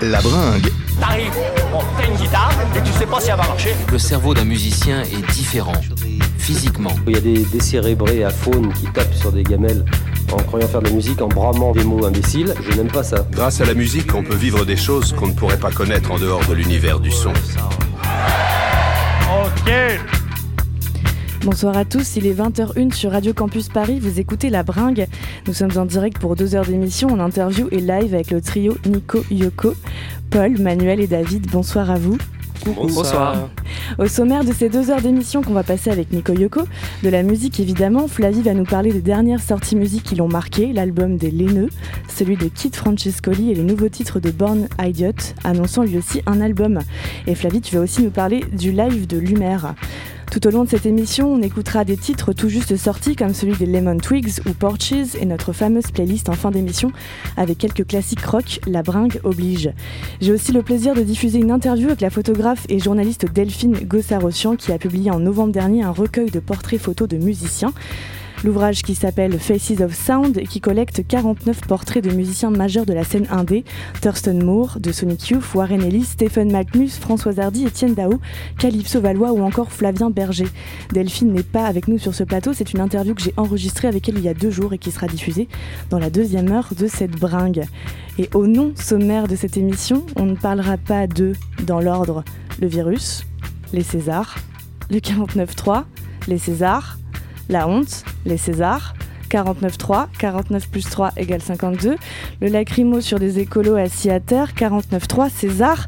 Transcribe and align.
La 0.00 0.20
bringue. 0.20 0.70
T'arrives, 1.00 1.32
bon, 1.72 1.80
t'as 1.96 2.06
une 2.06 2.16
guitare 2.16 2.52
et 2.76 2.80
tu 2.82 2.92
sais 2.92 3.06
pas 3.06 3.20
si 3.20 3.30
elle 3.30 3.36
va 3.36 3.48
marcher. 3.48 3.74
Le 3.90 3.98
cerveau 3.98 4.32
d'un 4.32 4.44
musicien 4.44 5.02
est 5.02 5.32
différent, 5.32 5.80
physiquement. 6.38 6.94
Il 7.08 7.14
y 7.14 7.16
a 7.16 7.20
des 7.20 7.44
décérébrés 7.44 8.22
à 8.22 8.30
faune 8.30 8.72
qui 8.74 8.86
tapent 8.92 9.14
sur 9.14 9.32
des 9.32 9.42
gamelles 9.42 9.84
en 10.32 10.36
croyant 10.36 10.68
faire 10.68 10.82
de 10.82 10.88
la 10.88 10.94
musique, 10.94 11.20
en 11.20 11.26
bramant 11.26 11.72
des 11.72 11.82
mots 11.82 12.04
imbéciles. 12.06 12.54
Je 12.68 12.76
n'aime 12.76 12.90
pas 12.92 13.02
ça. 13.02 13.26
Grâce 13.32 13.60
à 13.60 13.64
la 13.64 13.74
musique, 13.74 14.14
on 14.14 14.22
peut 14.22 14.36
vivre 14.36 14.64
des 14.64 14.76
choses 14.76 15.12
qu'on 15.12 15.28
ne 15.28 15.32
pourrait 15.32 15.58
pas 15.58 15.72
connaître 15.72 16.12
en 16.12 16.18
dehors 16.18 16.44
de 16.46 16.54
l'univers 16.54 17.00
du 17.00 17.10
son. 17.10 17.32
Ok. 19.30 19.72
Bonsoir 21.50 21.78
à 21.78 21.86
tous, 21.86 22.16
il 22.16 22.26
est 22.26 22.34
20h01 22.34 22.92
sur 22.92 23.12
Radio 23.12 23.32
Campus 23.32 23.70
Paris, 23.70 24.00
vous 24.00 24.20
écoutez 24.20 24.50
La 24.50 24.62
Bringue. 24.62 25.06
Nous 25.46 25.54
sommes 25.54 25.78
en 25.78 25.86
direct 25.86 26.18
pour 26.18 26.36
deux 26.36 26.54
heures 26.54 26.66
d'émission 26.66 27.08
en 27.08 27.18
interview 27.20 27.68
et 27.70 27.80
live 27.80 28.12
avec 28.12 28.30
le 28.30 28.42
trio 28.42 28.76
Nico 28.84 29.24
Yoko, 29.30 29.72
Paul, 30.28 30.58
Manuel 30.60 31.00
et 31.00 31.06
David. 31.06 31.50
Bonsoir 31.50 31.90
à 31.90 31.94
vous. 31.94 32.18
Bonsoir. 32.66 33.48
Au 33.96 34.06
sommaire 34.08 34.44
de 34.44 34.52
ces 34.52 34.68
deux 34.68 34.90
heures 34.90 35.00
d'émission 35.00 35.40
qu'on 35.40 35.54
va 35.54 35.62
passer 35.62 35.88
avec 35.88 36.12
Nico 36.12 36.34
Yoko, 36.34 36.64
de 37.02 37.08
la 37.08 37.22
musique 37.22 37.60
évidemment, 37.60 38.08
Flavie 38.08 38.42
va 38.42 38.52
nous 38.52 38.64
parler 38.64 38.92
des 38.92 39.00
dernières 39.00 39.40
sorties 39.40 39.74
musique 39.74 40.02
qui 40.02 40.16
l'ont 40.16 40.28
marqué, 40.28 40.74
l'album 40.74 41.16
des 41.16 41.30
Laineux, 41.30 41.70
celui 42.14 42.36
de 42.36 42.48
Kit 42.48 42.72
Francescoli 42.74 43.52
et 43.52 43.54
les 43.54 43.62
nouveaux 43.62 43.88
titres 43.88 44.20
de 44.20 44.30
Born 44.30 44.68
Idiot, 44.78 45.12
annonçant 45.44 45.82
lui 45.82 45.96
aussi 45.96 46.20
un 46.26 46.42
album. 46.42 46.80
Et 47.26 47.34
Flavie, 47.34 47.62
tu 47.62 47.74
vas 47.74 47.80
aussi 47.80 48.02
nous 48.02 48.10
parler 48.10 48.44
du 48.52 48.70
live 48.70 49.06
de 49.06 49.16
Lumer. 49.16 49.56
Tout 50.30 50.46
au 50.46 50.50
long 50.50 50.64
de 50.64 50.68
cette 50.68 50.84
émission, 50.84 51.32
on 51.32 51.40
écoutera 51.40 51.86
des 51.86 51.96
titres 51.96 52.34
tout 52.34 52.50
juste 52.50 52.76
sortis 52.76 53.16
comme 53.16 53.32
celui 53.32 53.56
des 53.56 53.64
Lemon 53.64 53.96
Twigs 53.96 54.40
ou 54.46 54.52
Porches 54.52 54.92
et 55.18 55.24
notre 55.24 55.54
fameuse 55.54 55.90
playlist 55.90 56.28
en 56.28 56.34
fin 56.34 56.50
d'émission 56.50 56.92
avec 57.38 57.56
quelques 57.56 57.86
classiques 57.86 58.24
rock, 58.26 58.60
la 58.66 58.82
bringue 58.82 59.20
oblige. 59.24 59.70
J'ai 60.20 60.32
aussi 60.32 60.52
le 60.52 60.62
plaisir 60.62 60.94
de 60.94 61.02
diffuser 61.02 61.38
une 61.38 61.50
interview 61.50 61.86
avec 61.86 62.02
la 62.02 62.10
photographe 62.10 62.66
et 62.68 62.78
journaliste 62.78 63.24
Delphine 63.32 63.78
Gossarossian 63.84 64.56
qui 64.56 64.70
a 64.70 64.78
publié 64.78 65.10
en 65.10 65.18
novembre 65.18 65.52
dernier 65.52 65.82
un 65.82 65.92
recueil 65.92 66.30
de 66.30 66.40
portraits 66.40 66.80
photos 66.80 67.08
de 67.08 67.16
musiciens. 67.16 67.72
L'ouvrage 68.44 68.82
qui 68.82 68.94
s'appelle 68.94 69.36
Faces 69.38 69.80
of 69.80 69.92
Sound 69.92 70.38
et 70.38 70.46
qui 70.46 70.60
collecte 70.60 71.04
49 71.06 71.62
portraits 71.62 72.04
de 72.04 72.10
musiciens 72.10 72.50
majeurs 72.50 72.86
de 72.86 72.92
la 72.92 73.02
scène 73.02 73.26
indé, 73.30 73.64
Thurston 74.00 74.38
Moore, 74.44 74.78
de 74.78 74.92
Sonic 74.92 75.30
Youth, 75.30 75.54
Warren 75.54 75.82
Ellis, 75.82 76.04
Stephen 76.04 76.52
McMus, 76.52 76.98
Françoise 77.00 77.40
Hardy, 77.40 77.66
Étienne 77.66 77.94
Dao, 77.94 78.20
Calypso 78.56 79.00
Valois 79.00 79.32
ou 79.32 79.42
encore 79.42 79.72
Flavien 79.72 80.10
Berger. 80.10 80.46
Delphine 80.92 81.32
n'est 81.32 81.42
pas 81.42 81.66
avec 81.66 81.88
nous 81.88 81.98
sur 81.98 82.14
ce 82.14 82.22
plateau, 82.22 82.52
c'est 82.52 82.72
une 82.72 82.80
interview 82.80 83.14
que 83.14 83.22
j'ai 83.22 83.34
enregistrée 83.36 83.88
avec 83.88 84.08
elle 84.08 84.18
il 84.18 84.24
y 84.24 84.28
a 84.28 84.34
deux 84.34 84.50
jours 84.50 84.72
et 84.72 84.78
qui 84.78 84.92
sera 84.92 85.08
diffusée 85.08 85.48
dans 85.90 85.98
la 85.98 86.08
deuxième 86.08 86.52
heure 86.52 86.68
de 86.78 86.86
cette 86.86 87.18
bringue. 87.18 87.64
Et 88.20 88.30
au 88.34 88.46
nom 88.46 88.72
sommaire 88.76 89.26
de 89.26 89.34
cette 89.34 89.56
émission, 89.56 90.06
on 90.14 90.26
ne 90.26 90.36
parlera 90.36 90.76
pas 90.76 91.08
de, 91.08 91.32
dans 91.66 91.80
l'ordre, 91.80 92.22
le 92.60 92.68
virus, 92.68 93.26
les 93.72 93.82
Césars, 93.82 94.36
le 94.90 94.98
49.3, 94.98 95.84
les 96.28 96.38
Césars, 96.38 96.98
la 97.48 97.68
honte, 97.68 98.04
les 98.24 98.36
Césars, 98.36 98.94
49.3, 99.30 100.06
49 100.18 100.68
plus 100.68 100.88
3 100.88 101.12
égale 101.16 101.42
52, 101.42 101.96
le 102.40 102.48
lacrymo 102.48 103.00
sur 103.00 103.18
des 103.18 103.38
écolos 103.38 103.76
assis 103.76 104.10
à 104.10 104.20
terre, 104.20 104.52
49.3, 104.54 105.30
César, 105.30 105.86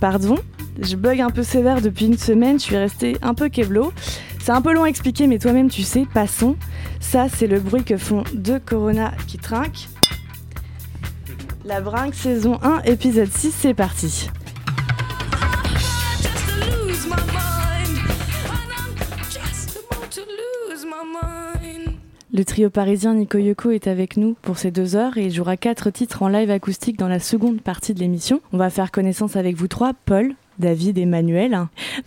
pardon, 0.00 0.36
je 0.80 0.96
bug 0.96 1.20
un 1.20 1.30
peu 1.30 1.42
sévère 1.42 1.80
depuis 1.80 2.06
une 2.06 2.18
semaine, 2.18 2.58
je 2.58 2.64
suis 2.64 2.76
restée 2.76 3.16
un 3.22 3.34
peu 3.34 3.48
keblo. 3.48 3.92
C'est 4.38 4.52
un 4.52 4.62
peu 4.62 4.72
long 4.72 4.84
à 4.84 4.88
expliquer, 4.88 5.26
mais 5.26 5.38
toi-même 5.38 5.68
tu 5.68 5.82
sais, 5.82 6.06
passons. 6.12 6.56
Ça, 7.00 7.26
c'est 7.28 7.46
le 7.46 7.58
bruit 7.58 7.82
que 7.82 7.96
font 7.96 8.22
deux 8.32 8.60
Corona 8.60 9.12
qui 9.26 9.38
trinquent. 9.38 9.88
La 11.64 11.80
brinque 11.80 12.14
saison 12.14 12.60
1, 12.62 12.82
épisode 12.84 13.30
6, 13.32 13.52
c'est 13.52 13.74
parti. 13.74 14.30
Le 22.36 22.44
trio 22.44 22.68
parisien 22.68 23.14
Nico 23.14 23.38
Yoko 23.38 23.70
est 23.70 23.86
avec 23.86 24.18
nous 24.18 24.36
pour 24.42 24.58
ces 24.58 24.70
deux 24.70 24.94
heures 24.94 25.16
et 25.16 25.30
jouera 25.30 25.56
quatre 25.56 25.88
titres 25.88 26.22
en 26.22 26.28
live 26.28 26.50
acoustique 26.50 26.98
dans 26.98 27.08
la 27.08 27.18
seconde 27.18 27.62
partie 27.62 27.94
de 27.94 28.00
l'émission. 28.00 28.42
On 28.52 28.58
va 28.58 28.68
faire 28.68 28.90
connaissance 28.90 29.36
avec 29.36 29.56
vous 29.56 29.68
trois, 29.68 29.94
Paul, 30.04 30.34
David 30.58 30.98
et 30.98 31.06
Manuel. 31.06 31.58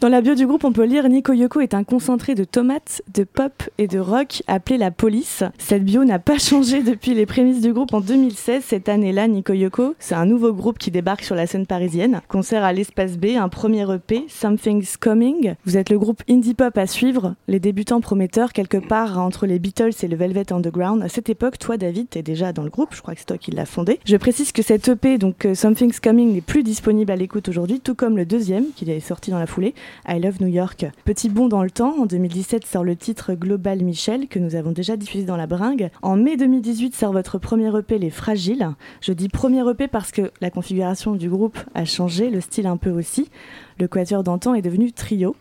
Dans 0.02 0.10
la 0.10 0.22
bio 0.22 0.36
du 0.36 0.48
groupe, 0.48 0.64
on 0.64 0.72
peut 0.72 0.86
lire 0.86 1.08
Nico 1.10 1.34
Yoko 1.34 1.62
est 1.62 1.74
un 1.74 1.84
concentré 1.84 2.36
de 2.36 2.44
tomates, 2.44 3.02
de 3.14 3.24
pop 3.24 3.64
et 3.78 3.88
de 3.88 4.00
rock 4.00 4.44
appelé 4.48 4.78
la 4.78 4.92
police. 4.92 5.44
Cette 5.58 5.86
bio 5.86 6.04
n'a 6.04 6.20
pas 6.20 6.38
changé 6.40 6.84
depuis 6.84 7.14
les 7.14 7.26
prémices 7.26 7.62
du 7.62 7.74
groupe 7.74 7.94
en 7.94 8.02
2016. 8.02 8.64
Cette 8.66 8.90
année-là, 8.90 9.28
Nico 9.28 9.54
Yoko, 9.54 9.96
c'est 10.00 10.16
un 10.16 10.26
nouveau 10.26 10.54
groupe 10.54 10.78
qui 10.78 10.92
débarque 10.92 11.24
sur 11.24 11.36
la 11.36 11.48
scène 11.48 11.66
parisienne. 11.66 12.22
Concert 12.28 12.64
à 12.64 12.74
l'Espace 12.74 13.18
B, 13.18 13.36
un 13.38 13.50
premier 13.50 13.86
EP, 13.94 14.26
Something's 14.28 14.98
Coming. 14.98 15.54
Vous 15.66 15.78
êtes 15.78 15.90
le 15.90 16.00
groupe 16.00 16.24
indie 16.30 16.54
pop 16.56 16.78
à 16.78 16.88
suivre, 16.88 17.36
les 17.48 17.60
débutants 17.60 18.02
prometteurs 18.02 18.54
quelque 18.54 18.78
part 18.78 19.20
entre 19.20 19.46
les 19.46 19.60
Beatles 19.60 19.92
et 20.02 20.08
le 20.08 20.16
Velvet 20.16 20.52
Underground. 20.52 21.04
À 21.04 21.10
cette 21.10 21.30
époque, 21.30 21.60
toi, 21.60 21.78
David, 21.78 22.10
t'es 22.10 22.24
déjà 22.24 22.54
dans 22.54 22.64
le 22.64 22.70
groupe. 22.70 22.96
Je 22.96 23.02
crois 23.02 23.14
que 23.14 23.20
c'est 23.20 23.28
toi 23.28 23.38
qui 23.38 23.52
l'as 23.52 23.66
fondé. 23.66 24.00
Je 24.06 24.18
précise 24.18 24.52
que 24.52 24.62
cet 24.62 24.88
EP, 24.88 25.18
donc 25.18 25.46
euh, 25.46 25.56
Something's 25.56 26.00
Coming, 26.00 26.34
n'est 26.34 26.42
plus 26.42 26.64
disponible 26.64 27.12
à 27.12 27.16
l'écoute 27.16 27.48
aujourd'hui, 27.50 27.80
tout 27.80 27.96
comme 27.96 28.18
le 28.18 28.26
deuxième 28.26 28.39
qui 28.76 28.90
est 28.90 29.00
sorti 29.02 29.32
dans 29.32 29.40
la 29.40 29.48
foulée, 29.48 29.74
I 30.08 30.20
Love 30.20 30.42
New 30.42 30.48
York. 30.48 30.86
Petit 31.04 31.28
bond 31.28 31.50
dans 31.50 31.62
le 31.62 31.70
temps, 31.70 31.96
en 32.00 32.06
2017 32.06 32.66
sort 32.66 32.86
le 32.86 32.96
titre 32.96 33.34
Global 33.34 33.84
Michel 33.84 34.28
que 34.28 34.40
nous 34.40 34.56
avons 34.56 34.72
déjà 34.72 34.96
diffusé 34.96 35.26
dans 35.26 35.36
la 35.36 35.46
bringue. 35.46 35.90
En 36.02 36.16
mai 36.16 36.38
2018 36.38 36.96
sort 36.96 37.12
votre 37.12 37.38
premier 37.38 37.76
EP 37.78 38.00
Les 38.00 38.10
Fragiles. 38.10 38.70
Je 39.02 39.12
dis 39.12 39.28
premier 39.28 39.70
EP 39.70 39.90
parce 39.90 40.12
que 40.12 40.32
la 40.40 40.50
configuration 40.50 41.16
du 41.16 41.30
groupe 41.30 41.58
a 41.76 41.84
changé, 41.84 42.30
le 42.30 42.40
style 42.40 42.68
un 42.68 42.78
peu 42.78 42.92
aussi. 42.92 43.30
Le 43.78 43.90
quatuor 43.90 44.24
d'antan 44.24 44.54
est 44.54 44.62
devenu 44.62 44.94
trio. 44.94 45.36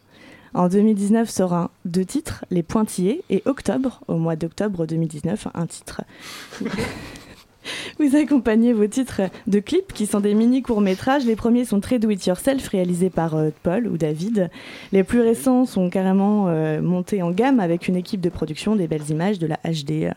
En 0.55 0.69
2019 0.69 1.31
sort 1.31 1.53
un 1.53 1.71
deux 1.85 2.05
titres, 2.05 2.45
Les 2.51 2.63
Pointillés, 2.65 3.23
et 3.31 3.43
Octobre, 3.45 4.01
au 4.09 4.17
mois 4.17 4.35
d'octobre 4.35 4.87
2019, 4.87 5.49
un 5.55 5.67
titre. 5.67 6.03
Vous 7.99 8.17
accompagnez 8.17 8.73
vos 8.73 8.87
titres 8.87 9.23
de 9.47 9.61
clips 9.61 9.93
qui 9.93 10.07
sont 10.07 10.21
des 10.21 10.35
mini 10.35 10.63
courts-métrages. 10.63 11.25
Les 11.25 11.37
premiers 11.37 11.65
sont 11.65 11.81
très 11.81 11.99
do-it-yourself, 11.99 12.69
réalisés 12.69 13.11
par 13.11 13.37
euh, 13.37 13.51
Paul 13.63 13.87
ou 13.87 13.97
David. 13.97 14.51
Les 14.93 15.05
plus 15.05 15.21
récents 15.21 15.67
sont 15.67 15.91
carrément 15.91 16.49
euh, 16.49 16.81
montés 16.81 17.23
en 17.23 17.31
gamme 17.31 17.61
avec 17.61 17.89
une 17.89 17.97
équipe 17.97 18.21
de 18.21 18.29
production, 18.29 18.77
des 18.77 18.87
belles 18.87 19.11
images, 19.11 19.39
de 19.39 19.47
la 19.47 19.59
HD. 19.65 20.13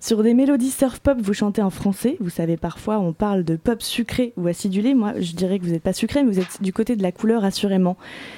Sur 0.00 0.22
des 0.22 0.32
mélodies 0.32 0.70
surf 0.70 1.00
pop, 1.00 1.18
vous 1.20 1.34
chantez 1.34 1.60
en 1.60 1.70
français. 1.70 2.16
Vous 2.20 2.30
savez, 2.30 2.56
parfois, 2.56 3.00
on 3.00 3.12
parle 3.12 3.42
de 3.42 3.56
pop 3.56 3.82
sucré 3.82 4.32
ou 4.36 4.46
acidulé. 4.46 4.94
Moi, 4.94 5.14
je 5.18 5.32
dirais 5.32 5.58
que 5.58 5.64
vous 5.64 5.72
n'êtes 5.72 5.82
pas 5.82 5.92
sucré, 5.92 6.22
mais 6.22 6.30
vous 6.30 6.38
êtes 6.38 6.62
du 6.62 6.72
côté 6.72 6.94
de 6.94 7.02
la 7.02 7.10
couleur, 7.10 7.44
assurément. 7.44 7.96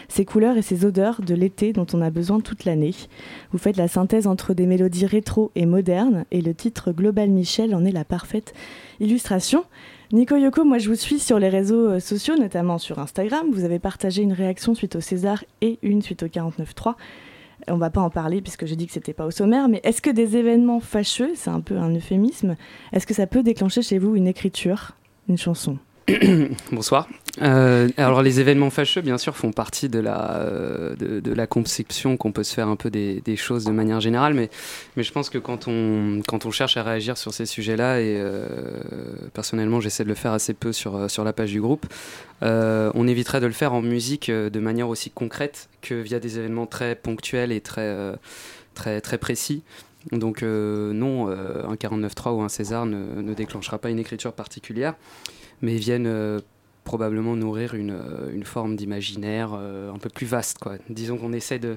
Ces 0.09 0.25
couleurs 0.25 0.57
et 0.57 0.63
ces 0.63 0.87
odeurs 0.87 1.21
de 1.21 1.35
l'été 1.35 1.75
dont 1.75 1.87
on 1.93 2.01
a 2.01 2.09
besoin 2.09 2.41
toute 2.41 2.65
l'année. 2.65 2.95
Vous 3.53 3.59
faites 3.59 3.77
la 3.77 3.89
synthèse 3.89 4.27
entre 4.27 4.55
des 4.55 4.65
mélodies 4.65 5.05
rétro 5.05 5.53
et 5.55 5.67
modernes, 5.67 6.25
et 6.31 6.41
le 6.41 6.55
titre 6.55 6.93
Global 6.93 7.29
Michel 7.29 7.75
en 7.75 7.85
est 7.85 7.93
la 7.93 8.05
parfaite 8.05 8.55
illustration. 8.99 9.65
Nico 10.13 10.37
Yoko, 10.37 10.65
moi 10.65 10.79
je 10.79 10.89
vous 10.89 10.97
suis 10.97 11.19
sur 11.19 11.39
les 11.39 11.51
réseaux 11.51 11.89
euh, 11.89 12.01
sociaux, 12.01 12.37
notamment 12.37 12.79
sur 12.79 12.99
Instagram. 12.99 13.47
Vous 13.53 13.65
avez 13.65 13.79
partagé 13.79 14.23
une 14.23 14.33
réaction 14.33 14.75
suite 14.75 14.97
au 14.97 15.01
César 15.01 15.45
et 15.61 15.79
une 15.83 16.01
suite 16.01 16.23
au 16.23 16.27
49.3. 16.27 16.95
On 17.71 17.77
va 17.77 17.91
pas 17.91 18.01
en 18.01 18.11
parler 18.11 18.41
puisque 18.41 18.67
j'ai 18.67 18.77
dit 18.77 18.87
que 18.87 18.93
c'était 18.93 19.13
pas 19.13 19.27
au 19.27 19.31
sommaire, 19.31 19.69
mais 19.69 19.81
est-ce 19.85 20.03
que 20.03 20.11
des 20.11 20.37
événements 20.37 20.81
fâcheux, 20.81 21.33
c'est 21.35 21.51
un 21.51 21.61
peu 21.61 21.77
un 21.77 21.95
euphémisme, 21.95 22.57
est-ce 22.93 23.07
que 23.07 23.15
ça 23.15 23.27
peut 23.27 23.43
déclencher 23.43 23.83
chez 23.83 23.99
vous 23.99 24.17
une 24.17 24.27
écriture, 24.27 24.93
une 25.29 25.39
chanson? 25.39 25.79
Bonsoir. 26.73 27.09
Euh, 27.43 27.89
alors 27.97 28.23
les 28.23 28.41
événements 28.41 28.71
fâcheux, 28.71 29.01
bien 29.01 29.19
sûr, 29.19 29.37
font 29.37 29.53
partie 29.53 29.89
de 29.89 29.99
la, 29.99 30.37
euh, 30.41 30.97
de, 30.97 31.33
la 31.33 31.47
conception 31.47 32.17
qu'on 32.17 32.33
peut 32.33 32.43
se 32.43 32.55
faire 32.55 32.69
un 32.69 32.77
peu 32.77 32.91
des, 32.91 33.37
choses 33.37 33.65
de 33.65 33.71
manière 33.71 34.01
générale, 34.01 34.35
mais, 34.35 34.51
mais 34.97 35.03
je 35.03 35.13
pense 35.13 35.31
que 35.31 35.39
quand 35.39 35.69
on, 35.69 36.21
quand 36.27 36.47
on 36.47 36.51
cherche 36.51 36.77
à 36.77 36.83
réagir 36.83 37.17
sur 37.17 37.33
ces 37.33 37.47
sujets-là, 37.47 38.01
et 38.01 38.17
euh, 38.19 38.47
personnellement 39.33 39.81
j'essaie 39.81 40.05
de 40.05 40.09
le 40.09 40.15
faire 40.15 40.33
assez 40.33 40.55
peu 40.55 40.73
sur, 40.73 41.11
sur 41.11 41.25
la 41.25 41.33
page 41.33 41.51
du 41.51 41.61
groupe, 41.61 41.87
on 42.43 43.07
éviterait 43.07 43.41
de 43.41 43.47
le 43.47 43.53
faire 43.53 43.73
en 43.73 43.83
musique 43.83 44.31
de 44.31 44.61
manière 44.61 44.89
aussi 44.89 45.11
concrète 45.11 45.69
que 45.83 45.95
via 45.95 46.19
des 46.19 46.39
événements 46.39 46.67
très 46.67 46.95
ponctuels 46.95 47.53
et 47.53 47.61
très, 47.61 47.95
très, 48.75 49.01
très 49.01 49.19
précis. 49.19 49.63
Donc 50.13 50.43
non, 50.43 51.29
un 51.29 51.75
49.3 51.75 52.35
ou 52.35 52.43
un 52.43 52.49
César 52.49 52.87
ne, 52.87 53.35
déclenchera 53.35 53.79
pas 53.79 53.91
une 53.91 53.99
écriture 53.99 54.33
particulière 54.33 54.95
mais 55.63 55.77
viennent 55.77 56.07
euh, 56.07 56.41
probablement 56.85 57.37
nourrir 57.37 57.75
une, 57.75 57.93
euh, 57.93 58.45
forme 58.45 58.77
d'imaginaire 58.77 59.51
euh, 59.55 59.93
un 59.93 59.99
peu 59.99 60.09
plus 60.09 60.27
vaste. 60.27 60.59
Quoi. 60.59 60.77
Disons 60.89 61.17
qu'on 61.17 61.33
essaie 61.33 61.59
de, 61.59 61.77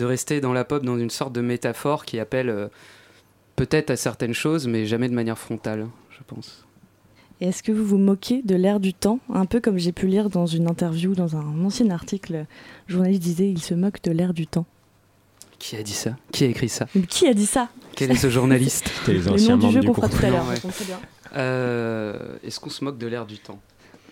rester 0.00 0.40
dans 0.40 0.52
la 0.52 0.64
pop 0.64 0.84
dans 0.84 0.98
une 0.98 1.10
sorte 1.10 1.32
de 1.32 1.40
métaphore 1.40 2.04
qui 2.04 2.18
appelle 2.18 2.70
peut-être 3.56 3.90
à 3.90 3.96
certaines 3.96 4.34
choses, 4.34 4.66
mais 4.66 4.86
jamais 4.86 5.08
de 5.08 5.14
manière 5.14 5.38
frontale, 5.38 5.86
je 6.10 6.22
pense. 6.26 6.66
Est-ce 7.40 7.62
que 7.62 7.72
vous 7.72 7.84
vous 7.84 7.98
moquez 7.98 8.42
de 8.42 8.54
l'air 8.54 8.80
du 8.80 8.92
temps? 8.92 9.18
Un 9.32 9.46
peu 9.46 9.60
comme 9.60 9.78
j'ai 9.78 9.92
pu 9.92 10.06
lire 10.06 10.28
dans 10.28 10.44
une 10.44 10.68
interview, 10.68 11.14
dans 11.14 11.36
un 11.36 11.64
ancien 11.64 11.88
article, 11.88 12.32
le 12.32 12.46
journaliste 12.86 13.22
disait 13.22 13.48
il 13.48 13.62
se 13.62 13.72
moque 13.72 14.02
de 14.02 14.10
l'air 14.10 14.34
du 14.34 14.46
temps. 14.46 14.66
Qui 15.60 15.76
a 15.76 15.82
dit 15.84 15.92
ça? 15.92 16.16
Qui 16.32 16.44
a 16.44 16.46
écrit 16.48 16.68
ça? 16.68 16.86
Mais 16.96 17.02
Qui 17.02 17.28
a 17.28 17.34
dit 17.34 17.46
ça? 17.46 17.68
Quel 17.94 18.10
est 18.10 18.16
ce 18.16 18.28
journaliste? 18.30 18.90
Les 19.06 19.20
noms 19.20 19.56
du 19.58 19.70
jeu 19.72 19.82
qu'on 19.82 19.94
fera 19.94 20.08
tout 20.08 20.24
à 20.26 20.30
l'heure. 20.30 20.46
Euh, 21.36 22.36
Est-ce 22.42 22.58
qu'on 22.58 22.70
se 22.70 22.82
moque 22.82 22.98
de 22.98 23.06
l'air 23.06 23.26
du 23.26 23.38
temps? 23.38 23.60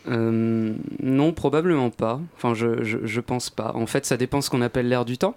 Euh, 0.09 0.75
non, 1.03 1.33
probablement 1.33 1.91
pas. 1.91 2.21
Enfin, 2.37 2.55
je, 2.55 2.83
je, 2.85 2.99
je 3.03 3.21
pense 3.21 3.50
pas. 3.50 3.73
En 3.75 3.87
fait, 3.87 4.06
ça 4.06 4.17
dépend 4.17 4.41
ce 4.41 4.50
qu'on 4.50 4.62
appelle 4.62 4.89
l'ère 4.89 5.05
du 5.05 5.19
temps. 5.19 5.37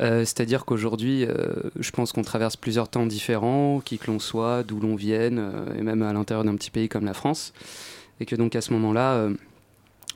Euh, 0.00 0.20
C'est-à-dire 0.20 0.64
qu'aujourd'hui, 0.64 1.24
euh, 1.24 1.54
je 1.78 1.90
pense 1.90 2.12
qu'on 2.12 2.22
traverse 2.22 2.56
plusieurs 2.56 2.88
temps 2.88 3.06
différents, 3.06 3.80
qui 3.84 3.98
que 3.98 4.06
l'on 4.10 4.18
soit, 4.18 4.62
d'où 4.62 4.78
l'on 4.80 4.96
vienne, 4.96 5.38
euh, 5.40 5.74
et 5.78 5.82
même 5.82 6.02
à 6.02 6.12
l'intérieur 6.12 6.44
d'un 6.44 6.54
petit 6.56 6.70
pays 6.70 6.88
comme 6.88 7.04
la 7.04 7.14
France. 7.14 7.52
Et 8.20 8.26
que 8.26 8.36
donc 8.36 8.54
à 8.54 8.60
ce 8.60 8.72
moment-là, 8.74 9.14
euh, 9.14 9.34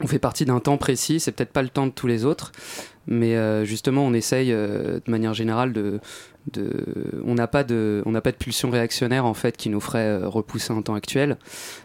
on 0.01 0.07
fait 0.07 0.19
partie 0.19 0.45
d'un 0.45 0.61
temps 0.61 0.77
précis. 0.79 1.21
C'est 1.21 1.33
peut-être 1.33 1.53
pas 1.53 1.63
le 1.63 1.69
temps 1.69 1.87
de 1.87 1.93
tous 1.93 2.07
les 2.07 2.25
autres, 2.25 2.53
mais 3.07 3.37
euh, 3.37 3.65
justement, 3.65 4.05
on 4.05 4.13
essaye 4.13 4.53
euh, 4.53 5.01
de 5.05 5.11
manière 5.11 5.35
générale 5.35 5.73
de. 5.73 6.01
on 7.25 7.35
n'a 7.35 7.47
pas 7.47 7.65
de, 7.65 8.03
on 8.07 8.13
pas 8.13 8.33
de 8.33 8.37
pulsion 8.37 8.71
réactionnaire 8.71 9.27
en 9.27 9.35
fait 9.35 9.57
qui 9.57 9.69
nous 9.69 9.81
ferait 9.81 10.07
euh, 10.07 10.29
repousser 10.29 10.73
un 10.73 10.83
temps 10.83 10.95
actuel. 10.95 11.37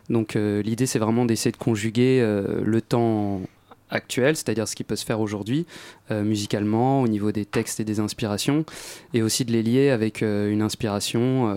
Donc 0.10 0.36
l'idée, 0.36 0.86
c'est 0.86 1.00
vraiment 1.00 1.26
d'essayer 1.26 1.52
de 1.52 1.58
conjuguer 1.58 2.22
le 2.64 2.82
temps 2.82 3.42
actuel, 3.90 4.36
c'est-à-dire 4.36 4.68
ce 4.68 4.76
qui 4.76 4.84
peut 4.84 4.96
se 4.96 5.06
faire 5.06 5.20
aujourd'hui, 5.20 5.66
musicalement, 6.10 7.02
au 7.02 7.08
niveau 7.08 7.32
des 7.32 7.46
textes 7.46 7.80
et 7.80 7.84
des 7.84 8.00
inspirations, 8.00 8.66
et 9.14 9.22
aussi 9.22 9.46
de 9.46 9.52
les 9.52 9.64
lier 9.64 9.90
avec 9.90 10.22
une 10.22 10.62
inspiration 10.62 11.54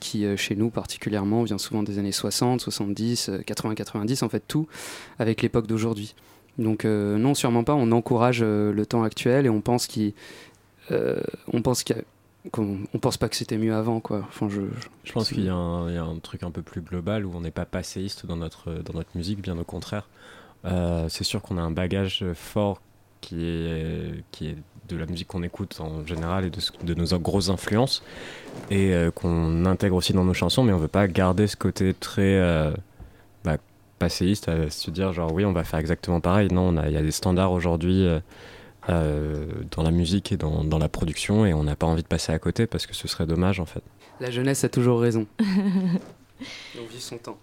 qui, 0.00 0.24
chez 0.36 0.56
nous 0.56 0.70
particulièrement, 0.70 1.42
vient 1.42 1.58
souvent 1.58 1.82
des 1.82 1.98
années 1.98 2.12
60, 2.12 2.60
70, 2.60 3.28
euh, 3.28 3.38
80, 3.44 3.74
90, 3.74 4.22
en 4.22 4.28
fait 4.28 4.42
tout 4.46 4.66
avec 5.18 5.42
l'époque 5.42 5.66
d'aujourd'hui. 5.66 6.14
Donc 6.58 6.84
euh, 6.84 7.16
non, 7.18 7.34
sûrement 7.34 7.64
pas, 7.64 7.74
on 7.74 7.92
encourage 7.92 8.40
euh, 8.42 8.72
le 8.72 8.84
temps 8.86 9.02
actuel 9.04 9.46
et 9.46 9.48
on 9.48 9.60
pense 9.60 9.86
qu'il... 9.86 10.12
euh, 10.90 11.20
on 11.52 11.62
pense 11.62 11.82
qu'il 11.84 12.02
on 12.56 12.98
pense 12.98 13.16
pas 13.16 13.28
que 13.28 13.36
c'était 13.36 13.58
mieux 13.58 13.74
avant, 13.74 14.00
quoi. 14.00 14.24
Enfin, 14.28 14.48
je, 14.48 14.62
Je 15.04 15.12
pense 15.12 15.28
qu'il 15.28 15.44
y, 15.44 15.48
a 15.48 15.54
un 15.54 15.88
il 15.88 15.94
y 15.94 15.98
a 15.98 16.02
un 16.04 16.18
truc 16.18 16.42
un 16.42 16.50
peu 16.50 16.62
plus 16.62 16.80
global 16.80 17.26
où 17.26 17.32
on 17.34 17.40
n'est 17.42 17.50
pas 17.50 17.66
passéiste 17.66 18.26
dans 18.26 18.36
notre, 18.36 18.72
dans 18.72 18.94
notre 18.94 19.10
musique, 19.14 19.42
bien 19.42 19.58
au 19.58 19.64
contraire. 19.64 20.08
Euh, 20.64 21.06
c'est 21.08 21.24
sûr 21.24 21.42
qu'on 21.42 21.58
a 21.58 21.62
un 21.62 21.70
bagage 21.70 22.24
fort 22.34 22.80
qui 23.20 23.44
est, 23.44 24.24
qui 24.32 24.48
est 24.48 24.56
de 24.88 24.96
la 24.96 25.04
musique 25.06 25.28
qu'on 25.28 25.42
écoute 25.42 25.78
en 25.80 26.06
général 26.06 26.46
et 26.46 26.50
de, 26.50 26.60
de 26.82 26.94
nos 26.94 27.18
grosses 27.18 27.50
influences 27.50 28.02
et 28.70 28.94
euh, 28.94 29.10
qu'on 29.10 29.66
intègre 29.66 29.96
aussi 29.96 30.12
dans 30.14 30.24
nos 30.24 30.34
chansons, 30.34 30.62
mais 30.62 30.72
on 30.72 30.78
veut 30.78 30.88
pas 30.88 31.06
garder 31.06 31.46
ce 31.46 31.56
côté 31.56 31.92
très 31.92 32.22
euh, 32.22 32.72
passéiste 33.98 34.48
à 34.48 34.70
se 34.70 34.90
dire 34.90 35.12
genre 35.12 35.32
oui 35.32 35.44
on 35.44 35.52
va 35.52 35.64
faire 35.64 35.78
exactement 35.80 36.20
pareil. 36.20 36.48
Non, 36.52 36.68
on 36.68 36.76
a- 36.76 36.88
il 36.88 36.94
y 36.94 36.96
a 36.96 37.02
des 37.02 37.10
standards 37.10 37.52
aujourd'hui 37.52 38.06
euh, 38.06 38.20
euh, 38.88 39.46
dans 39.76 39.82
la 39.82 39.90
musique 39.90 40.32
et 40.32 40.36
dans, 40.36 40.64
dans 40.64 40.78
la 40.78 40.88
production 40.88 41.44
et 41.44 41.52
on 41.52 41.64
n'a 41.64 41.76
pas 41.76 41.86
envie 41.86 42.02
de 42.02 42.08
passer 42.08 42.32
à 42.32 42.38
côté 42.38 42.66
parce 42.66 42.86
que 42.86 42.94
ce 42.94 43.06
serait 43.08 43.26
dommage 43.26 43.60
en 43.60 43.66
fait. 43.66 43.82
La 44.20 44.30
jeunesse 44.30 44.64
a 44.64 44.68
toujours 44.68 45.00
raison. 45.00 45.26
on 45.40 46.86
vit 46.90 47.00
son 47.00 47.18
temps. 47.18 47.38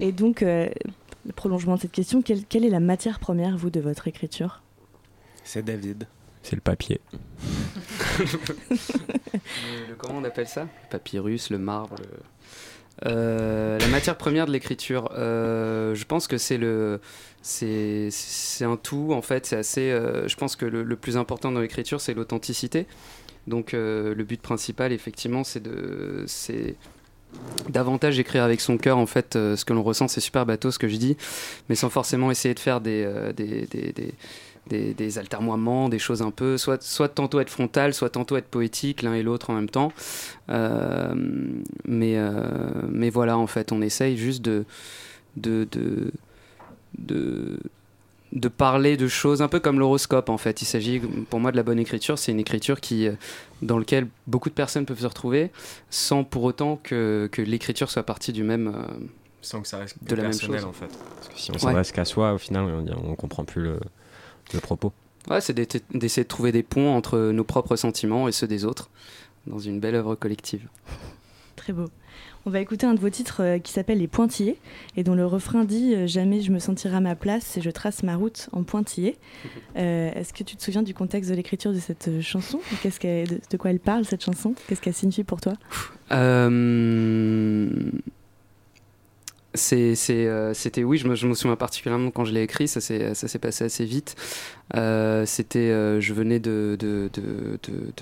Et 0.00 0.12
donc, 0.12 0.42
euh, 0.42 0.68
le 1.26 1.32
prolongement 1.32 1.76
de 1.76 1.80
cette 1.80 1.92
question, 1.92 2.22
quelle, 2.22 2.44
quelle 2.44 2.64
est 2.64 2.70
la 2.70 2.80
matière 2.80 3.18
première, 3.20 3.56
vous, 3.56 3.70
de 3.70 3.80
votre 3.80 4.08
écriture? 4.08 4.62
C'est 5.44 5.64
David. 5.64 6.06
C'est 6.42 6.56
le 6.56 6.60
papier. 6.62 7.00
Le- 8.18 8.24
le- 9.90 9.94
comment 9.96 10.18
on 10.18 10.24
appelle 10.24 10.48
ça? 10.48 10.62
Le 10.62 10.88
papyrus, 10.90 11.50
le 11.50 11.58
marbre. 11.58 11.96
le- 11.98 12.06
Euh, 13.06 13.78
la 13.78 13.88
matière 13.88 14.16
première 14.16 14.46
de 14.46 14.52
l'écriture, 14.52 15.10
euh, 15.16 15.94
je 15.94 16.04
pense 16.04 16.26
que 16.28 16.38
c'est 16.38 16.58
le, 16.58 17.00
c'est, 17.42 18.10
un 18.60 18.76
tout 18.76 19.12
en 19.12 19.22
fait. 19.22 19.46
C'est 19.46 19.56
assez. 19.56 19.90
euh, 19.90 20.28
je 20.28 20.36
pense 20.36 20.56
que 20.56 20.66
le, 20.66 20.96
plus 20.96 21.16
important 21.16 21.50
dans 21.50 21.60
l'écriture, 21.60 22.00
c'est 22.00 22.14
l'authenticité. 22.14 22.86
Donc 23.46 23.72
le 23.72 24.22
but 24.22 24.40
principal, 24.40 24.92
effectivement, 24.92 25.42
c'est 25.42 25.60
de, 25.60 26.24
c'est 26.26 26.76
davantage 27.70 28.18
écrire 28.18 28.44
avec 28.44 28.60
son 28.60 28.76
cœur 28.76 28.98
en 28.98 29.06
fait. 29.06 29.34
ce 29.34 29.64
que 29.64 29.72
l'on 29.72 29.82
ressent, 29.82 30.06
c'est 30.06 30.20
super 30.20 30.46
bateau 30.46 30.70
ce 30.70 30.78
que 30.78 30.86
je 30.86 30.96
dis, 30.96 31.16
mais 31.68 31.74
sans 31.74 31.90
forcément 31.90 32.30
essayer 32.30 32.54
de 32.54 32.60
faire 32.60 32.80
des, 32.80 33.32
des, 33.34 33.66
des 33.66 34.14
des, 34.68 34.94
des 34.94 35.18
altermoiements, 35.18 35.88
des 35.88 35.98
choses 35.98 36.22
un 36.22 36.30
peu, 36.30 36.56
soit, 36.56 36.82
soit 36.82 37.08
tantôt 37.08 37.40
être 37.40 37.50
frontal, 37.50 37.94
soit 37.94 38.10
tantôt 38.10 38.36
être 38.36 38.46
poétique, 38.48 39.02
l'un 39.02 39.14
et 39.14 39.22
l'autre 39.22 39.50
en 39.50 39.54
même 39.54 39.68
temps. 39.68 39.92
Euh, 40.50 41.14
mais, 41.84 42.14
euh, 42.16 42.32
mais 42.88 43.10
voilà, 43.10 43.36
en 43.38 43.46
fait, 43.46 43.72
on 43.72 43.82
essaye 43.82 44.16
juste 44.16 44.42
de, 44.42 44.64
de, 45.36 45.66
de, 45.72 46.12
de, 46.98 47.58
de 48.32 48.48
parler 48.48 48.96
de 48.96 49.08
choses 49.08 49.42
un 49.42 49.48
peu 49.48 49.60
comme 49.60 49.78
l'horoscope, 49.78 50.28
en 50.28 50.38
fait. 50.38 50.62
Il 50.62 50.64
s'agit, 50.66 51.00
pour 51.28 51.40
moi, 51.40 51.50
de 51.50 51.56
la 51.56 51.62
bonne 51.64 51.78
écriture. 51.80 52.18
C'est 52.18 52.32
une 52.32 52.40
écriture 52.40 52.80
qui, 52.80 53.08
euh, 53.08 53.12
dans 53.62 53.78
laquelle 53.78 54.06
beaucoup 54.26 54.48
de 54.48 54.54
personnes 54.54 54.86
peuvent 54.86 55.00
se 55.00 55.06
retrouver, 55.06 55.50
sans 55.90 56.22
pour 56.24 56.44
autant 56.44 56.78
que, 56.82 57.28
que 57.32 57.42
l'écriture 57.42 57.90
soit 57.90 58.04
partie 58.04 58.32
du 58.32 58.42
même. 58.44 58.72
Sans 59.42 59.60
que 59.60 59.66
ça 59.66 59.78
reste 59.78 59.96
de 60.02 60.14
la 60.14 60.22
même 60.22 60.32
chose. 60.38 60.64
en 60.64 60.72
fait. 60.72 60.86
Parce 61.16 61.28
que 61.28 61.34
si 61.38 61.50
on 61.50 61.54
Ouais. 61.54 61.58
s'adresse 61.60 61.90
qu'à 61.90 62.04
soi, 62.04 62.32
au 62.32 62.38
final, 62.38 62.64
on, 62.64 63.10
on 63.10 63.14
comprend 63.16 63.44
plus 63.44 63.60
le, 63.62 63.80
le 64.54 64.60
propos. 64.60 64.92
Ouais, 65.30 65.40
c'est 65.40 65.54
d'essayer 65.54 66.24
de 66.24 66.28
trouver 66.28 66.50
des 66.52 66.62
ponts 66.62 66.94
entre 66.94 67.30
nos 67.30 67.44
propres 67.44 67.76
sentiments 67.76 68.26
et 68.28 68.32
ceux 68.32 68.46
des 68.48 68.64
autres 68.64 68.90
dans 69.46 69.58
une 69.58 69.78
belle 69.80 69.94
œuvre 69.94 70.14
collective. 70.14 70.68
Très 71.56 71.72
beau. 71.72 71.86
On 72.44 72.50
va 72.50 72.58
écouter 72.58 72.86
un 72.86 72.94
de 72.94 72.98
vos 72.98 73.08
titres 73.08 73.40
euh, 73.40 73.58
qui 73.60 73.70
s'appelle 73.72 73.98
Les 73.98 74.08
Pointillés 74.08 74.58
et 74.96 75.04
dont 75.04 75.14
le 75.14 75.24
refrain 75.24 75.64
dit 75.64 75.94
euh, 75.94 76.08
Jamais 76.08 76.40
je 76.40 76.50
me 76.50 76.58
sentirai 76.58 76.96
à 76.96 77.00
ma 77.00 77.14
place 77.14 77.56
et 77.56 77.60
je 77.60 77.70
trace 77.70 78.02
ma 78.02 78.16
route 78.16 78.48
en 78.50 78.64
pointillé. 78.64 79.16
Euh, 79.76 80.10
Est-ce 80.12 80.32
que 80.32 80.42
tu 80.42 80.56
te 80.56 80.62
souviens 80.64 80.82
du 80.82 80.92
contexte 80.92 81.30
de 81.30 81.36
l'écriture 81.36 81.72
de 81.72 81.78
cette 81.78 82.20
chanson? 82.20 82.58
Qu'est-ce 82.82 82.98
qu'elle- 82.98 83.28
de, 83.28 83.40
de 83.48 83.56
quoi 83.56 83.70
elle 83.70 83.78
parle 83.78 84.04
cette 84.04 84.24
chanson? 84.24 84.54
Qu'est-ce 84.66 84.80
qu'elle 84.80 84.92
signifie 84.94 85.22
pour 85.22 85.40
toi? 85.40 85.52
Euh, 86.10 87.70
euh, 89.54 90.54
c'était, 90.54 90.84
oui, 90.84 90.98
je 90.98 91.08
me, 91.08 91.34
souviens 91.34 91.56
particulièrement 91.56 92.10
quand 92.10 92.24
je 92.24 92.32
l'ai 92.32 92.42
écrit, 92.42 92.68
ça 92.68 92.80
s'est, 92.80 93.38
passé 93.38 93.64
assez 93.64 93.84
vite. 93.84 94.16
Euh, 94.76 95.26
c'était, 95.26 95.70
euh, 95.70 96.00
je 96.00 96.14
venais 96.14 96.40
de, 96.40 96.76
de, 96.78 97.10
de, 97.12 97.20
de, 97.62 97.92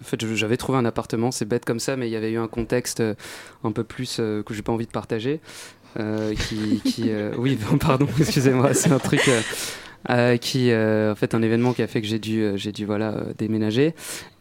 en 0.00 0.04
fait, 0.04 0.24
j'avais 0.34 0.56
trouvé 0.56 0.78
un 0.78 0.84
appartement, 0.84 1.30
c'est 1.30 1.44
bête 1.44 1.64
comme 1.64 1.80
ça, 1.80 1.96
mais 1.96 2.08
il 2.08 2.12
y 2.12 2.16
avait 2.16 2.30
eu 2.32 2.38
un 2.38 2.48
contexte 2.48 3.00
euh, 3.00 3.14
un 3.64 3.72
peu 3.72 3.84
plus 3.84 4.18
euh, 4.20 4.42
que 4.42 4.54
j'ai 4.54 4.62
pas 4.62 4.72
envie 4.72 4.86
de 4.86 4.92
partager. 4.92 5.40
euh, 5.98 6.34
qui, 6.34 6.80
qui 6.84 7.10
euh, 7.10 7.32
oui, 7.38 7.58
pardon, 7.80 8.06
excusez-moi, 8.18 8.74
c'est 8.74 8.92
un 8.92 8.98
truc. 8.98 9.28
euh, 9.28 9.40
euh, 10.08 10.38
qui 10.38 10.70
euh, 10.70 11.12
en 11.12 11.14
fait 11.14 11.34
un 11.34 11.42
événement 11.42 11.74
qui 11.74 11.82
a 11.82 11.86
fait 11.86 12.00
que 12.00 12.06
j'ai 12.06 12.18
dû 12.18 12.40
euh, 12.42 12.56
j'ai 12.56 12.72
dû 12.72 12.86
voilà 12.86 13.10
euh, 13.10 13.34
déménager 13.36 13.94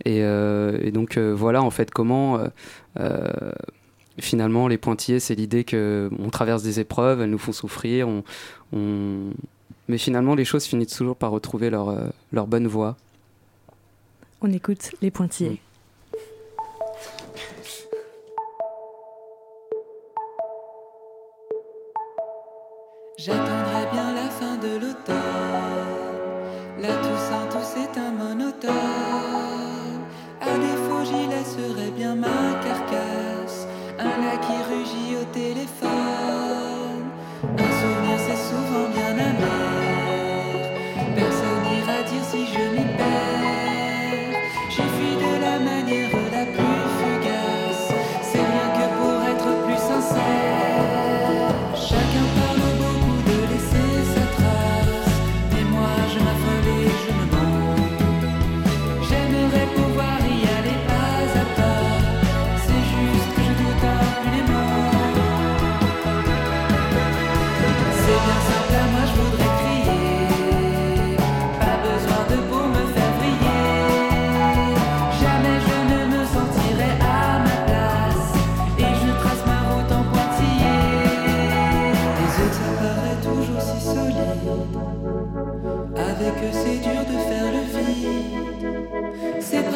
et, 0.06 0.24
euh, 0.24 0.80
et 0.82 0.92
donc 0.92 1.18
euh, 1.18 1.34
voilà 1.36 1.62
en 1.62 1.70
fait 1.70 1.92
comment 1.92 2.38
euh, 2.38 2.48
euh, 2.98 3.52
finalement 4.22 4.68
les 4.68 4.78
pointillés 4.78 5.20
c'est 5.20 5.36
l'idée 5.36 5.64
que 5.64 6.10
on 6.20 6.30
traverse 6.30 6.64
des 6.64 6.80
épreuves 6.80 7.22
elles 7.22 7.30
nous 7.30 7.38
font 7.38 7.52
souffrir 7.52 8.08
on, 8.08 8.24
on- 8.74 9.32
mais 9.88 9.98
finalement 9.98 10.36
les 10.36 10.46
choses 10.46 10.66
finissent 10.66 10.96
toujours 10.96 11.16
par 11.16 11.32
retrouver 11.32 11.70
leur 11.70 11.90
euh, 11.90 12.08
leur 12.32 12.46
bonne 12.48 12.68
voie 12.68 12.96
On 14.42 14.52
écoute 14.54 14.92
Les 15.02 15.12
Pointillés. 15.12 15.60
Bien 23.18 23.59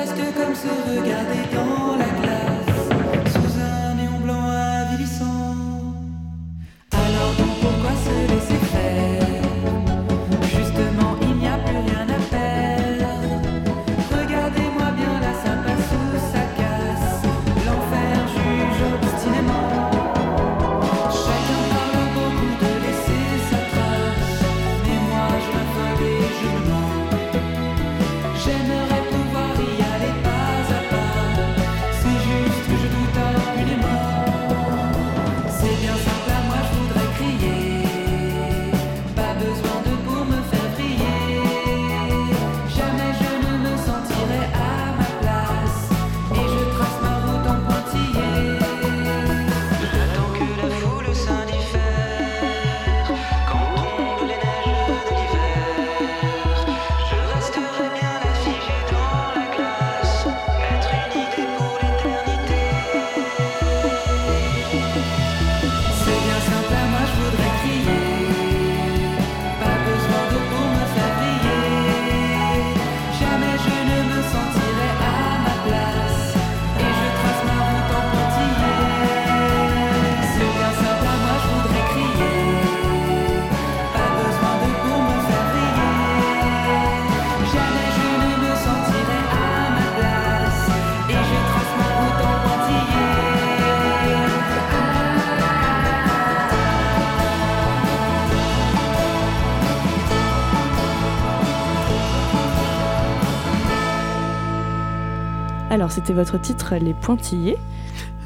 reste 0.03 0.33
comme 0.35 0.55
se 0.55 0.67
regarder 0.67 1.55
dans 1.55 1.95
la 1.95 2.09
glace. 2.21 2.52
C'était 105.93 106.13
votre 106.13 106.41
titre 106.41 106.73
Les 106.75 106.95
Pointillés. 106.95 107.55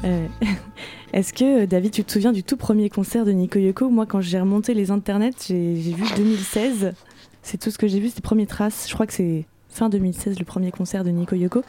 Euh, 0.04 0.26
Est-ce 1.12 1.34
que, 1.34 1.66
David, 1.66 1.90
tu 1.90 2.02
te 2.02 2.10
souviens 2.10 2.32
du 2.32 2.42
tout 2.42 2.56
premier 2.56 2.88
concert 2.88 3.26
de 3.26 3.32
Nico 3.32 3.58
Yoko? 3.58 3.90
Moi, 3.90 4.06
quand 4.06 4.22
j'ai 4.22 4.40
remonté 4.40 4.72
les 4.72 4.90
internets, 4.90 5.32
j'ai 5.46 5.76
j'ai 5.76 5.92
vu 5.92 6.04
2016. 6.16 6.94
C'est 7.42 7.60
tout 7.60 7.70
ce 7.70 7.76
que 7.76 7.86
j'ai 7.86 8.00
vu, 8.00 8.08
c'est 8.08 8.16
les 8.16 8.22
premières 8.22 8.46
traces. 8.46 8.86
Je 8.88 8.94
crois 8.94 9.06
que 9.06 9.12
c'est 9.12 9.44
fin 9.78 9.88
2016 9.88 10.38
le 10.40 10.44
premier 10.44 10.72
concert 10.72 11.04
de 11.04 11.10
Nico 11.10 11.36
Yoko 11.36 11.62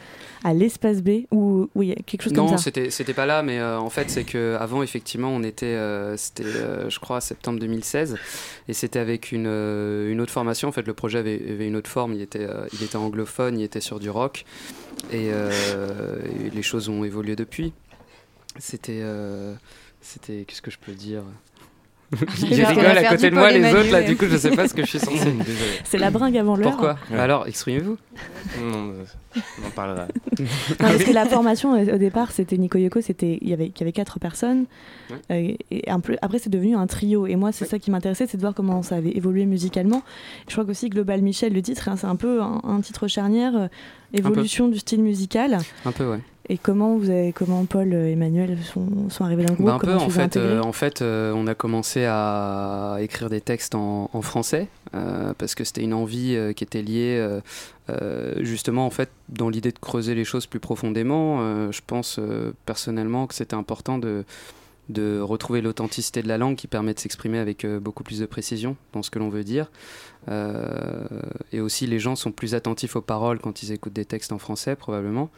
à 0.43 0.53
l'Espace 0.53 1.01
B 1.03 1.25
ou 1.31 1.69
oui 1.75 1.93
quelque 2.07 2.23
chose 2.23 2.33
Non, 2.33 2.47
comme 2.47 2.57
ça. 2.57 2.63
c'était 2.63 2.89
c'était 2.89 3.13
pas 3.13 3.27
là, 3.27 3.43
mais 3.43 3.59
euh, 3.59 3.79
en 3.79 3.89
fait, 3.89 4.09
c'est 4.09 4.23
que 4.23 4.57
avant 4.59 4.81
effectivement, 4.81 5.29
on 5.29 5.43
était, 5.43 5.67
euh, 5.67 6.17
c'était, 6.17 6.43
euh, 6.43 6.89
je 6.89 6.99
crois, 6.99 7.21
septembre 7.21 7.59
2016, 7.59 8.17
et 8.67 8.73
c'était 8.73 8.99
avec 8.99 9.31
une, 9.31 9.45
une 9.45 10.19
autre 10.21 10.31
formation. 10.31 10.67
En 10.67 10.71
fait, 10.71 10.87
le 10.87 10.93
projet 10.93 11.19
avait, 11.19 11.39
avait 11.51 11.67
une 11.67 11.75
autre 11.75 11.89
forme. 11.89 12.13
Il 12.13 12.21
était, 12.21 12.47
il 12.73 12.83
était 12.83 12.95
anglophone, 12.95 13.59
il 13.59 13.63
était 13.63 13.79
sur 13.81 13.99
du 13.99 14.09
rock, 14.09 14.43
et, 15.11 15.27
et 15.27 16.49
les 16.53 16.61
choses 16.63 16.89
ont 16.89 17.03
évolué 17.03 17.35
depuis. 17.35 17.73
C'était, 18.57 19.03
c'était, 20.01 20.45
qu'est-ce 20.45 20.61
que 20.63 20.71
je 20.71 20.79
peux 20.79 20.93
dire? 20.93 21.23
Ils 22.49 22.61
va 22.63 22.69
rigolent 22.69 22.97
à 22.97 23.03
côté 23.09 23.29
de 23.29 23.35
moi, 23.35 23.51
les 23.51 23.71
autres 23.73 23.91
là. 23.91 24.01
Du 24.01 24.15
coup, 24.17 24.25
je 24.29 24.37
sais 24.37 24.49
pas 24.51 24.67
ce 24.67 24.73
que 24.73 24.81
je 24.83 24.87
suis 24.87 24.99
censé. 24.99 25.31
C'est 25.83 25.97
la 25.99 26.09
bringue 26.09 26.35
avant 26.37 26.55
l'heure. 26.55 26.71
Pourquoi? 26.71 26.97
Ouais. 27.11 27.19
Alors, 27.19 27.45
exprimez-vous. 27.47 27.97
Non, 28.61 28.93
on 29.35 29.67
en 29.67 29.69
parlera. 29.75 30.07
Non, 30.39 30.45
parce 30.79 31.03
que 31.03 31.11
la 31.13 31.25
formation 31.25 31.73
au 31.73 31.97
départ, 31.97 32.31
c'était 32.31 32.57
Nico 32.57 32.77
Yoko, 32.79 33.01
c'était 33.01 33.37
il 33.41 33.47
y 33.49 33.53
avait 33.53 33.67
il 33.67 33.79
y 33.79 33.83
avait 33.83 33.91
quatre 33.91 34.19
personnes. 34.19 34.65
Euh, 35.31 35.53
et 35.71 35.89
un 35.89 35.99
peu, 35.99 36.17
après, 36.21 36.39
c'est 36.39 36.49
devenu 36.49 36.75
un 36.75 36.87
trio. 36.87 37.27
Et 37.27 37.35
moi, 37.35 37.51
c'est 37.51 37.65
Ouais. 37.65 37.69
ça 37.69 37.79
qui 37.79 37.91
m'intéressait, 37.91 38.25
c'est 38.27 38.37
de 38.37 38.41
voir 38.41 38.55
comment 38.55 38.81
ça 38.81 38.95
avait 38.95 39.11
évolué 39.15 39.45
musicalement. 39.45 40.01
Je 40.47 40.53
crois 40.53 40.65
qu'aussi 40.65 40.89
Global 40.89 41.21
Michel, 41.21 41.53
le 41.53 41.61
titre, 41.61 41.89
hein, 41.89 41.95
c'est 41.95 42.07
un 42.07 42.15
peu 42.15 42.41
un, 42.41 42.61
un 42.63 42.81
titre 42.81 43.07
charnière, 43.07 43.55
euh, 43.55 43.67
évolution 44.13 44.67
du 44.67 44.79
style 44.79 45.03
musical. 45.03 45.57
Un 45.85 45.91
peu, 45.91 46.09
ouais. 46.09 46.19
Et 46.51 46.57
comment 46.57 46.97
vous 46.97 47.11
avez, 47.11 47.31
comment 47.31 47.63
Paul 47.65 47.93
et 47.93 48.13
Emmanuel 48.13 48.57
sont, 48.63 49.09
sont 49.09 49.23
arrivés 49.23 49.45
dans 49.45 49.53
le 49.53 49.57
groupe? 49.57 49.67
Bah, 49.67 49.75
un 49.75 49.79
peu, 49.79 49.97
tu 49.97 50.03
en 50.03 50.09
fait, 50.09 50.35
euh, 50.35 50.61
en 50.61 50.71
fait 50.71 51.01
euh, 51.03 51.31
on 51.35 51.45
a 51.45 51.53
commencé 51.53 52.05
à 52.07 52.97
écrire 53.01 53.29
des 53.29 53.39
textes 53.39 53.75
en, 53.75 54.09
en 54.11 54.21
français 54.23 54.67
euh, 54.95 55.33
parce 55.37 55.53
que 55.53 55.63
c'était 55.63 55.83
une 55.83 55.93
envie 55.93 56.35
euh, 56.35 56.51
qui 56.53 56.63
était 56.63 56.81
liée 56.81 57.17
euh, 57.19 57.39
euh, 57.91 58.33
justement 58.39 58.87
en 58.87 58.89
fait 58.89 59.11
dans 59.29 59.49
l'idée 59.49 59.71
de 59.71 59.77
creuser 59.77 60.15
les 60.15 60.25
choses 60.25 60.47
plus 60.47 60.59
profondément. 60.59 61.37
Euh, 61.41 61.71
je 61.71 61.81
pense 61.85 62.17
euh, 62.17 62.51
personnellement 62.65 63.27
que 63.27 63.35
c'était 63.35 63.55
important 63.55 63.99
de 63.99 64.25
de 64.89 65.19
retrouver 65.21 65.61
l'authenticité 65.61 66.23
de 66.23 66.27
la 66.27 66.37
langue 66.37 66.55
qui 66.55 66.67
permet 66.67 66.93
de 66.93 66.99
s'exprimer 66.99 67.37
avec 67.37 67.63
euh, 67.63 67.79
beaucoup 67.79 68.03
plus 68.03 68.19
de 68.19 68.25
précision 68.25 68.75
dans 68.91 69.03
ce 69.03 69.11
que 69.11 69.19
l'on 69.19 69.29
veut 69.29 69.43
dire. 69.43 69.71
Euh, 70.29 71.21
et 71.53 71.61
aussi, 71.61 71.85
les 71.85 71.99
gens 71.99 72.15
sont 72.15 72.31
plus 72.31 72.55
attentifs 72.55 72.95
aux 72.95 73.01
paroles 73.01 73.39
quand 73.39 73.61
ils 73.61 73.71
écoutent 73.71 73.93
des 73.93 74.05
textes 74.05 74.31
en 74.31 74.39
français, 74.39 74.75
probablement. 74.75 75.29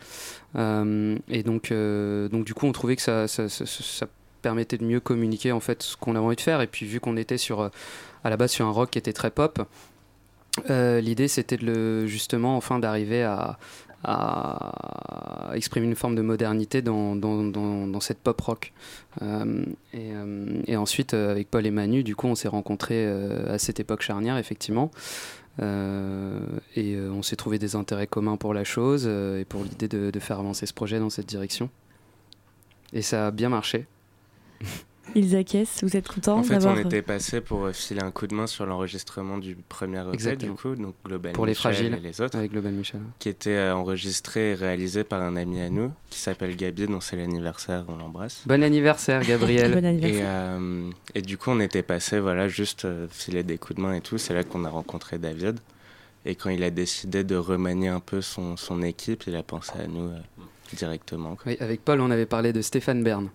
Euh, 0.56 1.18
et 1.28 1.44
donc, 1.44 1.72
donc, 1.72 2.46
du 2.46 2.54
coup, 2.54 2.66
on 2.66 2.72
trouvait 2.72 2.96
que 2.96 3.02
ça, 3.02 3.28
ça, 3.28 4.08
permettait 4.42 4.80
de 4.80 4.86
mieux 4.86 5.00
communiquer 5.00 5.52
en 5.52 5.60
fait 5.60 5.84
ce 5.84 5.96
qu'on 5.96 6.16
avait 6.16 6.26
envie 6.26 6.36
de 6.36 6.42
faire. 6.42 6.62
Et 6.62 6.68
puis, 6.68 6.86
vu 6.86 7.00
qu'on 7.00 7.16
était 7.16 7.38
sur, 7.38 7.62
à 8.24 8.30
la 8.30 8.38
base 8.38 8.52
sur 8.52 8.66
un 8.66 8.72
rock 8.72 8.90
qui 8.90 8.98
était 8.98 9.14
très 9.14 9.30
pop, 9.30 9.62
l'idée 10.68 11.28
c'était 11.28 11.60
justement, 12.08 12.58
enfin, 12.58 12.80
d'arriver 12.80 13.24
à, 13.24 13.60
à 14.04 15.52
exprimer 15.54 15.88
une 15.88 15.96
forme 15.96 16.16
de 16.16 16.22
modernité 16.22 16.82
dans, 16.82 17.16
dans, 17.16 17.44
dans, 17.44 18.00
cette 18.00 18.20
pop 18.20 18.40
rock. 18.42 18.74
Euh, 19.22 19.64
et, 19.94 20.12
euh, 20.14 20.62
et 20.66 20.76
ensuite, 20.76 21.14
euh, 21.14 21.32
avec 21.32 21.50
Paul 21.50 21.66
et 21.66 21.72
Manu, 21.72 22.04
du 22.04 22.16
coup, 22.16 22.28
on 22.28 22.36
s'est 22.36 22.48
rencontrés 22.48 23.08
à 23.48 23.58
cette 23.58 23.80
époque 23.80 24.02
charnière, 24.02 24.38
effectivement. 24.38 24.92
Et 25.60 26.98
on 26.98 27.22
s'est 27.22 27.36
trouvé 27.36 27.60
des 27.60 27.76
intérêts 27.76 28.08
communs 28.08 28.38
pour 28.38 28.54
la 28.54 28.64
chose 28.64 29.06
et 29.06 29.46
pour 29.46 29.64
l'idée 29.64 29.88
de 29.88 30.20
faire 30.20 30.40
avancer 30.40 30.66
ce 30.66 30.74
projet 30.74 31.00
dans 31.00 31.10
cette 31.10 31.28
direction. 31.28 31.70
Et 32.94 33.02
ça 33.02 33.28
a 33.28 33.32
bien 33.32 33.50
marché. 33.50 33.86
Ils 35.16 35.36
acquiescent, 35.36 35.84
vous 35.84 35.98
êtes 35.98 36.08
contents 36.08 36.38
En 36.38 36.44
fait, 36.44 36.64
on 36.66 36.78
était 36.78 37.02
passé 37.02 37.42
pour 37.42 37.66
euh, 37.66 37.74
filer 37.74 38.02
un 38.02 38.12
coup 38.12 38.28
de 38.28 38.36
main 38.36 38.48
sur 38.48 38.66
l'enregistrement 38.66 39.38
du 39.40 39.56
premier 39.68 40.04
EP, 40.14 40.36
du 40.38 40.52
coup, 40.52 40.76
donc 40.76 40.96
Global 41.04 41.34
Pour 41.34 41.46
les 41.46 41.52
Michel 41.52 41.74
fragiles. 41.74 41.94
et 41.96 42.00
les 42.00 42.22
autres, 42.22 42.38
Avec 42.38 42.52
Global 42.52 42.72
Michel. 42.72 43.02
qui 43.20 43.28
était 43.28 43.50
euh, 43.50 43.76
enregistré 43.76 44.52
et 44.52 44.54
réalisé 44.54 45.04
par 45.04 45.22
un 45.22 45.36
ami 45.36 45.60
à 45.62 45.70
nous, 45.70 45.92
qui 46.10 46.20
s'appelle 46.20 46.56
Gabi, 46.56 46.88
dont 46.88 47.02
c'est 47.02 47.16
l'anniversaire, 47.18 47.84
on 47.90 47.98
l'embrasse. 47.98 48.44
Bon 48.46 48.64
anniversaire, 48.64 49.22
Gabriel. 49.24 49.72
Bon 49.74 49.84
Et, 49.84 49.88
anniversaire. 49.88 50.26
euh, 50.30 50.90
et 51.16 51.22
du 51.22 51.38
coup, 51.38 51.50
on 51.50 51.60
était 51.60 51.84
passé, 51.84 52.20
voilà, 52.20 52.48
juste 52.48 52.86
euh, 52.86 53.08
filer 53.10 53.44
des 53.44 53.58
coups 53.58 53.78
de 53.78 53.82
main 53.82 53.94
et 53.96 54.02
tout. 54.02 54.18
C'est 54.18 54.34
là 54.34 54.44
qu'on 54.44 54.64
a 54.66 54.70
rencontré 54.70 55.18
David. 55.18 55.60
Et 56.26 56.36
quand 56.36 56.52
il 56.52 56.64
a 56.64 56.70
décidé 56.70 57.24
de 57.24 57.36
remanier 57.36 57.88
un 57.88 58.00
peu 58.00 58.22
son, 58.22 58.56
son 58.56 58.82
équipe, 58.84 59.24
il 59.28 59.36
a 59.36 59.42
pensé 59.44 59.72
à 59.84 59.88
nous 59.88 60.10
euh, 60.10 60.20
directement. 60.78 61.36
quoi. 61.36 61.52
Oui, 61.52 61.58
avec 61.60 61.84
Paul, 61.84 62.00
on 62.02 62.12
avait 62.12 62.28
parlé 62.28 62.54
de 62.54 62.62
Stéphane 62.62 63.04
Bern. 63.04 63.30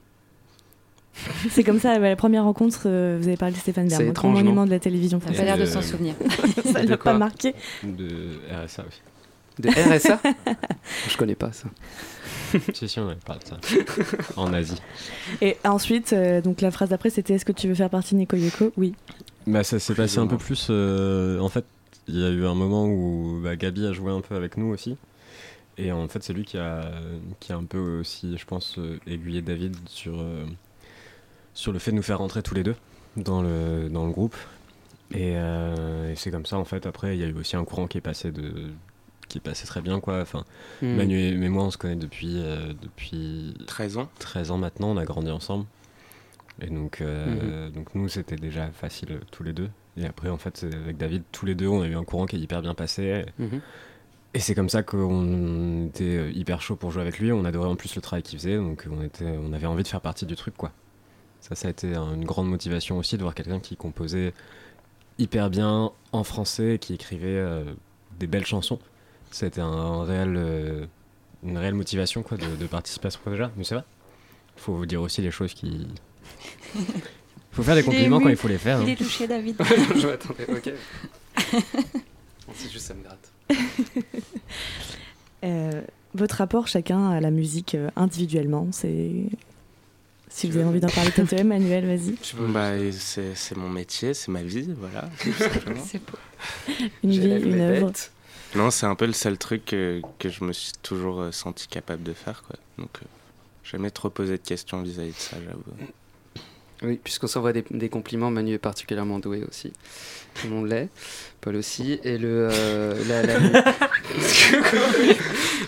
C'est 1.51 1.65
comme 1.65 1.81
ça, 1.81 1.99
bah, 1.99 2.09
la 2.09 2.17
première 2.17 2.45
rencontre, 2.45 2.83
euh, 2.87 3.19
vous 3.21 3.27
avez 3.29 3.37
parlé 3.37 3.55
de 3.55 3.59
Stéphane 3.61 3.89
Bern, 3.89 4.13
monument 4.25 4.65
de 4.67 4.71
la 4.71 4.79
télévision 4.79 5.19
T'as 5.19 5.29
pas 5.29 5.33
française. 5.35 5.47
l'air 5.47 5.59
de 5.59 5.71
s'en 5.71 5.83
souvenir. 5.83 6.15
ça 6.73 6.83
De 6.83 6.89
l'a 6.89 6.97
pas 6.99 7.17
marqué. 7.17 7.55
De 7.83 8.39
RSA 8.51 8.85
aussi. 8.87 9.01
De 9.59 9.69
RSA 9.71 10.21
Je 11.09 11.17
connais 11.17 11.35
pas 11.35 11.53
ça. 11.53 11.69
si, 12.75 12.89
si, 12.89 13.01
on 13.01 13.07
avait 13.09 13.17
parlé 13.25 13.41
de 13.43 13.49
ça. 13.49 13.57
En 14.37 14.53
Asie. 14.53 14.81
Et 15.41 15.57
ensuite, 15.65 16.13
euh, 16.13 16.41
donc 16.43 16.61
la 16.61 16.71
phrase 16.71 16.91
d'après, 16.91 17.11
c'était 17.11 17.35
Est-ce 17.35 17.45
que 17.45 17.53
tu 17.53 17.67
veux 17.69 17.75
faire 17.75 17.91
partie 17.91 18.15
de 18.15 18.21
Nico 18.21 18.37
Yoko? 18.37 18.73
Oui. 18.77 18.95
Bah, 19.47 19.65
ça 19.65 19.79
s'est 19.79 19.95
passé 19.95 20.19
un 20.19 20.27
peu 20.27 20.37
plus. 20.37 20.67
euh, 20.71 21.41
en 21.41 21.49
fait, 21.49 21.65
il 22.09 22.19
y 22.19 22.25
a 22.25 22.29
eu 22.31 22.45
un 22.45 22.55
moment 22.55 22.87
où 22.87 23.41
bah, 23.43 23.57
Gabi 23.57 23.87
a 23.87 23.93
joué 23.93 24.13
un 24.13 24.21
peu 24.21 24.35
avec 24.37 24.57
nous 24.59 24.67
aussi. 24.67 24.97
Et 25.79 25.93
en 25.93 26.07
fait, 26.09 26.23
c'est 26.23 26.33
lui 26.33 26.45
qui 26.45 26.57
a, 26.59 26.91
qui 27.41 27.53
a 27.53 27.57
un 27.57 27.65
peu 27.65 27.99
aussi, 28.01 28.37
je 28.39 28.45
pense, 28.47 28.77
euh, 28.79 28.99
aiguillé 29.07 29.43
David 29.43 29.77
sur, 29.89 30.19
euh, 30.21 30.45
sur 31.57 31.73
le 31.73 31.79
fait 31.79 31.91
de 31.91 31.97
nous 31.97 32.03
faire 32.03 32.19
rentrer 32.19 32.43
tous 32.43 32.55
les 32.55 32.63
deux 32.63 32.77
dans 33.17 33.43
le, 33.43 33.89
dans 33.89 34.05
le 34.07 34.13
groupe. 34.13 34.37
Et, 35.13 35.33
euh, 35.37 36.13
et 36.13 36.15
c'est 36.17 36.31
comme 36.31 36.45
ça, 36.47 36.59
en 36.59 36.65
fait. 36.65 36.85
Après, 36.87 37.17
il 37.17 37.21
y 37.21 37.25
a 37.25 37.27
eu 37.29 37.33
aussi 37.33 37.57
un 37.57 37.65
courant 37.65 37.87
qui 37.87 37.97
est 37.97 38.03
passé, 38.03 38.31
de, 38.31 38.53
qui 39.29 39.39
est 39.39 39.41
passé 39.41 39.67
très 39.67 39.81
bien, 39.81 39.99
quoi. 40.01 40.21
Enfin, 40.21 40.45
Hmm. 40.83 40.97
Manu 40.97 41.19
et 41.19 41.29
et 41.31 41.49
moi, 41.49 41.65
on 41.65 41.71
se 41.71 41.79
connaît 41.79 41.97
depuis, 41.97 42.35
euh, 42.37 42.75
depuis 42.83 43.55
13 43.67 43.97
ans 43.97 44.09
13 44.19 44.51
ans 44.51 44.59
maintenant, 44.59 44.91
on 44.91 44.97
a 44.99 45.05
grandi 45.07 45.31
ensemble. 45.31 45.65
Et 46.61 46.67
donc, 46.67 47.01
euh, 47.01 47.71
donc 47.71 47.95
nous, 47.95 48.09
c'était 48.09 48.37
déjà 48.37 48.69
facile 48.69 49.21
tous 49.31 49.43
les 49.43 49.53
deux. 49.55 49.71
Et 49.97 50.05
après, 50.05 50.29
en 50.29 50.37
fait, 50.37 50.65
avec 50.65 50.99
David, 50.99 51.23
tous 51.33 51.47
les 51.47 51.55
deux, 51.55 51.69
on 51.69 51.81
a 51.81 51.87
eu 51.87 51.95
un 51.97 52.05
courant 52.05 52.27
qui 52.27 52.37
est 52.37 52.39
hyper 52.39 52.61
bien 52.61 52.75
passé. 52.75 53.25
Mhm. 53.39 53.61
Et 54.35 54.41
c'est 54.41 54.55
comme 54.55 54.69
ça 54.69 54.83
qu'on 54.83 55.87
était 55.87 56.31
hyper 56.33 56.61
chaud 56.61 56.77
pour 56.77 56.91
jouer 56.91 57.01
avec 57.03 57.19
lui. 57.19 57.33
On 57.33 57.45
adorait 57.47 57.69
en 57.69 57.77
plus 57.77 57.95
le 57.97 58.03
travail 58.03 58.23
qu'il 58.23 58.39
faisait, 58.39 58.57
donc 58.57 58.87
on, 58.91 59.03
était, 59.03 59.25
on 59.43 59.55
avait 59.55 59.67
envie 59.67 59.83
de 59.83 59.89
faire 59.89 60.03
partie 60.03 60.27
du 60.27 60.37
truc, 60.37 60.55
quoi. 60.57 60.73
Ça, 61.49 61.55
ça 61.55 61.69
a 61.69 61.71
été 61.71 61.95
un- 61.95 62.15
une 62.15 62.25
grande 62.25 62.49
motivation 62.49 62.99
aussi 62.99 63.17
de 63.17 63.23
voir 63.23 63.35
quelqu'un 63.35 63.61
qui 63.61 63.77
composait 63.77 64.33
hyper 65.19 65.49
bien 65.49 65.93
en 66.13 66.25
français, 66.25 66.79
qui 66.81 66.95
écrivait 66.95 67.27
euh, 67.29 67.65
des 68.19 68.27
belles 68.27 68.47
chansons. 68.47 68.79
C'était 69.31 69.61
un, 69.61 69.67
un 69.67 70.05
réel, 70.05 70.35
euh, 70.37 70.87
une 71.45 71.57
réelle 71.59 71.75
motivation 71.75 72.23
quoi, 72.23 72.37
de, 72.37 72.57
de 72.57 72.67
participer 72.67 73.07
à 73.07 73.11
ce 73.11 73.19
projet-là. 73.19 73.53
Mais 73.57 73.63
c'est 73.65 73.77
vrai. 73.77 73.85
faut 74.57 74.75
vous 74.75 74.87
dire 74.87 75.01
aussi 75.03 75.23
les 75.23 75.31
choses 75.31 75.55
qui. 75.55 75.87
faut 77.53 77.63
faire 77.63 77.75
des 77.77 77.81
Il 77.83 77.85
compliments 77.85 78.21
quand 78.21 78.29
il 78.29 78.37
faut 78.37 78.49
les 78.49 78.59
faire. 78.59 78.81
Il 78.83 78.89
hein. 78.89 78.93
est 78.93 78.97
touché, 78.97 79.27
David. 79.29 79.57
je 79.97 80.07
m'attendais, 80.07 80.47
ok. 80.49 80.73
C'est 82.55 82.71
juste 82.71 82.87
ça 82.87 82.95
me 82.95 83.03
gratte. 83.03 83.33
Euh, 85.45 85.83
votre 86.15 86.37
rapport 86.37 86.67
chacun 86.67 87.11
à 87.11 87.21
la 87.21 87.31
musique 87.31 87.77
individuellement, 87.97 88.69
c'est. 88.73 89.27
Si 90.37 90.51
vous 90.51 90.59
avez 90.59 90.67
envie 90.67 90.81
d'en 90.81 90.89
parler 90.89 91.11
peut-être 91.11 91.33
Emmanuel, 91.41 91.87
vas-y. 91.87 92.15
bah, 92.51 92.73
c'est 93.01 93.57
mon 93.57 93.71
métier, 93.71 94.13
c'est 94.13 94.29
ma 94.31 94.43
vie, 94.43 94.69
voilà. 94.79 95.09
C'est 95.87 96.03
beau. 96.05 96.19
Une 97.03 97.11
vie, 97.11 97.41
une 97.43 97.61
œuvre. 97.63 97.91
Non, 98.55 98.71
c'est 98.71 98.85
un 98.85 98.95
peu 98.95 99.07
le 99.07 99.15
seul 99.15 99.39
truc 99.39 99.65
que, 99.65 100.03
que 100.19 100.29
je 100.29 100.45
me 100.45 100.53
suis 100.53 100.73
toujours 100.83 101.23
euh, 101.23 101.33
senti 101.33 101.67
capable 101.69 102.03
de 102.03 102.13
faire. 102.13 102.43
Quoi. 102.47 102.57
Donc, 102.79 102.91
euh, 103.03 103.07
jamais 103.65 103.91
trop 103.91 104.11
posé 104.11 104.33
de 104.37 104.43
questions 104.43 104.83
vis-à-vis 104.83 105.13
de 105.13 105.19
ça, 105.19 105.39
j'avoue. 105.43 105.63
Oui, 106.83 107.01
puisqu'on 107.03 107.27
s'envoie 107.27 107.55
des, 107.55 107.65
des 107.71 107.89
compliments, 107.89 108.31
Manu 108.31 108.53
est 108.53 108.59
particulièrement 108.59 109.19
doué 109.19 109.43
aussi. 109.49 109.73
Tout 110.35 110.49
le 110.49 110.53
monde 110.55 110.69
l'est. 110.69 110.91
Paul 111.41 111.57
aussi. 111.57 111.99
Et 112.05 112.19
le. 112.19 112.51
euh, 112.53 112.95
la, 113.09 113.23
la- 113.23 113.39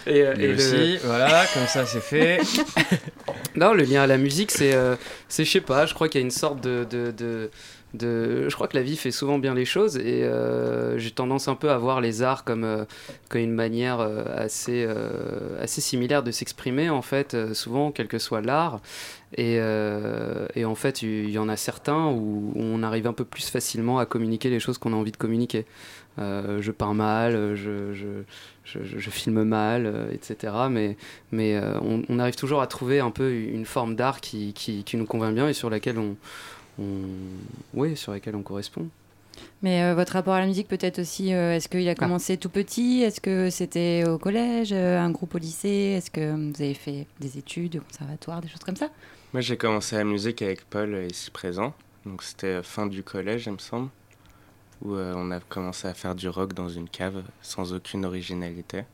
et, 0.07 0.23
euh, 0.23 0.35
et 0.37 0.47
le- 0.49 0.55
aussi, 0.55 0.99
voilà, 1.05 1.47
comme 1.55 1.67
ça 1.67 1.87
c'est 1.87 2.03
fait. 2.03 2.41
Non, 3.59 3.75
le 3.75 3.83
lien 3.83 4.03
à 4.03 4.07
la 4.07 4.19
musique, 4.19 4.53
c'est, 4.53 4.73
euh, 4.73 4.95
je 5.29 5.43
sais 5.43 5.61
pas, 5.61 5.85
je 5.85 5.93
crois 5.93 6.09
qu'il 6.09 6.21
y 6.21 6.23
a 6.23 6.25
une 6.25 6.31
sorte 6.31 6.61
de, 6.63 6.85
de, 6.85 7.11
de. 7.93 8.49
Je 8.49 8.55
crois 8.55 8.69
que 8.69 8.77
la 8.77 8.85
vie 8.85 8.97
fait 8.97 9.11
souvent 9.11 9.41
bien 9.41 9.53
les 9.53 9.65
choses 9.65 9.97
et 9.97 10.23
euh, 10.23 10.97
j'ai 10.97 11.11
tendance 11.11 11.49
un 11.49 11.57
peu 11.57 11.71
à 11.71 11.77
voir 11.79 12.01
les 12.01 12.23
arts 12.23 12.45
comme, 12.45 12.63
euh, 12.63 12.85
comme 13.29 13.41
une 13.41 13.55
manière 13.55 13.99
euh, 13.99 14.23
assez, 14.37 14.87
assez 15.61 15.81
similaire 15.81 16.23
de 16.23 16.31
s'exprimer, 16.31 16.89
en 16.89 17.03
fait, 17.03 17.37
souvent, 17.53 17.91
quel 17.91 18.07
que 18.07 18.19
soit 18.19 18.43
l'art. 18.43 18.81
Et, 19.37 19.57
et 20.55 20.65
en 20.65 20.75
fait, 20.77 21.03
il 21.03 21.31
y 21.31 21.39
en 21.39 21.49
a 21.49 21.57
certains 21.57 22.07
où 22.07 22.53
on 22.55 22.85
arrive 22.85 23.09
un 23.09 23.13
peu 23.13 23.25
plus 23.25 23.51
facilement 23.51 23.99
à 23.99 24.07
communiquer 24.07 24.51
les 24.51 24.61
choses 24.61 24.79
qu'on 24.79 24.93
a 24.93 24.97
envie 24.97 25.13
de 25.13 25.17
communiquer. 25.17 25.67
Je 26.17 26.71
peins 26.71 26.95
mal, 26.95 27.57
je, 27.57 28.23
je, 28.73 28.85
je- 28.85 28.99
je 28.99 29.11
filme 29.11 29.43
mal, 29.45 29.87
euh, 29.87 30.13
etc. 30.13 30.53
Mais, 30.71 30.97
mais 31.33 31.57
euh, 31.57 31.79
on, 31.81 32.03
on 32.09 32.19
arrive 32.19 32.37
toujours 32.37 32.61
à 32.61 32.67
trouver 32.67 33.01
un 33.01 33.11
peu 33.11 33.33
une 33.33 33.65
forme 33.65 33.95
d'art 33.97 34.21
qui, 34.21 34.53
qui, 34.53 34.85
qui 34.85 34.97
nous 34.97 35.07
convient 35.07 35.33
bien 35.33 35.49
et 35.49 35.53
sur 35.55 35.71
laquelle 35.71 35.99
on, 35.99 36.17
on, 36.79 36.85
oui, 37.75 37.97
sur 37.97 38.13
laquelle 38.13 38.37
on 38.37 38.43
correspond. 38.43 38.89
Mais 39.63 39.83
euh, 39.85 39.95
votre 39.95 40.13
rapport 40.15 40.35
à 40.35 40.41
la 40.41 40.47
musique 40.47 40.67
peut-être 40.69 40.99
aussi, 41.01 41.33
euh, 41.33 41.55
est-ce 41.55 41.69
qu'il 41.69 41.89
a 41.89 41.95
commencé 41.95 42.37
tout 42.37 42.49
petit? 42.49 43.03
Est-ce 43.03 43.21
que 43.21 43.51
c'était 43.51 44.05
au 44.09 44.19
collège, 44.19 44.71
euh, 44.73 44.99
un 44.99 45.11
groupe 45.11 45.35
au 45.35 45.39
lycée? 45.39 45.95
Est-ce 45.97 46.11
que 46.11 46.33
vous 46.33 46.61
avez 46.63 46.75
fait 46.75 47.07
des 47.21 47.39
études 47.39 47.77
au 47.77 47.81
conservatoire, 47.81 48.41
des 48.41 48.49
choses 48.49 48.65
comme 48.65 48.77
ça? 48.77 48.89
Moi, 49.33 49.41
j'ai 49.41 49.57
commencé 49.57 49.95
la 49.97 50.05
musique 50.05 50.43
avec 50.43 50.65
Paul, 50.65 51.07
ici 51.11 51.31
présent. 51.31 51.73
Donc, 52.07 52.23
c'était 52.23 52.63
fin 52.63 52.87
du 52.87 53.03
collège, 53.03 53.45
il 53.47 53.53
me 53.53 53.59
semble, 53.59 53.91
où 54.83 54.95
euh, 54.95 55.13
on 55.17 55.31
a 55.31 55.41
commencé 55.41 55.89
à 55.89 55.95
faire 55.95 56.15
du 56.15 56.29
rock 56.29 56.53
dans 56.53 56.69
une 56.69 56.89
cave 56.89 57.23
sans 57.43 57.73
aucune 57.73 58.05
originalité. 58.05 58.85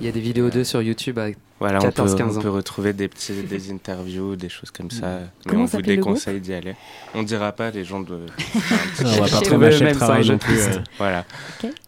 Il 0.00 0.06
y 0.06 0.08
a 0.08 0.12
des 0.12 0.20
vidéos 0.20 0.48
d'eux 0.48 0.64
sur 0.64 0.80
YouTube 0.80 1.18
à 1.18 1.28
Voilà, 1.60 1.78
on 1.78 1.82
peut, 1.82 2.02
14-15 2.02 2.22
on 2.22 2.36
ans. 2.38 2.40
peut 2.40 2.48
retrouver 2.50 2.92
des, 2.94 3.08
petits, 3.08 3.42
des 3.42 3.70
interviews, 3.70 4.36
des 4.36 4.48
choses 4.48 4.70
comme 4.70 4.90
ça. 4.90 5.18
Mais 5.18 5.50
Comment 5.50 5.64
on 5.64 5.66
vous 5.66 5.82
déconseille 5.82 6.40
d'y 6.40 6.54
aller. 6.54 6.74
On 7.14 7.22
dira 7.22 7.52
pas, 7.52 7.70
les 7.70 7.84
gens 7.84 8.00
de. 8.00 8.20
On 9.04 9.20
va 9.20 9.28
pas 9.28 9.40
trop 9.42 9.54
eux 9.56 9.58
mâcher 9.58 9.84
le 9.84 9.92
travail 9.94 10.26
non 10.28 10.38
plus. 10.38 10.58
euh. 10.60 10.78
Voilà. 10.96 11.24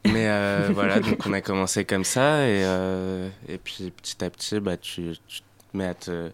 Mais 0.05 0.29
euh, 0.29 0.69
voilà, 0.75 1.01
donc 1.01 1.19
on 1.27 1.33
a 1.33 1.41
commencé 1.41 1.85
comme 1.87 2.05
ça. 2.05 2.47
Et, 2.47 2.63
euh, 2.65 3.29
et 3.49 3.57
puis 3.57 3.91
petit 3.91 4.23
à 4.23 4.29
petit, 4.29 4.61
bah, 4.61 4.77
tu, 4.77 5.13
tu 5.27 5.41
te 5.41 5.77
mets 5.77 5.87
à 5.87 5.95
te, 5.95 6.31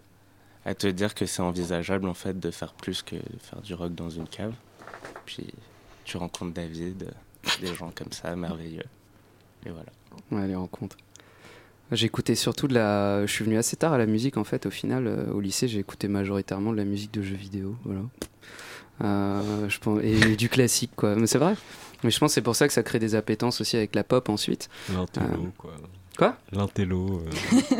à 0.65 0.75
te 0.75 0.87
dire 0.87 1.15
que 1.15 1.25
c'est 1.25 1.41
envisageable 1.41 2.07
en 2.09 2.13
fait 2.13 2.37
de 2.37 2.51
faire 2.51 2.73
plus 2.73 3.01
que 3.01 3.15
de 3.15 3.39
faire 3.41 3.61
du 3.61 3.73
rock 3.75 3.95
dans 3.95 4.09
une 4.09 4.27
cave. 4.27 4.53
Puis 5.25 5.47
tu 6.11 6.17
rencontres 6.17 6.53
David, 6.53 7.09
des 7.61 7.73
gens 7.73 7.89
comme 7.95 8.11
ça, 8.11 8.35
merveilleux. 8.35 8.83
Et 9.65 9.69
voilà. 9.69 9.89
Ouais, 10.31 10.45
les 10.45 10.55
rencontres. 10.55 10.97
J'écoutais 11.93 12.35
surtout 12.35 12.67
de 12.67 12.73
la. 12.73 13.25
Je 13.25 13.31
suis 13.31 13.45
venu 13.45 13.57
assez 13.57 13.77
tard 13.77 13.93
à 13.93 13.97
la 13.97 14.05
musique 14.05 14.35
en 14.37 14.43
fait. 14.43 14.65
Au 14.65 14.69
final, 14.71 15.07
euh, 15.07 15.31
au 15.31 15.39
lycée, 15.39 15.67
j'ai 15.69 15.79
écouté 15.79 16.07
majoritairement 16.09 16.71
de 16.73 16.77
la 16.77 16.83
musique 16.85 17.13
de 17.13 17.21
jeux 17.21 17.35
vidéo. 17.35 17.75
Voilà. 17.85 18.01
Euh, 19.03 19.69
je 19.69 19.79
pense... 19.79 20.01
Et 20.03 20.35
du 20.35 20.49
classique 20.49 20.91
quoi. 20.95 21.15
Mais 21.15 21.27
c'est 21.27 21.37
vrai. 21.37 21.55
Mais 22.03 22.11
je 22.11 22.19
pense 22.19 22.31
que 22.31 22.33
c'est 22.35 22.41
pour 22.41 22.55
ça 22.55 22.67
que 22.67 22.73
ça 22.73 22.83
crée 22.83 22.99
des 22.99 23.15
appétences 23.15 23.61
aussi 23.61 23.77
avec 23.77 23.95
la 23.95 24.03
pop 24.03 24.27
ensuite. 24.29 24.69
L'intello, 24.93 25.25
Euh, 25.27 25.49
quoi. 25.57 25.73
Quoi 26.17 26.35
L'intello. 26.51 27.23
euh. 27.25 27.29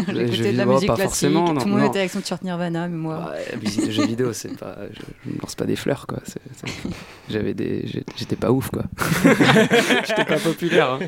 Les 0.14 0.28
jeux 0.28 0.32
J'écoutais 0.34 0.52
de 0.54 0.58
la 0.58 0.64
vidéo, 0.64 0.74
musique 0.74 0.88
pas 0.88 0.96
classique, 0.96 1.10
forcément, 1.12 1.54
non, 1.54 1.62
tout 1.62 1.66
le 1.68 1.72
monde 1.74 1.82
non. 1.82 1.88
était 1.90 2.00
avec 2.00 2.12
son 2.12 2.22
t-shirt 2.22 2.42
Nirvana, 2.44 2.88
mais 2.88 2.98
moi... 2.98 3.30
Ouais, 3.32 3.46
la 3.52 3.58
musique 3.58 3.86
de 3.86 3.92
jeux 3.92 4.06
vidéo, 4.06 4.34
c'est 4.34 4.58
pas. 4.58 4.78
Je, 4.94 5.02
je 5.26 5.30
me 5.36 5.42
lance 5.42 5.56
pas 5.56 5.66
des 5.66 5.76
fleurs 5.76 6.08
quoi. 6.08 6.20
C'est- 6.24 6.40
c'est- 6.56 6.90
J'avais 7.30 7.54
des. 7.54 7.86
J'étais 8.16 8.38
pas 8.38 8.52
ouf 8.52 8.70
quoi. 8.72 8.84
J'étais 10.08 10.26
pas 10.26 10.38
populaire. 10.40 10.94
hein. 10.94 11.00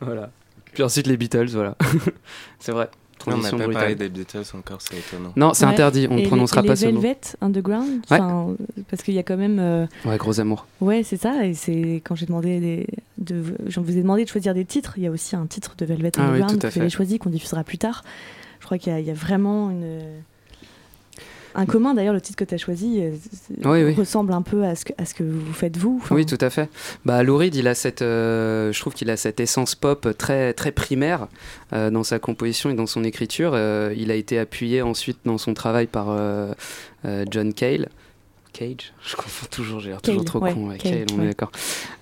voilà. 0.00 0.30
Puis 0.72 0.82
ensuite 0.82 1.06
les 1.06 1.16
Beatles, 1.16 1.48
voilà. 1.52 1.76
c'est 2.58 2.72
vrai. 2.72 2.88
on 3.26 3.36
n'a 3.36 3.50
pas 3.50 3.56
brutale. 3.56 3.72
parlé 3.72 3.94
des 3.96 4.08
Beatles 4.08 4.42
encore, 4.56 4.78
c'est 4.80 4.96
étonnant. 4.98 5.32
Non, 5.36 5.52
c'est 5.54 5.66
Ouais. 5.66 5.72
interdit, 5.72 6.06
on 6.10 6.16
ne 6.16 6.26
prononcera 6.26 6.62
et 6.62 6.66
pas 6.66 6.72
les 6.74 6.80
ce 6.80 6.86
mot. 6.86 7.00
Velvet 7.00 7.18
Underground, 7.40 8.00
Ouais. 8.10 8.20
euh, 8.20 8.54
parce 8.88 9.02
qu'il 9.02 9.14
y 9.14 9.18
a 9.18 9.22
quand 9.22 9.36
même. 9.36 9.58
euh, 9.58 9.86
Ouais, 10.04 10.16
gros 10.16 10.38
amour. 10.40 10.66
Ouais, 10.80 11.02
c'est 11.04 11.16
ça. 11.16 11.44
Et 11.44 11.54
c'est 11.54 12.00
quand 12.04 12.14
j'ai 12.14 12.26
demandé 12.26 12.60
des, 12.60 12.86
de, 13.32 13.42
je 13.66 13.80
vous 13.80 13.96
ai 13.96 14.02
demandé 14.02 14.24
de 14.24 14.28
choisir 14.28 14.54
des 14.54 14.64
titres. 14.64 14.94
Il 14.96 15.02
y 15.02 15.06
a 15.06 15.10
aussi 15.10 15.36
un 15.36 15.46
titre 15.46 15.74
de 15.78 15.84
Velvet 15.84 16.12
Ah 16.16 16.20
oui, 16.20 16.26
Underground 16.42 16.64
à 16.64 16.68
que 16.68 16.74
vous 16.74 16.80
avez 16.80 16.90
choisi, 16.90 17.18
qu'on 17.18 17.30
diffusera 17.30 17.64
plus 17.64 17.78
tard. 17.78 18.04
Je 18.60 18.66
crois 18.66 18.78
qu'il 18.78 18.92
y, 18.92 18.96
a- 18.96 19.00
il 19.00 19.06
y 19.06 19.10
a 19.10 19.14
vraiment 19.14 19.70
une 19.70 20.00
un 21.56 21.66
commun. 21.66 21.94
D'ailleurs, 21.94 22.14
le 22.14 22.20
titre 22.20 22.36
que 22.38 22.44
tu 22.44 22.54
as 22.54 22.58
choisi 22.58 23.00
euh, 23.02 23.10
Oui, 23.64 23.82
oui. 23.82 23.94
ressemble 23.94 24.32
un 24.32 24.42
peu 24.42 24.62
à 24.64 24.76
ce 24.76 24.84
que, 24.84 24.92
à 24.98 25.04
ce 25.04 25.14
que 25.14 25.24
vous 25.24 25.52
faites 25.52 25.76
vous. 25.76 25.98
Enfin, 26.00 26.14
Oui, 26.14 26.24
tout 26.24 26.38
à 26.40 26.48
fait. 26.48 26.68
Bah, 27.04 27.24
Lou 27.24 27.36
Reed, 27.36 27.56
il 27.56 27.66
a 27.66 27.74
cette, 27.74 28.02
euh, 28.02 28.72
je 28.72 28.78
trouve 28.80 28.94
qu'il 28.94 29.10
a 29.10 29.16
cette 29.16 29.40
essence 29.40 29.74
pop 29.74 30.08
très 30.16 30.52
très 30.52 30.70
primaire 30.70 31.26
euh, 31.72 31.90
dans 31.90 32.04
sa 32.04 32.20
composition 32.20 32.70
et 32.70 32.74
dans 32.74 32.86
son 32.86 33.02
écriture. 33.02 33.50
Euh, 33.54 33.92
il 33.96 34.12
a 34.12 34.14
été 34.14 34.38
appuyé 34.38 34.80
ensuite 34.82 35.18
dans 35.24 35.38
son 35.38 35.52
travail 35.52 35.88
par 35.88 36.16
John 37.30 37.52
Cale. 37.52 37.88
Cage, 38.52 38.92
je 39.06 39.16
confonds 39.16 39.46
toujours, 39.50 39.80
j'ai 39.80 39.90
l'air 39.90 40.02
toujours 40.02 40.24
trop 40.24 40.38
ouais, 40.40 40.52
con. 40.52 40.68
ouais, 40.68 40.78
Cale, 40.78 41.06
on 41.16 41.22
est 41.22 41.26
d'accord. 41.28 41.50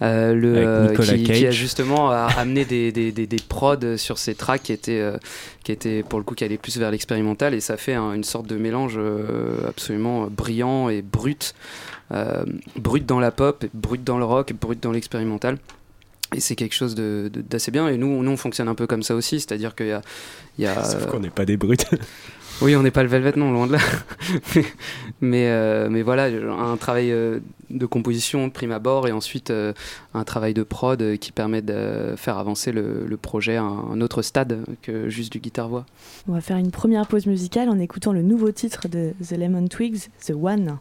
Euh, 0.02 0.34
le, 0.34 0.54
euh, 0.56 0.94
qui, 0.96 1.22
qui 1.24 1.32
a 1.32 1.40
Cage. 1.42 1.54
justement 1.54 2.11
amené 2.11 2.64
des, 2.64 2.90
des, 2.92 3.12
des, 3.12 3.26
des 3.26 3.37
prods 3.48 3.96
sur 3.96 4.18
ses 4.18 4.34
tracks 4.34 4.62
qui 4.62 4.72
étaient, 4.72 5.00
euh, 5.00 5.16
qui 5.64 5.72
étaient 5.72 6.02
pour 6.02 6.18
le 6.18 6.24
coup 6.24 6.34
qui 6.34 6.44
allaient 6.44 6.58
plus 6.58 6.76
vers 6.78 6.90
l'expérimental 6.90 7.54
et 7.54 7.61
ça 7.61 7.76
fait 7.76 7.94
un- 7.94 8.12
une 8.14 8.24
sorte 8.24 8.46
de 8.46 8.56
mélange 8.56 8.94
euh, 8.96 9.68
absolument 9.68 10.26
brillant 10.26 10.88
et 10.88 11.02
brut 11.02 11.54
euh, 12.12 12.44
brut 12.76 13.04
dans 13.04 13.20
la 13.20 13.30
pop, 13.30 13.66
brut 13.74 14.02
dans 14.02 14.16
le 14.18 14.24
rock, 14.24 14.52
brut 14.58 14.82
dans 14.82 14.92
l'expérimental. 14.92 15.58
Et 16.34 16.40
c'est 16.40 16.56
quelque 16.56 16.74
chose 16.74 16.94
de- 16.94 17.30
de- 17.32 17.40
d'assez 17.40 17.70
bien. 17.70 17.88
Et 17.88 17.96
nous, 17.96 18.22
nous, 18.22 18.30
on 18.30 18.37
fonctionne 18.37 18.68
un 18.68 18.74
peu 18.74 18.87
comme 18.87 19.02
ça 19.02 19.14
aussi, 19.14 19.40
c'est-à-dire 19.40 19.74
qu'il 19.74 19.87
y 19.88 19.92
a, 19.92 20.02
il 20.58 20.64
y 20.64 20.66
a 20.66 20.84
Sauf 20.84 21.02
euh, 21.02 21.06
qu'on 21.06 21.20
n'est 21.20 21.30
pas 21.30 21.44
des 21.46 21.56
brutes. 21.56 21.87
oui, 22.61 22.75
on 22.75 22.83
n'est 22.83 22.90
pas 22.90 23.03
le 23.03 23.09
Velvet, 23.09 23.33
non, 23.37 23.53
loin 23.53 23.66
de 23.66 23.73
là. 23.73 23.79
euh, 25.23 25.88
mais 25.90 26.03
voilà, 26.03 26.25
un 26.27 26.77
travail 26.77 27.12
euh, 27.12 27.38
de 27.71 27.87
composition 27.87 28.49
de 28.49 28.53
prime 28.53 28.73
abord 28.73 29.07
et 29.07 29.12
ensuite 29.12 29.51
euh, 29.51 29.73
un 30.14 30.25
travail 30.25 30.55
de 30.55 30.64
prod 30.64 31.16
qui 31.18 31.31
permet 31.31 31.62
de 31.62 32.14
faire 32.16 32.37
avancer 32.38 32.73
le, 32.73 33.07
le 33.07 33.16
projet 33.16 33.57
à 33.57 33.62
un 33.62 34.01
autre 34.01 34.23
stade 34.23 34.64
que 34.83 35.09
juste 35.09 35.33
du 35.33 35.38
guitare-voix. 35.38 35.87
On 36.29 36.33
va 36.33 36.40
faire 36.40 36.57
une 36.57 36.71
première 36.71 37.07
pause 37.07 37.27
musicale 37.27 37.68
en 37.68 37.79
écoutant 37.79 38.12
le 38.12 38.23
nouveau 38.23 38.51
titre 38.51 38.88
de 38.88 39.12
The 39.27 39.38
Lemon 39.38 39.68
Twigs, 39.68 40.09
The 40.27 40.33
One. 40.40 40.79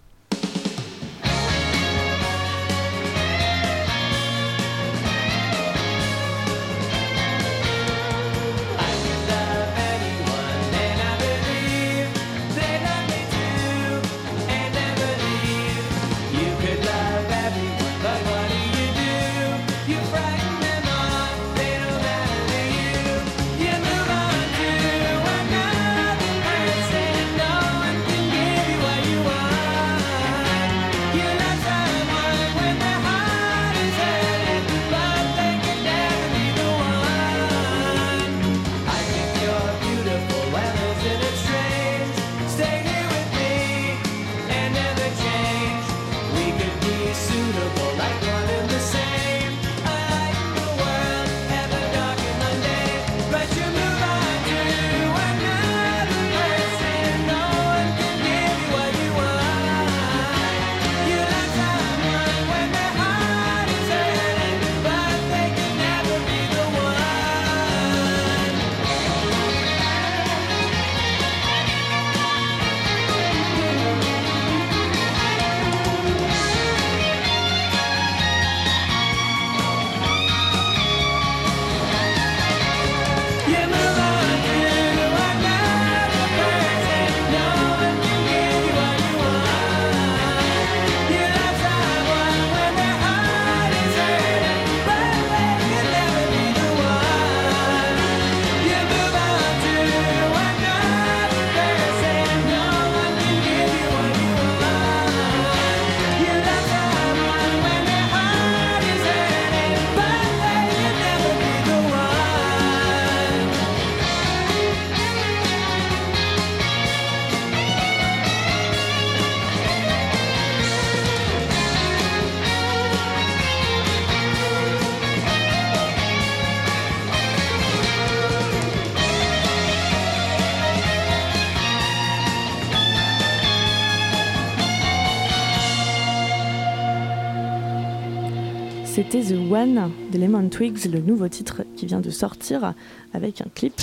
One 139.58 139.92
Lemon 140.14 140.50
Twigs, 140.50 140.86
le 140.86 141.00
nouveau 141.00 141.28
titre 141.30 141.64
qui 141.76 141.88
vient 141.88 142.00
de 142.00 142.12
sortir 142.12 142.76
avec 143.12 143.42
un 143.42 143.48
clip. 143.56 143.74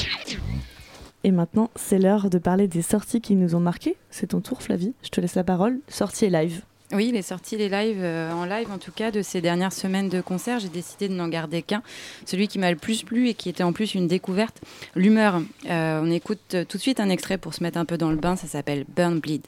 Et 1.24 1.32
maintenant, 1.32 1.68
c'est 1.74 1.98
l'heure 1.98 2.30
de 2.30 2.38
parler 2.38 2.68
des 2.68 2.80
sorties 2.80 3.20
qui 3.20 3.34
nous 3.34 3.56
ont 3.56 3.60
marqués. 3.60 3.96
C'est 4.08 4.28
ton 4.28 4.40
tour, 4.40 4.62
Flavie. 4.62 4.92
Je 5.02 5.08
te 5.08 5.20
laisse 5.20 5.34
la 5.34 5.42
parole. 5.42 5.80
Sorties 5.88 6.30
live. 6.30 6.62
Oui, 6.92 7.10
les 7.12 7.22
sorties, 7.22 7.56
les 7.56 7.68
lives, 7.68 7.98
euh, 8.00 8.30
en 8.32 8.44
live 8.44 8.70
en 8.70 8.78
tout 8.78 8.92
cas, 8.92 9.10
de 9.10 9.20
ces 9.20 9.40
dernières 9.40 9.72
semaines 9.72 10.08
de 10.08 10.20
concert, 10.20 10.60
j'ai 10.60 10.68
décidé 10.68 11.08
de 11.08 11.14
n'en 11.14 11.26
garder 11.26 11.60
qu'un. 11.62 11.82
Celui 12.24 12.46
qui 12.46 12.60
m'a 12.60 12.70
le 12.70 12.76
plus 12.76 13.02
plu 13.02 13.28
et 13.28 13.34
qui 13.34 13.48
était 13.48 13.64
en 13.64 13.72
plus 13.72 13.96
une 13.96 14.06
découverte, 14.06 14.60
l'humeur. 14.94 15.42
Euh, 15.68 16.00
on 16.00 16.10
écoute 16.10 16.56
tout 16.68 16.76
de 16.76 16.82
suite 16.82 17.00
un 17.00 17.08
extrait 17.08 17.38
pour 17.38 17.52
se 17.52 17.64
mettre 17.64 17.78
un 17.78 17.84
peu 17.84 17.98
dans 17.98 18.10
le 18.10 18.16
bain, 18.16 18.36
ça 18.36 18.46
s'appelle 18.46 18.84
Burn 18.94 19.18
Bleed. 19.18 19.42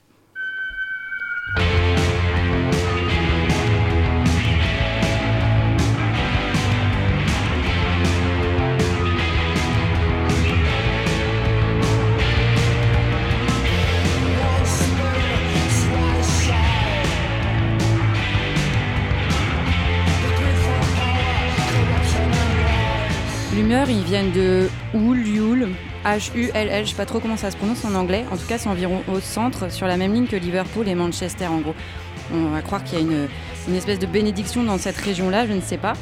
Ils 23.89 24.03
viennent 24.03 24.33
de 24.33 24.69
Hull, 24.95 25.25
Yule, 25.25 25.69
H-U-L-L, 26.05 26.85
je 26.85 26.91
sais 26.91 26.97
pas 26.97 27.07
trop 27.07 27.21
comment 27.21 27.37
ça 27.37 27.53
se 27.53 27.57
prononce 27.57 27.85
en 27.85 27.95
anglais. 27.95 28.25
En 28.33 28.37
tout 28.37 28.47
cas, 28.47 28.59
c'est 28.59 28.69
environ 28.69 29.03
au 29.13 29.21
centre, 29.21 29.71
sur 29.71 29.87
la 29.87 29.97
même 29.97 30.13
ligne 30.13 30.27
que 30.27 30.35
Liverpool 30.35 30.89
et 30.89 30.97
Manchester, 30.97 31.47
en 31.47 31.59
gros. 31.59 31.75
On 32.35 32.51
va 32.51 32.63
croire 32.63 32.83
qu'il 32.83 32.99
y 32.99 33.01
a 33.01 33.05
une, 33.05 33.29
une 33.69 33.75
espèce 33.77 34.01
de 34.01 34.07
bénédiction 34.07 34.65
dans 34.65 34.79
cette 34.79 34.97
région-là, 34.97 35.47
je 35.47 35.53
ne 35.53 35.61
sais 35.61 35.77
pas. 35.77 35.93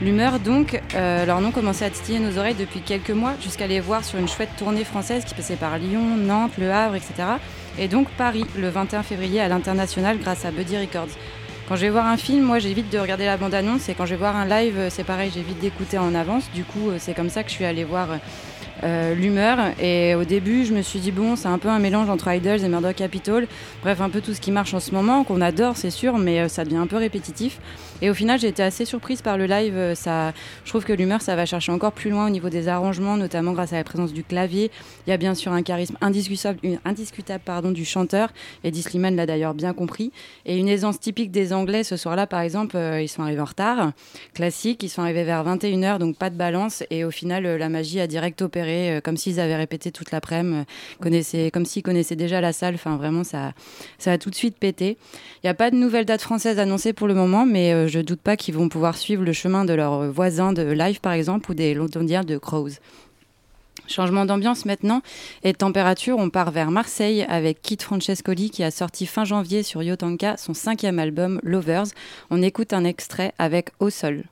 L'humeur, 0.00 0.40
donc, 0.40 0.80
euh, 0.94 1.26
leur 1.26 1.42
nom 1.42 1.50
commençait 1.50 1.84
à 1.84 1.90
titiller 1.90 2.18
nos 2.18 2.38
oreilles 2.38 2.56
depuis 2.58 2.80
quelques 2.80 3.10
mois, 3.10 3.34
jusqu'à 3.42 3.66
les 3.66 3.80
voir 3.80 4.04
sur 4.04 4.18
une 4.18 4.28
chouette 4.28 4.50
tournée 4.56 4.84
française 4.84 5.24
qui 5.26 5.34
passait 5.34 5.56
par 5.56 5.78
Lyon, 5.78 6.16
Nantes, 6.16 6.52
Le 6.58 6.72
Havre, 6.72 6.94
etc. 6.94 7.12
Et 7.78 7.88
donc 7.88 8.08
Paris, 8.16 8.46
le 8.56 8.70
21 8.70 9.02
février 9.02 9.40
à 9.40 9.48
l'international 9.48 10.18
grâce 10.18 10.46
à 10.46 10.50
Buddy 10.50 10.78
Records. 10.78 11.08
Quand 11.66 11.76
je 11.76 11.80
vais 11.80 11.90
voir 11.90 12.06
un 12.06 12.18
film, 12.18 12.42
moi 12.42 12.58
j'évite 12.58 12.92
de 12.92 12.98
regarder 12.98 13.24
la 13.24 13.38
bande-annonce 13.38 13.88
et 13.88 13.94
quand 13.94 14.04
je 14.04 14.10
vais 14.10 14.18
voir 14.18 14.36
un 14.36 14.44
live, 14.44 14.74
euh, 14.76 14.90
c'est 14.90 15.02
pareil, 15.02 15.30
j'évite 15.34 15.58
d'écouter 15.60 15.96
en 15.96 16.14
avance. 16.14 16.44
Du 16.54 16.62
coup, 16.62 16.90
euh, 16.90 16.96
c'est 16.98 17.14
comme 17.14 17.30
ça 17.30 17.42
que 17.42 17.48
je 17.48 17.54
suis 17.54 17.64
allée 17.64 17.84
voir 17.84 18.08
euh, 18.82 19.14
l'humeur. 19.14 19.58
Et 19.80 20.14
au 20.14 20.24
début, 20.24 20.66
je 20.66 20.74
me 20.74 20.82
suis 20.82 20.98
dit, 20.98 21.10
bon, 21.10 21.36
c'est 21.36 21.48
un 21.48 21.56
peu 21.56 21.70
un 21.70 21.78
mélange 21.78 22.10
entre 22.10 22.30
Idols 22.30 22.62
et 22.62 22.68
Murdoch 22.68 22.96
Capital. 22.96 23.46
Bref, 23.82 24.02
un 24.02 24.10
peu 24.10 24.20
tout 24.20 24.34
ce 24.34 24.42
qui 24.42 24.50
marche 24.50 24.74
en 24.74 24.80
ce 24.80 24.90
moment, 24.90 25.24
qu'on 25.24 25.40
adore, 25.40 25.78
c'est 25.78 25.90
sûr, 25.90 26.18
mais 26.18 26.50
ça 26.50 26.64
devient 26.64 26.76
un 26.76 26.86
peu 26.86 26.98
répétitif. 26.98 27.58
Et 28.02 28.10
au 28.10 28.14
final, 28.14 28.38
j'ai 28.38 28.48
été 28.48 28.62
assez 28.62 28.84
surprise 28.84 29.22
par 29.22 29.38
le 29.38 29.46
live. 29.46 29.94
Ça, 29.94 30.32
je 30.64 30.70
trouve 30.70 30.84
que 30.84 30.92
l'humeur, 30.92 31.22
ça 31.22 31.36
va 31.36 31.46
chercher 31.46 31.72
encore 31.72 31.92
plus 31.92 32.10
loin 32.10 32.26
au 32.26 32.30
niveau 32.30 32.48
des 32.48 32.68
arrangements, 32.68 33.16
notamment 33.16 33.52
grâce 33.52 33.72
à 33.72 33.76
la 33.76 33.84
présence 33.84 34.12
du 34.12 34.24
clavier. 34.24 34.70
Il 35.06 35.10
y 35.10 35.12
a 35.12 35.16
bien 35.16 35.34
sûr 35.34 35.52
un 35.52 35.62
charisme 35.62 35.96
indiscutable, 36.00 36.58
indiscutable 36.84 37.42
pardon, 37.44 37.70
du 37.70 37.84
chanteur. 37.84 38.30
Eddie 38.62 38.82
Slimane 38.82 39.16
l'a 39.16 39.26
d'ailleurs 39.26 39.54
bien 39.54 39.72
compris. 39.72 40.12
Et 40.46 40.58
une 40.58 40.68
aisance 40.68 41.00
typique 41.00 41.30
des 41.30 41.52
Anglais 41.52 41.84
ce 41.84 41.96
soir-là, 41.96 42.26
par 42.26 42.40
exemple, 42.40 42.76
euh, 42.76 43.00
ils 43.00 43.08
sont 43.08 43.22
arrivés 43.22 43.40
en 43.40 43.46
retard. 43.46 43.92
Classique, 44.34 44.82
ils 44.82 44.88
sont 44.88 45.02
arrivés 45.02 45.24
vers 45.24 45.44
21h, 45.44 45.98
donc 45.98 46.16
pas 46.16 46.30
de 46.30 46.36
balance. 46.36 46.82
Et 46.90 47.04
au 47.04 47.10
final, 47.10 47.46
euh, 47.46 47.58
la 47.58 47.68
magie 47.68 48.00
a 48.00 48.06
direct 48.06 48.42
opéré, 48.42 48.96
euh, 48.96 49.00
comme 49.00 49.16
s'ils 49.16 49.40
avaient 49.40 49.56
répété 49.56 49.92
toute 49.92 50.10
l'après-midi, 50.10 51.50
comme 51.52 51.64
s'ils 51.64 51.82
connaissaient 51.82 52.16
déjà 52.16 52.40
la 52.40 52.52
salle. 52.52 52.74
Enfin, 52.74 52.96
vraiment, 52.96 53.24
ça, 53.24 53.52
ça 53.98 54.12
a 54.12 54.18
tout 54.18 54.30
de 54.30 54.34
suite 54.34 54.58
pété. 54.58 54.96
Il 55.42 55.46
n'y 55.46 55.50
a 55.50 55.54
pas 55.54 55.70
de 55.70 55.76
nouvelle 55.76 56.04
date 56.04 56.22
française 56.22 56.58
annoncée 56.58 56.92
pour 56.92 57.08
le 57.08 57.14
moment, 57.14 57.46
mais 57.46 57.83
euh, 57.84 57.88
je 57.88 58.00
doute 58.00 58.20
pas 58.20 58.36
qu'ils 58.36 58.54
vont 58.54 58.68
pouvoir 58.68 58.96
suivre 58.96 59.22
le 59.22 59.32
chemin 59.32 59.64
de 59.64 59.72
leurs 59.72 60.10
voisins 60.10 60.52
de 60.52 60.62
Live, 60.62 61.00
par 61.00 61.12
exemple, 61.12 61.50
ou 61.50 61.54
des 61.54 61.74
Londoniens 61.74 62.24
de 62.24 62.38
Crows. 62.38 62.70
Changement 63.86 64.24
d'ambiance 64.24 64.64
maintenant 64.64 65.02
et 65.42 65.52
de 65.52 65.58
température, 65.58 66.16
on 66.18 66.30
part 66.30 66.50
vers 66.50 66.70
Marseille 66.70 67.24
avec 67.28 67.60
Kit 67.60 67.76
Francescoli 67.78 68.48
qui 68.50 68.62
a 68.62 68.70
sorti 68.70 69.04
fin 69.04 69.24
janvier 69.24 69.62
sur 69.62 69.82
Yotanka 69.82 70.36
son 70.38 70.54
cinquième 70.54 70.98
album 70.98 71.38
Lovers. 71.42 71.88
On 72.30 72.42
écoute 72.42 72.72
un 72.72 72.84
extrait 72.84 73.32
avec. 73.38 73.70
Au 73.80 73.90
sol, 73.90 74.24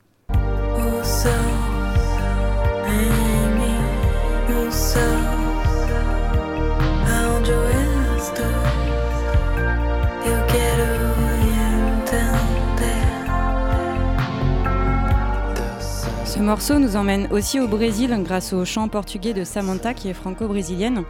Ce 16.42 16.44
morceau 16.44 16.80
nous 16.80 16.96
emmène 16.96 17.28
aussi 17.30 17.60
au 17.60 17.68
Brésil 17.68 18.18
grâce 18.24 18.52
au 18.52 18.64
chant 18.64 18.88
portugais 18.88 19.32
de 19.32 19.44
Samantha 19.44 19.94
qui 19.94 20.08
est 20.08 20.12
franco-brésilienne. 20.12 21.04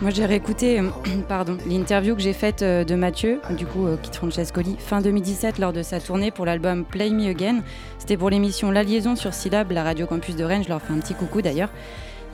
Moi 0.00 0.10
j'ai 0.10 0.26
réécouté 0.26 0.80
l'interview 1.68 2.16
que 2.16 2.20
j'ai 2.20 2.32
faite 2.32 2.62
euh, 2.62 2.82
de 2.82 2.96
Mathieu, 2.96 3.40
du 3.56 3.64
coup 3.64 3.86
euh, 3.86 3.96
Kit 3.96 4.10
Francescoli, 4.12 4.74
fin 4.80 5.00
2017 5.00 5.60
lors 5.60 5.72
de 5.72 5.84
sa 5.84 6.00
tournée 6.00 6.32
pour 6.32 6.46
l'album 6.46 6.84
Play 6.84 7.10
Me 7.10 7.28
Again. 7.28 7.60
C'était 8.00 8.16
pour 8.16 8.28
l'émission 8.28 8.72
La 8.72 8.82
Liaison 8.82 9.14
sur 9.14 9.34
Syllab, 9.34 9.70
la 9.70 9.84
radio 9.84 10.08
campus 10.08 10.34
de 10.34 10.42
Rennes, 10.42 10.64
je 10.64 10.68
leur 10.68 10.82
fais 10.82 10.92
un 10.92 10.98
petit 10.98 11.14
coucou 11.14 11.42
d'ailleurs. 11.42 11.70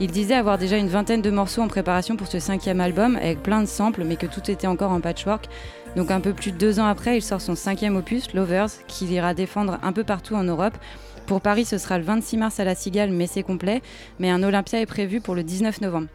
Il 0.01 0.09
disait 0.09 0.33
avoir 0.33 0.57
déjà 0.57 0.77
une 0.77 0.87
vingtaine 0.87 1.21
de 1.21 1.29
morceaux 1.29 1.61
en 1.61 1.67
préparation 1.67 2.15
pour 2.15 2.27
ce 2.27 2.39
cinquième 2.39 2.79
album, 2.79 3.17
avec 3.17 3.43
plein 3.43 3.59
de 3.59 3.67
samples, 3.67 4.05
mais 4.05 4.15
que 4.15 4.25
tout 4.25 4.49
était 4.49 4.65
encore 4.65 4.91
en 4.91 5.01
patchwork. 5.01 5.49
Donc 5.97 6.09
un 6.09 6.21
peu 6.21 6.33
plus 6.33 6.51
de 6.51 6.57
deux 6.57 6.79
ans 6.79 6.85
après, 6.85 7.17
il 7.17 7.21
sort 7.21 7.41
son 7.41 7.55
cinquième 7.55 7.97
opus, 7.97 8.33
Lovers, 8.33 8.69
qu'il 8.87 9.11
ira 9.11 9.33
défendre 9.33 9.77
un 9.83 9.91
peu 9.91 10.05
partout 10.05 10.35
en 10.35 10.43
Europe. 10.43 10.77
Pour 11.29 11.41
Paris, 11.41 11.65
ce 11.65 11.77
sera 11.77 11.99
le 11.99 12.03
26 12.03 12.37
mars 12.37 12.59
à 12.59 12.63
la 12.63 12.73
Cigale, 12.73 13.11
mais 13.11 13.27
c'est 13.27 13.43
complet. 13.43 13.83
Mais 14.17 14.31
un 14.31 14.41
Olympia 14.41 14.81
est 14.81 14.87
prévu 14.87 15.21
pour 15.21 15.35
le 15.35 15.43
19 15.43 15.79
novembre. 15.81 16.07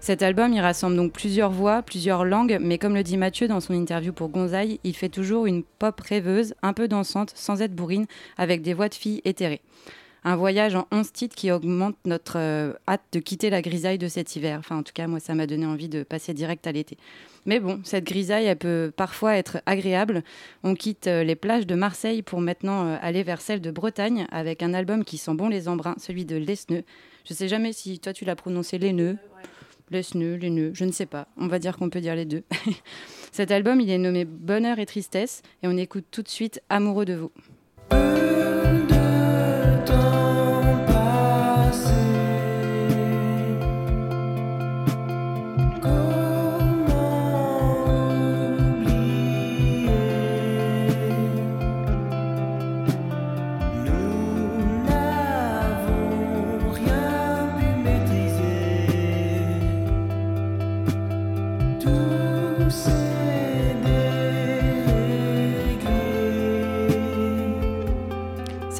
Cet 0.00 0.22
album, 0.22 0.52
il 0.52 0.60
rassemble 0.60 0.96
donc 0.96 1.14
plusieurs 1.14 1.50
voix, 1.50 1.80
plusieurs 1.80 2.26
langues, 2.26 2.58
mais 2.60 2.76
comme 2.76 2.94
le 2.94 3.02
dit 3.02 3.16
Mathieu 3.16 3.48
dans 3.48 3.60
son 3.60 3.72
interview 3.72 4.12
pour 4.12 4.28
Gonzaï, 4.28 4.78
il 4.84 4.94
fait 4.94 5.08
toujours 5.08 5.46
une 5.46 5.62
pop 5.62 5.98
rêveuse, 5.98 6.52
un 6.62 6.74
peu 6.74 6.88
dansante, 6.88 7.32
sans 7.34 7.62
être 7.62 7.74
bourrine, 7.74 8.04
avec 8.36 8.60
des 8.60 8.74
voix 8.74 8.90
de 8.90 8.94
filles 8.94 9.22
éthérées. 9.24 9.62
Un 10.22 10.36
voyage 10.36 10.74
en 10.74 10.86
11 10.92 11.12
titres 11.12 11.34
qui 11.34 11.50
augmente 11.50 11.96
notre 12.04 12.38
euh, 12.38 12.74
hâte 12.86 13.02
de 13.12 13.20
quitter 13.20 13.48
la 13.48 13.62
grisaille 13.62 13.96
de 13.96 14.08
cet 14.08 14.36
hiver. 14.36 14.58
Enfin, 14.58 14.76
en 14.76 14.82
tout 14.82 14.92
cas, 14.92 15.06
moi, 15.06 15.18
ça 15.18 15.34
m'a 15.34 15.46
donné 15.46 15.64
envie 15.64 15.88
de 15.88 16.02
passer 16.02 16.34
direct 16.34 16.66
à 16.66 16.72
l'été. 16.72 16.98
Mais 17.46 17.58
bon, 17.58 17.80
cette 17.84 18.04
grisaille, 18.04 18.44
elle 18.44 18.58
peut 18.58 18.92
parfois 18.94 19.36
être 19.36 19.62
agréable. 19.64 20.22
On 20.62 20.74
quitte 20.74 21.06
euh, 21.06 21.24
les 21.24 21.36
plages 21.36 21.66
de 21.66 21.74
Marseille 21.74 22.20
pour 22.20 22.40
maintenant 22.40 22.86
euh, 22.86 22.96
aller 23.00 23.22
vers 23.22 23.40
celles 23.40 23.62
de 23.62 23.70
Bretagne 23.70 24.26
avec 24.30 24.62
un 24.62 24.74
album 24.74 25.04
qui 25.04 25.16
sent 25.16 25.34
bon 25.34 25.48
les 25.48 25.68
embruns, 25.68 25.96
celui 25.98 26.26
de 26.26 26.36
Lesneux. 26.36 26.84
Je 27.24 27.32
sais 27.32 27.48
jamais 27.48 27.72
si 27.72 27.98
toi 27.98 28.12
tu 28.12 28.26
l'as 28.26 28.36
prononcé 28.36 28.76
Lesneux. 28.78 29.16
Lesneux, 29.90 30.36
Lesneux, 30.36 30.72
je 30.74 30.84
ne 30.84 30.92
sais 30.92 31.06
pas. 31.06 31.28
On 31.38 31.48
va 31.48 31.58
dire 31.58 31.78
qu'on 31.78 31.88
peut 31.88 32.00
dire 32.00 32.14
les 32.14 32.26
deux. 32.26 32.44
Cet 33.32 33.50
album, 33.50 33.80
il 33.80 33.90
est 33.90 33.98
nommé 33.98 34.24
Bonheur 34.24 34.78
et 34.78 34.86
Tristesse 34.86 35.42
et 35.62 35.66
on 35.66 35.76
écoute 35.76 36.04
tout 36.10 36.22
de 36.22 36.28
suite 36.28 36.60
Amoureux 36.68 37.06
de 37.06 37.14
vous. 37.14 37.32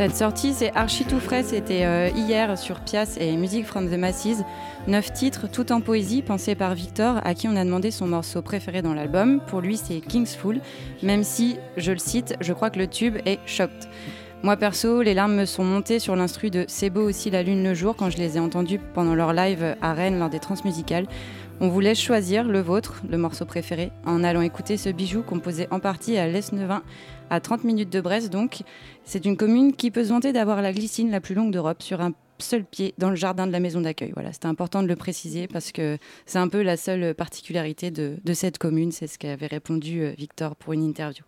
Cette 0.01 0.17
sortie, 0.17 0.55
c'est 0.55 0.75
archi 0.75 1.05
tout 1.05 1.21
frais. 1.21 1.43
C'était 1.43 1.85
euh, 1.85 2.09
hier 2.17 2.57
sur 2.57 2.81
Pias 2.81 3.19
et 3.21 3.37
Music 3.37 3.67
from 3.67 3.91
the 3.91 3.99
Masses. 3.99 4.43
Neuf 4.87 5.13
titres, 5.13 5.47
tout 5.47 5.73
en 5.73 5.83
poésie, 5.83 6.23
pensés 6.23 6.55
par 6.55 6.75
Victor, 6.75 7.21
à 7.23 7.35
qui 7.35 7.49
on 7.49 7.55
a 7.55 7.63
demandé 7.63 7.91
son 7.91 8.07
morceau 8.07 8.41
préféré 8.41 8.81
dans 8.81 8.95
l'album. 8.95 9.43
Pour 9.47 9.61
lui, 9.61 9.77
c'est 9.77 10.01
Kingsful, 10.01 10.63
même 11.03 11.23
si, 11.23 11.59
je 11.77 11.93
le 11.93 11.99
cite, 11.99 12.35
je 12.41 12.55
crois 12.55 12.71
que 12.71 12.79
le 12.79 12.87
tube 12.87 13.19
est 13.27 13.41
shocked. 13.45 13.91
Moi 14.43 14.57
perso, 14.57 15.03
les 15.03 15.13
larmes 15.13 15.35
me 15.35 15.45
sont 15.45 15.65
montées 15.65 15.99
sur 15.99 16.17
l'instru 16.17 16.49
de 16.49 16.65
C'est 16.67 16.89
beau 16.89 17.07
aussi 17.07 17.29
la 17.29 17.43
lune 17.43 17.63
le 17.63 17.75
jour 17.75 17.95
quand 17.95 18.09
je 18.09 18.17
les 18.17 18.39
ai 18.39 18.41
entendus 18.41 18.81
pendant 18.95 19.15
leur 19.15 19.35
live 19.35 19.77
à 19.83 19.93
Rennes 19.93 20.19
lors 20.19 20.31
des 20.31 20.39
transmusicales. 20.39 21.05
On 21.63 21.69
vous 21.69 21.81
laisse 21.81 22.01
choisir 22.01 22.45
le 22.45 22.63
vôtre, 22.63 23.03
le 23.07 23.19
morceau 23.19 23.45
préféré, 23.45 23.93
en 24.07 24.25
allant 24.25 24.41
écouter 24.41 24.79
ce 24.79 24.89
bijou 24.89 25.21
composé 25.21 25.69
en 25.71 25.79
partie 25.79 26.17
à 26.17 26.27
l'Esnevin, 26.27 26.83
à 27.29 27.39
30 27.39 27.65
minutes 27.65 27.91
de 27.91 28.01
Brest 28.01 28.33
donc. 28.33 28.63
C'est 29.05 29.27
une 29.27 29.37
commune 29.37 29.75
qui 29.75 29.91
peut 29.91 30.05
se 30.05 30.09
vanter 30.09 30.33
d'avoir 30.33 30.63
la 30.63 30.73
glycine 30.73 31.11
la 31.11 31.21
plus 31.21 31.35
longue 31.35 31.53
d'Europe 31.53 31.83
sur 31.83 32.01
un 32.01 32.13
seul 32.39 32.65
pied 32.65 32.95
dans 32.97 33.11
le 33.11 33.17
jardin 33.17 33.47
de 33.47 33.53
la 33.53 33.61
maison 33.61 33.83
d'accueil. 33.83 34.13
Voilà, 34.15 34.33
c'était 34.33 34.47
important 34.47 34.83
de 34.83 34.89
le 34.89 34.97
préciser 34.97 35.49
parce 35.49 35.71
que 35.71 35.99
c'est 36.25 36.39
un 36.39 36.49
peu 36.49 36.63
la 36.63 36.79
seule 36.79 37.15
particularité 37.15 37.91
de, 37.91 38.33
cette 38.33 38.57
commune. 38.57 38.91
C'est 38.91 39.07
ce 39.07 39.19
qu'avait 39.19 39.47
répondu 39.47 40.01
euh, 40.01 40.15
Victor 40.17 40.57
pour 40.57 40.73
une 40.73 40.83
interview. 40.83 41.25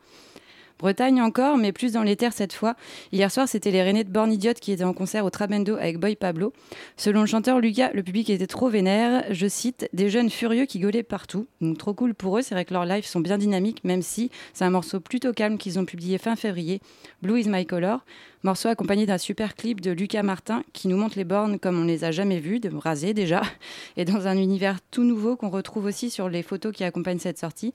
Bretagne 0.83 1.23
encore, 1.23 1.59
mais 1.59 1.71
plus 1.71 1.92
dans 1.92 2.03
les 2.03 2.16
terres 2.16 2.33
cette 2.33 2.53
fois. 2.53 2.75
Hier 3.12 3.31
soir, 3.31 3.47
c'était 3.47 3.71
les 3.71 3.85
Rennais 3.85 4.03
de 4.03 4.11
Born 4.11 4.33
Idiot 4.33 4.55
qui 4.61 4.73
étaient 4.73 4.83
en 4.83 4.95
concert 4.95 5.25
au 5.25 5.31
Trabendo 5.31 5.77
avec 5.77 6.01
Boy 6.01 6.16
Pablo. 6.16 6.53
Selon 6.97 7.21
le 7.21 7.29
chanteur 7.29 7.61
Lucas, 7.61 7.92
le 7.95 8.03
public 8.03 8.29
était 8.31 8.49
trop 8.49 8.68
vénère. 8.68 9.23
Je 9.31 9.47
cite 9.47 9.88
Des 9.92 10.11
jeunes 10.11 10.29
furieux 10.29 10.64
qui 10.64 10.81
gueulaient 10.81 11.05
partout. 11.05 11.47
Donc 11.61 11.79
trop 11.79 11.95
cool 11.95 12.14
pour 12.14 12.37
eux. 12.37 12.42
C'est 12.42 12.57
vrai 12.57 12.64
que 12.64 12.75
leurs 12.75 12.85
lives 12.85 13.07
sont 13.07 13.21
bien 13.21 13.38
dynamiques, 13.38 13.85
même 13.85 14.03
si 14.03 14.33
c'est 14.55 14.64
un 14.64 14.71
morceau 14.71 14.99
plutôt 14.99 15.33
calme 15.33 15.57
qu'ils 15.57 15.79
ont 15.79 15.85
publié 15.85 16.18
fin 16.18 16.35
février. 16.35 16.81
Blue 17.23 17.38
is 17.38 17.49
my 17.49 17.64
color. 17.64 18.01
Morceau 18.44 18.68
accompagné 18.68 19.07
d'un 19.07 19.18
super 19.18 19.55
clip 19.55 19.81
de 19.81 19.92
Lucas 19.92 20.24
Martin 20.24 20.64
qui 20.72 20.88
nous 20.88 20.96
montre 20.96 21.16
les 21.16 21.24
bornes 21.24 21.61
comme 21.61 21.81
on 21.81 21.85
les 21.85 22.02
a 22.02 22.11
jamais 22.11 22.40
vues, 22.40 22.59
de 22.59 22.74
rasées 22.74 23.14
déjà, 23.14 23.42
et 23.96 24.05
dans 24.05 24.26
un 24.26 24.37
univers 24.37 24.81
tout 24.90 25.05
nouveau 25.05 25.37
qu'on 25.37 25.48
retrouve 25.48 25.85
aussi 25.85 26.11
sur 26.11 26.28
les 26.28 26.42
photos 26.42 26.74
qui 26.74 26.83
accompagnent 26.83 27.20
cette 27.20 27.38
sortie. 27.38 27.72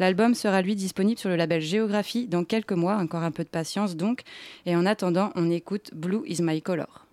L'album 0.00 0.34
sera 0.34 0.60
lui 0.60 0.74
disponible 0.74 1.20
sur 1.20 1.28
le 1.28 1.36
label 1.36 1.60
Géographie 1.60 2.26
dans 2.26 2.42
quelques 2.42 2.72
mois, 2.72 2.96
encore 2.96 3.22
un 3.22 3.30
peu 3.30 3.44
de 3.44 3.48
patience 3.48 3.94
donc. 3.94 4.22
Et 4.66 4.74
en 4.74 4.86
attendant, 4.86 5.30
on 5.36 5.50
écoute 5.50 5.90
Blue 5.94 6.22
is 6.26 6.42
my 6.42 6.60
color. 6.62 7.07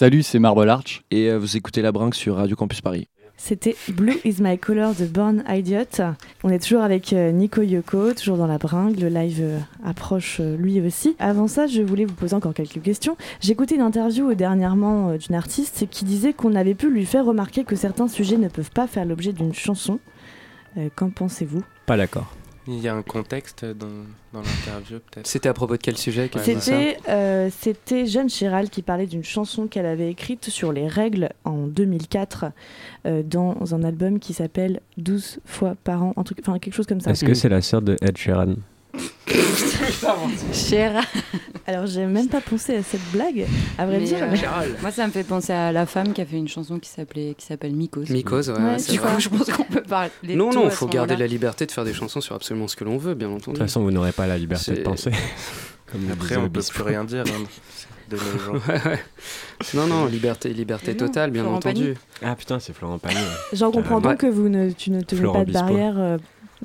Salut, 0.00 0.22
c'est 0.22 0.38
Marble 0.38 0.70
Arch 0.70 1.02
et 1.10 1.28
euh, 1.28 1.40
vous 1.40 1.56
écoutez 1.56 1.82
La 1.82 1.90
Brinque 1.90 2.14
sur 2.14 2.36
Radio 2.36 2.54
Campus 2.54 2.80
Paris. 2.80 3.08
C'était 3.36 3.74
Blue 3.88 4.20
is 4.24 4.36
my 4.38 4.56
color 4.56 4.94
de 4.94 5.06
Born 5.06 5.42
Idiot. 5.48 6.04
On 6.44 6.50
est 6.50 6.60
toujours 6.60 6.82
avec 6.82 7.12
euh, 7.12 7.32
Nico 7.32 7.62
Yoko, 7.62 8.14
toujours 8.14 8.36
dans 8.36 8.46
la 8.46 8.58
bringue. 8.58 9.00
Le 9.00 9.08
live 9.08 9.40
euh, 9.40 9.58
approche 9.84 10.38
lui 10.38 10.80
aussi. 10.80 11.16
Avant 11.18 11.48
ça, 11.48 11.66
je 11.66 11.82
voulais 11.82 12.04
vous 12.04 12.14
poser 12.14 12.36
encore 12.36 12.54
quelques 12.54 12.80
questions. 12.80 13.16
J'ai 13.40 13.50
écouté 13.50 13.74
une 13.74 13.80
interview 13.80 14.32
dernièrement 14.34 15.16
d'une 15.16 15.34
artiste 15.34 15.88
qui 15.90 16.04
disait 16.04 16.32
qu'on 16.32 16.54
avait 16.54 16.76
pu 16.76 16.92
lui 16.92 17.04
faire 17.04 17.24
remarquer 17.24 17.64
que 17.64 17.74
certains 17.74 18.06
sujets 18.06 18.36
ne 18.36 18.46
peuvent 18.46 18.70
pas 18.70 18.86
faire 18.86 19.04
l'objet 19.04 19.32
d'une 19.32 19.52
chanson. 19.52 19.98
Euh, 20.76 20.90
Qu'en 20.94 21.10
pensez-vous? 21.10 21.64
Pas 21.86 21.96
d'accord. 21.96 22.32
Il 22.70 22.80
y 22.80 22.88
a 22.88 22.94
un 22.94 23.00
contexte 23.00 23.64
dans, 23.64 23.86
dans 24.34 24.42
l'interview, 24.42 24.98
peut-être. 24.98 25.26
C'était 25.26 25.48
à 25.48 25.54
propos 25.54 25.78
de 25.78 25.82
quel 25.82 25.96
sujet 25.96 26.30
C'était 26.42 26.98
euh, 27.08 27.48
c'était 27.50 28.04
Jeanne 28.04 28.28
Chéral 28.28 28.68
qui 28.68 28.82
parlait 28.82 29.06
d'une 29.06 29.24
chanson 29.24 29.68
qu'elle 29.68 29.86
avait 29.86 30.10
écrite 30.10 30.50
sur 30.50 30.70
les 30.70 30.86
règles 30.86 31.30
en 31.44 31.66
2004 31.66 32.46
euh, 33.06 33.22
dans 33.22 33.56
un 33.74 33.82
album 33.82 34.18
qui 34.18 34.34
s'appelle 34.34 34.80
12 34.98 35.40
fois 35.46 35.76
par 35.82 36.02
an, 36.02 36.12
un 36.18 36.22
truc, 36.24 36.40
enfin 36.42 36.58
quelque 36.58 36.74
chose 36.74 36.86
comme 36.86 37.00
ça. 37.00 37.10
Est-ce 37.10 37.24
que 37.24 37.32
c'est 37.32 37.48
la 37.48 37.62
sœur 37.62 37.80
de 37.80 37.96
Ed 38.02 38.18
Sheeran? 38.18 38.56
Cher. 40.52 41.02
Alors 41.66 41.86
j'ai 41.86 42.06
même 42.06 42.28
pas 42.28 42.40
pensé 42.40 42.76
à 42.76 42.82
cette 42.82 43.02
blague, 43.12 43.44
à 43.76 43.86
vrai 43.86 43.98
Mais, 43.98 44.04
dire. 44.06 44.18
euh, 44.22 44.28
mais- 44.32 44.80
Moi, 44.80 44.90
ça 44.90 45.06
me 45.06 45.12
fait 45.12 45.24
penser 45.24 45.52
à 45.52 45.70
la 45.72 45.86
femme 45.86 46.12
qui 46.12 46.20
a 46.20 46.26
fait 46.26 46.36
une 46.36 46.48
chanson 46.48 46.78
qui 46.78 46.88
s'appelait 46.88 47.34
qui 47.36 47.44
s'appelle 47.44 47.72
Mikos. 47.74 48.04
Mycose, 48.10 48.50
ouais, 48.50 48.56
Ouais, 48.56 48.76
du 48.76 48.98
vrai. 48.98 49.14
coup, 49.14 49.20
je 49.20 49.28
pense 49.28 49.50
qu'on 49.50 49.64
peut 49.64 49.82
parler. 49.82 50.10
Non, 50.34 50.50
non, 50.52 50.64
il 50.64 50.70
faut 50.70 50.86
garder 50.86 51.16
la 51.16 51.26
liberté 51.26 51.66
de 51.66 51.72
faire 51.72 51.84
des 51.84 51.92
chansons 51.94 52.20
sur 52.20 52.34
absolument 52.34 52.68
ce 52.68 52.76
que 52.76 52.84
l'on 52.84 52.96
veut, 52.96 53.14
bien 53.14 53.28
entendu. 53.28 53.40
De 53.58 53.58
toute 53.58 53.58
façon, 53.58 53.82
vous 53.82 53.90
n'aurez 53.90 54.12
pas 54.12 54.26
la 54.26 54.38
liberté 54.38 54.72
de 54.72 54.80
penser. 54.82 55.10
Comme 55.92 56.02
Après, 56.12 56.36
on 56.36 56.42
le 56.44 56.50
peut 56.50 56.60
plus 56.68 56.82
rien 56.82 57.02
dire 57.04 57.24
hein, 57.26 57.44
de 58.10 58.16
nos 58.16 58.38
jours. 58.44 58.62
Ouais, 58.68 58.80
ouais. 58.84 58.98
Non, 59.74 59.86
non, 59.86 60.06
liberté, 60.06 60.50
liberté 60.52 60.94
totale, 60.96 61.30
bien 61.30 61.42
Florent 61.42 61.56
entendu. 61.58 61.94
Ah 62.22 62.34
putain, 62.36 62.58
c'est 62.60 62.74
Florent 62.74 62.98
Pagny. 62.98 63.16
J'en 63.54 63.70
comprends 63.70 64.00
donc 64.00 64.18
que 64.18 64.26
vous 64.26 64.48
ne, 64.50 64.70
tu 64.70 64.90
ne 64.90 65.00
te 65.00 65.14
mets 65.14 65.32
pas 65.32 65.44
de 65.46 65.52
barrière 65.52 65.94
euh, 65.98 66.18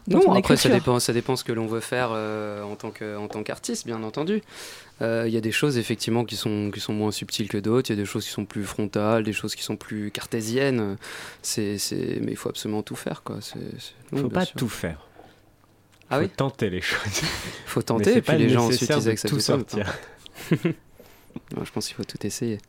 Non, 0.08 0.34
après 0.34 0.58
ça 0.58 0.70
dépend, 0.70 1.00
ça 1.00 1.14
dépend 1.14 1.36
ce 1.36 1.44
que 1.44 1.52
l'on 1.52 1.68
veut 1.68 1.80
faire 1.80 2.10
euh, 2.12 2.64
en 2.64 2.76
tant 2.76 2.92
que 2.92 3.18
en 3.18 3.28
tant 3.28 3.44
qu'artiste, 3.44 3.86
bien 3.86 4.02
entendu. 4.04 4.42
Euh, 5.02 5.26
Il 5.28 5.34
y 5.34 5.38
a 5.38 5.42
des 5.42 5.52
choses 5.52 5.78
effectivement 5.78 6.26
qui 6.26 6.36
sont 6.36 6.72
qui 6.72 6.80
sont 6.80 6.94
moins 6.94 7.12
subtiles 7.12 7.48
que 7.48 7.58
d'autres. 7.58 7.90
Il 7.90 7.98
y 7.98 8.00
a 8.00 8.02
des 8.02 8.08
choses 8.08 8.26
qui 8.26 8.32
sont 8.32 8.46
plus 8.46 8.64
frontales, 8.64 9.24
des 9.24 9.34
choses 9.34 9.56
qui 9.56 9.64
sont 9.64 9.76
plus 9.76 10.12
cartésiennes. 10.12 10.98
C'est 11.42 11.78
c'est 11.78 12.20
mais 12.22 12.32
il 12.32 12.38
faut 12.38 12.50
absolument 12.50 12.82
tout 12.82 12.96
faire 12.96 13.24
quoi. 13.24 13.38
Il 14.12 14.20
faut 14.20 14.30
pas 14.30 14.46
sûr. 14.46 14.56
tout 14.56 14.70
faire. 14.70 15.08
Ah 16.10 16.18
faut 16.18 16.24
oui 16.24 16.30
tenter 16.30 16.70
les 16.70 16.82
choses. 16.82 17.00
faut 17.66 17.80
Mais 17.80 17.84
tenter 17.84 18.12
c'est 18.14 18.18
et 18.18 18.22
pas 18.22 18.34
puis 18.34 18.44
les 18.44 18.50
gens 18.50 18.68
nécessaire 18.68 18.98
ensuite 18.98 19.04
ils 19.04 19.06
de 19.06 19.12
acceptent 19.12 19.34
tout 19.34 19.40
sortir. 19.40 19.94
Non, 21.56 21.66
je 21.66 21.72
pense 21.72 21.88
qu'il 21.88 21.96
faut 21.96 22.04
tout 22.04 22.26
essayer. 22.26 22.60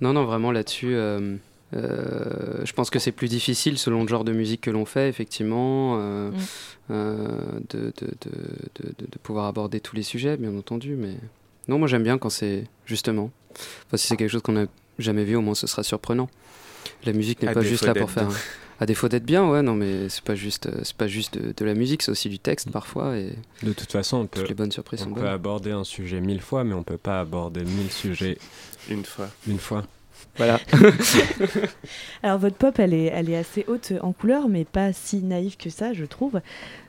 Non, 0.00 0.12
non, 0.12 0.24
vraiment 0.24 0.52
là-dessus, 0.52 0.94
euh, 0.94 1.36
je 1.72 2.72
pense 2.72 2.90
que 2.90 2.98
c'est 2.98 3.12
plus 3.12 3.28
difficile 3.28 3.78
selon 3.78 4.02
le 4.02 4.08
genre 4.08 4.24
de 4.24 4.32
musique 4.32 4.60
que 4.60 4.70
l'on 4.70 4.84
fait, 4.84 5.08
effectivement, 5.08 5.96
euh, 5.98 6.30
Mm. 6.30 6.34
euh, 6.90 7.28
de, 7.70 7.78
de, 7.78 8.06
de, 8.06 8.30
de- 8.82 8.88
de- 8.98 9.06
de 9.10 9.18
pouvoir 9.22 9.46
aborder 9.46 9.80
tous 9.80 9.96
les 9.96 10.02
sujets, 10.02 10.36
bien 10.36 10.56
entendu. 10.56 10.94
Mais 10.96 11.14
non, 11.68 11.78
moi 11.78 11.88
j'aime 11.88 12.02
bien 12.04 12.18
quand 12.18 12.30
c'est 12.30 12.64
justement. 12.86 13.30
Enfin, 13.86 13.96
si 13.96 14.06
c'est 14.06 14.16
quelque 14.16 14.30
chose 14.30 14.42
qu'on 14.42 14.52
n'a 14.52 14.66
jamais 14.98 15.24
vu, 15.24 15.36
au 15.36 15.40
moins 15.40 15.54
ce 15.54 15.66
sera 15.66 15.82
surprenant. 15.82 16.28
La 17.04 17.12
musique 17.12 17.42
n'est 17.42 17.52
pas 17.52 17.62
juste 17.62 17.84
là 17.84 17.94
pour 17.94 18.10
faire. 18.10 18.28
bien. 18.28 18.36
À 18.80 18.86
défaut 18.86 19.08
d'être 19.08 19.24
bien, 19.24 19.48
ouais, 19.48 19.62
non, 19.62 19.74
mais 19.74 20.08
c'est 20.08 20.24
pas 20.24 20.34
juste, 20.34 20.66
euh, 20.66 20.80
c'est 20.82 20.96
pas 20.96 21.06
juste 21.06 21.38
de, 21.38 21.54
de 21.56 21.64
la 21.64 21.74
musique, 21.74 22.02
c'est 22.02 22.10
aussi 22.10 22.28
du 22.28 22.40
texte 22.40 22.70
parfois. 22.72 23.16
Et 23.16 23.32
De 23.62 23.72
toute 23.72 23.90
façon, 23.92 24.16
on 24.18 24.26
peut, 24.26 24.40
toutes 24.40 24.48
les 24.48 24.54
bonnes 24.56 24.72
surprises 24.72 25.00
on 25.02 25.04
sont 25.04 25.10
peut 25.14 25.20
bonnes. 25.20 25.30
aborder 25.30 25.70
un 25.70 25.84
sujet 25.84 26.20
mille 26.20 26.40
fois, 26.40 26.64
mais 26.64 26.74
on 26.74 26.82
peut 26.82 26.98
pas 26.98 27.20
aborder 27.20 27.64
mille 27.64 27.90
sujets 27.90 28.36
Une 28.90 29.04
fois. 29.04 29.28
une 29.46 29.58
fois. 29.60 29.84
Voilà. 30.36 30.58
Alors 32.22 32.38
votre 32.38 32.56
pop, 32.56 32.78
elle 32.78 32.92
est, 32.94 33.04
elle 33.06 33.30
est 33.30 33.36
assez 33.36 33.64
haute 33.68 33.92
en 34.02 34.12
couleur, 34.12 34.48
mais 34.48 34.64
pas 34.64 34.92
si 34.92 35.18
naïve 35.22 35.56
que 35.56 35.70
ça, 35.70 35.92
je 35.92 36.04
trouve. 36.04 36.40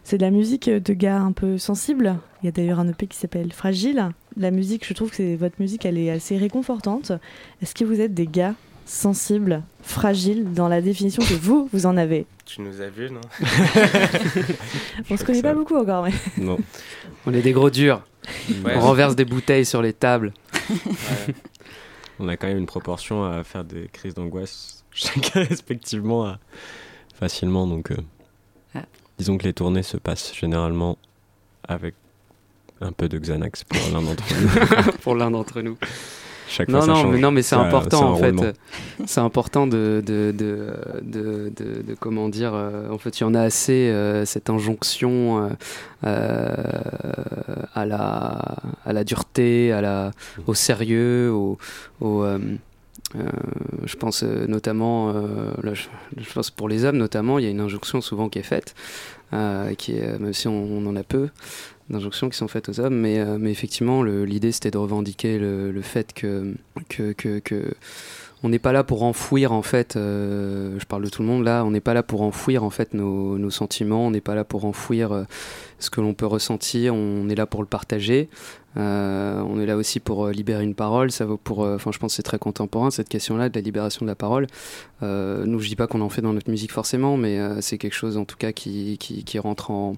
C'est 0.03 0.17
de 0.17 0.23
la 0.23 0.31
musique 0.31 0.69
de 0.69 0.93
gars 0.93 1.17
un 1.19 1.31
peu 1.31 1.57
sensibles. 1.57 2.15
Il 2.41 2.45
y 2.45 2.49
a 2.49 2.51
d'ailleurs 2.51 2.79
un 2.79 2.87
EP 2.87 3.07
qui 3.07 3.17
s'appelle 3.17 3.51
Fragile. 3.53 4.09
La 4.37 4.51
musique, 4.51 4.85
je 4.87 4.93
trouve 4.93 5.09
que 5.09 5.15
c'est- 5.17 5.35
votre 5.35 5.55
musique, 5.59 5.85
elle 5.85 5.97
est 5.97 6.09
assez 6.11 6.37
réconfortante. 6.37 7.11
Est-ce 7.61 7.73
que 7.75 7.83
vous 7.85 8.01
êtes 8.01 8.13
des 8.13 8.27
gars 8.27 8.53
sensibles, 8.87 9.63
fragiles, 9.81 10.53
dans 10.53 10.67
la 10.67 10.79
définition 10.81 11.23
que 11.23 11.33
vous, 11.33 11.67
vous 11.73 11.85
en 11.87 11.97
avez? 11.97 12.27
Tu 12.45 12.61
nous 12.61 12.81
as 12.81 12.89
vus, 12.89 13.09
non? 13.09 13.21
On 15.09 15.17
se 15.17 15.23
connaît 15.23 15.41
pas 15.41 15.55
beaucoup 15.55 15.75
encore, 15.75 16.03
mais... 16.03 16.11
Non. 16.37 16.57
On 17.25 17.33
est 17.33 17.41
des 17.41 17.51
gros 17.53 17.71
durs. 17.71 18.03
Ouais. 18.63 18.73
On 18.75 18.81
renverse 18.81 19.15
des 19.15 19.25
bouteilles 19.25 19.65
sur 19.65 19.81
les 19.81 19.93
tables. 19.93 20.31
On 22.19 22.27
a 22.27 22.37
quand 22.37 22.47
même 22.47 22.57
une 22.59 22.65
proportion 22.65 23.25
à 23.25 23.43
faire 23.43 23.63
des 23.63 23.87
crises 23.91 24.13
d'angoisse 24.13 24.83
chacun 24.91 25.43
respectivement 25.43 26.25
à- 26.25 26.39
facilement. 27.15 27.67
Donc, 27.67 27.91
euh, 27.91 27.97
Ah. 28.75 28.83
disons 29.17 29.37
que 29.37 29.43
les 29.43 29.53
tournées 29.53 29.83
se 29.83 29.97
passent 29.97 30.33
généralement 30.33 30.97
avec 31.67 31.95
un 32.81 32.91
peu 32.91 33.07
de 33.09 33.17
Xanax 33.17 33.63
pour 33.63 33.79
l'un 33.93 34.01
d'entre 34.01 34.23
nous. 34.41 34.91
pour 35.01 35.15
l'un 35.15 35.31
d'entre 35.31 35.61
nous. 35.61 35.77
Chaque 36.47 36.69
non, 36.69 36.81
fois, 36.81 36.93
non, 36.93 37.07
mais 37.07 37.19
non, 37.19 37.31
mais 37.31 37.41
c'est 37.41 37.55
important 37.55 38.11
en 38.13 38.17
fait. 38.17 38.33
C'est 39.05 39.19
important 39.21 39.67
de 39.67 40.01
de, 40.05 40.31
de, 40.31 40.71
de, 41.03 41.95
comment 41.99 42.29
dire. 42.29 42.53
euh, 42.53 42.89
en 42.89 42.97
fait, 42.97 43.19
il 43.19 43.21
y 43.21 43.25
en 43.25 43.33
a 43.33 43.41
assez 43.41 43.89
euh, 43.89 44.25
cette 44.25 44.49
injonction 44.49 45.49
euh, 46.05 46.65
à 47.73 47.85
la 47.85 48.55
à 48.85 48.93
la 48.93 49.03
dureté, 49.03 49.71
à 49.71 49.81
la 49.81 50.11
au 50.47 50.53
sérieux, 50.53 51.31
au, 51.31 51.57
au, 52.01 52.23
euh, 52.23 52.39
euh, 53.15 53.21
je 53.85 53.95
pense 53.95 54.23
euh, 54.23 54.45
notamment, 54.47 55.09
euh, 55.09 55.51
là, 55.63 55.73
je, 55.73 55.83
je 56.17 56.33
pense 56.33 56.49
pour 56.51 56.67
les 56.69 56.85
hommes 56.85 56.97
notamment, 56.97 57.39
il 57.39 57.45
y 57.45 57.47
a 57.47 57.51
une 57.51 57.59
injonction 57.61 58.01
souvent 58.01 58.29
qui 58.29 58.39
est 58.39 58.43
faite, 58.43 58.75
qui 59.77 59.93
est, 59.97 60.17
même 60.19 60.33
si 60.33 60.47
on, 60.47 60.63
on 60.63 60.85
en 60.87 60.95
a 60.95 61.03
peu, 61.03 61.29
d'injonctions 61.89 62.29
qui 62.29 62.37
sont 62.37 62.47
faites 62.47 62.69
aux 62.69 62.79
hommes, 62.79 62.95
mais, 62.95 63.19
euh, 63.19 63.37
mais 63.39 63.51
effectivement, 63.51 64.03
l'idée 64.03 64.51
c'était 64.51 64.71
de 64.71 64.77
revendiquer 64.77 65.37
le, 65.37 65.81
fait 65.81 66.13
que, 66.13 66.55
que, 66.89 67.13
que, 67.13 67.73
n'est 68.43 68.59
pas 68.59 68.71
là 68.71 68.83
pour 68.83 69.03
enfouir 69.03 69.51
en 69.51 69.61
fait, 69.61 69.95
euh, 69.95 70.79
je 70.79 70.85
parle 70.85 71.03
de 71.03 71.09
tout 71.09 71.21
le 71.21 71.27
monde 71.27 71.43
là, 71.43 71.63
on 71.65 71.71
n'est 71.71 71.81
pas 71.81 71.93
là 71.93 72.03
pour 72.03 72.21
enfouir 72.21 72.63
en 72.63 72.69
fait 72.69 72.93
nos, 72.93 73.49
sentiments, 73.49 74.07
on 74.07 74.11
n'est 74.11 74.21
pas 74.21 74.35
là 74.35 74.43
pour 74.43 74.65
enfouir 74.65 75.11
euh, 75.11 75.23
ce 75.79 75.89
que 75.89 76.01
l'on 76.01 76.13
peut 76.13 76.25
ressentir, 76.25 76.93
on 76.93 77.29
est 77.29 77.35
là 77.35 77.45
pour 77.45 77.61
le 77.61 77.67
partager. 77.67 78.29
On 78.77 79.57
est 79.57 79.65
là 79.65 79.77
aussi 79.77 80.01
pour 80.01 80.27
libérer 80.27 80.65
une 80.65 80.75
parole. 80.75 81.09
Ça 81.09 81.25
vaut 81.25 81.37
pour, 81.37 81.59
enfin, 81.59 81.93
je 81.93 81.97
pense 81.97 82.11
que 82.11 82.15
c'est 82.17 82.23
très 82.23 82.39
contemporain 82.39 82.91
cette 82.91 83.07
question-là 83.07 83.47
de 83.47 83.55
la 83.55 83.61
libération 83.61 84.05
de 84.05 84.09
la 84.09 84.15
parole. 84.15 84.47
Nous, 85.01 85.59
je 85.59 85.67
dis 85.69 85.77
pas 85.77 85.87
qu'on 85.87 86.01
en 86.01 86.09
fait 86.09 86.21
dans 86.21 86.33
notre 86.33 86.49
musique 86.49 86.73
forcément, 86.73 87.15
mais 87.15 87.39
c'est 87.61 87.77
quelque 87.77 87.93
chose 87.93 88.17
en 88.17 88.25
tout 88.25 88.35
cas 88.35 88.51
qui, 88.51 88.97
qui, 88.97 89.23
qui 89.23 89.39
rentre 89.39 89.71
en, 89.71 89.95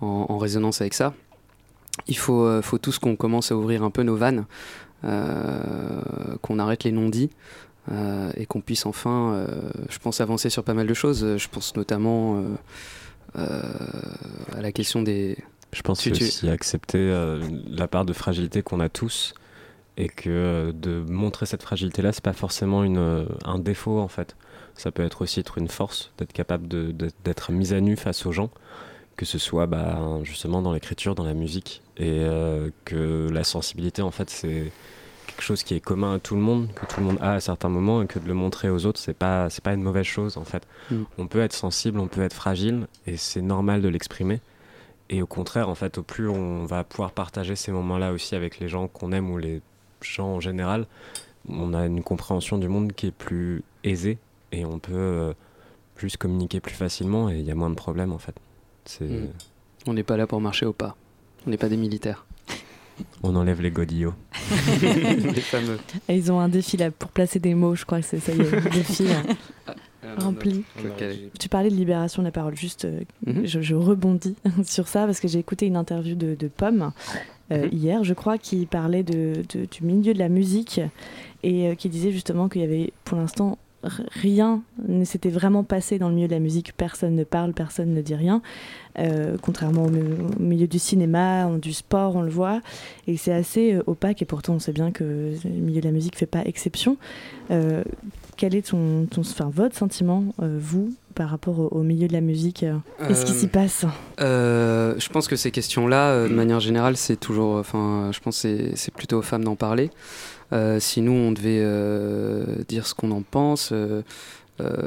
en, 0.00 0.26
en 0.28 0.38
résonance 0.38 0.80
avec 0.80 0.94
ça. 0.94 1.14
Il 2.08 2.16
faut, 2.18 2.44
euh, 2.44 2.62
faut 2.62 2.78
tous 2.78 2.98
qu'on 2.98 3.16
commence 3.16 3.52
à 3.52 3.56
ouvrir 3.56 3.82
un 3.84 3.90
peu 3.90 4.02
nos 4.02 4.16
vannes, 4.16 4.46
euh, 5.04 6.00
qu'on 6.42 6.58
arrête 6.58 6.84
les 6.84 6.92
non-dits. 6.92 7.30
euh, 7.92 8.32
et 8.36 8.46
qu'on 8.46 8.62
puisse 8.62 8.86
enfin, 8.86 9.46
je 9.90 9.98
pense, 9.98 10.22
avancer 10.22 10.48
sur 10.48 10.64
pas 10.64 10.72
mal 10.72 10.86
de 10.86 10.94
choses. 10.94 11.36
Je 11.36 11.48
pense 11.48 11.76
notamment 11.76 12.42
à 13.34 14.60
la 14.60 14.72
question 14.72 15.02
des, 15.02 15.36
Je 15.72 15.82
pense 15.82 16.00
Tu- 16.00 16.10
que 16.10 16.16
tu- 16.16 16.24
aussi 16.24 16.48
accepter 16.48 16.98
euh, 16.98 17.40
la 17.68 17.88
part 17.88 18.04
de 18.04 18.12
fragilité 18.12 18.62
qu'on 18.62 18.80
a 18.80 18.88
tous 18.88 19.34
et 19.96 20.08
que 20.08 20.30
euh, 20.30 20.72
de 20.72 21.04
montrer 21.08 21.46
cette 21.46 21.62
fragilité-là, 21.62 22.12
c'est 22.12 22.22
pas 22.24 22.32
forcément 22.32 22.84
une, 22.84 22.96
euh, 22.98 23.24
un 23.44 23.58
défaut 23.58 23.98
en 24.00 24.08
fait. 24.08 24.36
Ça 24.76 24.90
peut 24.90 25.04
être 25.04 25.22
aussi 25.22 25.40
être 25.40 25.58
une 25.58 25.68
force 25.68 26.10
d'être 26.18 26.32
capable 26.32 26.66
d'être 27.24 27.52
mis 27.52 27.72
à 27.74 27.80
nu 27.80 27.96
face 27.96 28.24
aux 28.26 28.32
gens, 28.32 28.50
que 29.16 29.24
ce 29.24 29.38
soit 29.38 29.66
bah, 29.66 29.98
justement 30.22 30.62
dans 30.62 30.72
l'écriture, 30.72 31.14
dans 31.14 31.24
la 31.24 31.34
musique, 31.34 31.82
et 31.96 32.20
euh, 32.20 32.70
que 32.84 33.28
la 33.30 33.44
sensibilité 33.44 34.02
en 34.02 34.10
fait 34.10 34.30
c'est 34.30 34.72
quelque 35.26 35.42
chose 35.42 35.62
qui 35.62 35.74
est 35.74 35.80
commun 35.80 36.14
à 36.14 36.18
tout 36.18 36.34
le 36.34 36.40
monde, 36.40 36.68
que 36.74 36.86
tout 36.86 37.00
le 37.00 37.06
monde 37.06 37.18
a 37.20 37.34
à 37.34 37.40
certains 37.40 37.68
moments, 37.68 38.02
et 38.02 38.06
que 38.06 38.18
de 38.18 38.26
le 38.26 38.34
montrer 38.34 38.70
aux 38.70 38.86
autres, 38.86 39.00
c'est 39.00 39.16
pas 39.16 39.50
c'est 39.50 39.62
pas 39.62 39.72
une 39.72 39.82
mauvaise 39.82 40.06
chose 40.06 40.36
en 40.36 40.44
fait. 40.44 40.66
Mm. 40.90 41.02
On 41.18 41.26
peut 41.26 41.40
être 41.40 41.52
sensible, 41.52 41.98
on 41.98 42.08
peut 42.08 42.22
être 42.22 42.34
fragile, 42.34 42.86
et 43.06 43.16
c'est 43.16 43.42
normal 43.42 43.82
de 43.82 43.88
l'exprimer. 43.88 44.40
Et 45.10 45.22
au 45.22 45.26
contraire, 45.26 45.68
en 45.68 45.74
fait, 45.74 45.98
au 45.98 46.02
plus 46.02 46.28
on 46.28 46.64
va 46.64 46.82
pouvoir 46.84 47.12
partager 47.12 47.56
ces 47.56 47.72
moments-là 47.72 48.12
aussi 48.12 48.34
avec 48.34 48.58
les 48.58 48.68
gens 48.68 48.88
qu'on 48.88 49.12
aime 49.12 49.30
ou 49.30 49.38
les 49.38 49.60
gens 50.00 50.28
en 50.28 50.40
général, 50.40 50.86
on 51.48 51.74
a 51.74 51.86
une 51.86 52.02
compréhension 52.02 52.58
du 52.58 52.68
monde 52.68 52.92
qui 52.92 53.08
est 53.08 53.14
plus 53.14 53.62
aisée 53.82 54.18
et 54.52 54.64
on 54.64 54.78
peut 54.78 54.92
euh, 54.94 55.34
plus 55.94 56.16
communiquer 56.16 56.60
plus 56.60 56.74
facilement 56.74 57.30
et 57.30 57.38
il 57.38 57.44
y 57.44 57.50
a 57.50 57.54
moins 57.54 57.70
de 57.70 57.74
problèmes 57.74 58.12
en 58.12 58.18
fait. 58.18 58.34
C'est... 58.84 59.04
Mm. 59.04 59.28
On 59.86 59.92
n'est 59.94 60.02
pas 60.02 60.16
là 60.16 60.26
pour 60.26 60.40
marcher 60.40 60.66
au 60.66 60.72
pas. 60.72 60.96
On 61.46 61.50
n'est 61.50 61.56
pas 61.58 61.68
des 61.68 61.76
militaires. 61.76 62.24
On 63.22 63.34
enlève 63.36 63.60
les 63.60 63.70
godillots. 63.70 64.14
les 64.82 65.40
fameux. 65.40 65.78
Et 66.08 66.16
ils 66.16 66.30
ont 66.32 66.40
un 66.40 66.48
défi 66.48 66.76
là 66.76 66.90
pour 66.90 67.10
placer 67.10 67.38
des 67.38 67.54
mots, 67.54 67.74
je 67.74 67.84
crois 67.84 68.00
que 68.00 68.06
c'est 68.06 68.20
ça 68.20 68.32
y 68.32 68.40
est, 68.40 68.50
le 68.50 68.70
défi 68.70 69.06
euh, 69.08 70.14
rempli. 70.18 70.64
Tu 71.38 71.48
parlais 71.48 71.70
de 71.70 71.74
libération 71.74 72.22
de 72.22 72.28
la 72.28 72.32
parole, 72.32 72.56
juste 72.56 72.84
euh, 72.84 73.00
Mhm. 73.26 73.46
je, 73.46 73.60
je 73.62 73.74
rebondis 73.74 74.36
sur 74.64 74.86
ça 74.88 75.06
parce 75.06 75.20
que 75.20 75.28
j'ai 75.28 75.38
écouté 75.38 75.66
une 75.66 75.76
interview 75.76 76.14
de, 76.14 76.34
de 76.34 76.48
Pomme 76.48 76.92
euh, 77.52 77.66
Mhm. 77.66 77.70
hier, 77.72 78.04
je 78.04 78.14
crois, 78.14 78.38
qui 78.38 78.64
parlait 78.66 79.02
de, 79.02 79.42
de- 79.54 79.64
du 79.66 79.82
milieu 79.84 80.14
de 80.14 80.18
la 80.18 80.28
musique 80.28 80.80
et 81.42 81.68
euh, 81.68 81.74
qui 81.74 81.88
disait 81.88 82.10
justement 82.12 82.48
qu'il 82.48 82.60
y 82.62 82.64
avait 82.64 82.92
pour 83.04 83.18
l'instant 83.18 83.58
rien 84.12 84.62
ne 84.88 85.04
s'était 85.04 85.28
vraiment 85.30 85.64
passé 85.64 85.98
dans 85.98 86.08
le 86.08 86.14
milieu 86.14 86.28
de 86.28 86.32
la 86.34 86.40
musique, 86.40 86.72
personne 86.76 87.14
ne 87.14 87.24
parle, 87.24 87.52
personne 87.52 87.92
ne 87.94 88.02
dit 88.02 88.14
rien, 88.14 88.42
Euh, 88.96 89.36
contrairement 89.42 89.86
au, 89.86 89.90
mi- 89.90 90.00
au 90.38 90.40
milieu 90.42 90.68
du 90.68 90.78
cinéma, 90.78 91.50
du 91.60 91.72
sport, 91.72 92.14
on 92.14 92.22
le 92.22 92.30
voit, 92.30 92.60
et 93.08 93.16
c'est 93.16 93.32
assez 93.32 93.74
euh, 93.74 93.82
opaque 93.88 94.22
et 94.22 94.24
pourtant 94.24 94.54
on 94.54 94.58
sait 94.60 94.72
bien 94.72 94.92
que 94.92 95.32
le 95.42 95.50
milieu 95.50 95.80
de 95.80 95.86
la 95.86 95.90
musique 95.92 96.16
fait 96.16 96.26
pas 96.26 96.42
exception. 96.44 96.96
Euh, 97.50 97.82
quel 98.36 98.54
est 98.54 98.70
ton, 98.70 99.06
ton, 99.10 99.22
enfin, 99.22 99.50
votre 99.52 99.74
sentiment, 99.76 100.22
euh, 100.40 100.58
vous, 100.60 100.94
par 101.16 101.28
rapport 101.28 101.58
au, 101.58 101.68
au 101.72 101.82
milieu 101.82 102.06
de 102.06 102.12
la 102.12 102.20
musique 102.20 102.62
euh, 102.62 102.76
Qu'est-ce 103.08 103.24
qui 103.26 103.32
s'y 103.32 103.48
passe? 103.48 103.84
je 104.18 105.08
pense 105.08 105.26
que 105.26 105.34
ces 105.36 105.50
questions-là, 105.50 106.28
de 106.28 106.32
manière 106.32 106.60
générale, 106.60 106.96
c'est 106.96 107.18
toujours. 107.18 107.56
Enfin, 107.56 108.10
je 108.12 108.20
pense 108.20 108.36
c'est 108.76 108.94
plutôt 108.94 109.18
aux 109.18 109.22
femmes 109.22 109.42
d'en 109.44 109.56
parler. 109.56 109.90
Euh, 110.52 110.78
si 110.80 111.00
nous, 111.00 111.12
on 111.12 111.32
devait 111.32 111.60
euh, 111.62 112.44
dire 112.68 112.86
ce 112.86 112.94
qu'on 112.94 113.10
en 113.10 113.22
pense. 113.22 113.72
euh, 114.60 114.84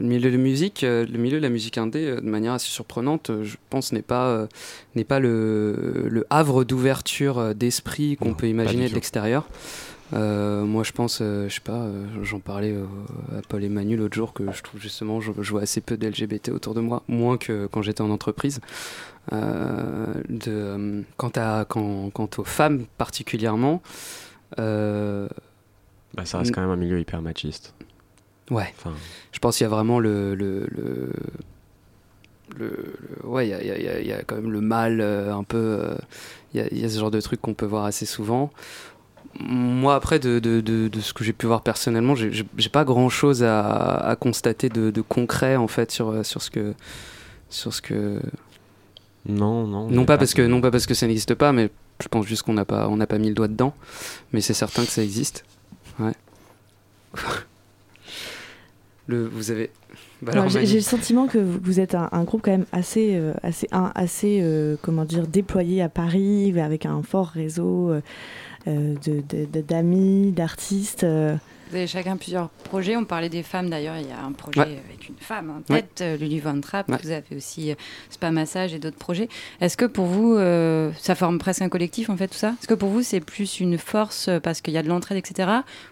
le 0.00 0.06
milieu 0.06 0.28
de 0.30 0.36
la 0.36 0.42
musique, 0.42 0.82
euh, 0.82 1.06
le 1.06 1.18
milieu 1.18 1.36
de 1.38 1.42
la 1.42 1.48
musique 1.48 1.78
indé, 1.78 2.04
euh, 2.04 2.16
de 2.20 2.28
manière 2.28 2.52
assez 2.54 2.68
surprenante, 2.68 3.30
je 3.44 3.56
pense 3.70 3.92
n'est 3.92 4.02
pas 4.02 4.48
n'est 4.96 5.04
pas 5.04 5.20
le, 5.20 6.08
le 6.08 6.26
havre 6.30 6.64
d'ouverture 6.64 7.54
d'esprit 7.54 8.16
qu'on 8.16 8.34
peut 8.34 8.48
imaginer 8.48 8.88
de 8.88 8.94
l'extérieur. 8.94 9.46
Moi, 10.12 10.84
je 10.84 10.92
pense, 10.92 11.18
je 11.20 11.48
sais 11.48 11.60
pas, 11.60 11.88
j'en 12.22 12.38
parlais 12.38 12.74
à 13.36 13.42
Paul 13.48 13.64
et 13.64 13.68
Manu 13.68 13.96
l'autre 13.96 14.14
jour 14.14 14.32
que 14.32 14.44
je 14.52 14.62
trouve 14.62 14.80
justement, 14.80 15.20
je, 15.20 15.32
je 15.40 15.50
vois 15.50 15.62
assez 15.62 15.80
peu 15.80 15.96
d'LGBT 15.96 16.50
autour 16.50 16.74
de 16.74 16.80
moi, 16.80 17.02
moins 17.08 17.36
que 17.36 17.66
quand 17.66 17.82
j'étais 17.82 18.02
en 18.02 18.10
entreprise. 18.10 18.60
De, 19.32 21.02
quant, 21.16 21.32
à, 21.36 21.64
quand, 21.68 22.10
quant 22.10 22.28
aux 22.38 22.44
femmes 22.44 22.84
particulièrement, 22.98 23.80
Bah, 24.56 26.24
ça 26.24 26.38
reste 26.38 26.54
quand 26.54 26.60
même 26.60 26.70
un 26.70 26.76
milieu 26.76 27.00
hyper 27.00 27.20
machiste. 27.22 27.74
ouais, 28.50 28.72
Enfin, 28.78 28.92
je 29.32 29.38
pense 29.38 29.56
qu'il 29.58 29.64
y 29.64 29.66
a 29.66 29.70
vraiment 29.70 29.98
le. 29.98 30.34
le, 30.34 30.66
le 30.70 31.10
le- 32.58 32.94
le- 33.22 33.26
ouais, 33.26 33.48
il 33.48 33.50
y 33.50 33.54
a, 33.54 33.62
y 33.78 34.04
y 34.04 34.10
y 34.10 34.24
quand 34.26 34.36
même 34.36 34.52
le 34.52 34.60
mal 34.60 35.00
euh, 35.00 35.34
un 35.34 35.42
peu. 35.44 35.56
euh, 35.80 35.94
Il 36.52 36.60
y, 36.60 36.62
a, 36.62 36.68
il 36.70 36.78
y 36.78 36.84
a 36.84 36.88
ce 36.88 36.98
genre 37.00 37.10
de 37.10 37.20
truc 37.20 37.40
qu'on 37.40 37.54
peut 37.54 37.66
voir 37.66 37.84
assez 37.84 38.06
souvent. 38.06 38.52
Moi, 39.40 39.94
après, 39.96 40.20
de, 40.20 40.38
de, 40.38 40.60
de, 40.60 40.86
de 40.86 41.00
ce 41.00 41.12
que 41.12 41.24
j'ai 41.24 41.32
pu 41.32 41.46
voir 41.46 41.62
personnellement, 41.62 42.14
j'ai- 42.14 42.30
pas 42.68 42.84
grand 42.84 43.08
chose 43.08 43.42
à, 43.42 43.96
à 43.96 44.14
constater 44.14 44.68
de, 44.68 44.90
concret 45.00 45.56
en 45.56 45.66
fait 45.66 45.90
sur, 45.90 46.24
sur 46.24 46.42
ce 46.42 46.50
que. 46.50 46.74
Sur 47.48 47.72
ce 47.74 47.82
que 47.82 48.20
Non, 49.26 49.66
non. 49.66 49.88
Non 49.90 50.04
pas, 50.04 50.18
parce 50.18 50.34
que, 50.34 50.42
non 50.42 50.60
pas 50.60 50.70
parce 50.70 50.86
que 50.86 50.94
ça 50.94 51.06
n'existe 51.08 51.34
pas, 51.34 51.52
mais 51.52 51.70
je 52.02 52.08
pense 52.08 52.26
juste 52.26 52.42
qu'on 52.42 52.54
n'a 52.54 52.64
pas, 52.64 52.88
on 52.88 52.96
n'a 52.96 53.06
pas 53.06 53.18
mis 53.18 53.28
le 53.28 53.34
doigt 53.34 53.48
dedans. 53.48 53.74
Mais 54.32 54.40
c'est 54.40 54.54
certain 54.54 54.84
que 54.84 54.90
ça 54.90 55.02
existe. 55.02 55.44
Ouais. 55.98 56.12
le, 59.06 59.26
vous 59.26 59.50
avez. 59.50 59.70
Bah 60.22 60.48
J'ai 60.48 60.76
le 60.76 60.80
sentiment 60.80 61.26
que 61.26 61.38
vous 61.38 61.80
êtes 61.80 61.94
un, 61.94 62.08
un 62.12 62.24
groupe 62.24 62.42
quand 62.42 62.50
même 62.50 62.64
assez, 62.72 63.14
euh, 63.14 63.34
assez, 63.42 63.68
un- 63.72 63.92
assez 63.94 64.40
euh, 64.42 64.76
comment 64.80 65.04
dire, 65.04 65.26
déployé 65.26 65.82
à 65.82 65.88
Paris, 65.88 66.58
avec 66.58 66.86
un 66.86 67.02
fort 67.02 67.28
réseau 67.28 67.90
euh, 67.90 68.00
euh, 68.66 68.94
de- 69.04 69.22
de- 69.28 69.44
de- 69.44 69.60
d'amis, 69.60 70.32
d'artistes. 70.32 71.04
Vous 71.70 71.76
avez 71.76 71.86
chacun 71.86 72.16
plusieurs 72.16 72.50
projets. 72.50 72.96
On 72.96 73.04
parlait 73.04 73.28
des 73.28 73.42
femmes 73.42 73.68
d'ailleurs. 73.70 73.96
Il 73.98 74.06
y 74.08 74.12
a 74.12 74.22
un 74.22 74.32
projet 74.32 74.60
Ouais. 74.60 74.78
avec 74.86 75.08
une 75.08 75.16
femme 75.18 75.50
en 75.50 75.72
Ouais. 75.72 75.82
tête, 75.82 76.00
euh, 76.02 76.16
Lulu 76.16 76.38
Van 76.40 76.60
Trapp. 76.60 76.88
Ouais. 76.88 76.98
Vous 77.02 77.10
avez 77.10 77.36
aussi 77.36 77.72
euh, 77.72 77.74
Spa 78.10 78.30
Massage 78.30 78.74
et 78.74 78.78
d'autres 78.78 78.98
projets. 78.98 79.28
Est-ce 79.60 79.76
que 79.76 79.84
pour 79.86 80.06
vous, 80.06 80.34
euh, 80.36 80.90
ça 80.98 81.14
forme 81.14 81.38
presque 81.38 81.62
un 81.62 81.68
collectif 81.68 82.10
en 82.10 82.16
fait 82.16 82.28
tout 82.28 82.34
ça? 82.38 82.50
Est-ce 82.60 82.68
que 82.68 82.74
pour 82.74 82.90
vous, 82.90 83.02
c'est 83.02 83.20
plus 83.20 83.60
une 83.60 83.78
force 83.78 84.28
parce 84.42 84.60
qu'il 84.60 84.74
y 84.74 84.78
a 84.78 84.82
de 84.82 84.88
l'entraide, 84.88 85.18
etc. 85.18 85.48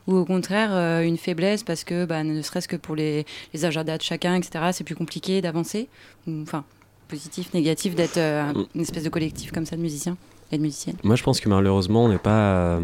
Ou 0.06 0.14
au 0.16 0.24
contraire, 0.24 0.70
euh, 0.72 1.02
une 1.02 1.16
faiblesse 1.16 1.62
parce 1.64 1.84
que 1.84 2.04
bah, 2.04 2.22
ne 2.22 2.42
serait-ce 2.42 2.68
que 2.68 2.76
pour 2.76 2.94
les, 2.94 3.24
les 3.54 3.64
agendas 3.64 3.96
de 3.98 4.02
chacun, 4.02 4.34
etc., 4.36 4.66
c'est 4.72 4.84
plus 4.84 4.94
compliqué 4.96 5.40
d'avancer? 5.40 5.88
Enfin, 6.28 6.64
positif, 7.08 7.52
négatif 7.54 7.94
d'être 7.94 8.18
euh, 8.18 8.52
Mm. 8.52 8.66
une 8.76 8.80
espèce 8.82 9.04
de 9.04 9.08
collectif 9.08 9.50
comme 9.52 9.66
ça 9.66 9.76
de 9.76 9.80
musiciens? 9.82 10.16
Et 10.53 10.59
de 10.59 10.62
musiciennes 10.62 10.96
Moi, 11.03 11.16
je 11.16 11.22
pense 11.22 11.40
que 11.40 11.48
malheureusement, 11.48 12.05
on 12.05 12.09
n'est 12.09 12.18
pas. 12.18 12.76
euh, 12.76 12.80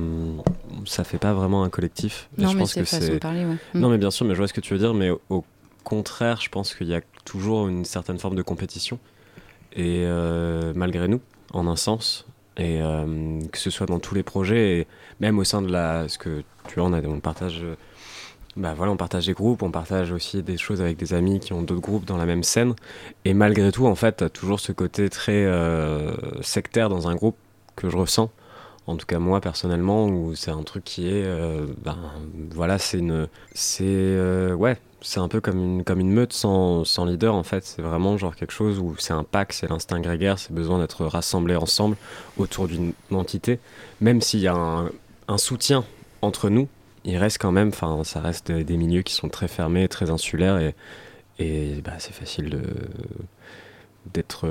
ça 0.87 1.05
fait 1.05 1.19
pas 1.19 1.35
vraiment 1.35 1.62
un 1.62 1.69
collectif. 1.69 2.29
Et 2.39 2.43
Non, 2.43 2.49
je 2.49 2.55
mais 2.55 2.61
pense 2.62 2.73
c'est 2.73 2.83
que 2.83 3.19
parler, 3.19 3.45
ouais. 3.45 3.57
Mm. 3.75 3.79
Non, 3.81 3.89
mais 3.91 3.99
bien 3.99 4.11
sûr, 4.11 4.27
mais 4.27 4.35
je 4.35 4.39
vois 4.39 4.49
ce 4.49 4.53
que 4.55 4.61
tu 4.61 4.73
veux 4.73 4.79
dire, 4.81 4.95
mais 4.95 5.11
au, 5.29 5.45
contraire, 5.85 6.41
je 6.41 6.49
pense 6.49 6.75
qu'il 6.75 6.89
y 6.89 6.95
a 6.95 7.01
toujours 7.25 7.69
une 7.69 7.85
certaine 7.85 8.19
forme 8.19 8.35
de 8.35 8.43
compétition. 8.43 8.99
Et 9.75 10.03
euh, 10.07 10.73
malgré 10.75 11.09
nous, 11.09 11.21
en 11.53 11.66
un 11.66 11.77
sens, 11.77 12.27
et 12.57 12.81
euh, 12.83 13.41
que 13.53 13.59
ce 13.59 13.71
soit 13.71 13.87
dans 13.87 13.99
tous 14.01 14.14
les 14.14 14.23
projets, 14.23 14.81
et 14.81 14.87
même 15.21 15.39
au 15.39 15.45
sein 15.45 15.62
de 15.62 15.71
la. 15.71 16.09
Ce 16.09 16.19
que 16.19 16.43
tu 16.69 16.81
vois, 16.81 16.89
on, 16.89 16.93
a, 16.93 17.01
on 17.03 17.21
partage. 17.21 17.64
Bah 18.57 18.75
voilà, 18.77 18.91
on 18.91 18.97
partage 18.97 19.27
des 19.27 19.35
groupes, 19.35 19.62
on 19.62 19.71
partage 19.71 20.11
aussi 20.11 20.43
des 20.43 20.57
choses 20.57 20.81
avec 20.81 20.97
des 20.97 21.14
amis 21.14 21.39
qui 21.39 21.53
ont 21.53 21.62
d'autres 21.62 21.81
groupes 21.81 22.05
dans 22.07 22.16
la 22.16 22.27
même 22.27 22.43
scène. 22.43 22.75
Et 23.25 23.33
malgré 23.33 23.71
tout, 23.71 23.87
en 23.87 23.95
fait, 23.95 24.16
t'as 24.16 24.31
toujours 24.31 24.59
ce 24.59 24.73
côté 24.73 25.09
très 25.11 25.45
euh, 25.45 26.12
sectaire 26.43 26.89
dans 26.89 27.07
un 27.09 27.14
groupe 27.14 27.37
que 27.79 27.89
je 27.89 27.97
ressens. 27.97 28.31
En 28.87 28.97
tout 28.97 29.07
cas, 29.07 29.18
moi, 29.18 29.41
personnellement, 29.41 30.07
où 30.07 30.35
c'est 30.35 30.51
un 30.51 30.62
truc 30.62 30.85
qui 30.85 31.09
est. 31.09 31.24
euh, 31.24 31.66
ben, 31.85 31.99
voilà, 32.53 32.79
c'est 32.79 32.99
une. 32.99 33.29
C'est. 33.55 33.85
euh, 33.87 34.55
ouais, 34.55 34.79
c'est 35.03 35.20
un 35.20 35.29
peu 35.29 35.41
comme 35.41 35.59
une, 35.59 35.85
comme 35.85 36.01
une 36.01 36.11
meute 36.11 36.33
sans, 36.33 36.85
sans 36.85 37.05
leader, 37.05 37.35
en 37.35 37.43
fait. 37.43 37.64
C'est 37.64 37.83
vraiment 37.83 38.16
genre 38.16 38.35
quelque 38.35 38.53
chose 38.53 38.79
où 38.79 38.97
c'est 38.99 39.12
un 39.12 39.24
pack, 39.24 39.53
c'est 39.53 39.68
l'instinct 39.68 40.01
grégaire, 40.01 40.39
c'est 40.39 40.53
besoin 40.55 40.79
d'être 40.79 41.05
rassemblés 41.05 41.57
ensemble 41.57 41.97
autour 42.39 42.66
d'une 42.66 42.95
entité. 43.12 43.61
Même 44.01 44.22
s'il 44.22 44.41
y 44.41 44.49
a 44.49 44.55
un, 44.55 45.39
soutien 45.39 45.85
entre 46.22 46.49
nous, 46.49 46.68
il 47.05 47.18
reste 47.18 47.39
quand 47.39 47.53
même. 47.53 47.68
Enfin, 47.68 48.03
ça 48.05 48.20
reste 48.20 48.51
des, 48.51 48.76
milieux 48.79 49.03
qui 49.03 49.12
sont 49.12 49.29
très 49.29 49.49
fermés, 49.49 49.87
très 49.89 50.11
insulaires, 50.11 50.59
et, 50.59 50.74
et 51.39 51.83
bah, 51.83 51.93
c'est 51.99 52.14
facile 52.14 52.59
d'être 54.14 54.47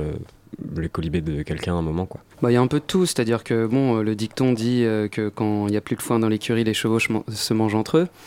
euh, 0.75 0.81
le 0.81 0.87
colibé 0.87 1.21
de 1.21 1.41
quelqu'un 1.43 1.75
à 1.75 1.77
un 1.77 1.81
moment, 1.81 2.05
quoi. 2.05 2.21
Bah, 2.41 2.51
il 2.51 2.53
y 2.53 2.57
a 2.57 2.61
un 2.61 2.67
peu 2.67 2.79
de 2.79 2.85
tout, 2.85 3.05
c'est-à-dire 3.05 3.43
que 3.43 3.65
bon, 3.65 3.97
euh, 3.97 4.03
le 4.03 4.15
dicton 4.15 4.53
dit 4.53 4.83
euh, 4.83 5.07
que 5.07 5.29
quand 5.29 5.67
il 5.67 5.71
n'y 5.71 5.77
a 5.77 5.81
plus 5.81 5.95
de 5.95 6.01
foin 6.01 6.19
dans 6.19 6.29
l'écurie, 6.29 6.63
les 6.63 6.73
chevaux 6.75 6.99
se 6.99 7.53
mangent 7.53 7.75
entre 7.75 7.97
eux. 7.97 8.07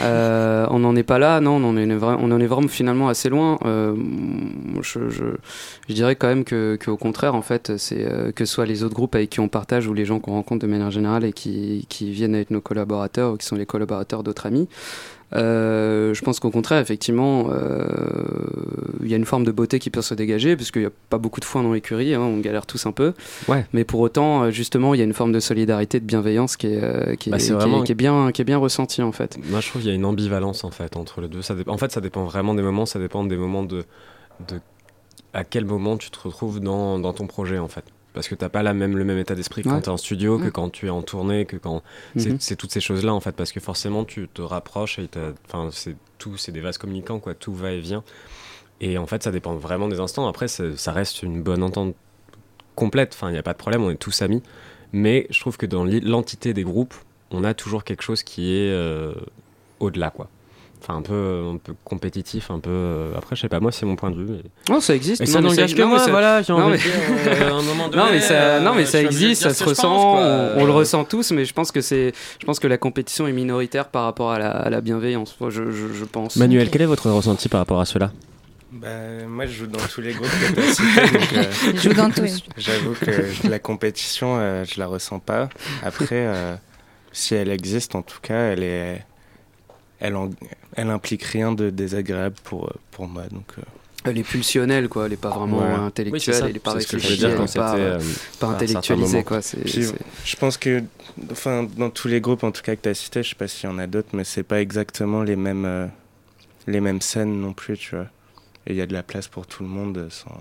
Euh, 0.00 0.66
on 0.70 0.80
n'en 0.80 0.96
est 0.96 1.04
pas 1.04 1.18
là, 1.20 1.40
non, 1.40 1.52
on 1.52 1.64
en 1.68 1.76
est, 1.76 1.86
vra- 1.86 2.18
on 2.20 2.30
en 2.32 2.40
est 2.40 2.46
vraiment 2.48 2.66
finalement 2.68 3.08
assez 3.08 3.28
loin. 3.28 3.58
Euh, 3.64 3.94
je, 4.82 5.08
je, 5.08 5.24
je 5.88 5.94
dirais 5.94 6.16
quand 6.16 6.26
même 6.26 6.42
que, 6.44 6.76
que 6.76 6.90
au 6.90 6.96
contraire, 6.96 7.34
en 7.36 7.42
fait, 7.42 7.76
c'est 7.78 8.04
euh, 8.04 8.32
que 8.32 8.44
ce 8.44 8.52
soit 8.52 8.66
les 8.66 8.82
autres 8.82 8.94
groupes 8.94 9.14
avec 9.14 9.30
qui 9.30 9.38
on 9.40 9.48
partage 9.48 9.86
ou 9.86 9.94
les 9.94 10.04
gens 10.04 10.18
qu'on 10.18 10.32
rencontre 10.32 10.66
de 10.66 10.70
manière 10.70 10.90
générale 10.90 11.24
et 11.24 11.32
qui, 11.32 11.86
qui 11.88 12.10
viennent 12.10 12.34
avec 12.34 12.50
nos 12.50 12.60
collaborateurs 12.60 13.32
ou 13.34 13.36
qui 13.36 13.46
sont 13.46 13.56
les 13.56 13.66
collaborateurs 13.66 14.24
d'autres 14.24 14.46
amis. 14.46 14.68
Euh, 15.32 16.14
je 16.14 16.22
pense 16.22 16.38
qu'au 16.38 16.50
contraire, 16.50 16.80
effectivement, 16.80 17.48
euh, 17.50 17.84
il 19.02 19.08
y 19.10 19.14
a 19.14 19.16
une 19.16 19.24
forme 19.24 19.44
de 19.44 19.50
beauté 19.50 19.78
qui 19.78 19.90
peut 19.90 20.02
se 20.02 20.14
dégager, 20.14 20.56
parce 20.56 20.70
qu'il 20.70 20.82
n'y 20.82 20.86
a 20.86 20.92
pas 21.10 21.18
beaucoup 21.18 21.40
de 21.40 21.44
foin 21.44 21.62
dans 21.62 21.72
l'écurie, 21.72 22.14
hein, 22.14 22.20
on 22.20 22.38
galère 22.38 22.66
tous 22.66 22.86
un 22.86 22.92
peu. 22.92 23.14
Ouais. 23.48 23.66
Mais 23.72 23.84
pour 23.84 24.00
autant, 24.00 24.44
euh, 24.44 24.50
justement, 24.50 24.94
il 24.94 24.98
y 24.98 25.00
a 25.00 25.04
une 25.04 25.12
forme 25.14 25.32
de 25.32 25.40
solidarité, 25.40 25.98
de 26.00 26.04
bienveillance 26.04 26.56
qui 26.56 26.68
est, 26.68 27.16
qui 27.18 27.30
est, 27.30 27.38
c'est 27.38 27.46
qui 27.46 27.52
est- 27.52 27.54
vraiment- 27.54 27.82
qui 27.82 27.92
est 27.92 27.96
bien, 27.96 28.30
qui 28.32 28.42
est 28.42 28.44
bien 28.44 28.58
ressentie, 28.58 29.02
en 29.02 29.12
fait. 29.12 29.38
Moi, 29.50 29.60
je 29.60 29.68
trouve 29.68 29.82
qu'il 29.82 29.90
y 29.90 29.92
a 29.92 29.96
une 29.96 30.04
ambivalence 30.04 30.64
en 30.64 30.70
fait 30.70 30.96
entre 30.96 31.20
les 31.20 31.28
deux. 31.28 31.42
Ça 31.42 31.54
dé- 31.54 31.64
En 31.66 31.78
fait, 31.78 31.90
ça 31.90 32.00
dépend 32.00 32.24
vraiment 32.24 32.54
des 32.54 32.62
moments. 32.62 32.86
Ça 32.86 32.98
dépend 32.98 33.24
des 33.24 33.36
moments 33.36 33.64
de, 33.64 33.84
de 34.48 34.60
à 35.32 35.42
quel 35.42 35.64
moment 35.64 35.96
tu 35.96 36.10
te 36.10 36.18
retrouves 36.20 36.60
dans, 36.60 36.98
dans 37.00 37.12
ton 37.12 37.26
projet 37.26 37.58
en 37.58 37.66
fait. 37.68 37.84
Parce 38.14 38.28
que 38.28 38.34
t'as 38.36 38.48
pas 38.48 38.62
la 38.62 38.72
même, 38.74 38.96
le 38.96 39.04
même 39.04 39.18
état 39.18 39.34
d'esprit 39.34 39.62
quand 39.62 39.80
tu 39.80 39.86
es 39.86 39.88
en 39.88 39.96
studio, 39.96 40.38
que 40.38 40.48
quand 40.48 40.70
tu 40.70 40.86
es 40.86 40.90
en 40.90 41.02
tournée, 41.02 41.44
que 41.44 41.56
quand. 41.56 41.82
C'est 42.16 42.30
Mhm. 42.30 42.36
c'est 42.40 42.56
toutes 42.56 42.72
ces 42.72 42.80
choses-là 42.80 43.12
en 43.12 43.20
fait. 43.20 43.32
Parce 43.32 43.50
que 43.52 43.60
forcément, 43.60 44.04
tu 44.04 44.28
te 44.28 44.40
rapproches 44.40 44.98
et 45.00 45.08
enfin, 45.46 45.68
c'est 45.72 45.96
tout, 46.18 46.36
c'est 46.36 46.52
des 46.52 46.60
vases 46.60 46.78
communicants 46.78 47.18
quoi. 47.18 47.34
Tout 47.34 47.54
va 47.54 47.72
et 47.72 47.80
vient. 47.80 48.04
Et 48.80 48.98
en 48.98 49.06
fait, 49.06 49.22
ça 49.22 49.30
dépend 49.32 49.54
vraiment 49.56 49.88
des 49.88 49.98
instants. 50.00 50.28
Après, 50.28 50.46
ça 50.48 50.92
reste 50.92 51.22
une 51.22 51.42
bonne 51.42 51.62
entente 51.62 51.94
complète. 52.76 53.12
Enfin, 53.14 53.28
il 53.30 53.32
n'y 53.32 53.38
a 53.38 53.42
pas 53.42 53.52
de 53.52 53.58
problème, 53.58 53.82
on 53.82 53.90
est 53.90 53.96
tous 53.96 54.22
amis. 54.22 54.42
Mais 54.92 55.26
je 55.30 55.40
trouve 55.40 55.56
que 55.56 55.66
dans 55.66 55.84
l'entité 55.84 56.54
des 56.54 56.62
groupes, 56.62 56.94
on 57.32 57.42
a 57.42 57.52
toujours 57.54 57.82
quelque 57.82 58.02
chose 58.02 58.22
qui 58.22 58.52
est 58.54 58.70
euh, 58.70 59.12
au-delà, 59.80 60.10
quoi. 60.10 60.28
Enfin, 60.86 60.98
un 60.98 61.02
peu, 61.02 61.42
un 61.54 61.56
peu 61.56 61.72
compétitif, 61.82 62.50
un 62.50 62.58
peu. 62.58 62.68
euh, 62.70 63.12
Après, 63.16 63.34
je 63.36 63.40
sais 63.40 63.48
pas, 63.48 63.58
moi, 63.58 63.72
c'est 63.72 63.86
mon 63.86 63.96
point 63.96 64.10
de 64.10 64.16
vue. 64.22 64.26
Non, 64.68 64.80
ça 64.82 64.94
existe. 64.94 65.22
Et 65.22 65.24
Non, 65.24 65.32
ça 65.32 65.40
n'engage 65.40 65.74
que 65.74 65.82
moi, 65.82 65.98
ça- 65.98 66.10
voilà, 66.10 66.42
j'ai 66.42 66.52
non, 66.52 66.58
envie 66.64 66.72
mais- 66.72 66.76
de 66.78 66.82
dire, 66.82 67.42
euh, 67.46 67.50
à 67.50 67.54
un 67.54 67.62
moment 67.62 67.88
donné, 67.88 68.02
non, 68.04 68.10
mais 68.12 68.20
ça, 68.20 68.60
non, 68.60 68.74
mais 68.74 68.84
ça 68.84 69.00
je 69.00 69.06
existe, 69.06 69.42
ça 69.44 69.54
se 69.54 69.64
je 69.64 69.68
ressent, 69.70 69.82
pense, 69.94 70.20
on, 70.20 70.60
on 70.60 70.64
le 70.66 70.72
ressent 70.72 71.04
tous, 71.04 71.30
mais 71.30 71.46
je 71.46 71.54
pense 71.54 71.72
que 71.72 71.80
c'est, 71.80 72.12
je 72.38 72.44
pense 72.44 72.58
que 72.58 72.66
la 72.66 72.76
compétition 72.76 73.26
est 73.26 73.32
minoritaire 73.32 73.88
par 73.88 74.04
rapport 74.04 74.30
à 74.30 74.38
la, 74.38 74.50
à 74.50 74.68
la 74.68 74.82
bienveillance. 74.82 75.34
Je, 75.40 75.48
je, 75.70 75.94
je 75.94 76.04
pense. 76.04 76.36
Manuel, 76.36 76.68
quel 76.68 76.82
est 76.82 76.86
votre 76.86 77.08
ressenti 77.10 77.48
par 77.48 77.60
rapport 77.60 77.80
à 77.80 77.86
cela? 77.86 78.12
Bah, 78.70 78.88
moi, 79.26 79.46
je 79.46 79.52
joue 79.52 79.66
dans 79.66 79.78
tous 79.78 80.02
les 80.02 80.12
groupes 80.12 80.28
donc, 80.28 80.58
euh, 80.58 81.44
Il 81.72 81.80
joue 81.80 81.94
dans 81.94 82.10
tous. 82.10 82.42
J'avoue 82.58 82.92
que 83.00 83.48
la 83.48 83.58
compétition, 83.58 84.36
euh, 84.38 84.64
je 84.70 84.78
la 84.78 84.86
ressens 84.86 85.20
pas. 85.20 85.48
Après, 85.82 86.08
euh, 86.26 86.54
si 87.12 87.34
elle 87.34 87.50
existe, 87.50 87.94
en 87.94 88.02
tout 88.02 88.18
cas, 88.20 88.50
elle 88.50 88.62
est, 88.64 89.04
elle, 90.04 90.16
en- 90.16 90.30
elle 90.76 90.90
implique 90.90 91.22
rien 91.22 91.52
de 91.52 91.70
désagréable 91.70 92.36
pour, 92.44 92.66
euh, 92.66 92.72
pour 92.90 93.08
moi. 93.08 93.22
Donc, 93.30 93.46
euh, 93.58 93.62
Elle 94.06 94.18
est 94.18 94.22
pulsionnelle, 94.22 94.90
quoi. 94.90 95.06
Elle 95.06 95.14
est 95.14 95.16
pas 95.16 95.30
vraiment 95.30 95.60
Ouais. 95.60 95.72
intellectuelle, 95.72 96.42
Oui, 96.42 96.48
elle 96.50 96.56
est 96.56 96.60
pas 96.60 96.72
C'est 96.72 96.80
ce 96.80 96.86
que 96.88 96.98
je 96.98 97.08
réfléchie, 97.08 97.22
veux 97.22 97.28
dire 97.28 97.30
elle 97.30 97.36
quand 97.38 97.52
est 97.54 97.58
pas, 97.58 97.70
c'était, 97.72 97.82
euh, 97.82 98.14
pas 98.38 98.46
intellectualisée, 98.48 99.24
quoi. 99.24 99.40
Puis, 99.64 99.86
je 100.26 100.36
pense 100.36 100.58
que, 100.58 100.82
enfin, 101.32 101.66
dans 101.78 101.88
tous 101.88 102.08
les 102.08 102.20
groupes, 102.20 102.44
en 102.44 102.50
tout 102.50 102.60
cas 102.60 102.76
que 102.76 102.82
tu 102.82 102.88
as 102.90 102.94
cités, 102.94 103.22
je 103.22 103.30
sais 103.30 103.34
pas 103.34 103.48
s'il 103.48 103.70
y 103.70 103.72
en 103.72 103.78
a 103.78 103.86
d'autres, 103.86 104.10
mais 104.12 104.24
c'est 104.24 104.42
pas 104.42 104.60
exactement 104.60 105.22
les 105.22 105.36
mêmes, 105.36 105.64
euh, 105.64 105.86
les 106.66 106.80
mêmes 106.80 107.00
scènes 107.00 107.40
non 107.40 107.54
plus, 107.54 107.78
tu 107.78 107.96
vois. 107.96 108.08
Et 108.66 108.72
il 108.72 108.76
y 108.76 108.82
a 108.82 108.86
de 108.86 108.92
la 108.92 109.02
place 109.02 109.26
pour 109.28 109.46
tout 109.46 109.62
le 109.62 109.70
monde 109.70 110.08
sans, 110.10 110.36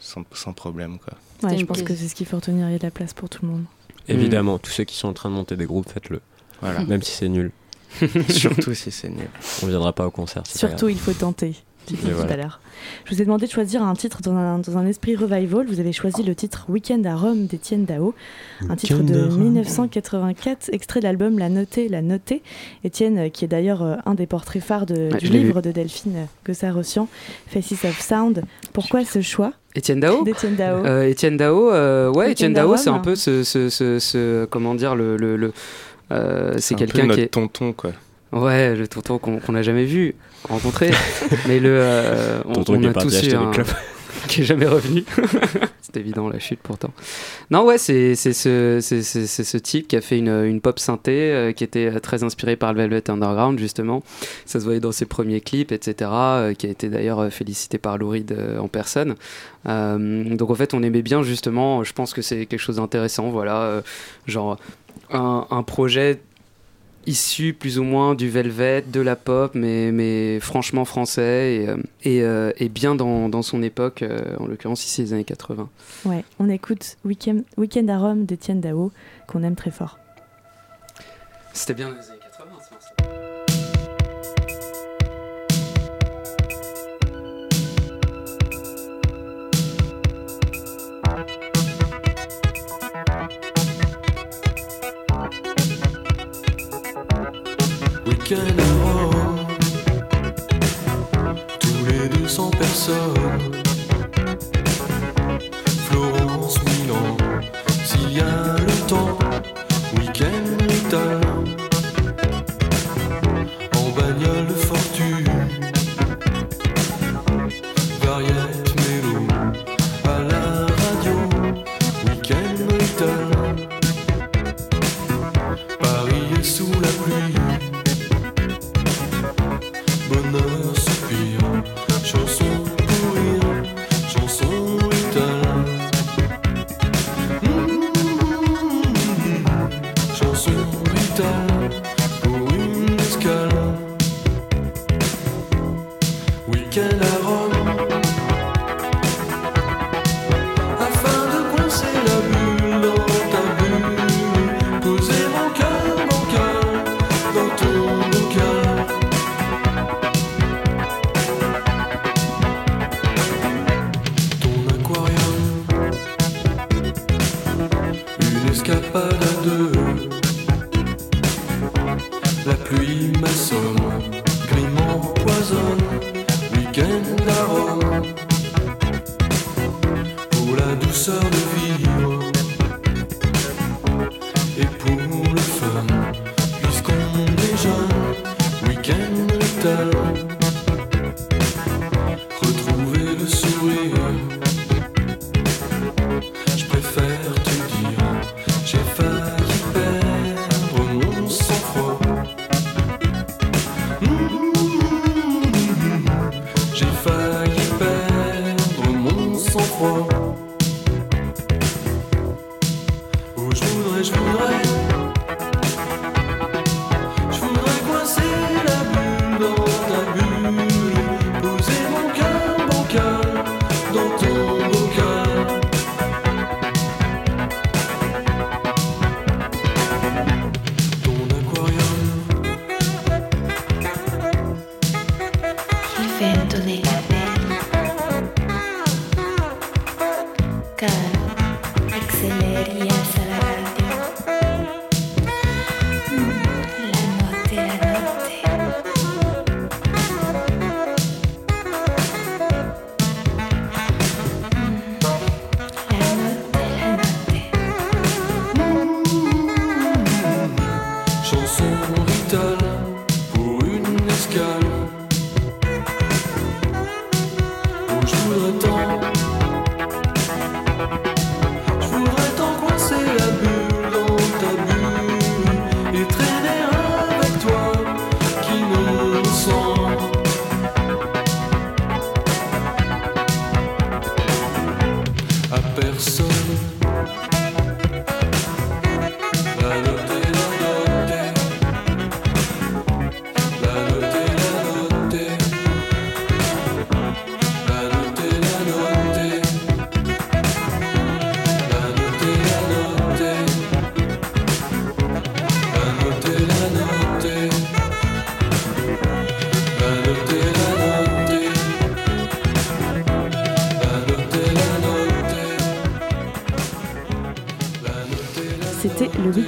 sans, 0.00 0.24
sans 0.32 0.52
problème, 0.52 0.98
quoi. 0.98 1.14
Ouais, 1.48 1.56
je 1.58 1.64
pense 1.64 1.82
que 1.82 1.94
c'est 1.94 2.08
ce 2.08 2.14
qu'il 2.16 2.26
faut 2.26 2.36
retenir, 2.38 2.66
il 2.68 2.72
y 2.72 2.74
a 2.74 2.78
de 2.78 2.82
la 2.82 2.90
place 2.90 3.14
pour 3.14 3.28
tout 3.28 3.44
le 3.46 3.52
monde. 3.52 3.64
Évidemment, 4.08 4.58
tous 4.58 4.70
ceux 4.72 4.84
qui 4.84 4.96
sont 4.96 5.06
en 5.08 5.12
train 5.12 5.28
de 5.28 5.34
monter 5.34 5.54
des 5.56 5.66
groupes, 5.66 5.88
faites-le. 5.92 6.20
Voilà. 6.60 6.82
Même 6.86 7.02
si 7.02 7.12
c'est 7.12 7.28
nul. 7.28 7.52
Surtout 8.28 8.74
si 8.74 8.90
c'est 8.90 9.08
nul. 9.08 9.28
On 9.62 9.66
viendra 9.66 9.92
pas 9.92 10.06
au 10.06 10.10
concert. 10.10 10.42
Surtout, 10.46 10.88
il 10.88 10.98
faut 10.98 11.12
tenter. 11.12 11.54
Tu 11.86 11.94
Et 11.94 11.96
disais 11.96 12.10
tout 12.10 12.16
voilà. 12.18 12.32
à 12.34 12.36
l'heure. 12.36 12.60
Je 13.06 13.14
vous 13.14 13.22
ai 13.22 13.24
demandé 13.24 13.46
de 13.46 13.50
choisir 13.50 13.82
un 13.82 13.94
titre 13.94 14.20
dans 14.20 14.36
un, 14.36 14.58
dans 14.58 14.76
un 14.76 14.86
esprit 14.86 15.16
revival. 15.16 15.66
Vous 15.66 15.80
avez 15.80 15.92
choisi 15.94 16.22
le 16.22 16.34
titre 16.34 16.66
Weekend 16.68 17.06
à 17.06 17.16
Rome 17.16 17.46
d'Étienne 17.46 17.86
Dao, 17.86 18.14
un 18.68 18.76
titre 18.76 18.98
de 19.02 19.18
à 19.18 19.24
Rome. 19.28 19.38
1984, 19.44 20.68
extrait 20.72 21.00
de 21.00 21.04
l'album 21.06 21.38
La 21.38 21.48
Notée, 21.48 21.88
La 21.88 22.02
Notée. 22.02 22.42
Étienne, 22.84 23.16
euh, 23.18 23.28
qui 23.30 23.46
est 23.46 23.48
d'ailleurs 23.48 23.82
euh, 23.82 23.96
un 24.04 24.14
des 24.14 24.26
portraits 24.26 24.62
phares 24.62 24.84
de- 24.84 25.08
Ouais, 25.12 25.18
du 25.18 25.28
livre 25.28 25.62
de 25.62 25.72
Delphine 25.72 26.26
Gossard-Rossian, 26.46 27.08
Faces 27.46 27.84
of 27.84 27.98
Sound. 28.00 28.42
Pourquoi 28.74 29.04
ce 29.06 29.22
choix 29.22 29.54
Étienne 29.74 30.00
Dao 30.00 30.24
d'Étienne 30.24 30.56
Dao 30.56 30.84
Euh, 30.84 31.02
Étienne 31.08 31.36
Dao, 31.38 31.70
euh, 31.70 32.10
ouais, 32.12 32.32
Étienne 32.32 32.52
Dao, 32.52 32.76
c'est 32.76 32.90
un 32.90 32.98
peu 32.98 33.14
ce, 33.16 33.42
ce, 33.44 33.70
ce, 33.70 33.98
ce- 33.98 34.44
comment 34.46 34.74
dire, 34.74 34.94
le, 34.94 35.16
le, 35.16 35.36
le- 35.36 35.48
euh, 35.48 35.50
c'est 36.10 36.74
un 36.74 36.78
peu 36.78 36.86
quelqu'un 36.86 37.08
qui 37.08 37.20
est, 37.20 37.28
tonton, 37.28 37.72
quoi. 37.72 37.92
ouais, 38.32 38.74
le 38.74 38.88
tonton 38.88 39.18
qu'on 39.18 39.52
n'a 39.52 39.62
jamais 39.62 39.84
vu, 39.84 40.14
rencontré, 40.48 40.90
mais 41.48 41.60
le, 41.60 41.70
euh, 41.80 42.40
on, 42.46 42.52
Tonton 42.54 42.74
on 42.74 42.80
qui 42.80 42.86
est 42.86 42.88
a 42.88 42.92
parti 42.92 43.08
tous 43.08 43.14
eu 43.14 43.18
acheter 43.18 43.34
un, 43.36 43.50
clopes. 43.50 43.74
qui 44.28 44.40
est 44.42 44.44
jamais 44.44 44.66
revenu. 44.66 45.04
c'est 45.80 45.96
évident 46.00 46.28
la 46.28 46.38
chute 46.38 46.60
pourtant. 46.62 46.90
Non 47.50 47.64
ouais, 47.64 47.78
c'est 47.78 48.14
c'est 48.14 48.34
ce, 48.34 48.78
c'est- 48.82 49.00
c'est- 49.02 49.26
c'est 49.26 49.44
ce 49.44 49.56
type 49.56 49.88
qui 49.88 49.96
a 49.96 50.00
fait 50.02 50.18
une, 50.18 50.28
une 50.44 50.60
pop 50.60 50.78
synthé 50.78 51.32
euh, 51.32 51.52
qui 51.52 51.64
était 51.64 51.86
euh, 51.94 51.98
très 51.98 52.24
inspiré 52.24 52.56
par 52.56 52.72
le 52.74 52.78
Velvet 52.78 53.10
Underground 53.10 53.58
justement. 53.58 54.02
Ça 54.44 54.60
se 54.60 54.64
voyait 54.64 54.80
dans 54.80 54.92
ses 54.92 55.06
premiers 55.06 55.40
clips, 55.40 55.72
etc. 55.72 56.10
euh, 56.12 56.52
qui 56.54 56.66
a 56.66 56.70
été 56.70 56.88
d'ailleurs 56.90 57.20
euh, 57.20 57.30
félicité 57.30 57.78
par 57.78 57.96
Lou 57.96 58.10
Reed 58.10 58.32
euh, 58.32 58.58
en 58.58 58.68
personne. 58.68 59.14
Euh, 59.66 60.24
donc 60.36 60.50
en 60.50 60.54
fait, 60.54 60.74
on 60.74 60.82
aimait 60.82 61.02
bien 61.02 61.22
justement. 61.22 61.82
Je 61.84 61.92
pense 61.94 62.12
que 62.12 62.20
c'est 62.20 62.44
quelque 62.46 62.60
chose 62.60 62.76
d'intéressant. 62.76 63.30
Voilà, 63.30 63.62
euh, 63.62 63.80
genre 64.26 64.58
un, 65.10 65.46
un 65.50 65.62
projet 65.62 66.20
issu 67.06 67.54
plus 67.54 67.78
ou 67.78 67.84
moins 67.84 68.14
du 68.14 68.28
Velvet, 68.28 68.82
de 68.82 69.00
la 69.00 69.16
pop, 69.16 69.54
mais, 69.54 69.90
mais 69.92 70.40
franchement 70.40 70.84
français 70.84 71.54
et, 71.54 71.68
euh, 71.68 71.76
et, 72.04 72.22
euh, 72.22 72.52
et 72.58 72.68
bien 72.68 72.94
dans, 72.94 73.28
dans 73.28 73.42
son 73.42 73.62
époque, 73.62 74.02
euh, 74.02 74.36
en 74.38 74.46
l'occurrence 74.46 74.84
ici 74.84 75.02
les 75.02 75.12
années 75.14 75.24
80. 75.24 75.68
Ouais, 76.04 76.24
on 76.38 76.50
écoute 76.50 76.96
Weekend, 77.04 77.44
Weekend 77.56 77.88
à 77.88 77.98
Rome 77.98 78.26
d'Étienne 78.26 78.60
Dao, 78.60 78.92
qu'on 79.26 79.42
aime 79.42 79.56
très 79.56 79.70
fort. 79.70 79.98
C'était 81.54 81.74
bien 81.74 81.94
Tous 98.28 98.36
les 101.86 102.08
200 102.10 102.50
personnes. 102.50 103.54
Florence, 105.88 106.58
Milan, 106.62 107.16
s'il 107.86 108.12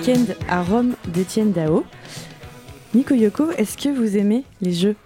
week-end 0.00 0.24
à 0.48 0.62
Rome 0.62 0.94
d'Étienne 1.08 1.52
Dao. 1.52 1.84
Nico 2.94 3.14
Yoko, 3.14 3.50
est-ce 3.56 3.76
que 3.76 3.88
vous 3.88 4.16
aimez 4.16 4.44
les 4.60 4.72
jeux? 4.72 4.96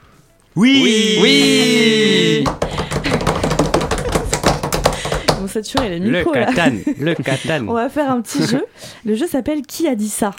Oui 0.56 1.18
Oui 1.20 2.44
Bon, 5.40 5.48
saturé 5.48 5.88
les 5.90 5.98
Le 5.98 6.18
micros 6.18 6.34
là. 6.34 6.46
Catan, 6.52 6.76
le 6.98 7.14
Catan. 7.22 7.66
On 7.68 7.74
va 7.74 7.88
faire 7.88 8.10
un 8.10 8.20
petit 8.20 8.46
jeu. 8.46 8.64
Le 9.04 9.14
jeu 9.14 9.26
s'appelle 9.26 9.62
Qui 9.62 9.88
a 9.88 9.94
dit 9.94 10.08
ça? 10.08 10.30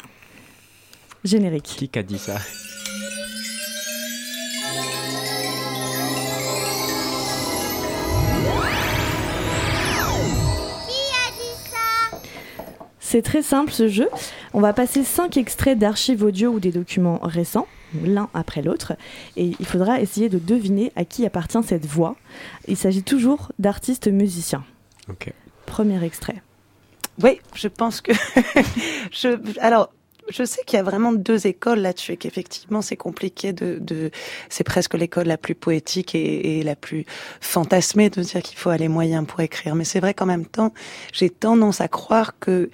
Générique. 1.23 1.75
Qui 1.77 1.89
a 1.99 2.03
dit 2.03 2.17
ça? 2.17 2.35
C'est 12.99 13.21
très 13.21 13.41
simple 13.41 13.71
ce 13.71 13.87
jeu. 13.87 14.09
On 14.57 14.61
va 14.61 14.71
passer 14.71 15.03
5 15.03 15.35
extraits 15.35 15.77
d'archives 15.77 16.23
audio 16.23 16.49
ou 16.49 16.61
des 16.61 16.71
documents 16.71 17.19
récents, 17.21 17.67
l'un 18.05 18.29
après 18.33 18.61
l'autre, 18.61 18.93
et 19.35 19.51
il 19.59 19.65
faudra 19.65 19.99
essayer 19.99 20.29
de 20.29 20.39
deviner 20.39 20.93
à 20.95 21.03
qui 21.03 21.25
appartient 21.25 21.61
cette 21.61 21.85
voix. 21.85 22.15
Il 22.69 22.77
s'agit 22.77 23.03
toujours 23.03 23.51
d'artistes 23.59 24.07
musiciens. 24.07 24.63
Ok. 25.09 25.33
Premier 25.65 26.01
extrait. 26.05 26.41
Oui, 27.21 27.41
je 27.53 27.67
pense 27.67 27.99
que. 27.99 28.13
je... 29.11 29.37
Alors, 29.59 29.91
je 30.29 30.45
sais 30.45 30.61
qu'il 30.65 30.77
y 30.77 30.79
a 30.79 30.83
vraiment 30.83 31.11
deux 31.11 31.47
écoles 31.47 31.79
là-dessus 31.79 32.13
et 32.13 32.17
qu'effectivement 32.17 32.81
c'est 32.81 32.95
compliqué 32.95 33.53
de, 33.53 33.77
de 33.79 34.09
c'est 34.49 34.63
presque 34.63 34.95
l'école 34.95 35.27
la 35.27 35.37
plus 35.37 35.53
poétique 35.53 36.15
et, 36.15 36.59
et 36.59 36.63
la 36.63 36.75
plus 36.75 37.05
fantasmée 37.41 38.09
de 38.09 38.21
dire 38.21 38.41
qu'il 38.41 38.57
faut 38.57 38.69
aller 38.69 38.87
moyen 38.87 39.25
pour 39.25 39.41
écrire. 39.41 39.75
Mais 39.75 39.83
c'est 39.83 39.99
vrai 39.99 40.13
qu'en 40.13 40.25
même 40.25 40.45
temps, 40.45 40.73
j'ai 41.11 41.29
tendance 41.29 41.81
à 41.81 41.89
croire 41.89 42.39
que 42.39 42.69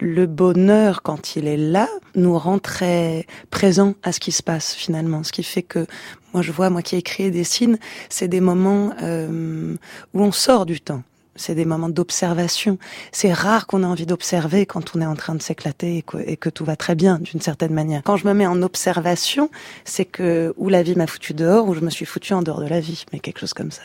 le 0.00 0.26
bonheur, 0.26 1.02
quand 1.02 1.36
il 1.36 1.46
est 1.46 1.56
là, 1.56 1.88
nous 2.14 2.36
rend 2.38 2.58
très 2.58 3.26
présents 3.50 3.94
à 4.02 4.12
ce 4.12 4.20
qui 4.20 4.32
se 4.32 4.42
passe 4.42 4.74
finalement. 4.74 5.22
Ce 5.22 5.32
qui 5.32 5.42
fait 5.42 5.62
que 5.62 5.86
moi, 6.32 6.42
je 6.42 6.52
vois, 6.52 6.70
moi 6.70 6.82
qui 6.82 6.96
écris 6.96 7.24
et 7.24 7.30
dessine, 7.30 7.78
c'est 8.08 8.28
des 8.28 8.40
moments 8.40 8.92
euh, 9.02 9.76
où 10.14 10.22
on 10.22 10.32
sort 10.32 10.66
du 10.66 10.80
temps. 10.80 11.02
C'est 11.36 11.54
des 11.54 11.64
moments 11.64 11.88
d'observation. 11.88 12.78
C'est 13.12 13.32
rare 13.32 13.66
qu'on 13.66 13.82
ait 13.82 13.86
envie 13.86 14.04
d'observer 14.04 14.66
quand 14.66 14.94
on 14.94 15.00
est 15.00 15.06
en 15.06 15.14
train 15.14 15.34
de 15.34 15.42
s'éclater 15.42 15.98
et 15.98 16.02
que, 16.02 16.18
et 16.18 16.36
que 16.36 16.50
tout 16.50 16.64
va 16.64 16.76
très 16.76 16.94
bien 16.94 17.18
d'une 17.18 17.40
certaine 17.40 17.72
manière. 17.72 18.02
Quand 18.04 18.16
je 18.16 18.26
me 18.26 18.34
mets 18.34 18.46
en 18.46 18.62
observation, 18.62 19.50
c'est 19.84 20.04
que 20.04 20.52
ou 20.56 20.68
la 20.68 20.82
vie 20.82 20.96
m'a 20.96 21.06
foutu 21.06 21.32
dehors 21.32 21.68
ou 21.68 21.74
je 21.74 21.80
me 21.80 21.90
suis 21.90 22.04
foutu 22.04 22.34
en 22.34 22.42
dehors 22.42 22.60
de 22.60 22.66
la 22.66 22.80
vie, 22.80 23.04
mais 23.12 23.20
quelque 23.20 23.38
chose 23.38 23.54
comme 23.54 23.70
ça. 23.70 23.82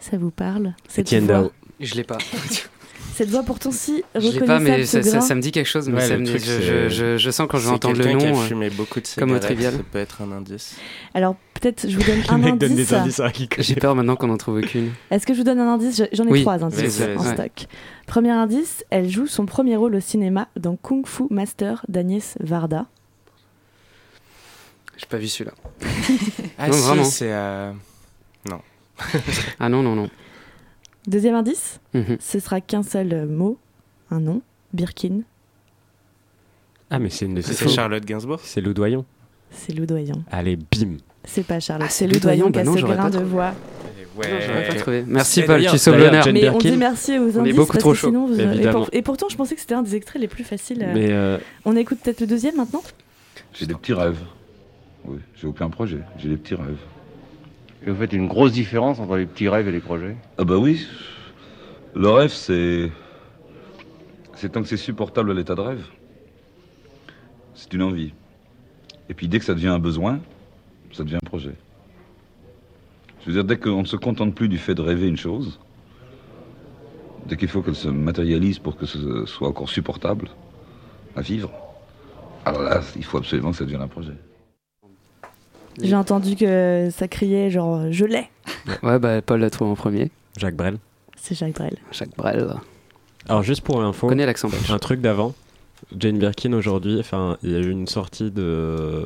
Ça 0.00 0.16
vous 0.16 0.30
parle 0.30 0.74
Étienne 0.96 1.26
Dao. 1.26 1.52
Je 1.78 1.94
l'ai 1.94 2.04
pas. 2.04 2.18
Cette 3.14 3.28
voix 3.28 3.42
pourtant 3.42 3.70
si 3.72 4.02
Je 4.14 4.20
l'ai 4.20 4.26
reconnaissable. 4.28 4.46
pas, 4.46 4.58
mais 4.60 4.86
ce 4.86 5.02
ça, 5.02 5.02
ça- 5.02 5.16
grain. 5.18 5.26
ça 5.26 5.34
me 5.34 5.40
dit 5.42 5.52
quelque 5.52 5.66
chose. 5.68 5.88
Mais 5.88 5.96
Ouais, 5.96 6.08
ça 6.08 6.14
le 6.14 6.20
me- 6.20 6.26
truc, 6.26 6.40
je, 6.40 6.44
c'est- 6.46 6.62
je- 6.62 6.88
je- 6.88 7.16
je 7.18 7.30
sens 7.30 7.46
quand 7.50 7.58
je 7.58 7.66
vais 7.68 7.74
entendre 7.74 7.96
le 7.98 8.04
quelqu'un 8.04 8.18
qui 8.18 8.26
a 8.26 8.30
nom. 8.32 8.40
euh, 8.40 8.44
fumé 8.46 8.70
beaucoup 8.70 9.00
de 9.00 9.06
comme 9.18 9.30
au 9.30 9.34
cigarettes, 9.34 9.42
trivial. 9.42 9.72
Ça 9.74 9.80
peut 9.92 9.98
être 9.98 10.22
un 10.22 10.32
indice. 10.32 10.76
Alors 11.14 11.36
peut-être 11.54 11.88
je 11.88 11.96
vous 11.98 12.02
donne 12.04 12.22
un 12.28 12.38
mec 12.38 12.58
donne 12.58 12.72
indice. 12.72 12.88
des 12.88 12.94
indices 12.94 13.20
à 13.20 13.30
qui 13.30 13.48
J'ai 13.58 13.74
peur 13.76 13.94
maintenant 13.94 14.16
qu'on 14.16 14.30
en 14.30 14.36
trouve 14.38 14.56
aucune. 14.58 14.92
Est-ce 15.10 15.26
que 15.26 15.34
je 15.34 15.38
vous 15.38 15.44
donne 15.44 15.60
un 15.60 15.74
indice? 15.74 15.96
Je- 15.98 16.04
J'en 16.16 16.24
ai 16.26 16.30
Oui. 16.30 16.40
trois 16.42 16.64
indices 16.64 17.02
en 17.16 17.22
stock. 17.22 17.66
Premier 18.06 18.30
indice, 18.30 18.84
elle 18.90 19.08
joue 19.10 19.26
son 19.26 19.46
premier 19.46 19.76
rôle 19.76 19.94
au 19.94 20.00
cinéma 20.00 20.48
dans 20.56 20.76
Kung 20.76 21.06
Fu 21.06 21.24
Master 21.30 21.84
d'Agnès 21.88 22.36
Varda. 22.40 22.86
J'ai 24.96 25.06
pas 25.06 25.18
vu 25.18 25.28
celui-là. 25.28 25.52
Ah 26.58 26.68
Non, 26.68 26.74
si, 26.74 26.80
vraiment. 26.86 27.04
c'est... 27.04 27.32
euh, 27.32 27.72
Non. 28.48 28.60
Ah 29.58 29.68
non, 29.68 29.82
non, 29.82 29.96
non. 29.96 30.10
Deuxième 31.06 31.34
indice, 31.34 31.80
Mhm. 31.94 32.16
ce 32.20 32.38
sera 32.38 32.60
qu'un 32.60 32.82
seul 32.82 33.12
euh, 33.12 33.26
mot, 33.26 33.58
un 34.10 34.20
nom, 34.20 34.40
Birkin. 34.72 35.20
Ah, 36.90 36.98
mais 36.98 37.10
c'est 37.10 37.24
une 37.26 37.34
de 37.34 37.40
C'est 37.40 37.68
Charlotte 37.68 38.04
Gainsbourg 38.04 38.40
C'est 38.42 38.60
Loudoyon. 38.60 39.04
C'est 39.50 39.72
Loudoyon. 39.74 40.22
Allez, 40.30 40.56
bim. 40.56 40.96
C'est 41.24 41.44
pas 41.46 41.58
Charlotte, 41.60 41.86
Ah, 41.88 41.92
c'est 41.92 42.06
c'est 42.06 42.12
Loudoyon 42.12 42.50
qui 42.52 42.58
a 42.58 42.64
bah 42.64 42.72
ce 42.74 42.80
grain 42.80 43.10
de 43.10 43.18
voix. 43.18 43.52
Ouais. 44.14 44.26
Non, 44.30 44.68
pas 44.68 44.74
trouvé. 44.74 45.04
Merci 45.06 45.40
Et 45.40 45.44
Paul, 45.44 45.64
tu 45.66 45.78
sauves 45.78 45.96
l'honneur. 45.96 46.26
Mais 46.32 46.48
on 46.50 46.58
dit 46.58 46.76
merci 46.76 47.18
aux 47.18 47.38
indices 47.38 47.56
beaucoup 47.56 47.72
parce 47.72 47.78
trop 47.78 47.90
que 47.92 47.96
chaud. 47.96 48.08
sinon 48.08 48.26
vous- 48.26 48.38
et, 48.38 48.42
Évidemment. 48.42 48.80
pour- 48.80 48.88
et 48.92 49.00
pourtant 49.00 49.26
je 49.30 49.36
pensais 49.36 49.54
que 49.54 49.60
c'était 49.62 49.74
un 49.74 49.82
des 49.82 49.94
extraits 49.96 50.20
les 50.20 50.28
plus 50.28 50.44
faciles. 50.44 50.86
Mais 50.92 51.08
euh, 51.10 51.38
On 51.64 51.74
écoute 51.76 51.98
peut-être 52.02 52.20
le 52.20 52.26
deuxième 52.26 52.56
maintenant? 52.56 52.82
J'ai 53.54 53.64
des 53.66 53.74
petits 53.74 53.94
rêves. 53.94 54.18
Oui, 55.06 55.18
j'ai 55.34 55.46
aucun 55.46 55.70
projet, 55.70 56.00
j'ai 56.18 56.28
des 56.28 56.36
petits 56.36 56.54
rêves. 56.54 56.76
Et 57.84 57.90
vous 57.90 57.96
faites 57.96 58.12
une 58.12 58.28
grosse 58.28 58.52
différence 58.52 59.00
entre 59.00 59.16
les 59.16 59.26
petits 59.26 59.48
rêves 59.48 59.66
et 59.68 59.72
les 59.72 59.80
projets 59.80 60.16
Ah 60.38 60.44
bah 60.44 60.56
oui. 60.56 60.86
Le 61.94 62.08
rêve, 62.08 62.30
c'est. 62.30 62.90
C'est 64.34 64.50
tant 64.50 64.62
que 64.62 64.68
c'est 64.68 64.76
supportable 64.76 65.30
à 65.30 65.34
l'état 65.34 65.54
de 65.54 65.60
rêve. 65.60 65.84
C'est 67.54 67.72
une 67.74 67.82
envie. 67.82 68.12
Et 69.08 69.14
puis 69.14 69.28
dès 69.28 69.38
que 69.38 69.44
ça 69.44 69.54
devient 69.54 69.68
un 69.68 69.78
besoin, 69.78 70.20
ça 70.92 71.04
devient 71.04 71.16
un 71.16 71.26
projet. 71.26 71.54
Je 73.20 73.26
veux 73.26 73.32
dire, 73.34 73.44
dès 73.44 73.56
qu'on 73.56 73.82
ne 73.82 73.86
se 73.86 73.96
contente 73.96 74.34
plus 74.34 74.48
du 74.48 74.58
fait 74.58 74.74
de 74.74 74.82
rêver 74.82 75.06
une 75.06 75.16
chose, 75.16 75.60
dès 77.26 77.36
qu'il 77.36 77.48
faut 77.48 77.62
qu'elle 77.62 77.76
se 77.76 77.88
matérialise 77.88 78.58
pour 78.58 78.76
que 78.76 78.86
ce 78.86 79.26
soit 79.26 79.48
encore 79.48 79.68
supportable 79.68 80.28
à 81.14 81.20
vivre, 81.20 81.52
alors 82.44 82.62
là, 82.62 82.80
il 82.96 83.04
faut 83.04 83.18
absolument 83.18 83.50
que 83.52 83.58
ça 83.58 83.64
devienne 83.64 83.82
un 83.82 83.88
projet. 83.88 84.14
J'ai 85.80 85.94
entendu 85.96 86.36
que 86.36 86.88
ça 86.92 87.08
criait 87.08 87.50
genre 87.50 87.90
je 87.90 88.04
l'ai. 88.04 88.28
Ouais, 88.82 88.98
bah 88.98 89.22
Paul 89.22 89.40
l'a 89.40 89.50
trouvé 89.50 89.70
en 89.70 89.74
premier. 89.74 90.10
Jacques 90.36 90.56
Brel. 90.56 90.78
C'est 91.16 91.34
Jacques 91.36 91.54
Brel. 91.54 91.76
Jacques 91.92 92.16
Brel. 92.16 92.54
Alors 93.28 93.42
juste 93.42 93.62
pour 93.62 93.80
l'info, 93.80 94.06
On 94.06 94.10
connaît 94.10 94.26
l'accent 94.26 94.48
un 94.70 94.78
truc 94.78 95.00
d'avant. 95.00 95.34
Jane 95.98 96.18
Birkin 96.18 96.52
aujourd'hui, 96.52 96.98
enfin, 97.00 97.36
il 97.42 97.50
y 97.50 97.56
a 97.56 97.58
eu 97.58 97.68
une 97.70 97.86
sortie 97.88 98.30
de 98.30 99.04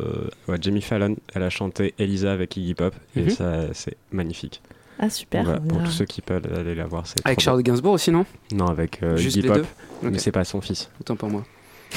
ouais, 0.49 0.59
Jamie 0.61 0.83
Fallon. 0.83 1.17
Elle 1.35 1.43
a 1.43 1.51
chanté 1.51 1.95
Elisa 1.99 2.33
avec 2.33 2.57
Iggy 2.57 2.75
Pop 2.75 2.95
et 3.17 3.23
Mhm. 3.23 3.31
ça, 3.31 3.61
c'est 3.73 3.97
magnifique. 4.13 4.61
Ah 4.99 5.11
super. 5.11 5.45
Voilà, 5.45 5.61
pour 5.61 5.83
tous 5.83 5.91
ceux 5.91 6.05
qui 6.05 6.21
peuvent 6.23 6.47
aller 6.57 6.75
la 6.75 6.87
voir, 6.87 7.07
c'est 7.07 7.17
Avec 7.27 7.41
Charles 7.41 7.63
Gainsbourg 7.63 7.93
aussi, 7.95 8.11
non? 8.11 8.25
Non, 8.53 8.67
avec 8.67 9.03
euh, 9.03 9.17
Juste 9.17 9.37
Iggy 9.37 9.49
les 9.49 9.55
Pop. 9.55 9.67
deux? 10.03 10.11
Mais 10.11 10.19
c'est 10.19 10.33
pas 10.33 10.45
son 10.45 10.61
fils. 10.61 10.91
Autant 11.01 11.17
pour 11.17 11.29
moi. 11.31 11.45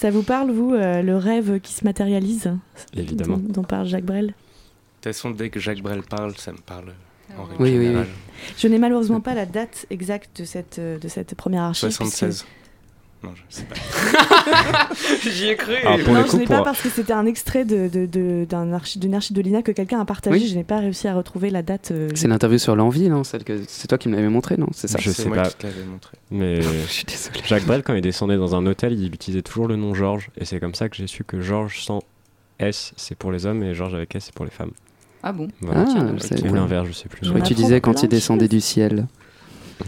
Ça 0.00 0.12
vous 0.12 0.22
parle 0.22 0.52
vous 0.52 0.74
euh, 0.74 1.02
le 1.02 1.16
rêve 1.16 1.58
qui 1.58 1.72
se 1.72 1.84
matérialise 1.84 2.52
Évidemment. 2.96 3.36
dont, 3.38 3.52
dont 3.52 3.64
parle 3.64 3.86
Jacques 3.88 4.04
Brel 4.04 4.26
De 4.26 4.30
toute 4.30 4.36
façon, 5.02 5.30
dès 5.30 5.50
que 5.50 5.58
Jacques 5.58 5.82
Brel 5.82 6.02
parle, 6.02 6.36
ça 6.36 6.52
me 6.52 6.58
parle 6.58 6.92
en 7.36 7.42
règle 7.42 7.60
Oui, 7.60 7.76
oui, 7.76 7.84
générale. 7.86 8.06
Je 8.56 8.68
n'ai 8.68 8.78
malheureusement 8.78 9.20
pas 9.20 9.34
la 9.34 9.44
date 9.44 9.86
exacte 9.90 10.40
de 10.40 10.44
cette, 10.44 10.78
euh, 10.78 10.98
de 11.00 11.08
cette 11.08 11.34
première 11.34 11.64
archive. 11.64 11.88
puisque- 11.88 12.04
76. 12.04 12.46
Non, 13.24 13.30
je 13.34 13.42
sais 13.48 13.64
pas. 13.64 13.74
J'y 15.30 15.48
ai 15.48 15.56
cru. 15.56 15.74
Alors, 15.74 15.98
pour 16.04 16.14
non, 16.14 16.20
le 16.20 16.26
je 16.26 16.30
coup, 16.30 16.36
n'ai 16.38 16.44
pas 16.46 16.56
pour- 16.56 16.64
parce 16.66 16.80
que 16.80 16.88
c'était 16.88 17.12
un 17.12 17.26
extrait 17.26 17.64
de, 17.64 17.88
de, 17.88 18.06
de- 18.06 18.46
d'un 18.48 18.72
archi- 18.72 18.98
d'une 19.00 19.14
archive 19.14 19.36
de 19.36 19.42
l'INA 19.42 19.62
que 19.62 19.72
quelqu'un 19.72 19.98
a 20.00 20.04
partagé. 20.04 20.36
Oui. 20.38 20.46
Je 20.48 20.54
n'ai 20.54 20.62
pas 20.64 20.78
réussi 20.78 21.08
à 21.08 21.14
retrouver 21.14 21.50
la 21.50 21.62
date. 21.62 21.90
euh, 21.90 22.08
C'est 22.14 22.28
l'interview 22.28 22.58
sur 22.58 22.76
l'envie, 22.76 23.08
non? 23.08 23.24
Celle 23.24 23.42
que 23.42 23.60
c'est 23.66 23.88
toi 23.88 23.98
qui 23.98 24.08
me 24.08 24.14
l'avais 24.14 24.28
montré, 24.28 24.56
non? 24.56 24.68
C'est 24.72 24.86
ça. 24.88 24.98
Je 25.00 25.10
sais 25.10 25.26
moi 25.26 25.36
pas. 25.38 25.48
qui 25.50 25.56
te 25.56 25.66
montré. 25.90 26.16
Mais 26.30 26.62
Je 26.86 26.86
suis 26.86 27.04
désolé. 27.04 27.40
Jacques 27.44 27.64
Brel, 27.66 27.82
quand 27.82 27.94
il 27.94 28.02
descendait 28.02 28.36
dans 28.36 28.54
un 28.54 28.64
hôtel, 28.66 28.92
il 28.92 29.12
utilisait 29.12 29.42
toujours 29.42 29.66
le 29.66 29.74
nom 29.76 29.94
Georges. 29.94 30.30
Et 30.38 30.44
c'est 30.44 30.60
comme 30.60 30.74
ça 30.74 30.88
que 30.88 30.94
j'ai 30.96 31.06
su 31.08 31.24
que 31.24 31.40
Georges 31.40 31.80
sans 31.82 32.00
S, 32.60 32.92
c'est 32.96 33.16
pour 33.16 33.32
les 33.32 33.46
hommes 33.46 33.62
et 33.64 33.74
Georges 33.74 33.94
avec 33.94 34.14
S, 34.14 34.26
c'est 34.26 34.34
pour 34.34 34.44
les 34.44 34.50
femmes. 34.52 34.70
Ah 35.24 35.32
bon? 35.32 35.48
Voilà. 35.60 35.84
Ah, 35.88 36.48
Ou 36.48 36.54
l'inverse, 36.54 36.86
je 36.86 36.92
sais 36.92 37.08
plus. 37.08 37.18
Je 37.22 37.28
On 37.30 37.32
crois 37.32 37.42
que 37.42 37.48
tu 37.48 37.54
disais 37.54 37.80
quand 37.80 38.02
il 38.02 38.06
de 38.06 38.10
descendait 38.12 38.46
du 38.48 38.60
ciel. 38.60 39.08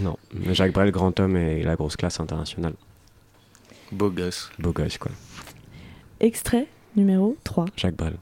Non, 0.03 0.17
mais 0.35 0.55
Jacques 0.55 0.73
Brel, 0.73 0.91
grand 0.91 1.19
homme 1.21 1.37
et 1.37 1.63
la 1.63 1.75
grosse 1.77 1.97
classe 1.97 2.19
internationale. 2.21 2.75
Beau 3.93 4.11
gosse. 4.11 4.51
Beau 4.59 4.73
gosse, 4.73 4.99
quoi. 4.99 5.13
Extrait 6.21 6.67
numéro 6.97 7.37
3. 7.45 7.67
Jacques 7.77 7.97
Brel. 7.97 8.17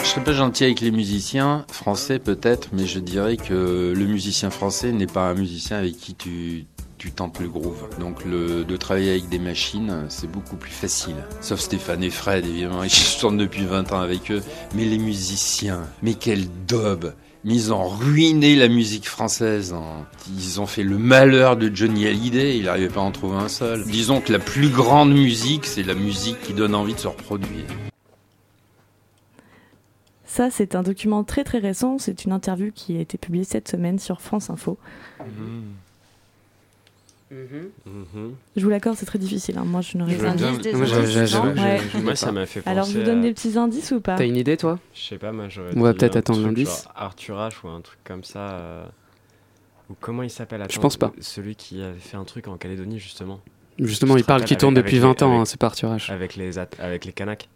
Je 0.00 0.04
serais 0.04 0.24
pas 0.24 0.32
gentil 0.32 0.64
avec 0.64 0.80
les 0.80 0.90
musiciens 0.90 1.66
français 1.68 2.18
peut-être, 2.18 2.70
mais 2.72 2.86
je 2.86 2.98
dirais 2.98 3.36
que 3.36 3.92
le 3.94 4.06
musicien 4.06 4.50
français 4.50 4.92
n'est 4.92 5.06
pas 5.06 5.28
un 5.28 5.34
musicien 5.34 5.76
avec 5.76 5.96
qui 5.96 6.14
tu 6.14 6.66
tu 7.04 7.12
tentes 7.12 7.38
le 7.38 7.48
groove. 7.48 7.86
Donc 8.00 8.24
le, 8.24 8.64
de 8.64 8.76
travailler 8.78 9.10
avec 9.10 9.28
des 9.28 9.38
machines, 9.38 10.06
c'est 10.08 10.30
beaucoup 10.30 10.56
plus 10.56 10.70
facile. 10.70 11.16
Sauf 11.42 11.60
Stéphane 11.60 12.02
et 12.02 12.08
Fred, 12.08 12.46
évidemment, 12.46 12.82
ils 12.84 12.90
chantent 12.90 13.36
depuis 13.36 13.66
20 13.66 13.92
ans 13.92 14.00
avec 14.00 14.30
eux. 14.30 14.42
Mais 14.74 14.86
les 14.86 14.96
musiciens, 14.96 15.82
mais 16.02 16.14
quel 16.14 16.46
daube 16.66 17.12
mais 17.44 17.54
ils 17.54 17.72
ont 17.72 17.86
ruiné 17.88 18.56
la 18.56 18.68
musique 18.68 19.08
française. 19.08 19.72
en- 19.72 20.04
Ils 20.36 20.60
ont 20.60 20.66
fait 20.66 20.82
le 20.82 20.96
malheur 20.98 21.56
de 21.56 21.70
Johnny 21.74 22.06
Hallyday, 22.06 22.56
il 22.58 22.64
n'arrivait 22.64 22.88
pas 22.88 23.00
à 23.00 23.04
en 23.04 23.10
trouver 23.12 23.36
un 23.36 23.48
seul. 23.48 23.84
Disons 23.84 24.20
que 24.20 24.32
la 24.32 24.38
plus 24.38 24.68
grande 24.70 25.12
musique, 25.12 25.66
c'est 25.66 25.82
la 25.82 25.94
musique 25.94 26.40
qui 26.40 26.54
donne 26.54 26.74
envie 26.74 26.94
de 26.94 26.98
se 26.98 27.08
reproduire. 27.08 27.66
Ça, 30.26 30.50
c'est 30.50 30.74
un 30.74 30.82
document 30.82 31.22
très 31.22 31.44
très 31.44 31.58
récent. 31.58 31.98
C'est 31.98 32.24
une 32.24 32.32
interview 32.32 32.72
qui 32.74 32.96
a 32.96 33.00
été 33.00 33.18
publiée 33.18 33.44
cette 33.44 33.68
semaine 33.68 33.98
sur 34.00 34.20
France 34.20 34.50
Info. 34.50 34.78
Je 37.30 38.62
vous 38.62 38.68
l'accorde, 38.70 38.96
c'est 38.96 39.06
très 39.06 39.18
difficile. 39.18 39.58
hein. 39.58 39.64
Moi, 39.64 39.80
je 39.80 39.96
n'aurais 39.98 40.14
pas. 40.16 40.28
indices, 40.28 40.58
des 40.60 40.72
Moi, 40.72 40.84
j'ai- 40.86 40.94
indices, 40.94 41.10
j'ai- 41.12 41.20
non 41.38 41.54
j'ai- 41.54 41.62
Ouais. 41.62 41.80
j'ai- 41.92 42.00
Moi, 42.02 42.16
ça 42.16 42.32
m'a 42.32 42.46
fait 42.46 42.60
penser 42.60 42.70
Alors, 42.72 42.86
je 42.86 42.98
vous 42.98 43.04
donne 43.04 43.18
à- 43.20 43.22
des 43.22 43.32
petits 43.32 43.56
indices 43.58 43.90
ou 43.92 44.00
pas 44.00 44.16
T'as 44.16 44.26
une 44.26 44.36
idée, 44.36 44.56
toi? 44.56 44.78
Je 44.94 45.00
sais 45.02 45.18
pas, 45.18 45.32
moi 45.32 45.48
j'aurais 45.48 45.76
On 45.76 45.80
va 45.80 45.94
peut-être 45.94 46.16
attendre 46.16 46.42
l'indice. 46.42 46.86
Arthur 46.94 47.36
H 47.36 47.52
ou 47.64 47.68
un 47.68 47.80
truc 47.80 47.98
comme 48.04 48.24
ça. 48.24 48.38
euh, 48.54 48.84
Ou 49.90 49.94
comment 50.00 50.22
il 50.22 50.30
s'appelle? 50.30 50.62
Attends, 50.62 50.80
pense 50.80 50.96
pas. 50.96 51.12
Celui 51.20 51.56
qui 51.56 51.82
avait 51.82 51.98
fait 51.98 52.16
un 52.16 52.24
truc 52.24 52.48
en 52.48 52.56
Calédonie 52.56 52.98
justement. 52.98 53.40
Justement, 53.78 54.16
il 54.16 54.24
parle 54.24 54.44
qui 54.44 54.56
tourne 54.56 54.74
depuis 54.74 54.96
avec 54.96 55.02
20 55.02 55.20
les- 55.20 55.24
ans, 55.24 55.30
avec- 55.32 55.40
hein, 55.42 55.44
c'est 55.44 55.58
pas 55.60 55.66
Arthur 55.66 55.90
H. 55.92 56.10
Avec 56.12 56.36
les, 56.36 56.58
at- 56.58 56.68
avec 56.78 57.04
les 57.04 57.12
Kanaks. 57.12 57.48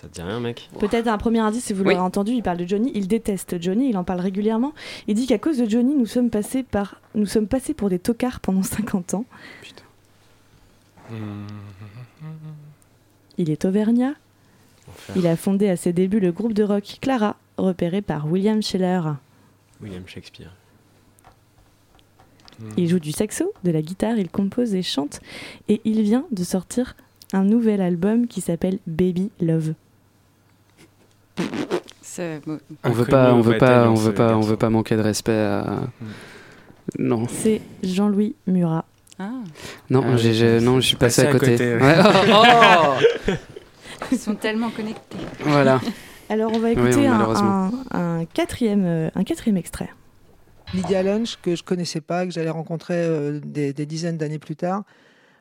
Ça 0.00 0.08
te 0.08 0.14
dit 0.14 0.22
rien, 0.22 0.40
mec 0.40 0.70
Peut-être 0.78 1.08
un 1.08 1.18
premier 1.18 1.40
indice, 1.40 1.64
si 1.64 1.72
vous 1.74 1.82
Oui. 1.82 1.92
l'aurez 1.92 2.02
entendu, 2.06 2.32
il 2.32 2.42
parle 2.42 2.56
de 2.56 2.66
Johnny, 2.66 2.90
il 2.94 3.06
déteste 3.06 3.60
Johnny, 3.60 3.90
il 3.90 3.98
en 3.98 4.04
parle 4.04 4.20
régulièrement. 4.20 4.72
Il 5.08 5.14
dit 5.14 5.26
qu'à 5.26 5.38
cause 5.38 5.58
de 5.58 5.68
Johnny, 5.68 5.94
nous 5.94 6.06
sommes 6.06 6.30
passés, 6.30 6.62
par... 6.62 7.02
nous 7.14 7.26
sommes 7.26 7.46
passés 7.46 7.74
pour 7.74 7.90
des 7.90 7.98
tocards 7.98 8.40
pendant 8.40 8.62
50 8.62 9.12
ans. 9.14 9.24
Il 13.36 13.50
est 13.50 13.64
auvergnat. 13.66 14.14
Enfer. 14.88 15.16
Il 15.16 15.26
a 15.26 15.36
fondé 15.36 15.68
à 15.68 15.76
ses 15.76 15.92
débuts 15.92 16.20
le 16.20 16.32
groupe 16.32 16.54
de 16.54 16.62
rock 16.62 16.98
Clara, 17.02 17.36
repéré 17.58 18.00
par 18.00 18.26
William 18.30 18.62
Scheller. 18.62 19.02
William 19.82 20.06
Shakespeare. 20.06 20.54
Il 22.76 22.88
joue 22.88 22.98
du 22.98 23.12
saxo, 23.12 23.52
de 23.64 23.70
la 23.70 23.82
guitare, 23.82 24.18
il 24.18 24.30
compose 24.30 24.74
et 24.74 24.82
chante. 24.82 25.20
Et 25.68 25.80
il 25.84 26.02
vient 26.02 26.26
de 26.30 26.44
sortir 26.44 26.94
un 27.32 27.44
nouvel 27.44 27.80
album 27.80 28.26
qui 28.26 28.40
s'appelle 28.40 28.78
Baby 28.86 29.30
Love. 29.40 29.74
On 32.84 32.90
veut 32.90 33.04
pas, 33.04 33.32
on 33.34 33.40
veut 33.40 33.56
pas, 33.56 33.66
bataillon, 33.66 33.90
on 33.92 33.94
veut 33.94 34.12
pas, 34.14 34.36
on 34.36 34.40
veut 34.40 34.56
pas 34.56 34.70
manquer 34.70 34.96
de 34.96 35.00
respect 35.02 35.32
à. 35.32 35.80
Non. 36.98 37.26
C'est 37.28 37.60
Jean-Louis 37.82 38.34
Murat. 38.46 38.84
Non, 39.90 40.02
Ah, 40.06 40.16
j'ai- 40.16 40.32
j'ai- 40.32 40.58
je- 40.60 40.64
non, 40.64 40.80
je 40.80 40.86
suis 40.86 40.96
passé, 40.96 41.22
passé 41.24 41.26
à 41.26 41.36
à 41.36 41.38
côté. 41.38 41.52
côté, 41.52 41.74
ouais. 41.74 41.80
Ouais. 41.82 41.96
Oh 43.28 43.32
Ils 44.12 44.18
sont 44.18 44.34
tellement 44.34 44.70
connectés. 44.70 45.18
Voilà. 45.40 45.78
Alors 46.30 46.52
on 46.54 46.58
va 46.58 46.68
Oui, 46.68 46.72
écouter 46.72 47.06
un, 47.06 47.12
malheureusement. 47.18 47.70
un- 47.92 48.20
un 48.20 48.24
quatrième, 48.24 48.84
euh, 48.86 49.10
un 49.14 49.24
quatrième 49.24 49.56
extrait. 49.58 49.90
Lydia 50.72 51.02
Lunch, 51.02 51.36
que 51.42 51.54
je 51.54 51.62
connaissais 51.62 52.00
pas, 52.00 52.24
que 52.24 52.32
j'allais 52.32 52.48
rencontrer 52.50 52.94
euh, 52.96 53.40
des, 53.44 53.72
des 53.72 53.84
dizaines 53.86 54.16
d'années 54.16 54.38
plus 54.38 54.56
tard, 54.56 54.84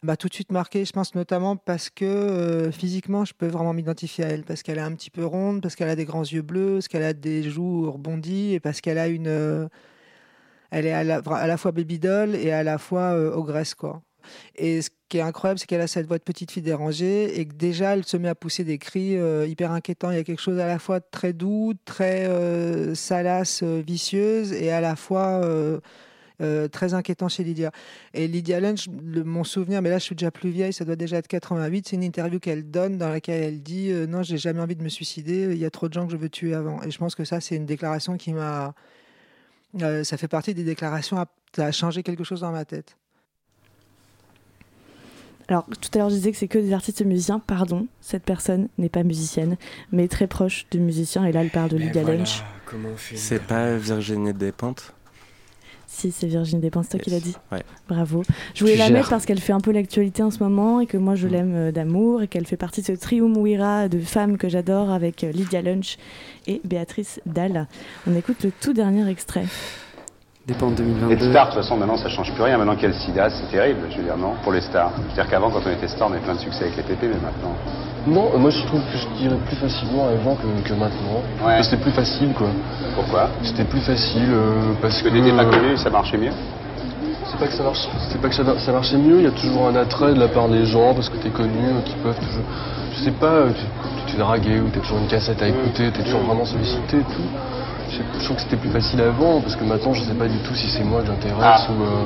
m'a 0.04 0.18
tout 0.18 0.28
de 0.28 0.34
suite 0.34 0.52
marqué, 0.52 0.86
je 0.86 0.92
pense 0.92 1.16
notamment 1.16 1.56
parce 1.56 1.90
que 1.90 2.06
euh, 2.06 2.72
physiquement, 2.72 3.26
je 3.26 3.34
peux 3.34 3.48
vraiment 3.48 3.74
m'identifier 3.74 4.24
à 4.24 4.28
elle, 4.30 4.44
parce 4.44 4.64
qu'elle 4.64 4.78
est 4.78 4.82
un 4.82 4.94
petit 4.94 5.10
peu 5.10 5.26
ronde, 5.26 5.62
parce 5.62 5.76
qu'elle 5.76 5.90
a 5.90 5.96
des 5.96 6.06
grands 6.06 6.24
yeux 6.24 6.42
bleus, 6.42 6.76
parce 6.76 6.88
qu'elle 6.88 7.04
a 7.04 7.14
des 7.14 7.44
joues 7.44 7.92
rebondies, 7.92 8.54
et 8.54 8.60
parce 8.60 8.82
qu'elle 8.82 8.98
a 8.98 9.08
une... 9.08 9.28
euh, 9.28 9.68
elle 10.72 10.86
est 10.86 10.94
à 10.94 11.04
la, 11.04 11.58
fois 11.58 11.72
baby 11.72 11.98
doll 11.98 12.36
et 12.36 12.52
à 12.52 12.64
la 12.64 12.78
fois 12.78 13.14
euh, 13.14 13.34
ogresse, 13.34 13.74
quoi. 13.74 14.04
Et 14.56 14.82
ce 14.84 14.90
qui 15.08 15.18
est 15.18 15.22
incroyable, 15.22 15.60
c'est 15.60 15.66
qu'elle 15.66 15.82
a 15.82 15.88
cette 15.88 16.06
voix 16.06 16.20
de 16.20 16.24
petite 16.24 16.52
fille 16.52 16.62
dérangée 16.62 17.40
et 17.40 17.48
que 17.48 17.54
déjà 17.56 17.96
elle 17.96 18.06
se 18.06 18.18
met 18.18 18.28
à 18.28 18.36
pousser 18.36 18.64
des 18.64 18.78
cris 18.78 19.18
hyper 19.48 19.72
inquiétants. 19.72 20.12
Il 20.12 20.18
y 20.18 20.20
a 20.20 20.24
quelque 20.24 20.42
chose 20.42 20.60
à 20.60 20.68
la 20.68 20.78
fois 20.78 21.00
très 21.00 21.34
doux, 21.34 21.74
très 21.86 22.28
euh, 22.28 22.94
salace, 22.94 23.64
vicieuse 23.64 24.54
et 24.54 24.72
à 24.72 24.82
la 24.82 24.96
fois 24.96 25.42
euh, 26.42 26.68
très 26.68 26.94
inquiétant 26.94 27.28
chez 27.30 27.44
Lydia. 27.44 27.72
Et 28.14 28.28
Lydia 28.28 28.60
Lunch, 28.60 28.88
le- 29.04 29.24
mon 29.24 29.44
souvenir, 29.44 29.82
mais 29.82 29.90
là 29.90 29.98
je 29.98 30.04
suis 30.04 30.16
déjà 30.16 30.32
plus 30.32 30.50
vieille, 30.50 30.74
ça 30.74 30.86
doit 30.86 30.96
déjà 30.96 31.18
être 31.18 31.28
88, 31.28 31.88
c'est 31.90 31.96
une 31.96 32.04
interview 32.04 32.40
qu'elle 32.40 32.70
donne 32.70 32.98
dans 32.98 33.10
laquelle 33.10 33.44
elle 33.44 33.62
dit 33.62 33.92
euh, 33.92 34.08
Non, 34.08 34.24
j'ai 34.24 34.38
jamais 34.38 34.62
envie 34.62 34.76
de 34.76 34.84
me 34.84 34.90
suicider, 34.90 35.50
il 35.52 35.58
y 35.58 35.66
a 35.66 35.70
trop 35.70 35.88
de 35.90 35.94
gens 35.94 36.06
que 36.06 36.12
je 36.12 36.18
veux 36.18 36.30
tuer 36.30 36.54
avant. 36.54 36.82
Et 36.84 36.92
je 36.92 36.98
pense 36.98 37.16
que 37.16 37.26
ça, 37.26 37.40
c'est 37.42 37.56
une 37.56 37.66
déclaration 37.66 38.18
qui 38.18 38.34
m'a. 38.34 38.74
euh, 39.82 40.04
ça 40.04 40.18
fait 40.18 40.28
partie 40.28 40.54
des 40.54 40.64
déclarations 40.64 41.18
à, 41.18 41.26
ça 41.56 41.66
a 41.66 41.72
changé 41.72 42.04
quelque 42.04 42.24
chose 42.24 42.42
dans 42.42 42.52
ma 42.52 42.66
tête. 42.66 42.96
Alors 45.48 45.66
tout 45.66 45.90
à 45.96 45.98
l'heure 45.98 46.10
je 46.12 46.16
disais 46.16 46.32
que 46.32 46.38
c'est 46.38 46.48
que 46.48 46.60
des 46.60 46.74
artistes 46.74 47.04
musiciens, 47.04 47.40
pardon, 47.40 47.88
cette 48.02 48.24
personne 48.24 48.70
n'est 48.78 48.88
pas 48.90 49.02
musicienne, 49.04 49.58
mais 49.92 50.08
très 50.08 50.28
proche 50.28 50.68
de 50.70 50.78
musiciens, 50.78 51.26
et 51.26 51.32
là 51.32 51.42
elle 51.42 51.50
parle 51.50 51.70
de 51.72 51.78
Lydia 51.78 52.04
Lunch. 52.04 52.44
C'est 53.18 53.42
pas 53.42 53.76
Virginie 53.76 54.32
Despentes? 54.34 54.94
Si, 55.92 56.12
c'est 56.12 56.28
Virginie 56.28 56.62
Despentes, 56.62 56.88
toi 56.88 57.00
qui 57.00 57.10
l'as 57.10 57.20
dit. 57.20 57.36
Ouais. 57.52 57.64
Bravo. 57.90 58.24
Je 58.54 58.60
voulais 58.60 58.74
Tu 58.74 58.78
la 58.80 58.86
gères. 58.86 58.94
mettre 58.94 59.10
parce 59.10 59.26
qu'elle 59.26 59.40
fait 59.40 59.54
un 59.54 59.60
peu 59.60 59.72
l'actualité 59.72 60.22
en 60.22 60.30
ce 60.30 60.42
moment 60.44 60.80
et 60.82 60.86
que 60.86 60.98
moi 60.98 61.16
je 61.16 61.28
Mm. 61.28 61.32
l'aime 61.32 61.54
euh, 61.56 61.72
d'amour 61.72 62.22
et 62.22 62.28
qu'elle 62.28 62.46
fait 62.46 62.58
partie 62.58 62.82
de 62.82 62.86
ce 62.86 62.92
triumvirat 62.92 63.90
de 63.90 64.00
femmes 64.00 64.38
que 64.38 64.48
j'adore 64.50 64.92
avec 64.92 65.24
euh, 65.24 65.32
Lydia 65.32 65.62
Lunch 65.64 65.98
et 66.46 66.62
Béatrice 66.64 67.20
Dalle. 67.26 67.68
On 68.08 68.16
écoute 68.16 68.44
le 68.44 68.52
tout 68.62 68.72
dernier 68.74 69.10
extrait. 69.10 69.46
Dépend 70.50 70.72
de 70.72 70.82
Les 70.82 71.16
2022. 71.16 71.30
stars, 71.30 71.46
de 71.46 71.52
toute 71.54 71.62
façon, 71.62 71.78
maintenant, 71.78 71.96
ça 71.96 72.10
change 72.10 72.34
plus 72.34 72.42
rien. 72.42 72.58
Maintenant 72.58 72.74
qu'il 72.74 72.90
y 72.90 72.92
a 72.92 72.96
le 72.96 72.96
sida, 72.96 73.30
c'est 73.30 73.52
terrible, 73.52 73.82
je 73.92 73.98
veux 73.98 74.04
dire, 74.04 74.18
non? 74.18 74.34
Pour 74.42 74.52
les 74.52 74.62
stars. 74.62 74.92
C'est-à-dire 75.14 75.30
qu'avant, 75.30 75.52
quand 75.52 75.62
on 75.64 75.72
était 75.72 75.88
star, 75.88 76.08
on 76.10 76.12
avait 76.12 76.22
plein 76.22 76.34
de 76.34 76.40
succès 76.40 76.64
avec 76.64 76.78
les 76.78 76.82
pépés, 76.82 77.08
mais 77.08 77.22
maintenant. 77.22 77.54
Non, 78.08 78.32
euh, 78.34 78.40
moi 78.40 78.50
je 78.50 78.66
trouve 78.66 78.82
que 78.82 78.98
je 78.98 79.08
dirais 79.22 79.38
plus 79.46 79.58
facilement 79.58 80.08
avant 80.08 80.34
que, 80.36 80.68
que 80.68 80.74
maintenant. 80.74 81.22
Ouais. 81.46 81.62
C'était 81.62 81.78
plus 81.78 81.92
facile 81.92 82.34
quoi. 82.34 82.48
Pourquoi? 82.96 83.30
C'était 83.44 83.66
plus 83.66 83.82
facile 83.82 84.30
euh, 84.32 84.72
parce 84.82 84.94
Parce 84.96 85.04
que 85.04 85.10
t'étais 85.10 85.36
pas 85.36 85.46
connu, 85.46 85.78
ça 85.78 85.90
marchait 85.92 86.18
mieux? 86.18 86.32
C'est 87.26 87.38
pas 87.38 87.46
que 87.46 87.54
ça 87.54 87.64
marche, 87.64 87.88
c'est 88.10 88.20
pas 88.20 88.30
que 88.30 88.36
ça, 88.36 88.44
ça 88.58 88.72
marchait 88.72 88.98
mieux. 88.98 89.18
Il 89.20 89.26
y 89.26 89.28
a 89.28 89.32
toujours 89.32 89.68
un 89.68 89.76
attrait 89.76 90.14
de 90.14 90.20
la 90.20 90.30
part 90.30 90.48
des 90.48 90.66
gens 90.66 90.96
parce 90.96 91.10
que 91.10 91.18
t'es 91.18 91.30
connu, 91.30 91.60
euh, 91.62 91.82
qui 91.86 91.94
peuvent 92.02 92.18
toujours. 92.18 92.46
Je 92.96 93.04
sais 93.04 93.12
pas, 93.12 93.44
tu, 93.50 93.66
tu 94.08 94.14
t'es 94.14 94.18
dragué 94.18 94.60
ou 94.62 94.70
t'as 94.74 94.80
toujours 94.80 94.98
une 95.00 95.08
cassette 95.08 95.42
à 95.44 95.48
écouter, 95.50 95.92
t'es 95.92 96.04
toujours 96.04 96.22
vraiment 96.22 96.46
sollicité 96.46 96.98
et 96.98 97.14
tout. 97.14 97.30
Je, 97.90 98.24
trouve 98.26 98.36
que 98.38 98.42
c'était 98.44 98.58
plus 98.58 98.70
facile 98.70 99.02
avant 99.02 99.42
parce 99.42 99.56
que 99.56 99.64
maintenant 99.64 99.94
je 99.94 100.04
sais 100.04 100.14
pas 100.14 100.28
du 100.28 100.38
tout 100.40 100.54
si 100.54 100.70
c'est 100.70 100.84
moi 100.84 101.02
que 101.02 101.08
j'intéresse 101.08 101.40
Ah. 101.42 101.68
ou. 101.72 101.84
euh, 101.84 102.06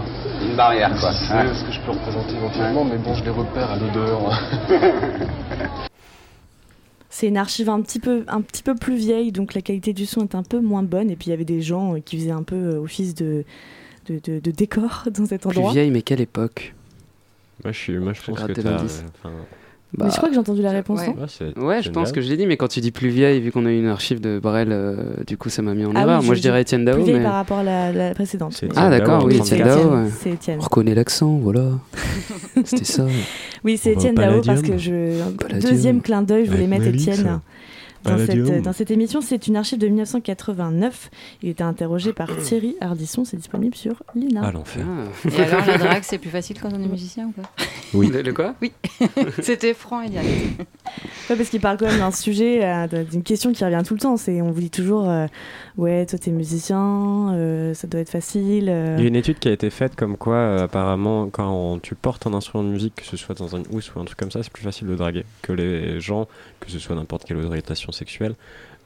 Une 0.49 0.55
barrière, 0.55 0.91
ou 0.95 0.99
quoi. 0.99 1.11
si 1.11 1.25
c'est 1.25 1.33
Ouais. 1.35 1.53
ce 1.53 1.63
que 1.63 1.71
je 1.71 1.79
peux 1.81 1.91
représenter 1.91 2.35
éventuellement, 2.35 2.83
mais 2.85 2.97
bon, 2.97 3.13
je 3.13 3.23
les 3.23 3.29
repère 3.31 3.69
à 3.71 3.75
l'odeur. 3.77 4.19
C'est 7.09 7.27
une 7.27 7.37
archive 7.37 7.69
un 7.69 7.79
petit, 7.81 7.99
peu, 7.99 8.23
un 8.27 8.41
petit 8.41 8.63
peu 8.63 8.73
plus 8.73 8.95
vieille, 8.95 9.31
donc 9.31 9.53
la 9.53 9.61
qualité 9.61 9.93
du 9.93 10.07
son 10.07 10.21
est 10.23 10.33
un 10.33 10.41
peu 10.41 10.59
moins 10.59 10.81
bonne. 10.81 11.11
Et 11.11 11.15
puis 11.15 11.27
il 11.27 11.29
y 11.29 11.33
avait 11.33 11.45
des 11.45 11.61
gens 11.61 11.93
euh, 11.95 11.99
qui 11.99 12.17
faisaient 12.17 12.31
un 12.31 12.41
peu 12.41 12.55
euh, 12.55 12.79
office 12.81 13.13
de, 13.13 13.43
de, 14.09 14.19
de- 14.23 14.39
de 14.39 14.51
décor 14.51 15.03
dans 15.15 15.25
cet 15.27 15.41
Plus 15.41 15.49
endroit. 15.59 15.71
vieille, 15.73 15.91
mais 15.91 16.01
quelle 16.01 16.21
époque? 16.21 16.73
Moi, 17.63 17.71
je, 17.71 17.77
suis, 17.77 17.97
moi, 17.99 18.13
je 18.13 18.21
Je 18.21 18.25
pense 18.25 18.39
que 18.43 18.51
gratte 18.53 18.63
t'as. 18.63 19.29
Mais 19.99 20.09
je 20.09 20.15
crois 20.17 20.29
que 20.29 20.33
j'ai 20.33 20.39
entendu 20.39 20.61
la 20.61 20.71
réponse, 20.71 20.99
Ouais. 21.01 21.13
non 21.55 21.65
ouais, 21.65 21.67
Ouais, 21.75 21.81
je 21.83 21.89
pense 21.91 22.11
que 22.11 22.19
je 22.21 22.27
l'ai 22.29 22.37
dit, 22.37 22.47
mais 22.47 22.57
quand 22.57 22.67
tu 22.67 22.79
dis 22.81 22.91
plus 22.91 23.09
vieille, 23.09 23.39
vu 23.41 23.51
qu'on 23.51 23.65
a 23.65 23.71
eu 23.71 23.77
une 23.79 23.87
archive 23.87 24.19
de 24.19 24.39
Brel, 24.39 24.69
euh, 24.71 24.95
du 25.27 25.37
coup 25.37 25.49
ça 25.49 25.61
m'a 25.61 25.73
mis 25.73 25.85
en 25.85 25.91
Ah 25.95 26.01
erreur. 26.01 26.19
oui, 26.21 26.25
Moi 26.25 26.35
je 26.35 26.41
dirais 26.41 26.61
Étienne 26.61 26.83
Dao, 26.85 26.95
Plus 26.95 27.03
vieille 27.03 27.17
mais. 27.17 27.23
par 27.23 27.33
rapport 27.35 27.59
à 27.59 27.63
la, 27.63 27.91
la 27.91 28.13
précédente. 28.13 28.59
Ah 28.75 28.89
d'accord, 28.89 29.25
oui, 29.25 29.39
c'est 29.43 29.57
Dao. 29.57 29.91
Ouais. 29.93 30.09
On 30.57 30.59
reconnaît 30.61 30.95
l'accent, 30.95 31.37
voilà. 31.41 31.65
C'était 32.65 32.83
ça. 32.85 33.05
Oui, 33.63 33.77
c'est 33.77 33.95
au 33.95 34.13
Dao 34.13 34.41
parce 34.45 34.61
que 34.61 34.77
je. 34.77 35.21
Palladium. 35.37 35.71
Deuxième 35.71 36.01
clin 36.01 36.21
d'œil, 36.21 36.45
je 36.45 36.51
voulais 36.51 36.67
mettre 36.67 36.85
Mélisse. 36.85 37.09
Dans 38.03 38.17
cette, 38.17 38.27
Palladium. 38.27 38.61
dans 38.61 38.73
cette 38.73 38.91
émission, 38.91 39.21
c'est 39.21 39.47
une 39.47 39.55
archive 39.55 39.79
de 39.79 39.87
1989. 39.87 41.09
Il 41.41 41.49
était 41.49 41.63
interrogé 41.63 42.13
par 42.13 42.27
Thierry 42.37 42.75
Ardisson. 42.81 43.25
C'est 43.25 43.37
disponible 43.37 43.75
sur 43.75 44.03
l'INA. 44.15 44.41
Ah, 44.43 44.51
l'enfer. 44.51 44.85
Et 45.31 45.41
alors, 45.41 45.65
la 45.65 45.77
drague, 45.77 46.03
c'est 46.03 46.17
plus 46.17 46.29
facile 46.29 46.59
quand 46.61 46.69
on 46.73 46.81
est 46.81 46.87
musicien 46.87 47.27
ou 47.27 47.31
pas? 47.41 47.49
Oui. 47.93 48.09
Le, 48.11 48.21
le 48.21 48.33
quoi? 48.33 48.55
Oui. 48.61 48.71
C'était 49.41 49.73
franc 49.73 50.01
et 50.01 50.09
direct. 50.09 50.27
Ouais, 51.29 51.35
parce 51.35 51.49
qu'il 51.49 51.61
parle 51.61 51.77
quand 51.77 51.85
même 51.85 51.99
d'un 51.99 52.11
sujet, 52.11 52.59
euh, 52.63 52.87
d'une 53.03 53.23
question 53.23 53.51
qui 53.53 53.63
revient 53.63 53.81
tout 53.85 53.93
le 53.93 53.99
temps. 53.99 54.17
C'est, 54.17 54.41
on 54.41 54.51
vous 54.51 54.59
dit 54.61 54.69
toujours, 54.69 55.09
euh, 55.09 55.27
ouais, 55.77 56.05
toi 56.05 56.19
t'es 56.19 56.31
musicien, 56.31 57.31
euh, 57.33 57.73
ça 57.73 57.87
doit 57.87 58.01
être 58.01 58.09
facile. 58.09 58.67
euh. 58.69 58.95
Il 58.97 59.03
y 59.03 59.05
a 59.05 59.07
une 59.07 59.15
étude 59.15 59.39
qui 59.39 59.47
a 59.47 59.51
été 59.51 59.69
faite 59.69 59.95
comme 59.95 60.17
quoi, 60.17 60.35
euh, 60.35 60.63
apparemment, 60.63 61.29
quand 61.29 61.49
on- 61.51 61.79
tu 61.79 61.95
portes 61.95 62.27
un 62.27 62.33
instrument 62.33 62.63
de 62.63 62.69
musique, 62.69 62.95
que 62.95 63.05
ce 63.05 63.15
soit 63.17 63.37
dans 63.37 63.55
une 63.55 63.63
housse 63.71 63.93
ou 63.95 63.99
un 63.99 64.05
truc 64.05 64.17
comme 64.17 64.31
ça, 64.31 64.41
c'est 64.43 64.51
plus 64.51 64.63
facile 64.63 64.87
de 64.87 64.95
draguer. 64.95 65.23
Que 65.41 65.53
les 65.53 65.99
gens, 65.99 66.27
que 66.63 66.71
ce 66.71 66.79
soit 66.79 66.95
n'importe 66.95 67.25
quelle 67.25 67.37
orientation 67.37 67.91
sexuelle, 67.91 68.35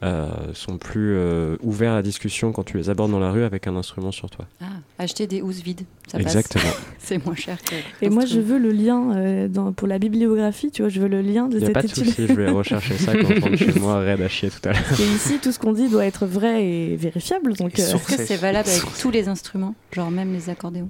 euh, 0.04 0.28
sont 0.54 0.78
plus 0.78 1.16
euh, 1.16 1.56
ouverts 1.64 1.94
à 1.94 1.96
la 1.96 2.02
discussion 2.04 2.52
quand 2.52 2.62
tu 2.64 2.78
les 2.78 2.92
abordes 2.92 3.10
dans 3.10 3.20
la 3.20 3.32
rue 3.32 3.44
avec 3.44 3.66
un 3.66 3.76
instrument 3.76 4.12
sur 4.12 4.30
toi. 4.30 4.46
Ah, 4.62 4.66
acheter 5.00 5.26
des 5.26 5.42
housses 5.42 5.62
vides, 5.64 5.86
ça 6.08 6.20
passe. 6.20 6.28
Exactement. 6.36 6.72
c'est 7.00 7.24
moins 7.26 7.34
cher 7.34 7.58
que. 7.64 7.74
Et 8.06 8.10
moi, 8.10 8.26
je 8.28 8.40
veux 8.40 8.60
le 8.60 8.72
lien 8.72 9.16
euh, 9.18 9.48
dans- 9.48 9.72
pour 9.74 9.88
la 9.88 9.98
bibliographie, 9.98 10.70
tu 10.70 10.84
vois, 10.84 10.90
je 10.90 11.00
veux 11.02 11.08
le 11.08 11.22
lien 11.22 11.48
de 11.48 11.54
Il 11.54 11.58
n'y 11.60 11.64
a 11.64 11.68
cette 11.68 11.74
pas 11.74 11.82
de 11.82 11.88
étude. 11.88 12.06
souci, 12.06 12.28
je 12.28 12.34
vais 12.34 12.48
rechercher 12.50 12.96
ça 12.96 13.14
quand 13.18 13.28
je 13.34 13.42
rentre 13.42 13.56
chez 13.56 13.80
moi, 13.80 13.98
raide 14.02 14.22
à 14.22 14.28
chier 14.28 14.52
tout 14.52 14.70
à 14.70 14.74
l'heure. 14.74 15.00
Et 15.00 15.04
ici, 15.16 15.40
tout 15.42 15.52
ce 15.52 15.58
qu'on 15.58 15.74
dit 15.74 15.90
doit 15.90 16.06
être 16.06 16.28
vrai 16.28 16.64
et 16.64 16.96
vérifiable. 16.96 17.54
Donc, 17.56 17.80
euh, 17.80 17.82
Est-ce 17.82 17.96
que 18.16 18.24
c'est 18.24 18.38
valable 18.38 18.70
avec 18.70 18.84
tous 19.02 19.10
les 19.10 19.28
instruments, 19.28 19.74
genre 19.94 20.12
même 20.12 20.32
les 20.32 20.52
accordéons 20.52 20.90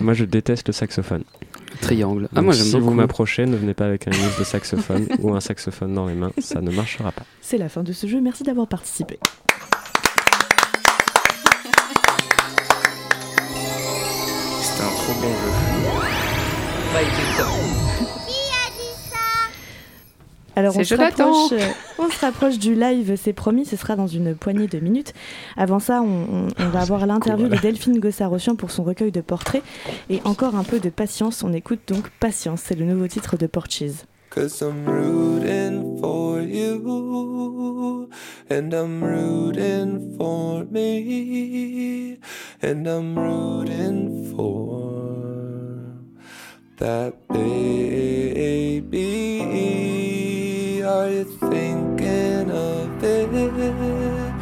Moi, 0.00 0.14
je 0.14 0.24
déteste 0.24 0.68
le 0.68 0.72
saxophone. 0.72 1.24
Triangle. 1.80 2.28
Ah, 2.34 2.42
moi, 2.42 2.54
si 2.54 2.72
beaucoup. 2.72 2.84
vous 2.84 2.94
m'approchez, 2.94 3.46
ne 3.46 3.56
venez 3.56 3.74
pas 3.74 3.86
avec 3.86 4.06
un 4.08 4.10
liste 4.10 4.38
de 4.38 4.44
saxophone 4.44 5.06
ou 5.20 5.34
un 5.34 5.40
saxophone 5.40 5.94
dans 5.94 6.06
les 6.06 6.14
mains, 6.14 6.32
ça 6.38 6.60
ne 6.60 6.70
marchera 6.70 7.12
pas. 7.12 7.22
c'est 7.40 7.58
la 7.58 7.68
fin 7.68 7.82
de 7.82 7.92
ce 7.92 8.06
jeu. 8.06 8.20
Merci 8.20 8.42
d'avoir 8.42 8.66
participé. 8.66 9.18
C'était 14.62 14.82
un 14.82 14.96
trop 14.96 15.12
bon 15.20 15.28
jeu. 15.28 15.52
Alors 20.56 20.74
on 20.74 20.78
C'est 20.78 20.84
se, 20.84 20.94
Jonathan. 20.96 21.30
rapproche, 21.32 21.52
euh, 21.60 21.68
on 21.98 22.08
se 22.10 22.18
rapproche 22.20 22.58
du 22.58 22.74
live, 22.74 23.14
c'est 23.22 23.34
promis, 23.34 23.66
ce 23.66 23.76
sera 23.76 23.94
dans 23.94 24.06
une 24.06 24.34
poignée 24.34 24.66
de 24.68 24.78
minutes. 24.80 25.12
Avant 25.56 25.78
ça, 25.80 26.00
on, 26.02 26.06
on- 26.06 26.48
on 26.58 26.68
va 26.70 26.80
avoir 26.80 27.06
l'interview 27.06 27.48
de 27.48 27.56
Delphine 27.56 27.98
Gossarossian 28.00 28.56
pour 28.56 28.70
son 28.70 28.82
recueil 28.82 29.12
de 29.12 29.20
portraits. 29.20 29.62
Et 30.08 30.20
encore 30.24 30.54
un 30.56 30.64
peu 30.64 30.80
de 30.80 30.88
patience, 30.88 31.42
on 31.44 31.52
écoute 31.52 31.80
donc 31.88 32.08
Patience, 32.20 32.62
c'est 32.64 32.74
le 32.74 32.86
nouveau 32.86 33.06
titre 33.06 33.36
de 33.36 33.46
Porches. 33.46 34.06
Cause 34.30 34.60
I'm 34.62 34.86
rooting 34.86 35.98
for 36.00 36.40
you, 36.40 38.08
and 38.50 38.70
I'm 38.72 39.02
rooting 39.02 40.16
for 40.18 40.64
me, 40.70 42.18
and 42.62 42.84
I'm 42.86 43.16
rooting 43.16 44.34
for 44.34 44.92
that 46.78 47.12
baby. 48.86 49.75
Are 50.86 51.10
you 51.10 51.24
thinking 51.24 52.50
of 52.52 53.02
it? 53.02 54.34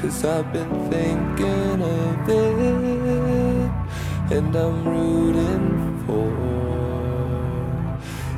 Cause 0.00 0.24
I've 0.24 0.50
been 0.50 0.90
thinking 0.90 1.82
of 1.82 2.26
it, 2.26 3.70
and 4.34 4.56
I'm 4.56 4.82
rooting 4.88 6.02
for 6.06 6.26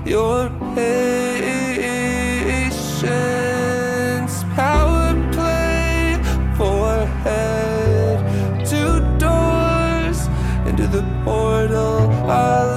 your 0.05 0.51
patience, 0.75 1.15
power 4.57 5.15
play, 5.31 6.19
forehead, 6.57 8.19
two 8.67 9.01
doors 9.19 10.27
into 10.67 10.89
the 10.89 11.05
portal. 11.25 12.11
I 12.29 12.72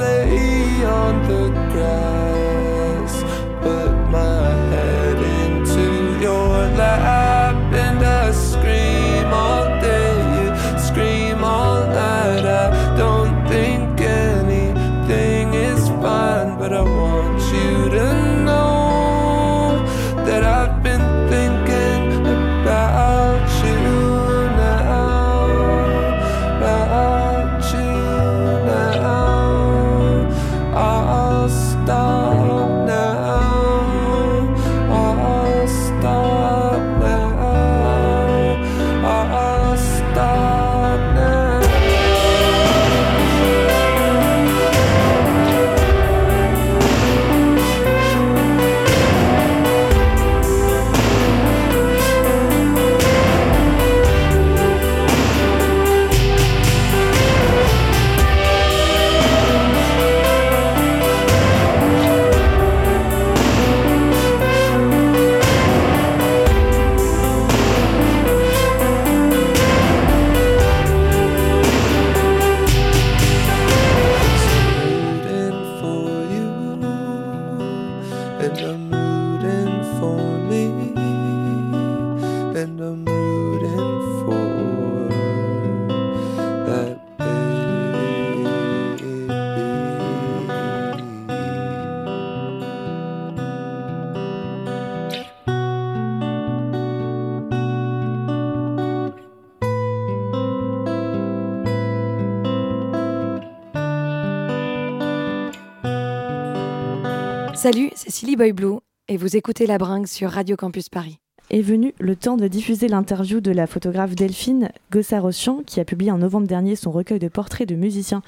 Salut, 107.66 107.90
c'est 107.96 108.12
Silly 108.12 108.36
Boy 108.36 108.52
Blue 108.52 108.78
et 109.08 109.18
vous 109.18 109.36
écoutez 109.36 109.66
La 109.66 109.80
Bringue 109.80 110.06
sur 110.06 110.30
Radio 110.30 110.56
Campus 110.56 110.88
Paris. 110.88 111.18
Est 111.50 111.64
venu 111.64 111.96
le 112.00 112.16
temps 112.16 112.38
de 112.38 112.48
diffuser 112.48 112.88
l'interview 112.88 113.40
de 113.40 113.50
la 113.50 113.66
photographe 113.66 114.14
Delphine 114.14 114.70
Gossarossian 114.92 115.64
qui 115.66 115.80
a 115.80 115.84
publié 115.84 116.12
en 116.12 116.20
novembre 116.20 116.46
dernier 116.46 116.76
son 116.76 116.92
recueil 116.92 117.18
de 117.18 117.28
portraits 117.28 117.68
de 117.68 117.74
musiciens 117.74 118.22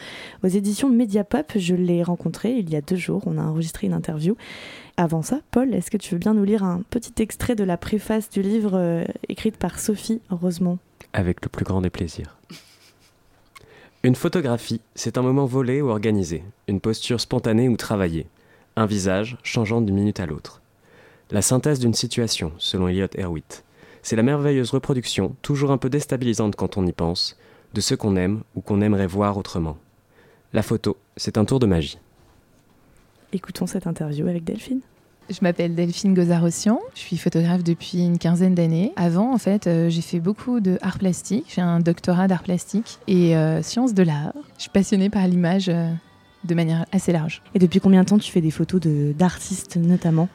aux 0.44 0.48
éditions 0.48 0.90
Mediapop. 0.90 1.52
Je 1.56 1.76
l'ai 1.76 2.02
rencontrée 2.02 2.54
il 2.54 2.72
y 2.72 2.76
a 2.76 2.82
deux 2.82 2.96
jours, 2.96 3.22
on 3.28 3.38
a 3.38 3.44
enregistré 3.44 3.86
une 3.86 3.94
interview. 3.94 4.36
Avant 4.98 5.22
ça, 5.22 5.42
Paul, 5.52 5.72
est-ce 5.76 5.92
que 5.92 5.98
tu 5.98 6.16
veux 6.16 6.20
bien 6.20 6.34
nous 6.34 6.44
lire 6.44 6.64
un 6.64 6.82
petit 6.90 7.22
extrait 7.22 7.54
de 7.54 7.64
la 7.64 7.78
préface 7.78 8.32
du 8.32 8.42
livre 8.42 8.72
euh, 8.74 9.04
écrite 9.30 9.58
par 9.58 9.78
Sophie 9.78 10.20
Rosemont? 10.32 10.80
Avec 11.14 11.46
le 11.46 11.50
plus 11.50 11.64
grand 11.64 11.82
des 11.82 11.92
plaisirs. 11.92 12.40
Une 14.02 14.16
photographie, 14.16 14.82
c'est 14.96 15.20
un 15.20 15.22
moment 15.22 15.46
volé 15.46 15.84
ou 15.84 15.90
organisé, 15.90 16.44
une 16.68 16.80
posture 16.80 17.22
spontanée 17.22 17.70
ou 17.70 17.78
travaillée, 17.78 18.26
un 18.78 18.86
visage 18.86 19.38
changeant 19.44 19.82
d'une 19.82 19.96
minute 19.96 20.20
à 20.20 20.26
l'autre. 20.26 20.62
La 21.32 21.42
synthèse 21.42 21.80
d'une 21.80 21.96
situation, 21.96 22.54
selon 22.60 22.88
Elliot 22.88 23.08
Erwitt. 23.18 23.66
C'est 24.04 24.16
la 24.16 24.24
merveilleuse 24.24 24.70
reproduction, 24.70 25.36
toujours 25.42 25.72
un 25.72 25.78
peu 25.78 25.90
déstabilisante 25.90 26.56
quand 26.56 26.78
on 26.78 26.86
y 26.86 26.94
pense, 26.94 27.38
de 27.74 27.82
ce 27.82 27.96
qu'on 27.96 28.16
aime 28.16 28.44
ou 28.56 28.62
qu'on 28.62 28.80
aimerait 28.80 29.08
voir 29.08 29.36
autrement. 29.36 29.78
La 30.54 30.62
photo, 30.62 30.96
c'est 31.18 31.38
un 31.38 31.44
tour 31.44 31.60
de 31.60 31.66
magie. 31.66 31.98
Écoutons 33.34 33.66
cette 33.66 33.88
interview 33.88 34.28
avec 34.28 34.46
Delphine. 34.46 34.80
Je 35.30 35.40
m'appelle 35.42 35.76
Delphine 35.76 36.14
Gozarossian, 36.14 36.80
je 36.94 37.00
suis 37.00 37.18
photographe 37.18 37.64
depuis 37.64 38.06
une 38.06 38.18
quinzaine 38.18 38.56
d'années. 38.56 38.94
Avant, 38.96 39.34
en 39.34 39.38
fait, 39.38 39.68
euh, 39.68 39.90
j'ai 39.90 40.02
fait 40.02 40.22
beaucoup 40.22 40.62
de 40.62 40.78
art 40.82 41.00
plastique. 41.00 41.52
J'ai 41.54 41.60
un 41.62 41.82
doctorat 41.82 42.30
d'art 42.30 42.44
plastique 42.44 43.00
et 43.08 43.36
euh, 43.36 43.62
sciences 43.62 43.94
de 43.94 44.04
l'art. 44.04 44.32
Je 44.56 44.62
suis 44.62 44.70
passionnée 44.70 45.10
par 45.10 45.28
l'image 45.28 45.68
euh, 45.68 45.92
de 46.44 46.56
manière 46.56 46.86
assez 46.92 47.12
large. 47.12 47.42
Et 47.56 47.60
depuis 47.60 47.80
combien 47.80 48.02
de 48.04 48.08
temps 48.08 48.18
tu 48.18 48.32
fais 48.32 48.42
des 48.42 48.52
photos 48.52 48.80
de- 48.82 49.14
d'artistes 49.18 49.78
notamment? 49.78 50.30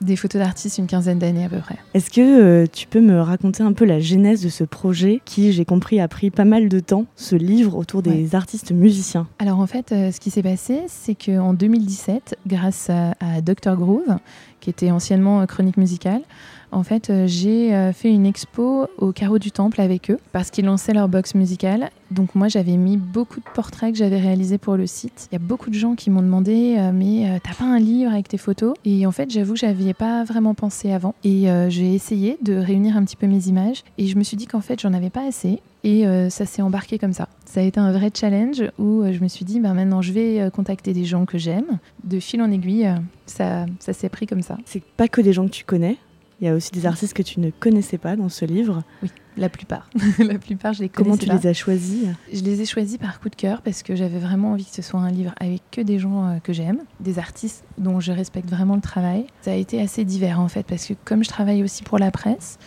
Des 0.00 0.14
photos 0.14 0.40
d'artistes, 0.40 0.78
une 0.78 0.86
quinzaine 0.86 1.18
d'années 1.18 1.44
à 1.44 1.48
peu 1.48 1.58
près. 1.58 1.74
Est-ce 1.92 2.08
que 2.10 2.20
euh, 2.20 2.66
tu 2.72 2.86
peux 2.86 3.00
me 3.00 3.20
raconter 3.20 3.64
un 3.64 3.72
peu 3.72 3.84
la 3.84 3.98
genèse 3.98 4.44
de 4.44 4.48
ce 4.48 4.62
projet 4.62 5.20
qui, 5.24 5.52
j'ai 5.52 5.64
compris, 5.64 5.98
a 5.98 6.06
pris 6.06 6.30
pas 6.30 6.44
mal 6.44 6.68
de 6.68 6.78
temps, 6.78 7.06
ce 7.16 7.34
livre 7.34 7.76
autour 7.76 8.02
des 8.02 8.36
artistes 8.36 8.70
musiciens? 8.70 9.26
Alors 9.40 9.58
en 9.58 9.66
fait, 9.66 9.90
euh, 9.90 10.12
ce 10.12 10.20
qui 10.20 10.30
s'est 10.30 10.44
passé, 10.44 10.82
c'est 10.86 11.16
qu'en 11.16 11.52
2017, 11.52 12.36
grâce 12.46 12.90
à, 12.90 13.14
à 13.18 13.40
Dr 13.40 13.74
Groove, 13.74 14.18
qui 14.60 14.70
était 14.70 14.92
anciennement 14.92 15.40
euh, 15.40 15.46
Chronique 15.46 15.76
Musicale, 15.76 16.22
en 16.70 16.82
fait, 16.82 17.10
euh, 17.10 17.26
j'ai 17.26 17.74
euh, 17.74 17.92
fait 17.92 18.10
une 18.10 18.26
expo 18.26 18.86
au 18.98 19.12
Carreau 19.12 19.38
du 19.38 19.50
Temple 19.50 19.80
avec 19.80 20.10
eux 20.10 20.18
parce 20.32 20.50
qu'ils 20.50 20.66
lançaient 20.66 20.92
leur 20.92 21.08
box 21.08 21.34
musicale. 21.34 21.90
Donc 22.10 22.34
moi, 22.34 22.48
j'avais 22.48 22.76
mis 22.76 22.96
beaucoup 22.96 23.40
de 23.40 23.44
portraits 23.54 23.92
que 23.92 23.98
j'avais 23.98 24.18
réalisés 24.18 24.58
pour 24.58 24.76
le 24.76 24.86
site. 24.86 25.28
Il 25.30 25.34
y 25.34 25.36
a 25.36 25.44
beaucoup 25.44 25.70
de 25.70 25.74
gens 25.74 25.94
qui 25.94 26.10
m'ont 26.10 26.22
demandé 26.22 26.76
euh, 26.78 26.90
mais 26.92 27.40
t'as 27.42 27.54
pas 27.54 27.64
un 27.64 27.78
livre 27.78 28.12
avec 28.12 28.28
tes 28.28 28.38
photos? 28.38 28.74
Et 28.84 29.06
en 29.06 29.12
fait, 29.12 29.30
j'avoue, 29.30 29.56
j'avais 29.56 29.94
pas 29.94 30.24
vraiment 30.24 30.54
pensé 30.54 30.92
avant. 30.92 31.14
Et 31.24 31.46
j'ai 31.68 31.94
essayé 31.94 32.38
de 32.42 32.54
réunir 32.54 32.96
un 32.96 33.04
petit 33.04 33.16
peu 33.16 33.26
mes 33.26 33.48
images 33.48 33.84
et 33.98 34.06
je 34.06 34.16
me 34.16 34.22
suis 34.22 34.36
dit 34.36 34.46
qu'en 34.46 34.60
fait, 34.60 34.80
j'en 34.80 34.92
avais 34.94 35.10
pas 35.10 35.26
assez. 35.26 35.60
Et 35.84 36.04
ça 36.30 36.46
s'est 36.46 36.62
embarqué 36.62 36.98
comme 36.98 37.12
ça. 37.12 37.28
Ça 37.44 37.60
a 37.60 37.62
été 37.62 37.78
un 37.78 37.92
vrai 37.92 38.10
challenge 38.14 38.62
où 38.78 39.04
je 39.10 39.20
me 39.20 39.28
suis 39.28 39.44
dit, 39.44 39.60
bah, 39.60 39.74
maintenant 39.74 40.02
je 40.02 40.12
vais 40.12 40.50
contacter 40.52 40.92
des 40.92 41.04
gens 41.04 41.26
que 41.26 41.38
j'aime. 41.38 41.78
De 42.04 42.20
fil 42.20 42.40
en 42.42 42.50
aiguille, 42.50 42.90
ça, 43.26 43.66
ça 43.80 43.92
s'est 43.92 44.08
pris 44.08 44.26
comme 44.26 44.42
ça. 44.42 44.56
C'est 44.64 44.82
pas 44.82 45.08
que 45.08 45.20
des 45.20 45.32
gens 45.32 45.46
que 45.46 45.52
tu 45.52 45.64
connais, 45.64 45.98
il 46.40 46.46
y 46.46 46.48
a 46.48 46.54
aussi 46.54 46.70
des 46.70 46.86
artistes 46.86 47.14
que 47.14 47.22
tu 47.22 47.40
ne 47.40 47.50
connaissais 47.50 47.98
pas 47.98 48.14
dans 48.14 48.28
ce 48.28 48.44
livre. 48.44 48.82
Oui, 49.02 49.10
la 49.36 49.48
plupart. 49.48 49.90
la 50.18 50.38
plupart, 50.38 50.72
je 50.72 50.82
les 50.82 50.88
Comment 50.88 51.10
connaissais 51.10 51.26
tu 51.26 51.30
pas. 51.30 51.42
les 51.42 51.46
as 51.48 51.52
choisis 51.52 52.06
Je 52.32 52.42
les 52.42 52.60
ai 52.60 52.64
choisis 52.66 52.96
par 52.96 53.18
coup 53.20 53.28
de 53.28 53.34
cœur 53.34 53.60
parce 53.62 53.82
que 53.82 53.96
j'avais 53.96 54.18
vraiment 54.18 54.52
envie 54.52 54.64
que 54.64 54.74
ce 54.74 54.82
soit 54.82 55.00
un 55.00 55.10
livre 55.10 55.34
avec 55.40 55.62
que 55.72 55.80
des 55.80 55.98
gens 55.98 56.28
euh, 56.28 56.38
que 56.38 56.52
j'aime, 56.52 56.78
des 57.00 57.18
artistes 57.18 57.64
dont 57.76 57.98
je 57.98 58.12
respecte 58.12 58.48
vraiment 58.48 58.76
le 58.76 58.80
travail. 58.80 59.26
Ça 59.42 59.50
a 59.50 59.54
été 59.54 59.80
assez 59.80 60.04
divers 60.04 60.38
en 60.40 60.48
fait 60.48 60.64
parce 60.64 60.86
que 60.86 60.94
comme 61.04 61.24
je 61.24 61.28
travaille 61.28 61.62
aussi 61.64 61.82
pour 61.82 61.98
la 61.98 62.10
presse, 62.10 62.58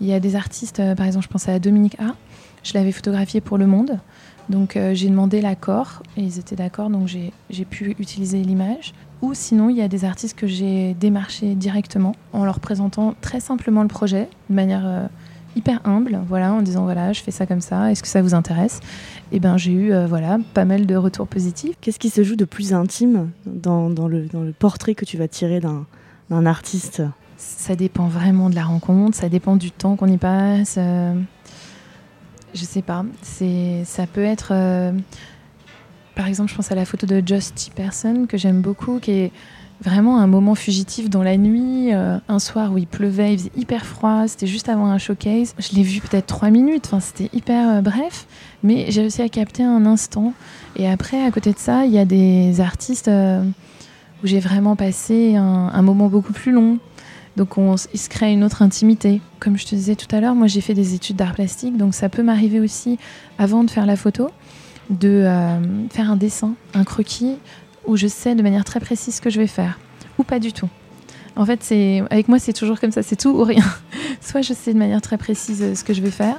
il 0.00 0.08
y 0.08 0.12
a 0.12 0.18
des 0.18 0.34
artistes, 0.34 0.80
euh, 0.80 0.96
par 0.96 1.06
exemple 1.06 1.24
je 1.26 1.30
pense 1.30 1.48
à 1.48 1.58
Dominique 1.60 1.98
A, 2.00 2.16
je 2.64 2.74
l'avais 2.74 2.92
photographié 2.92 3.40
pour 3.40 3.58
Le 3.58 3.66
Monde. 3.66 3.98
Donc 4.48 4.76
euh, 4.76 4.94
j'ai 4.94 5.08
demandé 5.08 5.40
l'accord 5.40 6.02
et 6.16 6.22
ils 6.22 6.40
étaient 6.40 6.56
d'accord 6.56 6.90
donc 6.90 7.06
j'ai 7.08 7.64
pu 7.64 7.94
utiliser 8.00 8.42
l'image. 8.42 8.92
Ou 9.22 9.34
sinon 9.34 9.68
il 9.68 9.76
y 9.76 9.82
a 9.82 9.88
des 9.88 10.04
artistes 10.04 10.36
que 10.38 10.46
j'ai 10.46 10.94
démarchés 10.94 11.54
directement 11.54 12.14
en 12.32 12.44
leur 12.44 12.60
présentant 12.60 13.14
très 13.20 13.40
simplement 13.40 13.82
le 13.82 13.88
projet 13.88 14.28
de 14.48 14.54
manière... 14.54 14.86
euh, 14.86 15.06
hyper 15.56 15.80
humble, 15.84 16.20
voilà, 16.28 16.52
en 16.54 16.62
disant 16.62 16.84
voilà, 16.84 17.12
je 17.12 17.22
fais 17.22 17.32
ça 17.32 17.44
comme 17.44 17.60
ça, 17.60 17.90
est-ce 17.90 18.04
que 18.04 18.08
ça 18.08 18.22
vous 18.22 18.34
intéresse? 18.34 18.78
Et 19.32 19.40
ben 19.40 19.56
j'ai 19.56 19.72
eu 19.72 19.92
euh, 19.92 20.06
voilà 20.06 20.38
pas 20.54 20.64
mal 20.64 20.86
de 20.86 20.94
retours 20.94 21.26
positifs. 21.26 21.74
Qu'est-ce 21.80 21.98
qui 21.98 22.08
se 22.08 22.22
joue 22.22 22.36
de 22.36 22.44
plus 22.44 22.72
intime 22.72 23.30
dans, 23.46 23.90
dans 23.90 24.06
le, 24.06 24.26
dans 24.26 24.42
le 24.42 24.52
portrait 24.52 24.94
que 24.94 25.04
tu 25.04 25.16
vas 25.16 25.26
tirer 25.26 25.58
d'un 25.58 25.86
d'un 26.30 26.46
artiste? 26.46 27.02
Ça 27.36 27.74
dépend 27.74 28.06
vraiment 28.06 28.48
de 28.48 28.54
la 28.54 28.62
rencontre, 28.62 29.16
ça 29.16 29.28
dépend 29.28 29.56
du 29.56 29.72
temps 29.72 29.96
qu'on 29.96 30.06
y 30.06 30.18
passe. 30.18 30.76
euh, 30.78 31.14
je 32.54 32.64
sais 32.64 32.82
pas, 32.82 33.04
c'est 33.22 33.82
ça 33.84 34.06
peut 34.06 34.24
être 34.24 34.52
euh, 34.52 34.92
par 36.14 36.26
exemple, 36.26 36.50
je 36.50 36.56
pense 36.56 36.70
à 36.72 36.74
la 36.74 36.84
photo 36.84 37.06
de 37.06 37.22
Just 37.24 37.72
Person 37.74 38.26
que 38.26 38.36
j'aime 38.36 38.60
beaucoup, 38.60 38.98
qui 38.98 39.10
est 39.12 39.32
vraiment 39.82 40.18
un 40.18 40.26
moment 40.26 40.54
fugitif 40.54 41.08
dans 41.08 41.22
la 41.22 41.36
nuit, 41.36 41.94
euh, 41.94 42.18
un 42.28 42.38
soir 42.38 42.72
où 42.72 42.78
il 42.78 42.86
pleuvait, 42.86 43.32
il 43.32 43.38
faisait 43.38 43.52
hyper 43.56 43.86
froid, 43.86 44.28
c'était 44.28 44.46
juste 44.46 44.68
avant 44.68 44.86
un 44.86 44.98
showcase. 44.98 45.54
Je 45.58 45.74
l'ai 45.74 45.82
vu 45.82 46.00
peut-être 46.00 46.26
trois 46.26 46.50
minutes, 46.50 46.84
enfin 46.86 47.00
c'était 47.00 47.34
hyper 47.34 47.68
euh, 47.68 47.80
bref, 47.80 48.26
mais 48.62 48.86
j'ai 48.90 49.00
réussi 49.00 49.22
à 49.22 49.28
capter 49.28 49.62
un 49.62 49.86
instant. 49.86 50.34
Et 50.76 50.86
après, 50.88 51.24
à 51.24 51.30
côté 51.30 51.52
de 51.52 51.58
ça, 51.58 51.86
il 51.86 51.92
y 51.92 51.98
a 51.98 52.04
des 52.04 52.60
artistes 52.60 53.08
euh, 53.08 53.42
où 54.22 54.26
j'ai 54.26 54.40
vraiment 54.40 54.76
passé 54.76 55.36
un, 55.36 55.70
un 55.72 55.82
moment 55.82 56.08
beaucoup 56.08 56.34
plus 56.34 56.52
long. 56.52 56.78
Donc 57.36 57.56
on, 57.56 57.76
il 57.94 57.98
se 57.98 58.10
crée 58.10 58.32
une 58.32 58.44
autre 58.44 58.60
intimité. 58.60 59.22
Comme 59.38 59.56
je 59.56 59.64
te 59.64 59.74
disais 59.74 59.94
tout 59.94 60.14
à 60.14 60.20
l'heure, 60.20 60.34
moi 60.34 60.46
j'ai 60.46 60.60
fait 60.60 60.74
des 60.74 60.94
études 60.94 61.16
d'art 61.16 61.32
plastique, 61.32 61.78
donc 61.78 61.94
ça 61.94 62.10
peut 62.10 62.22
m'arriver 62.22 62.60
aussi, 62.60 62.98
avant 63.38 63.64
de 63.64 63.70
faire 63.70 63.86
la 63.86 63.96
photo, 63.96 64.28
de 64.90 65.08
euh, 65.08 65.88
faire 65.88 66.10
un 66.10 66.16
dessin, 66.16 66.54
un 66.74 66.84
croquis, 66.84 67.36
où 67.86 67.96
je 67.96 68.08
sais 68.08 68.34
de 68.34 68.42
manière 68.42 68.64
très 68.64 68.80
précise 68.80 69.14
ce 69.14 69.20
que 69.20 69.30
je 69.30 69.40
vais 69.40 69.46
faire, 69.46 69.78
ou 70.18 70.24
pas 70.24 70.38
du 70.38 70.52
tout. 70.52 70.68
En 71.36 71.46
fait, 71.46 71.62
c'est 71.62 72.02
avec 72.10 72.28
moi 72.28 72.38
c'est 72.38 72.52
toujours 72.52 72.80
comme 72.80 72.90
ça, 72.90 73.02
c'est 73.02 73.16
tout 73.16 73.30
ou 73.30 73.44
rien. 73.44 73.64
Soit 74.20 74.42
je 74.42 74.52
sais 74.52 74.74
de 74.74 74.78
manière 74.78 75.00
très 75.00 75.16
précise 75.16 75.62
euh, 75.62 75.74
ce 75.74 75.84
que 75.84 75.94
je 75.94 76.02
vais 76.02 76.10
faire. 76.10 76.38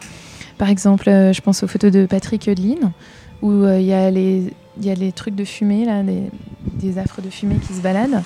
Par 0.57 0.69
exemple, 0.69 1.09
euh, 1.09 1.33
je 1.33 1.41
pense 1.41 1.63
aux 1.63 1.67
photos 1.67 1.91
de 1.91 2.05
Patrick 2.05 2.47
Eudeline, 2.47 2.91
où 3.41 3.65
il 3.65 3.81
y 3.81 3.93
a 3.93 4.11
les 4.11 5.11
trucs 5.13 5.33
de 5.33 5.45
fumée 5.45 5.85
là, 5.85 6.03
des, 6.03 6.97
affres 6.99 7.21
de 7.21 7.29
fumée 7.29 7.55
qui 7.55 7.73
se 7.73 7.81
baladent. 7.81 8.21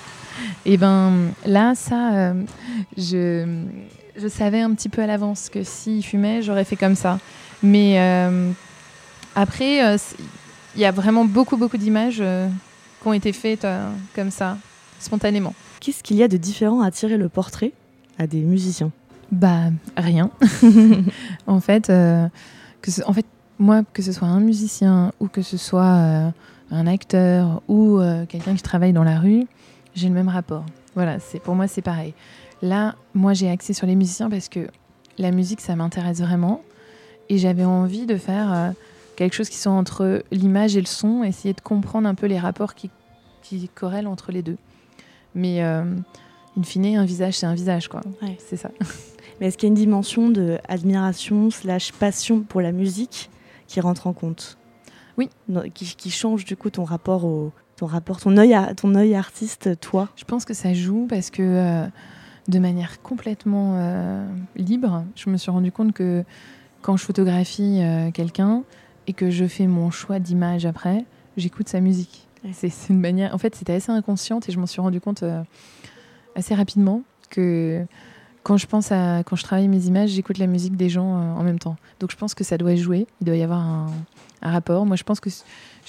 Et 0.65 0.75
ben 0.75 1.13
là, 1.45 1.73
ça, 1.73 2.33
je, 2.97 3.63
savais 4.27 4.59
un 4.59 4.73
petit 4.73 4.89
peu 4.89 5.01
à 5.01 5.07
l'avance 5.07 5.47
que 5.47 5.63
s'il 5.63 6.03
fumait, 6.03 6.41
j'aurais 6.41 6.65
fait 6.65 6.75
comme 6.75 6.95
ça. 6.95 7.19
Mais 7.63 7.97
après, 9.35 9.85
euh, 9.85 9.97
il 10.75 10.81
y 10.81 10.85
a 10.85 10.91
vraiment 10.91 11.25
beaucoup, 11.25 11.57
beaucoup 11.57 11.77
d'images 11.77 12.17
euh, 12.21 12.47
qui 13.01 13.07
ont 13.07 13.13
été 13.13 13.31
faites 13.33 13.65
euh, 13.65 13.89
comme 14.15 14.31
ça, 14.31 14.57
spontanément. 14.99 15.53
Qu'est-ce 15.79 16.03
qu'il 16.03 16.17
y 16.17 16.23
a 16.23 16.27
de 16.27 16.37
différent 16.37 16.81
à 16.81 16.91
tirer 16.91 17.17
le 17.17 17.29
portrait 17.29 17.71
à 18.17 18.27
des 18.27 18.41
musiciens? 18.41 18.91
Bah, 19.31 19.69
rien. 19.97 20.29
en 21.47 21.59
fait, 21.59 21.89
euh, 21.89 22.27
que 22.81 22.91
ce- 22.91 23.01
en 23.05 23.13
fait, 23.13 23.25
moi, 23.59 23.83
que 23.93 24.01
ce 24.01 24.11
soit 24.11 24.27
un 24.27 24.39
musicien 24.39 25.11
ou 25.19 25.27
que 25.27 25.41
ce 25.41 25.57
soit 25.57 25.83
euh, 25.83 26.29
un 26.71 26.87
acteur 26.87 27.61
ou 27.67 27.99
euh, 27.99 28.25
quelqu'un 28.25 28.55
qui 28.55 28.61
travaille 28.63 28.93
dans 28.93 29.03
la 29.03 29.19
rue, 29.19 29.45
j'ai 29.95 30.07
le 30.07 30.13
même 30.13 30.29
rapport. 30.29 30.65
Voilà, 30.95 31.19
c'est 31.19 31.39
pour 31.39 31.55
moi 31.55 31.67
c'est 31.67 31.81
pareil. 31.81 32.13
Là, 32.61 32.95
moi 33.13 33.33
j'ai 33.33 33.49
axé 33.49 33.73
sur 33.73 33.85
les 33.87 33.95
musiciens 33.95 34.29
parce 34.29 34.47
que 34.49 34.67
la 35.17 35.31
musique 35.31 35.61
ça 35.61 35.75
m'intéresse 35.75 36.19
vraiment 36.21 36.61
et 37.29 37.37
j'avais 37.37 37.65
envie 37.65 38.05
de 38.05 38.17
faire 38.17 38.51
quelque 39.15 39.33
chose 39.33 39.49
qui 39.49 39.57
soit 39.57 39.71
entre 39.71 40.23
l'image 40.31 40.75
et 40.75 40.79
le 40.81 40.85
son, 40.87 41.23
essayer 41.23 41.53
de 41.53 41.61
comprendre 41.61 42.07
un 42.07 42.15
peu 42.15 42.27
les 42.27 42.39
rapports 42.39 42.75
qui, 42.75 42.89
qui 43.41 43.69
corrèlent 43.69 44.07
entre 44.07 44.31
les 44.31 44.41
deux. 44.41 44.57
Mais 45.33 45.63
euh, 45.63 45.83
in 46.57 46.63
fine, 46.63 46.97
un 46.97 47.05
visage 47.05 47.35
c'est 47.35 47.45
un 47.45 47.53
visage 47.55 47.87
quoi. 47.87 48.01
C'est 48.39 48.57
ça. 48.57 48.71
Mais 49.39 49.47
est-ce 49.47 49.57
qu'il 49.57 49.67
y 49.67 49.69
a 49.69 49.73
une 49.73 49.79
dimension 49.79 50.29
de 50.29 50.57
admiration 50.67 51.49
slash 51.51 51.91
passion 51.91 52.41
pour 52.41 52.61
la 52.61 52.71
musique 52.71 53.29
qui 53.67 53.81
rentre 53.81 54.07
en 54.07 54.13
compte? 54.13 54.57
Oui. 55.17 55.29
Qui, 55.73 55.95
qui 55.95 56.09
change 56.09 56.45
du 56.45 56.55
coup 56.55 56.69
ton 56.69 56.83
rapport 56.83 57.25
au 57.25 57.51
ton 57.75 57.85
rapport, 57.87 58.21
ton 58.21 58.37
œil, 58.37 58.53
à- 58.53 58.73
ton 58.73 58.95
œil 58.95 59.15
artiste, 59.15 59.77
toi? 59.81 60.07
Je 60.15 60.23
pense 60.23 60.45
que 60.45 60.53
ça 60.53 60.73
joue 60.73 61.07
parce 61.09 61.29
que 61.29 61.41
euh, 61.41 61.85
de 62.47 62.59
manière 62.59 63.01
complètement 63.01 63.73
euh, 63.77 64.25
libre, 64.55 65.03
je 65.15 65.29
me 65.29 65.35
suis 65.35 65.51
rendu 65.51 65.73
compte 65.73 65.91
que 65.91 66.23
quand 66.81 66.95
je 66.95 67.03
photographie 67.03 67.79
euh, 67.81 68.11
quelqu'un 68.11 68.63
et 69.07 69.13
que 69.13 69.29
je 69.29 69.45
fais 69.45 69.67
mon 69.67 69.91
choix 69.91 70.19
d'image 70.19 70.65
après, 70.65 71.05
j'écoute 71.37 71.69
sa 71.69 71.79
musique. 71.81 72.27
C'est 72.53 72.69
c'est 72.69 72.93
une 72.93 72.99
manière. 72.99 73.33
En 73.33 73.37
fait, 73.37 73.55
c'était 73.55 73.73
assez 73.73 73.91
inconsciente 73.91 74.47
et 74.49 74.51
je 74.51 74.59
m'en 74.59 74.67
suis 74.67 74.81
rendu 74.81 75.01
compte 75.01 75.23
euh, 75.23 75.41
assez 76.35 76.53
rapidement 76.53 77.01
que 77.29 77.83
quand 78.43 78.57
je 78.57 78.67
pense 78.67 78.91
à 78.91 79.23
quand 79.25 79.35
je 79.35 79.43
travaille 79.43 79.67
mes 79.67 79.85
images, 79.87 80.09
j'écoute 80.11 80.37
la 80.37 80.45
musique 80.47 80.75
des 80.77 80.89
gens 80.89 81.17
euh, 81.17 81.33
en 81.39 81.43
même 81.43 81.57
temps. 81.59 81.75
Donc 81.99 82.11
je 82.11 82.15
pense 82.17 82.35
que 82.35 82.43
ça 82.43 82.57
doit 82.57 82.75
jouer. 82.75 83.07
Il 83.21 83.25
doit 83.25 83.35
y 83.35 83.41
avoir 83.43 83.59
un, 83.61 83.87
un 84.43 84.51
rapport. 84.51 84.85
Moi, 84.85 84.95
je 84.95 85.03
pense 85.03 85.19
que 85.19 85.29
je 85.31 85.35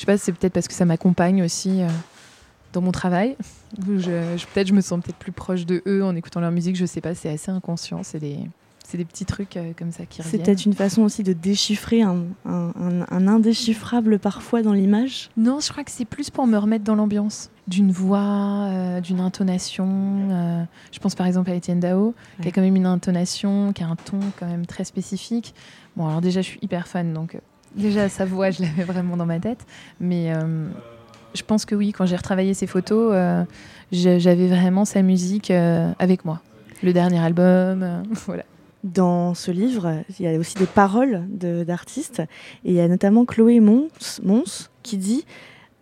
sais 0.01 0.07
pas, 0.07 0.17
c'est 0.17 0.33
peut-être 0.33 0.55
parce 0.55 0.67
que 0.69 0.73
ça 0.75 0.87
m'accompagne 0.87 1.43
aussi 1.43 1.83
euh, 1.83 1.89
dans 2.73 2.81
mon 2.81 2.93
travail. 2.93 3.37
je, 3.87 3.99
je- 4.01 4.47
peut-être 4.47 4.69
je 4.69 4.73
me 4.73 4.81
sens 4.81 5.01
peut-être 5.03 5.19
plus 5.19 5.33
proche 5.33 5.67
de 5.67 5.83
eux 5.87 6.03
en 6.05 6.17
écoutant 6.17 6.41
leur 6.41 6.51
musique. 6.53 6.77
Je 6.77 6.87
sais 6.87 7.03
pas, 7.03 7.15
c'est 7.15 7.29
assez 7.29 7.51
inconscient. 7.51 8.03
C'est 8.03 8.19
des, 8.21 8.39
c'est 8.89 8.99
des 8.99 9.05
petits 9.05 9.25
trucs 9.25 9.57
euh, 9.57 9.73
comme 9.77 9.91
ça 9.91 10.07
qui 10.07 10.19
C'est 10.23 10.29
reviennent. 10.29 10.43
peut-être 10.45 10.65
une 10.67 10.73
façon 10.75 11.03
aussi 11.03 11.23
de 11.23 11.33
déchiffrer 11.33 12.03
un, 12.03 12.25
un- 12.45 12.73
un- 12.81 13.07
un 13.11 13.27
indéchiffrable 13.29 14.19
parfois 14.19 14.63
dans 14.63 14.73
l'image. 14.73 15.31
Non, 15.37 15.59
je 15.61 15.71
crois 15.73 15.83
que 15.83 15.91
c'est 15.91 16.05
plus 16.05 16.31
pour 16.31 16.47
me 16.47 16.57
remettre 16.57 16.85
dans 16.85 16.95
l'ambiance 16.95 17.51
d'une 17.67 17.91
voix, 17.91 18.69
euh, 18.69 19.01
d'une 19.01 19.19
intonation. 19.19 19.89
euh, 20.31 20.63
je 20.93 20.99
pense 21.01 21.15
par 21.17 21.27
exemple 21.27 21.51
à 21.51 21.55
Étienne 21.55 21.81
Dao, 21.81 22.15
qui 22.41 22.49
a 22.49 22.53
quand 22.53 22.61
même 22.61 22.77
une 22.77 22.87
intonation, 22.87 23.73
qui 23.73 23.83
a 23.83 23.89
un 23.89 23.97
ton 23.97 24.21
quand 24.39 24.47
même 24.47 24.67
très 24.67 24.85
spécifique. 24.85 25.53
Bon, 25.97 26.07
alors 26.07 26.21
déjà, 26.21 26.41
je 26.43 26.47
suis 26.47 26.61
hyper 26.63 26.87
fan, 26.87 27.13
donc 27.13 27.35
euh, 27.35 27.39
déjà 27.75 28.09
sa 28.09 28.25
voix, 28.25 28.51
je 28.51 28.63
l'avais 28.63 28.85
vraiment 28.85 29.17
dans 29.17 29.27
ma 29.27 29.41
tête. 29.41 29.67
Mais 29.99 30.33
euh, 30.33 30.69
je 31.35 31.43
pense 31.43 31.65
que 31.65 31.75
oui, 31.75 31.91
quand 31.91 32.07
j'ai 32.07 32.15
retravaillé 32.17 32.55
ses 32.55 32.69
photos, 32.69 33.11
euh, 33.15 33.45
j'avais 33.91 34.47
vraiment 34.47 34.85
sa 34.85 35.03
musique 35.03 35.51
euh, 35.51 35.91
avec 35.99 36.25
moi. 36.25 36.41
Le 36.85 36.93
dernier 36.93 37.19
album, 37.19 37.83
euh, 37.83 38.03
voilà. 38.27 38.45
Dans 38.87 39.35
ce 39.35 39.51
livre, 39.51 40.05
il 40.19 40.25
y 40.25 40.29
a 40.29 40.39
aussi 40.39 40.55
des 40.55 40.67
paroles 40.67 41.25
d'artistes. 41.29 42.21
Et 42.65 42.71
il 42.71 42.75
y 42.75 42.81
a 42.81 42.87
notamment 42.87 43.25
Chloé 43.25 43.59
Mons, 43.59 44.71
qui 44.85 44.97
dit 44.97 45.25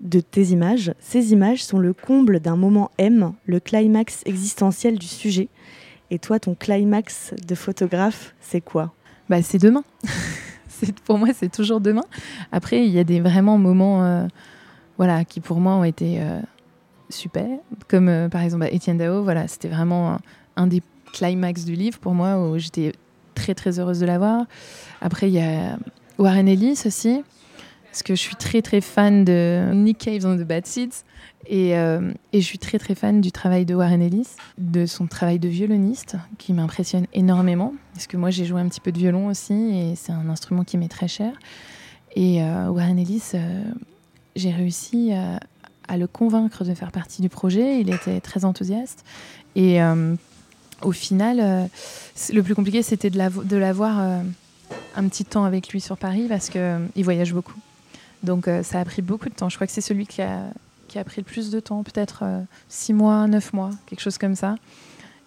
de 0.00 0.20
tes 0.20 0.44
images, 0.46 0.94
ces 1.00 1.32
images 1.32 1.62
sont 1.62 1.78
le 1.78 1.92
comble 1.92 2.40
d'un 2.40 2.56
moment 2.56 2.90
M, 2.96 3.32
le 3.44 3.60
climax 3.60 4.22
existentiel 4.24 4.98
du 4.98 5.06
sujet. 5.06 5.48
Et 6.10 6.18
toi, 6.18 6.38
ton 6.38 6.54
climax 6.54 7.34
de 7.46 7.54
photographe, 7.54 8.34
c'est 8.40 8.62
quoi? 8.62 8.94
Bah, 9.28 9.42
c'est 9.42 9.58
demain. 9.58 9.84
pour 11.04 11.18
moi, 11.18 11.28
c'est 11.34 11.52
toujours 11.52 11.80
demain. 11.80 12.04
Après, 12.52 12.86
il 12.86 12.90
y 12.90 12.98
a 12.98 13.04
des 13.04 13.20
vraiment 13.20 13.58
moments, 13.58 14.02
euh, 14.02 14.26
voilà, 14.96 15.24
qui 15.24 15.40
pour 15.40 15.60
moi 15.60 15.74
ont 15.74 15.84
été 15.84 16.20
euh, 16.20 16.40
super, 17.10 17.46
comme 17.86 18.08
euh, 18.08 18.28
par 18.30 18.40
exemple 18.40 18.64
bah, 18.64 18.70
Étienne 18.70 18.96
Dao. 18.96 19.22
Voilà, 19.22 19.46
c'était 19.46 19.68
vraiment 19.68 20.12
un, 20.12 20.18
un 20.56 20.66
des 20.66 20.82
climax 21.14 21.64
du 21.64 21.74
livre 21.74 21.98
pour 21.98 22.12
moi 22.12 22.36
où 22.38 22.58
j'étais 22.58 22.92
très 23.34 23.54
très 23.54 23.78
heureuse 23.78 24.00
de 24.00 24.06
l'avoir. 24.06 24.44
Après, 25.00 25.28
il 25.28 25.34
y 25.34 25.40
a 25.40 25.78
Warren 26.18 26.48
Ellis 26.48 26.82
aussi, 26.84 27.22
parce 27.86 28.02
que 28.02 28.14
je 28.14 28.20
suis 28.20 28.36
très 28.36 28.60
très 28.60 28.80
fan 28.80 29.24
de 29.24 29.70
Nick 29.72 29.98
Cave 29.98 30.26
and 30.26 30.36
the 30.36 30.46
Bad 30.46 30.66
Seeds. 30.66 31.04
Et, 31.46 31.76
euh, 31.76 32.10
et 32.32 32.40
je 32.40 32.46
suis 32.46 32.58
très 32.58 32.78
très 32.78 32.94
fan 32.94 33.20
du 33.20 33.30
travail 33.30 33.66
de 33.66 33.74
Warren 33.74 34.00
Ellis, 34.00 34.28
de 34.58 34.86
son 34.86 35.06
travail 35.06 35.38
de 35.38 35.48
violoniste, 35.48 36.16
qui 36.38 36.52
m'impressionne 36.52 37.06
énormément. 37.12 37.74
Parce 37.92 38.06
que 38.06 38.16
moi 38.16 38.30
j'ai 38.30 38.44
joué 38.44 38.60
un 38.60 38.68
petit 38.68 38.80
peu 38.80 38.92
de 38.92 38.98
violon 38.98 39.28
aussi, 39.28 39.52
et 39.52 39.94
c'est 39.94 40.12
un 40.12 40.28
instrument 40.28 40.64
qui 40.64 40.78
m'est 40.78 40.88
très 40.88 41.08
cher. 41.08 41.32
Et 42.16 42.42
euh, 42.42 42.68
Warren 42.70 42.98
Ellis, 42.98 43.32
euh, 43.34 43.62
j'ai 44.36 44.52
réussi 44.52 45.12
à, 45.12 45.38
à 45.86 45.96
le 45.98 46.06
convaincre 46.06 46.64
de 46.64 46.74
faire 46.74 46.92
partie 46.92 47.20
du 47.20 47.28
projet. 47.28 47.80
Il 47.80 47.92
était 47.92 48.20
très 48.20 48.44
enthousiaste. 48.44 49.04
Et 49.54 49.78
au 50.84 50.92
final, 50.92 51.38
euh, 51.40 51.66
le 52.32 52.42
plus 52.42 52.54
compliqué 52.54 52.82
c'était 52.82 53.10
de 53.10 53.18
l'avo- 53.18 53.44
de 53.44 53.56
l'avoir 53.56 54.00
euh, 54.00 54.20
un 54.96 55.08
petit 55.08 55.24
temps 55.24 55.44
avec 55.44 55.68
lui 55.70 55.80
sur 55.80 55.96
Paris, 55.96 56.26
parce 56.28 56.50
qu'il 56.50 57.04
voyage 57.04 57.32
beaucoup. 57.34 57.58
Donc 58.22 58.48
euh, 58.48 58.62
ça 58.62 58.80
a 58.80 58.84
pris 58.84 59.02
beaucoup 59.02 59.28
de 59.28 59.34
temps. 59.34 59.48
Je 59.48 59.56
crois 59.56 59.66
que 59.66 59.72
c'est 59.72 59.80
celui 59.80 60.06
qui 60.06 60.22
a, 60.22 60.44
qui 60.88 60.98
a 60.98 61.04
pris 61.04 61.20
le 61.20 61.24
plus 61.24 61.50
de 61.50 61.60
temps, 61.60 61.82
peut-être 61.82 62.20
euh, 62.22 62.40
six 62.68 62.92
mois, 62.94 63.26
neuf 63.26 63.52
mois, 63.52 63.70
quelque 63.86 64.00
chose 64.00 64.18
comme 64.18 64.34
ça. 64.36 64.54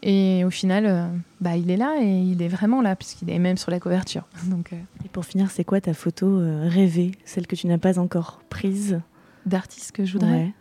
Et 0.03 0.43
au 0.45 0.51
final, 0.51 0.85
euh, 0.85 1.07
bah, 1.41 1.57
il 1.57 1.71
est 1.71 1.75
là 1.77 1.95
et 1.99 2.05
il 2.07 2.41
est 2.43 2.47
vraiment 2.47 2.81
là, 2.83 2.95
puisqu'il 2.95 3.29
est 3.31 3.39
même 3.39 3.57
sur 3.57 3.71
la 3.71 3.79
couverture. 3.79 4.23
Donc, 4.45 4.71
euh, 4.71 4.77
Et 5.03 5.09
pour 5.09 5.25
finir, 5.25 5.49
c'est 5.51 5.63
quoi 5.63 5.81
ta 5.81 5.93
photo 5.95 6.27
euh, 6.39 6.67
rêvée, 6.69 7.11
celle 7.25 7.47
que 7.47 7.55
tu 7.55 7.65
n'as 7.67 7.79
pas 7.79 7.97
encore 7.99 8.39
prise? 8.49 8.99
D'artistes 9.47 9.91
que 9.93 10.05
je 10.05 10.13
voudrais? 10.13 10.29
Ouais. 10.31 10.53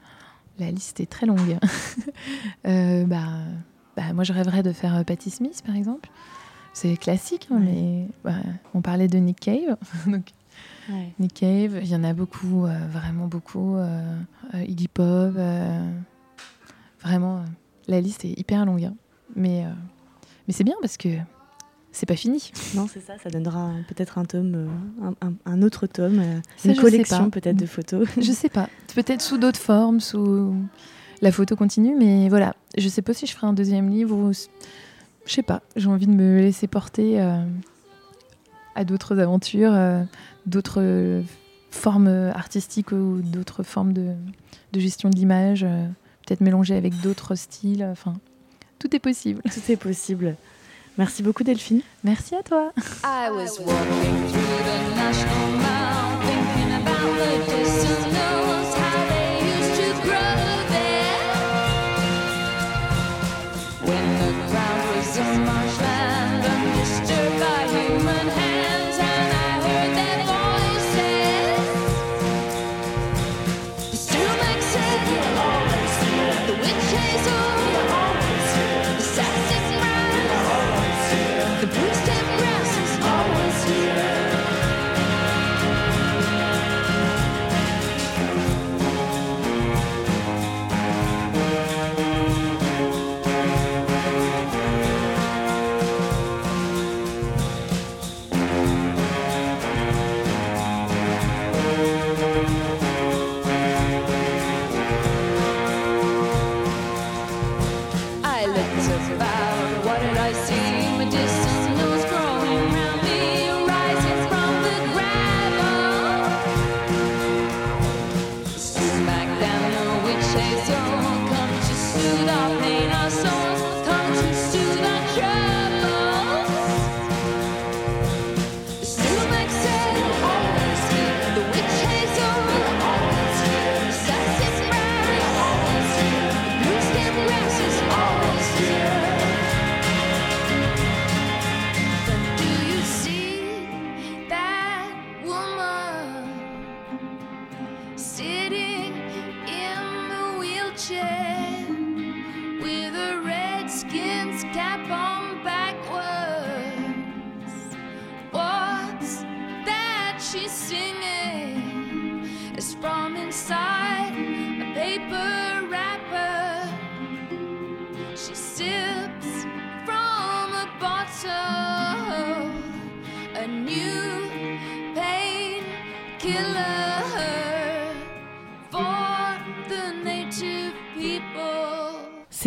La 0.58 0.70
liste 0.70 1.00
est 1.00 1.06
très 1.10 1.26
longue. 1.26 1.58
Euh, 2.66 3.04
bah, 3.04 3.26
bah, 3.96 4.12
moi, 4.14 4.24
je 4.24 4.32
rêverais 4.32 4.62
de 4.62 4.72
faire 4.72 4.94
euh, 4.96 5.02
Patti 5.04 5.30
Smith, 5.30 5.62
par 5.64 5.74
exemple. 5.76 6.08
C'est 6.72 6.96
classique, 6.96 7.48
hein, 7.50 7.58
mais 7.58 8.06
bah, 8.24 8.34
on 8.74 8.82
parlait 8.82 9.08
de 9.08 9.18
Nick 9.18 9.40
Cave. 9.40 9.76
Donc, 10.06 10.30
Ouais. 10.88 11.12
Nick 11.18 11.34
Cave, 11.34 11.80
il 11.82 11.88
y 11.88 11.96
en 11.96 12.04
a 12.04 12.12
beaucoup, 12.14 12.64
euh, 12.64 12.78
vraiment 12.90 13.26
beaucoup. 13.26 13.76
euh, 13.76 14.16
Iggy 14.54 14.88
Pop, 14.88 15.34
vraiment, 17.02 17.44
la 17.88 18.00
liste 18.00 18.24
est 18.24 18.38
hyper 18.38 18.64
longue. 18.66 18.84
hein. 18.84 18.94
Mais, 19.34 19.64
mais 20.46 20.54
c'est 20.54 20.64
bien 20.64 20.76
parce 20.80 20.96
que 20.96 21.08
c'est 21.92 22.06
pas 22.06 22.16
fini. 22.16 22.50
Non, 22.74 22.86
c'est 22.92 23.00
ça, 23.00 23.14
ça 23.22 23.30
donnera 23.30 23.72
peut-être 23.88 24.18
un 24.18 24.24
tome, 24.24 24.68
un, 25.02 25.26
un- 25.26 25.34
un 25.44 25.62
autre 25.62 25.86
tome, 25.86 26.22
Ça, 26.56 26.68
une 26.70 26.76
collection 26.76 27.30
peut-être 27.30 27.56
de 27.56 27.66
photos. 27.66 28.06
Je 28.16 28.32
sais 28.32 28.48
pas. 28.48 28.68
Peut-être 28.94 29.22
sous 29.22 29.38
d'autres 29.38 29.60
formes, 29.60 30.00
sous 30.00 30.54
la 31.22 31.32
photo 31.32 31.56
continue, 31.56 31.94
mais 31.96 32.28
voilà. 32.28 32.54
Je 32.76 32.88
sais 32.88 33.02
pas 33.02 33.14
si 33.14 33.26
je 33.26 33.32
ferai 33.32 33.46
un 33.46 33.52
deuxième 33.52 33.88
livre 33.90 34.16
ou. 34.16 34.32
Je 35.26 35.32
sais 35.32 35.42
pas. 35.42 35.62
J'ai 35.74 35.88
envie 35.88 36.06
de 36.06 36.12
me 36.12 36.40
laisser 36.40 36.66
porter 36.68 37.20
euh, 37.20 37.42
à 38.74 38.84
d'autres 38.84 39.18
aventures, 39.18 39.72
euh, 39.74 40.02
d'autres 40.46 41.22
formes 41.70 42.08
artistiques 42.34 42.92
ou 42.92 43.20
d'autres 43.22 43.62
formes 43.62 43.92
de, 43.92 44.12
de 44.72 44.80
gestion 44.80 45.10
de 45.10 45.16
l'image. 45.16 45.64
euh, 45.64 45.86
Peut-être 46.26 46.40
mélanger 46.40 46.74
avec 46.76 47.00
d'autres 47.00 47.34
styles. 47.36 47.86
Enfin, 47.90 48.14
tout 48.78 48.94
est 48.96 48.98
possible. 49.00 49.42
Tout 49.42 49.72
est 49.72 49.76
possible. 49.76 50.36
Merci 50.98 51.22
beaucoup 51.22 51.44
Delphine. 51.44 51.82
Merci 52.04 52.34
à 52.34 52.42
toi. 52.42 52.72
I 53.04 53.28
was 53.30 53.60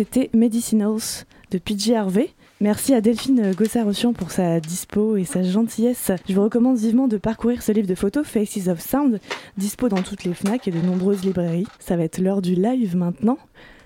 C'était 0.00 0.30
Medicinals 0.32 1.26
de 1.50 1.58
PJ 1.58 1.90
Harvey. 1.90 2.30
Merci 2.62 2.94
à 2.94 3.02
Delphine 3.02 3.52
Gossard-Rochian 3.52 4.14
pour 4.14 4.30
sa 4.30 4.58
dispo 4.58 5.18
et 5.18 5.24
sa 5.24 5.42
gentillesse. 5.42 6.10
Je 6.26 6.34
vous 6.34 6.42
recommande 6.42 6.78
vivement 6.78 7.06
de 7.06 7.18
parcourir 7.18 7.62
ce 7.62 7.70
livre 7.70 7.86
de 7.86 7.94
photos, 7.94 8.26
Faces 8.26 8.68
of 8.68 8.80
Sound, 8.80 9.20
dispo 9.58 9.90
dans 9.90 10.00
toutes 10.00 10.24
les 10.24 10.32
FNAC 10.32 10.68
et 10.68 10.70
de 10.70 10.80
nombreuses 10.80 11.22
librairies. 11.22 11.66
Ça 11.80 11.98
va 11.98 12.04
être 12.04 12.16
l'heure 12.16 12.40
du 12.40 12.54
live 12.54 12.96
maintenant. 12.96 13.36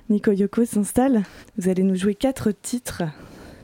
Nico 0.08 0.30
Yoko 0.30 0.64
s'installe. 0.64 1.24
Vous 1.58 1.68
allez 1.68 1.82
nous 1.82 1.96
jouer 1.96 2.14
quatre 2.14 2.52
titres. 2.52 3.02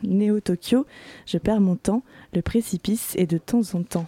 Néo 0.02 0.40
Tokyo, 0.40 0.86
Je 1.26 1.38
perds 1.38 1.60
mon 1.60 1.76
temps, 1.76 2.02
Le 2.34 2.42
précipice 2.42 3.14
et 3.14 3.28
de 3.28 3.38
temps 3.38 3.62
en 3.74 3.84
temps. 3.84 4.06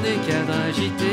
Des 0.00 0.16
cadres 0.26 0.60
agités 0.68 1.07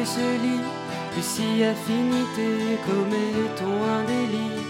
que 0.00 0.06
je 0.06 0.28
lis, 0.44 0.64
plus 1.12 1.22
si 1.34 1.64
affinité 1.64 2.78
commettons 2.86 3.80
un 3.96 4.02
délit. 4.04 4.62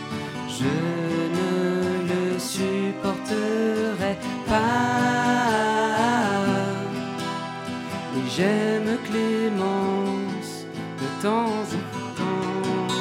Je 0.58 0.74
ne 1.38 1.52
le 2.10 2.38
supporterai 2.38 4.14
pas. 4.46 4.90
Et 8.16 8.26
j'aime 8.34 8.90
Clémence 9.06 10.52
de 11.00 11.06
temps 11.22 11.62
en 11.78 11.84
temps. 12.18 12.94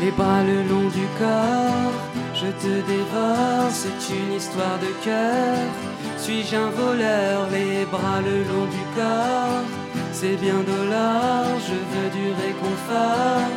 Les 0.00 0.10
bras 0.12 0.42
le 0.42 0.58
long 0.70 0.88
du 0.98 1.06
corps, 1.18 1.98
je 2.34 2.48
te 2.62 2.74
dévore, 2.92 3.70
c'est 3.70 4.02
une 4.14 4.32
histoire 4.32 4.78
de 4.80 4.92
cœur. 5.04 5.91
Suis-je 6.22 6.54
un 6.54 6.70
voleur, 6.70 7.48
les 7.50 7.84
bras 7.84 8.20
le 8.20 8.44
long 8.44 8.66
du 8.66 8.84
corps 8.94 9.64
C'est 10.12 10.36
bien 10.36 10.60
dollar, 10.62 11.46
je 11.68 11.74
veux 11.90 12.10
du 12.10 12.26
réconfort, 12.40 13.50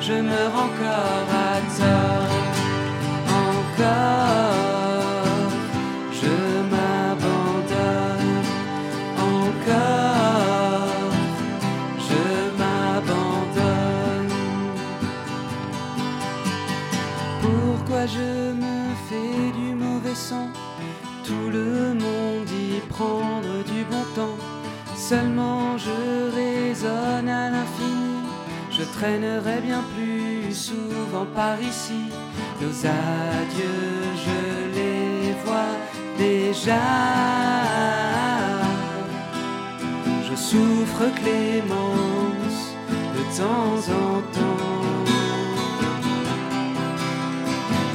je 0.00 0.14
meurs 0.14 0.56
encore 0.66 1.28
à 1.46 1.60
tort. 1.78 2.44
Encore, 3.46 4.42
je 6.20 6.36
m'abandonne. 6.72 8.42
Encore, 9.36 11.12
je 12.08 12.22
m'abandonne. 12.58 14.34
Pourquoi 17.40 18.02
je 18.06 18.37
du 22.98 23.84
bon 23.84 24.04
temps. 24.14 24.36
Seulement 24.96 25.78
je 25.78 26.34
raisonne 26.34 27.28
à 27.28 27.50
l'infini. 27.50 28.22
Je 28.70 28.82
traînerai 28.82 29.60
bien 29.60 29.82
plus 29.94 30.52
souvent 30.52 31.26
par 31.34 31.60
ici. 31.60 32.10
Nos 32.60 32.86
adieux, 32.86 34.02
je 34.26 34.40
les 34.76 35.34
vois 35.44 35.74
déjà. 36.18 36.82
Je 40.28 40.34
souffre 40.34 41.04
clémence 41.14 42.60
de 43.14 43.22
temps 43.38 43.80
en 43.92 44.20
temps. 44.36 44.64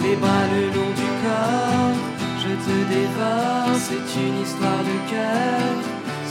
Les 0.03 0.15
bras 0.15 0.45
le 0.53 0.63
long 0.75 0.91
du 1.01 1.09
corps, 1.23 1.82
te 2.65 2.77
dévore, 2.95 3.75
c'est 3.87 4.07
une 4.25 4.41
histoire 4.41 4.83
de 4.91 4.97
cœur. 5.11 5.71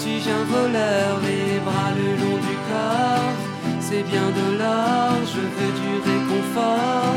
Suis-je 0.01 0.31
un 0.31 0.45
voleur, 0.45 1.11
les 1.29 1.61
bras 1.67 1.93
le 2.01 2.09
long 2.21 2.39
du 2.49 2.57
corps, 2.71 3.35
c'est 3.81 4.05
bien 4.13 4.29
de 4.41 4.47
l'or, 4.59 5.15
je 5.35 5.43
veux 5.55 5.75
du 5.83 5.93
réconfort, 6.09 7.17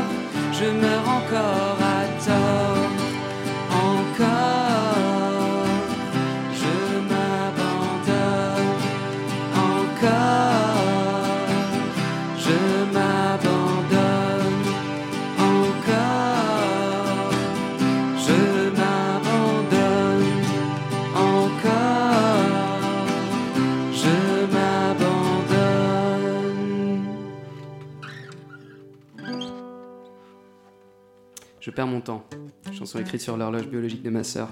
je 0.58 0.66
meurs 0.82 1.08
encore 1.20 1.78
à 1.96 2.05
perds 31.76 31.86
mon 31.86 32.00
temps. 32.00 32.24
Chanson 32.72 32.98
écrite 32.98 33.20
sur 33.20 33.36
l'horloge 33.36 33.68
biologique 33.68 34.02
de 34.02 34.08
ma 34.08 34.24
sœur. 34.24 34.48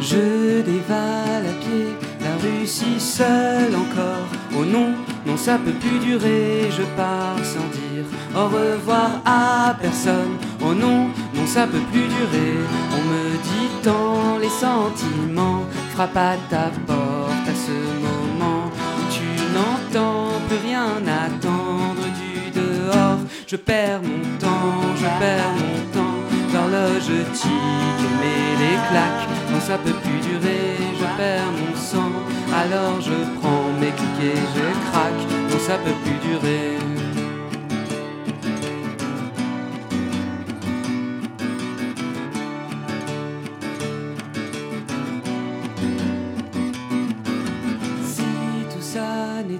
Je 0.00 0.62
dévale 0.62 1.46
à 1.46 1.54
pied 1.60 1.88
la 2.20 2.36
Russie 2.36 3.00
seule 3.00 3.74
encore. 3.74 4.28
Oh 4.56 4.64
non, 4.64 4.94
non, 5.26 5.36
ça 5.36 5.58
peut 5.58 5.72
plus 5.72 5.98
durer. 5.98 6.70
Je 6.70 6.84
pars 6.96 7.44
sans 7.44 7.68
dire 7.76 7.87
au 8.34 8.44
revoir 8.46 9.10
à 9.24 9.74
personne. 9.80 10.36
Oh 10.60 10.74
non, 10.74 11.08
non, 11.34 11.46
ça 11.46 11.66
peut 11.66 11.84
plus 11.92 12.08
durer. 12.16 12.54
On 12.96 13.02
me 13.10 13.30
dit 13.48 13.68
tant 13.82 14.38
les 14.40 14.48
sentiments 14.48 15.64
frappent 15.94 16.16
à 16.16 16.36
ta 16.50 16.70
porte 16.86 17.46
à 17.46 17.54
ce 17.66 17.76
moment 18.06 18.64
où 18.98 19.02
tu 19.10 19.28
n'entends 19.54 20.30
plus 20.48 20.58
rien 20.68 20.96
attendre 21.24 22.04
du 22.20 22.50
dehors. 22.50 23.18
Je 23.46 23.56
perds 23.56 24.02
mon 24.02 24.38
temps, 24.38 24.94
je 24.96 25.08
perds 25.20 25.52
mon 25.62 25.78
temps. 25.92 26.18
L'horloge 26.52 27.12
tique 27.34 28.08
met 28.20 28.48
les 28.62 28.78
claques. 28.90 29.28
Non, 29.50 29.60
ça 29.60 29.78
peut 29.78 29.98
plus 30.04 30.20
durer, 30.28 30.76
je 31.00 31.06
perds 31.16 31.52
mon 31.60 31.76
sang. 31.76 32.12
Alors 32.54 33.00
je 33.00 33.16
prends 33.38 33.68
mes 33.80 33.92
clics 33.98 34.22
et 34.22 34.40
je 34.54 34.90
craque. 34.90 35.24
Non, 35.50 35.58
ça 35.58 35.76
peut 35.78 35.98
plus 36.04 36.18
durer. 36.28 36.78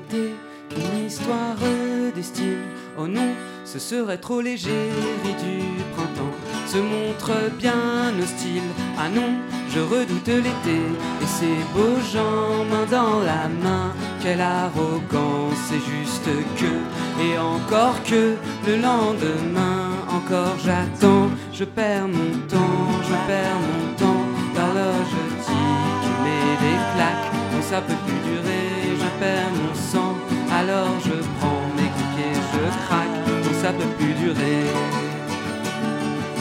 Qu'une 0.08 1.06
histoire 1.06 1.56
d'estime, 2.14 2.64
oh 2.98 3.06
non, 3.06 3.30
ce 3.64 3.78
serait 3.78 4.18
trop 4.18 4.40
léger. 4.40 4.90
Du 5.24 5.82
printemps 5.94 6.36
se 6.66 6.78
montre 6.78 7.32
bien 7.58 8.12
hostile. 8.22 8.68
Ah 8.98 9.08
non, 9.08 9.30
je 9.70 9.80
redoute 9.80 10.26
l'été 10.28 10.78
et 11.22 11.26
ces 11.26 11.56
beaux 11.74 12.00
gens 12.12 12.64
main 12.70 12.86
dans 12.90 13.20
la 13.20 13.48
main. 13.48 13.92
Quelle 14.20 14.40
arrogance, 14.40 15.58
c'est 15.68 15.84
juste 15.94 16.28
que, 16.56 16.72
et 17.24 17.38
encore 17.38 18.02
que 18.04 18.34
le 18.66 18.76
lendemain, 18.76 19.90
encore 20.08 20.56
j'attends. 20.64 21.28
Je 21.52 21.64
perds 21.64 22.08
mon 22.08 22.32
temps, 22.48 22.86
je 23.02 23.16
perds 23.28 23.60
mon 23.68 23.82
temps. 23.96 24.24
L'horloge 24.54 25.16
tique 25.44 26.06
et 26.08 26.16
met 26.24 26.56
des 26.64 26.78
claques. 26.94 27.28
Non, 27.52 27.62
ça 27.62 27.80
peut 27.80 28.00
plus 28.06 28.20
durer, 28.28 28.57
je 29.18 29.24
perds 29.24 29.50
mon 29.50 29.74
sang. 29.74 30.14
Alors 30.52 31.00
je 31.04 31.14
prends 31.38 31.62
mes 31.76 31.90
clics 31.94 32.20
et 32.26 32.34
je 32.34 32.62
craque. 32.86 33.16
Non, 33.26 33.54
ça 33.60 33.72
peut 33.72 33.90
plus 33.98 34.14
durer. 34.14 34.62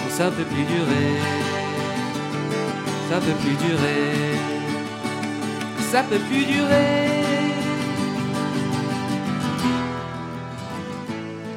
Ça 0.09 0.31
peut 0.31 0.43
plus 0.43 0.63
durer. 0.63 1.11
Ça 3.09 3.17
peut 3.19 3.37
plus 3.41 3.55
durer. 3.67 4.37
Ça 5.91 6.03
peut 6.03 6.19
plus 6.29 6.45
durer. 6.45 7.23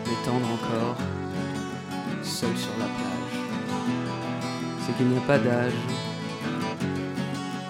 M'étendre 0.07 0.49
encore, 0.55 0.97
seul 2.23 2.57
sur 2.57 2.75
la 2.79 2.87
plage. 2.87 3.37
C'est 4.87 4.97
qu'il 4.97 5.09
n'y 5.09 5.19
a 5.19 5.21
pas 5.23 5.39
d'âge 5.39 5.73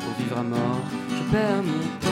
pour 0.01 0.13
vivre 0.19 0.39
à 0.39 0.43
mort. 0.43 0.81
Je 1.09 1.23
perds 1.33 1.63
mon 1.63 1.83
temps, 2.01 2.10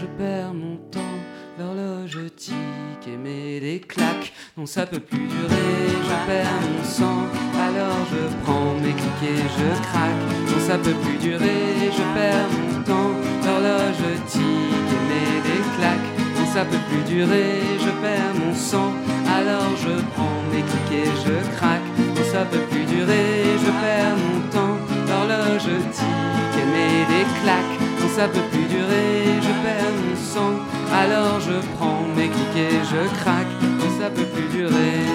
je 0.00 0.06
perds 0.06 0.54
mon 0.54 0.76
temps. 0.92 1.16
L'horloge 1.58 2.18
tique 2.36 3.06
et 3.12 3.16
met 3.16 3.58
des 3.58 3.80
claques. 3.80 4.32
Non, 4.56 4.64
ça 4.64 4.86
peut 4.86 5.00
plus 5.00 5.26
durer, 5.26 5.88
je 6.08 6.16
perds 6.28 6.60
mon 6.70 6.84
sang. 6.84 7.20
Alors 7.66 8.00
je 8.12 8.22
prends 8.44 8.74
mes 8.74 8.92
clics 8.92 9.24
et 9.24 9.42
je 9.58 9.68
craque. 9.88 10.22
Non, 10.50 10.60
ça 10.68 10.78
peut 10.78 10.98
plus 11.02 11.18
durer, 11.18 11.90
je 11.98 12.04
perds 12.16 12.50
mon 12.58 12.82
temps. 12.84 13.12
L'horloge 13.44 14.06
tique 14.26 14.92
et 14.96 15.02
met 15.10 15.34
des 15.48 15.62
claques. 15.76 16.10
Non, 16.36 16.46
ça 16.46 16.64
peut 16.64 16.84
plus 16.88 17.14
durer, 17.14 17.60
je 17.84 17.90
perds 18.02 18.34
mon 18.38 18.54
sang. 18.54 18.92
Alors 19.38 19.72
je 19.84 19.94
prends 20.14 20.40
mes 20.52 20.62
clics 20.62 20.94
et 21.02 21.10
je 21.24 21.56
craque. 21.56 21.88
Non, 21.98 22.24
ça 22.32 22.44
peut 22.44 22.66
plus 22.70 22.84
durer, 22.84 23.26
je 23.64 23.70
perds 23.82 24.16
mon 24.24 24.40
temps. 24.54 24.76
L'horloge 25.08 25.70
tique 25.90 26.56
et 26.60 26.66
met 26.74 27.04
des 27.12 27.26
claques. 27.42 27.87
Ça 28.18 28.26
peut 28.26 28.48
plus 28.50 28.64
durer, 28.64 29.40
je 29.40 29.52
perds 29.62 29.92
mon 30.02 30.16
sang. 30.16 30.54
Alors 30.92 31.38
je 31.38 31.52
prends 31.76 32.02
mes 32.16 32.28
clics 32.28 32.56
et 32.56 32.80
je 32.82 33.20
craque. 33.20 33.46
Non, 33.62 33.90
ça 34.00 34.10
peut 34.10 34.24
plus 34.24 34.48
durer. 34.58 35.06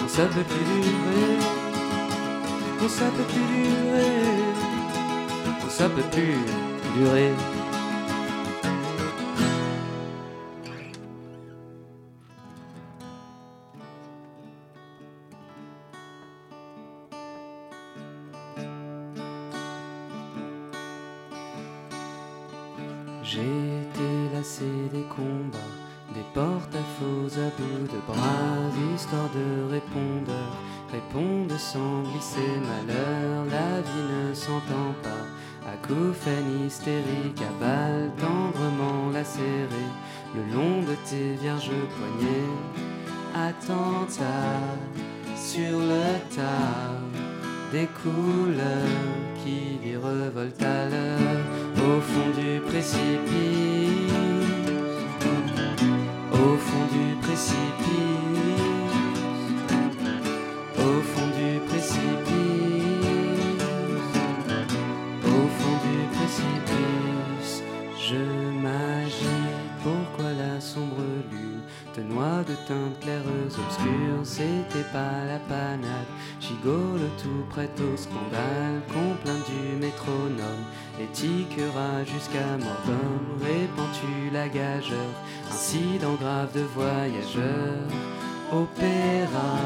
Non, 0.00 0.08
ça 0.08 0.24
peut 0.24 0.42
plus 0.42 0.64
durer. 0.74 1.38
Non, 2.82 2.88
ça 2.88 3.04
peut 3.16 3.28
plus 3.32 3.46
durer. 3.54 4.10
Non, 5.46 5.70
ça 5.70 5.88
peut 5.88 6.08
plus 6.10 6.34
durer. 6.98 7.30
Gigole 77.56 77.68
tout 77.74 77.82
prêt 77.82 77.92
au 77.92 77.96
scandale, 77.96 78.80
complaint 78.88 79.44
du 79.46 79.76
métronome, 79.76 80.64
étiquera 81.00 82.04
jusqu'à 82.04 82.56
mort 82.58 82.82
d'homme, 82.86 83.38
répands-tu 83.40 84.30
la 84.32 84.48
gageure, 84.48 85.14
incident 85.50 86.14
grave 86.14 86.52
de 86.54 86.62
voyageur, 86.74 87.86
opéra, 88.52 89.58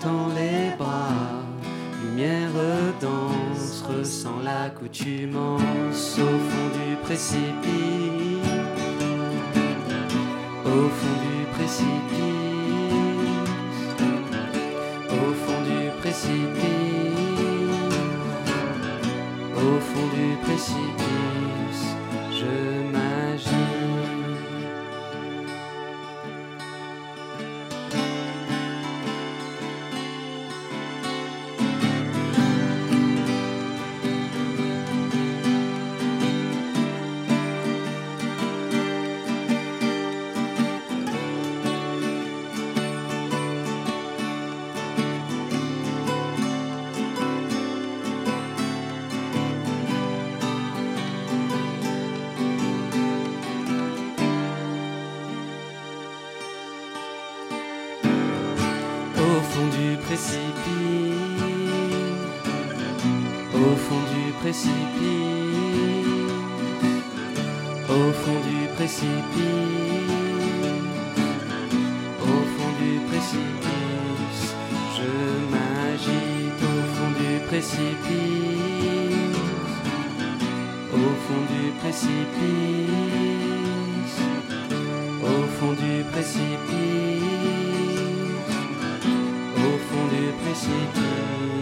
tends 0.00 0.28
les 0.34 0.76
bras, 0.76 1.42
lumière 2.02 2.50
dense, 3.00 3.84
ressent 3.88 4.40
l'accoutumance 4.42 6.18
au 6.18 6.38
fond 6.48 6.70
du 6.78 6.96
précipice, 7.02 8.46
au 10.64 10.88
fond 10.88 11.18
du 11.26 11.44
précipice, 11.54 12.29
au 67.90 68.12
fond 68.12 68.40
du 68.48 68.60
précipice, 68.76 69.08
au 72.22 72.36
fond 72.52 72.72
du 72.80 72.92
précipice, 73.08 74.44
je 74.96 75.10
m'agite 75.52 76.60
au 76.62 76.78
fond 76.94 77.12
du 77.20 77.32
précipice, 77.48 78.68
au 80.92 81.08
fond 81.24 81.42
du 81.52 81.62
précipice, 81.80 82.90
au 85.22 85.40
fond 85.56 85.72
du 85.72 85.94
précipice 86.12 87.10
au 89.56 89.78
fond 89.88 90.06
du 90.14 90.24
précipice. 90.42 91.59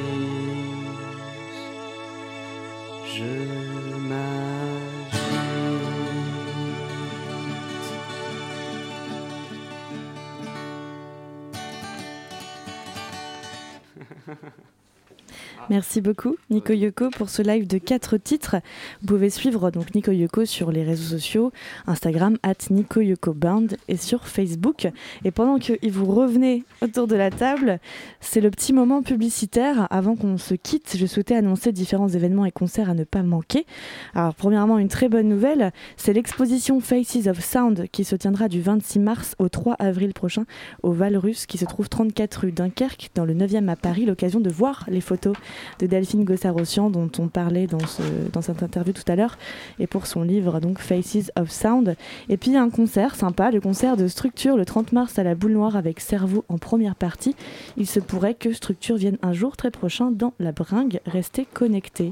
Merci 15.71 16.01
beaucoup 16.01 16.37
Nico 16.49 16.73
Yoko 16.73 17.11
pour 17.11 17.29
ce 17.29 17.43
live 17.43 17.67
de 17.67 17.77
quatre 17.77 18.17
titres. 18.17 18.57
Vous 19.03 19.09
pouvez 19.09 19.29
suivre 19.29 19.71
donc 19.71 19.95
Nico 19.95 20.11
Yoko 20.11 20.47
sur 20.47 20.73
les 20.73 20.83
réseaux 20.83 21.19
sociaux, 21.19 21.53
Instagram 21.87 22.39
at 22.43 22.55
Nico 22.71 23.03
Yoko 23.03 23.35
Band 23.35 23.67
et 23.87 23.99
sur 23.99 24.27
Facebook. 24.27 24.89
Et 25.27 25.31
pendant 25.31 25.59
que 25.59 25.75
vous 25.91 26.07
revenez 26.07 26.65
autour 26.81 27.07
de 27.07 27.17
la 27.17 27.31
table, 27.31 27.81
c'est 28.21 28.41
le 28.41 28.51
petit 28.51 28.73
moment 28.73 29.03
publicitaire. 29.03 29.87
Avant 29.91 30.17
qu'on 30.17 30.39
se 30.39 30.55
quitte, 30.55 30.97
je 30.99 31.05
souhaitais 31.05 31.35
annoncer 31.35 31.71
différents 31.71 32.09
événements 32.09 32.47
et 32.47 32.51
concerts 32.51 32.89
à 32.89 32.95
ne 32.95 33.05
pas 33.05 33.23
manquer. 33.23 33.67
Alors 34.15 34.35
premièrement, 34.35 34.79
une 34.79 34.89
très 34.89 35.11
bonne 35.11 35.29
nouvelle, 35.29 35.73
c'est 35.99 36.15
l'exposition 36.15 36.81
Faces 36.81 37.27
of 37.27 37.45
Sound 37.45 37.89
qui 37.93 38.05
se 38.05 38.17
tiendra 38.17 38.49
du 38.49 38.63
26 38.63 39.01
mars 39.01 39.35
au 39.39 39.51
3 39.51 39.75
avril 39.79 40.15
prochain 40.15 40.45
au 40.83 40.93
Val-Russe 40.93 41.45
qui 41.45 41.59
se 41.59 41.67
trouve 41.67 41.91
34 41.91 42.37
rue 42.37 42.53
Dunkerque 42.53 43.11
dans 43.15 43.27
le 43.27 43.35
9e 43.35 43.69
à 43.69 43.77
Paris. 43.77 44.07
L'occasion 44.07 44.41
de 44.41 44.49
voir 44.49 44.87
les 44.89 45.03
photos 45.03 45.37
de 45.79 45.87
Delphine 45.87 46.25
Gossarossian 46.25 46.91
dont 46.91 47.11
on 47.19 47.29
parlait 47.29 47.67
dans, 47.67 47.87
ce, 47.87 48.03
dans 48.33 48.43
cette 48.43 48.63
interview 48.63 48.93
tout 48.93 49.11
à 49.11 49.17
l'heure 49.17 49.39
et 49.79 49.87
pour 49.87 50.07
son 50.07 50.23
livre 50.23 50.61
donc 50.61 50.79
Faces 50.79 51.31
of 51.39 51.51
Sound. 51.51 51.97
Et 52.29 52.37
puis 52.37 52.57
un 52.57 52.71
concert 52.71 53.15
sympa, 53.15 53.51
le 53.51 53.61
concert 53.61 53.97
de 53.97 54.09
Structure 54.09 54.57
le 54.57 54.65
30 54.65 54.93
mars 54.93 55.19
à 55.19 55.23
la 55.23 55.35
Boule 55.35 55.53
Noire 55.53 55.77
avec 55.77 56.01
Cerveau 56.01 56.45
en 56.49 56.59
première 56.59 56.95
partie. 56.95 57.35
Il 57.77 57.87
se 57.87 58.01
pourrait 58.01 58.35
que 58.35 58.53
Structure 58.53 58.97
vienne 58.97 59.19
un 59.23 59.33
jour 59.33 59.57
très 59.57 59.71
prochain 59.71 60.11
dans 60.11 60.35
la 60.39 60.53
bringue. 60.53 61.01
Restez 61.07 61.47
connectés. 61.53 62.11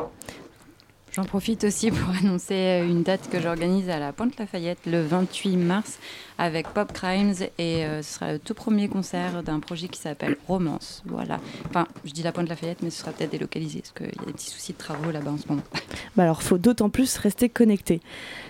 J'en 1.17 1.25
profite 1.25 1.65
aussi 1.65 1.91
pour 1.91 2.15
annoncer 2.23 2.85
une 2.87 3.03
date 3.03 3.31
que 3.31 3.41
j'organise 3.41 3.89
à 3.89 3.99
la 3.99 4.13
Pointe 4.13 4.39
Lafayette 4.39 4.81
le 4.85 5.03
28 5.03 5.57
mars 5.57 5.99
avec 6.37 6.69
Pop 6.69 6.93
Crimes 6.93 7.33
et 7.57 7.87
euh, 7.87 8.03
ce 8.03 8.15
sera 8.17 8.33
le 8.35 8.39
tout 8.39 8.53
premier 8.53 8.87
concert 8.89 9.43
d'un 9.43 9.61
projet 9.61 9.89
qui 9.89 9.99
s'appelle 9.99 10.37
Romance. 10.47 11.03
Voilà. 11.07 11.41
Enfin, 11.71 11.87
je 12.05 12.13
dis 12.13 12.23
la 12.23 12.33
Pointe 12.33 12.51
Lafayette, 12.51 12.83
mais 12.83 12.91
ce 12.91 13.01
sera 13.01 13.13
peut-être 13.13 13.31
délocalisé 13.31 13.81
parce 13.81 13.93
qu'il 13.93 14.15
y 14.15 14.23
a 14.23 14.27
des 14.27 14.33
petits 14.35 14.51
soucis 14.51 14.75
de 14.75 14.77
travaux 14.79 15.11
là-bas 15.11 15.31
en 15.31 15.39
ce 15.39 15.49
moment. 15.49 15.63
Bah 16.17 16.25
alors, 16.25 16.43
faut 16.43 16.59
d'autant 16.59 16.91
plus 16.91 17.17
rester 17.17 17.49
connecté. 17.49 18.03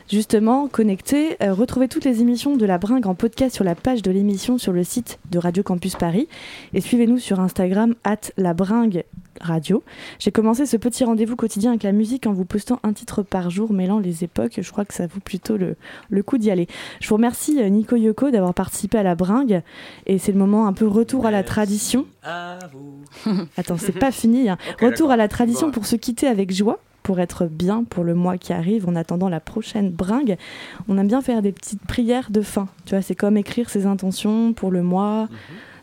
Justement, 0.09 0.69
connecté, 0.69 1.37
euh, 1.43 1.53
retrouvez 1.53 1.89
toutes 1.89 2.05
les 2.05 2.21
émissions 2.21 2.57
de 2.57 2.65
la 2.65 2.79
Bringue 2.79 3.07
en 3.09 3.17
podcast 3.17 3.53
sur 3.57 3.65
la 3.65 3.75
page 3.75 4.03
de 4.03 4.13
l'émission 4.13 4.57
sur 4.57 4.73
le 4.73 4.85
site 4.85 5.19
de 5.33 5.39
Radio 5.41 5.65
Campus 5.65 5.97
Paris 5.97 6.29
et 6.75 6.81
suivez-nous 6.81 7.19
sur 7.19 7.41
Instagram 7.41 7.97
at 8.05 8.31
la 8.37 8.55
Bringue 8.55 9.03
Radio. 9.41 9.83
J'ai 10.21 10.31
commencé 10.31 10.65
ce 10.65 10.77
petit 10.77 11.03
rendez-vous 11.05 11.35
quotidien 11.35 11.71
avec 11.71 11.83
la 11.83 11.91
musique 11.91 12.29
en 12.29 12.33
vous 12.33 12.45
postant 12.45 12.79
un 12.85 12.93
titre 12.93 13.23
par 13.25 13.51
jour 13.51 13.73
mêlant 13.73 13.99
les 13.99 14.23
époques. 14.23 14.61
Je 14.63 14.71
crois 14.71 14.85
que 14.85 14.95
ça 14.95 15.09
vaut 15.09 15.19
plutôt 15.21 15.57
le, 15.57 15.75
le 16.09 16.23
coup 16.23 16.39
d'y 16.39 16.53
aller. 16.53 16.69
Je 17.01 17.09
vous 17.09 17.17
remercie 17.17 17.61
euh, 17.61 17.69
Nico 17.69 17.97
Yoko 17.97 18.31
d'avoir 18.31 18.55
participé 18.55 18.99
à 18.99 19.03
la 19.03 19.17
Bringue 19.17 19.63
et 20.07 20.19
c'est 20.19 20.31
le 20.31 20.39
moment 20.39 20.69
un 20.69 20.73
peu 20.73 20.87
retour 20.87 21.27
à 21.27 21.33
la 21.33 21.43
tradition. 21.43 22.07
Attends, 23.57 23.77
c'est 23.77 23.99
pas 23.99 24.13
fini. 24.13 24.49
hein. 24.49 24.57
Retour 24.81 25.11
à 25.11 25.17
la 25.17 25.27
tradition 25.27 25.67
Bon. 25.67 25.73
pour 25.73 25.87
se 25.87 25.97
quitter 25.97 26.29
avec 26.29 26.53
joie, 26.55 26.79
pour 27.07 27.21
être 27.21 27.47
bien 27.47 27.85
pour 27.85 28.03
le 28.03 28.17
mois 28.17 28.37
qui 28.37 28.53
arrive 28.53 28.89
en 28.89 28.97
attendant 28.97 29.29
la 29.29 29.39
prochaine 29.39 29.91
bringue. 29.91 30.37
On 30.89 30.99
aime 30.99 31.07
bien 31.07 31.23
faire 31.23 31.41
des 31.41 31.53
petites 31.53 31.87
prières 31.87 32.33
de 32.33 32.41
fin. 32.41 32.67
Tu 32.85 32.97
vois, 32.97 33.01
c'est 33.01 33.15
comme 33.15 33.37
écrire 33.37 33.71
ses 33.71 33.87
intentions 33.87 34.53
pour 34.53 34.73
le 34.73 34.83
mois, 34.83 35.29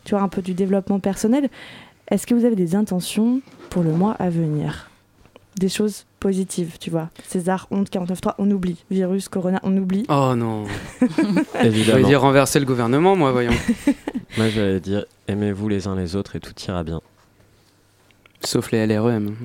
tu 0.04 0.16
vois, 0.16 0.22
un 0.22 0.28
peu 0.28 0.42
du 0.42 0.54
développement 0.54 1.00
personnel. 1.00 1.50
Est-ce 2.10 2.28
que 2.28 2.36
vous 2.36 2.44
avez 2.44 2.58
des 2.58 2.76
intentions 2.76 3.40
pour 3.70 3.84
le 3.84 3.94
mois 3.94 4.18
à 4.20 4.30
venir? 4.30 4.90
Des 5.56 5.70
choses 5.70 6.04
positives, 6.20 6.76
tu 6.78 6.90
vois. 6.90 7.10
César, 7.26 7.68
honte, 7.72 7.90
49.3, 7.90 8.34
on 8.38 8.52
oublie. 8.52 8.84
Virus, 8.92 9.30
Corona, 9.30 9.62
on 9.64 9.78
oublie. 9.78 10.06
Oh 10.10 10.34
non. 10.36 10.66
Évidemment. 11.62 11.84
J'allais 11.86 12.04
dire 12.04 12.20
renverser 12.20 12.60
le 12.60 12.66
gouvernement, 12.66 13.16
moi, 13.16 13.32
voyons. 13.32 13.54
Moi, 14.38 14.50
j'allais 14.50 14.82
dire 14.82 15.06
aimez-vous 15.30 15.70
les 15.70 15.88
uns 15.88 15.96
les 15.96 16.18
autres 16.18 16.36
et 16.36 16.42
tout 16.42 16.54
ira 16.68 16.84
bien. 16.84 17.00
Sauf 18.42 18.72
les 18.72 18.86
LREM. 18.88 19.36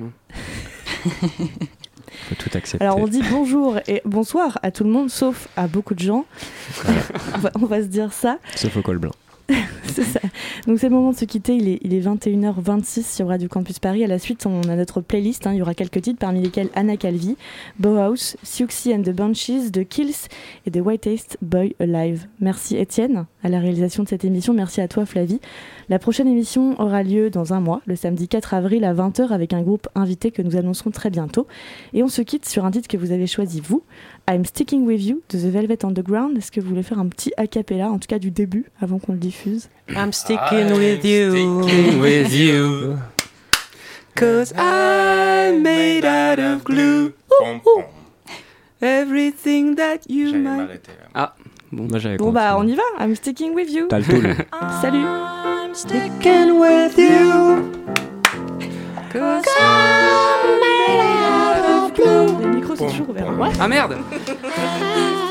Faut 2.29 2.35
tout 2.35 2.49
accepter. 2.53 2.83
Alors 2.83 2.97
on 2.97 3.07
dit 3.07 3.21
bonjour 3.31 3.79
et 3.87 4.01
bonsoir 4.05 4.59
à 4.63 4.71
tout 4.71 4.83
le 4.83 4.89
monde, 4.89 5.09
sauf 5.09 5.47
à 5.55 5.67
beaucoup 5.67 5.93
de 5.93 5.99
gens. 5.99 6.25
on, 7.35 7.37
va, 7.39 7.51
on 7.55 7.65
va 7.65 7.81
se 7.81 7.87
dire 7.87 8.13
ça. 8.13 8.39
Sauf 8.55 8.75
au 8.77 8.81
col 8.81 8.97
blanc. 8.97 9.13
Ça. 9.89 10.19
Donc 10.67 10.79
c'est 10.79 10.89
le 10.89 10.95
moment 10.95 11.11
de 11.11 11.17
se 11.17 11.25
quitter. 11.25 11.55
Il 11.55 11.67
est, 11.67 11.79
il 11.81 11.93
est 11.93 11.99
21h26 12.01 13.15
sur 13.15 13.27
Radio 13.27 13.49
Campus 13.49 13.79
Paris. 13.79 14.03
À 14.03 14.07
la 14.07 14.19
suite, 14.19 14.45
on 14.45 14.61
a 14.69 14.75
notre 14.75 15.01
playlist. 15.01 15.47
hein. 15.47 15.53
Il 15.53 15.57
y 15.57 15.61
aura 15.61 15.73
quelques 15.73 16.01
titres, 16.01 16.19
parmi 16.19 16.41
lesquels 16.41 16.69
Anna 16.75 16.95
Calvi, 16.95 17.35
Bauhaus, 17.79 18.35
Siouxsie 18.43 18.93
and 18.93 19.01
the 19.01 19.09
Banshees, 19.09 19.71
The 19.71 19.87
Kills 19.87 20.27
et 20.65 20.71
The 20.71 20.79
Whitest 20.83 21.37
Boy 21.41 21.75
Alive. 21.79 22.27
Merci 22.39 22.77
Étienne 22.77 23.25
à 23.43 23.49
la 23.49 23.59
réalisation 23.59 24.03
de 24.03 24.09
cette 24.09 24.23
émission. 24.25 24.53
Merci 24.53 24.81
à 24.81 24.87
toi 24.87 25.05
Flavie. 25.05 25.39
La 25.89 25.97
prochaine 25.97 26.27
émission 26.27 26.79
aura 26.79 27.01
lieu 27.03 27.29
dans 27.29 27.53
un 27.53 27.59
mois, 27.59 27.81
le 27.85 27.95
samedi 27.95 28.27
4 28.27 28.53
avril 28.53 28.83
à 28.85 28.93
20h, 28.93 29.29
avec 29.29 29.53
un 29.53 29.61
groupe 29.63 29.87
invité 29.95 30.29
que 30.29 30.41
nous 30.43 30.55
annoncerons 30.55 30.91
très 30.91 31.09
bientôt. 31.09 31.47
Et 31.93 32.03
on 32.03 32.07
se 32.09 32.21
quitte 32.21 32.47
sur 32.47 32.65
un 32.65 32.71
titre 32.71 32.87
que 32.87 32.97
vous 32.97 33.11
avez 33.11 33.25
choisi, 33.27 33.59
vous, 33.59 33.81
I'm 34.31 34.45
Sticking 34.45 34.85
With 34.85 35.01
You 35.01 35.23
de 35.31 35.39
The 35.39 35.51
Velvet 35.51 35.83
Underground. 35.83 36.37
Est-ce 36.37 36.51
que 36.51 36.61
vous 36.61 36.69
voulez 36.69 36.83
faire 36.83 36.99
un 36.99 37.07
petit 37.07 37.33
a 37.37 37.47
cappella, 37.47 37.89
en 37.89 37.97
tout 37.97 38.05
cas 38.07 38.19
du 38.19 38.29
début, 38.29 38.65
avant 38.79 38.99
qu'on 38.99 39.13
le 39.13 39.17
diffuse? 39.17 39.69
I'm 39.89 40.13
sticking 40.13 40.71
with 40.73 41.03
you. 41.03 41.63
Sticking 41.63 41.99
with 41.99 42.31
you. 42.31 42.97
Cause 44.15 44.53
I'm 44.55 45.63
made 45.63 46.05
out 46.05 46.37
of 46.37 46.63
glue. 46.63 47.13
Everything 48.83 49.75
that 49.77 50.01
you 50.07 50.35
might. 50.35 50.87
Ah, 51.15 51.33
bon. 51.71 51.87
Moi 51.89 51.97
j'avais 51.97 52.17
Bon 52.17 52.31
bah 52.31 52.55
on 52.59 52.67
y 52.67 52.75
va, 52.75 52.83
I'm 52.99 53.15
Sticking 53.15 53.55
With 53.55 53.71
You. 53.71 53.87
T'as 53.87 53.97
le 53.97 54.05
tool. 54.05 54.35
Salut 54.81 55.05
I'm 55.05 55.73
sticking 55.73 56.59
with 56.59 56.95
you. 56.99 57.71
Cause 59.11 59.43
I'm 59.59 59.88
toujours. 63.05 63.47
Ah 63.59 63.67
merde 63.67 63.97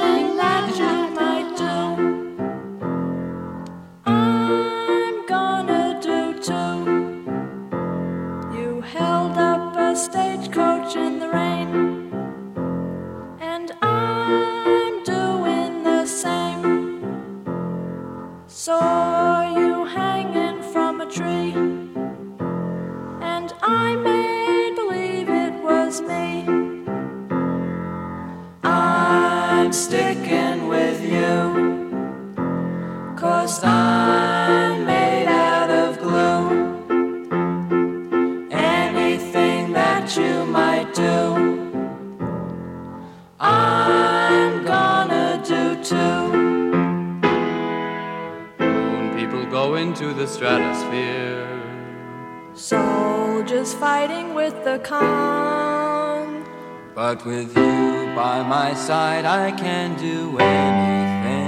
But 57.09 57.25
with 57.25 57.57
you 57.57 58.13
by 58.15 58.43
my 58.43 58.75
side, 58.75 59.25
I 59.25 59.51
can 59.53 59.97
do 59.99 60.39
anything. 60.39 61.39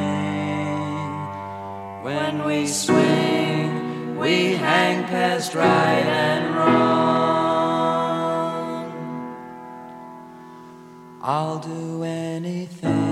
When 2.03 2.47
we 2.47 2.66
swing, 2.66 4.16
we 4.16 4.55
hang 4.55 5.05
past 5.05 5.55
right 5.55 6.07
and 6.24 6.57
wrong. 6.57 6.81
I'll 11.20 11.59
do 11.59 12.05
anything 12.05 13.10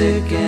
I'm 0.00 0.39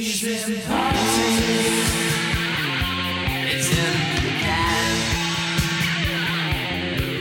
She's 0.00 0.22
in 0.22 0.54
been. 0.54 0.94
It's 3.50 3.68
in 3.68 3.92
the 4.22 4.30
past. 4.44 5.18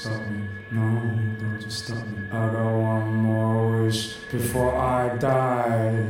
stop 0.00 0.26
me. 0.28 0.48
No, 0.70 0.80
don't 1.38 1.60
you 1.60 1.70
stop 1.70 2.06
me. 2.06 2.26
I 2.32 2.48
got 2.48 2.72
one 2.72 3.14
more 3.16 3.82
wish 3.82 4.14
before 4.32 4.74
I 4.74 5.14
die. 5.18 6.06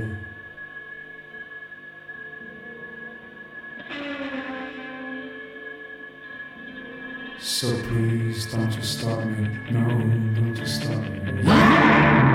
So 7.40 7.66
please 7.88 8.46
don't 8.46 8.72
you 8.76 8.82
stop 8.82 9.24
me. 9.24 9.58
No, 9.72 9.88
don't 10.36 10.56
you 10.56 10.66
stop 10.66 11.02
me. 11.02 12.30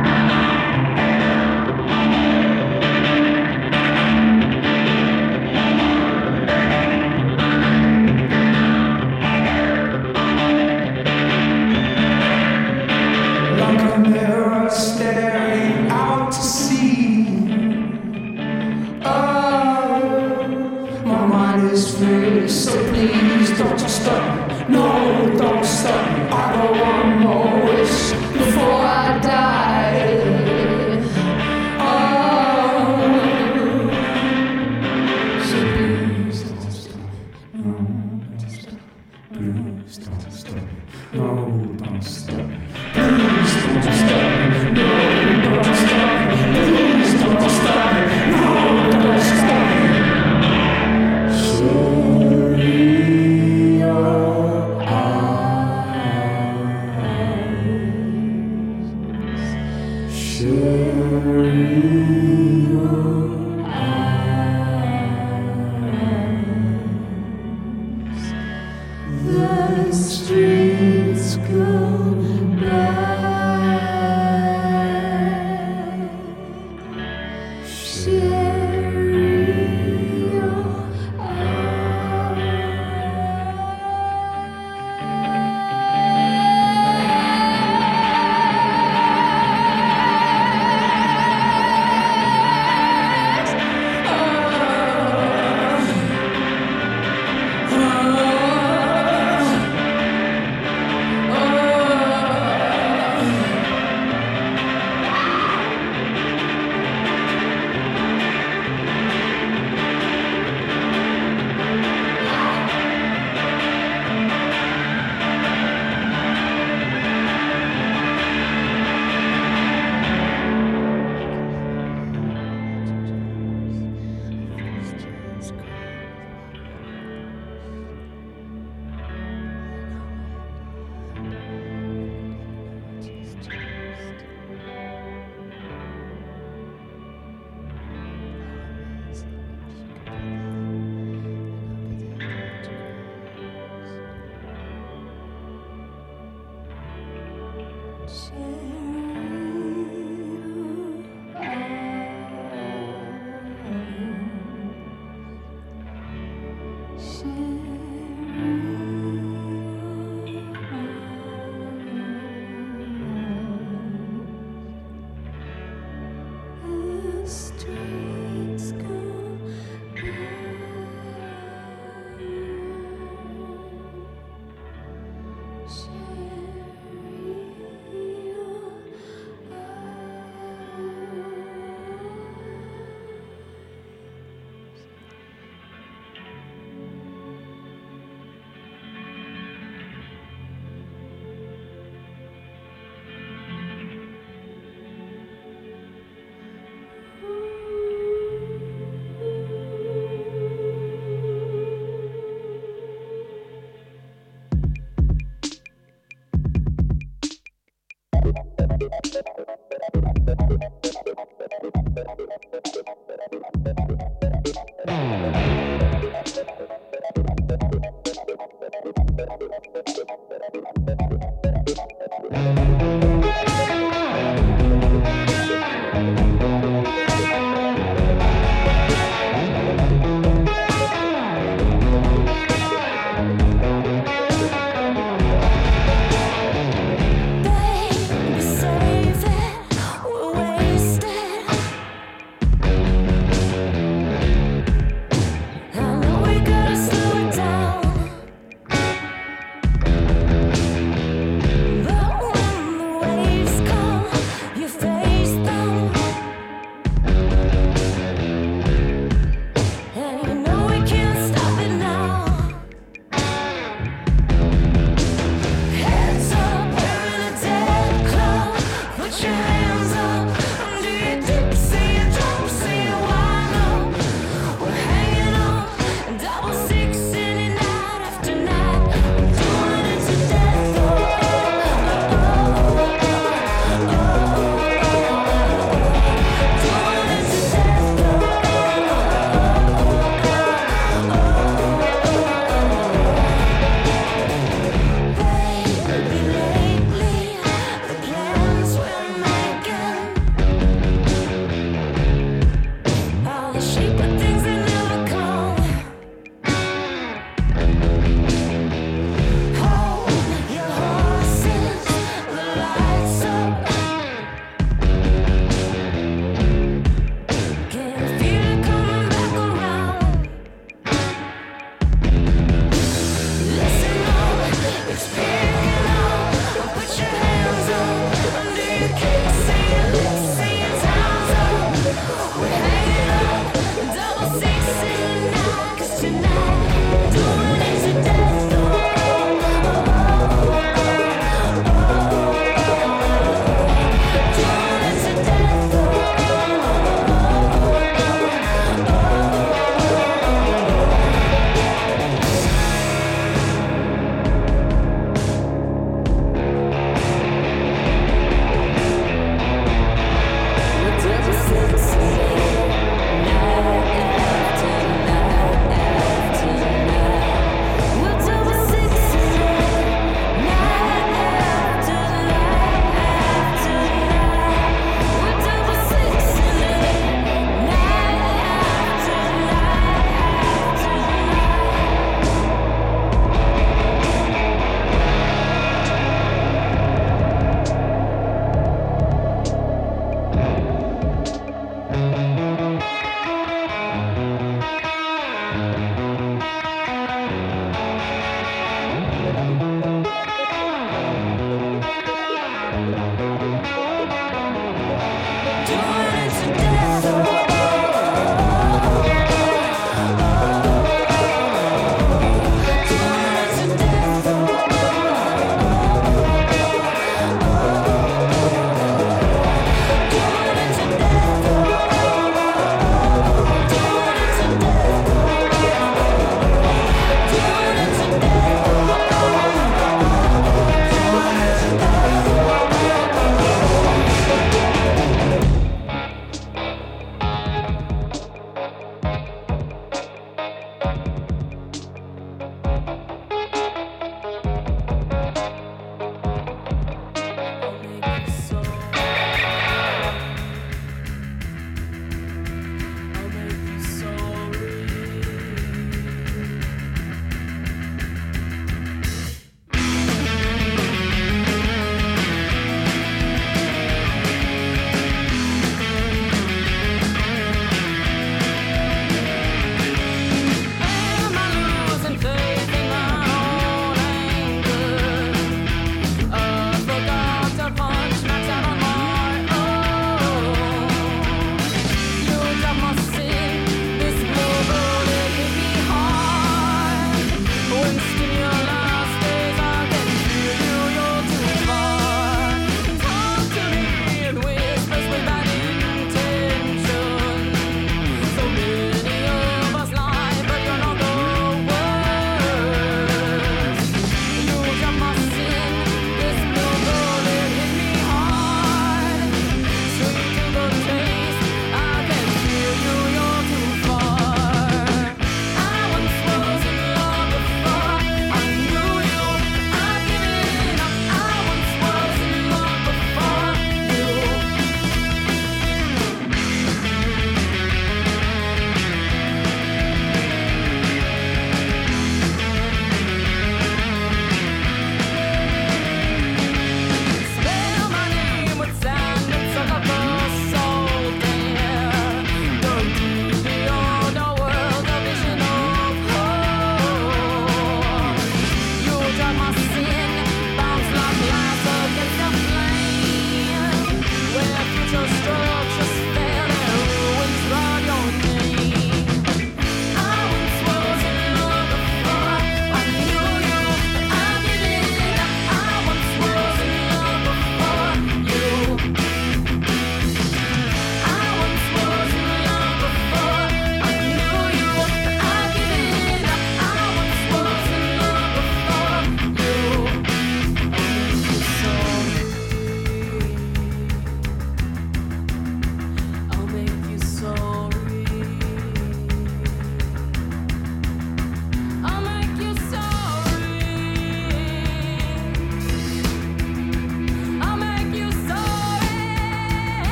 Street. 70.06 70.65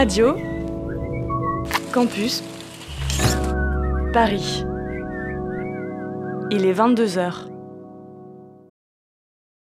Radio 0.00 0.36
Campus 1.92 2.44
Paris. 4.12 4.64
Il 6.52 6.64
est 6.64 6.72
22h. 6.72 7.47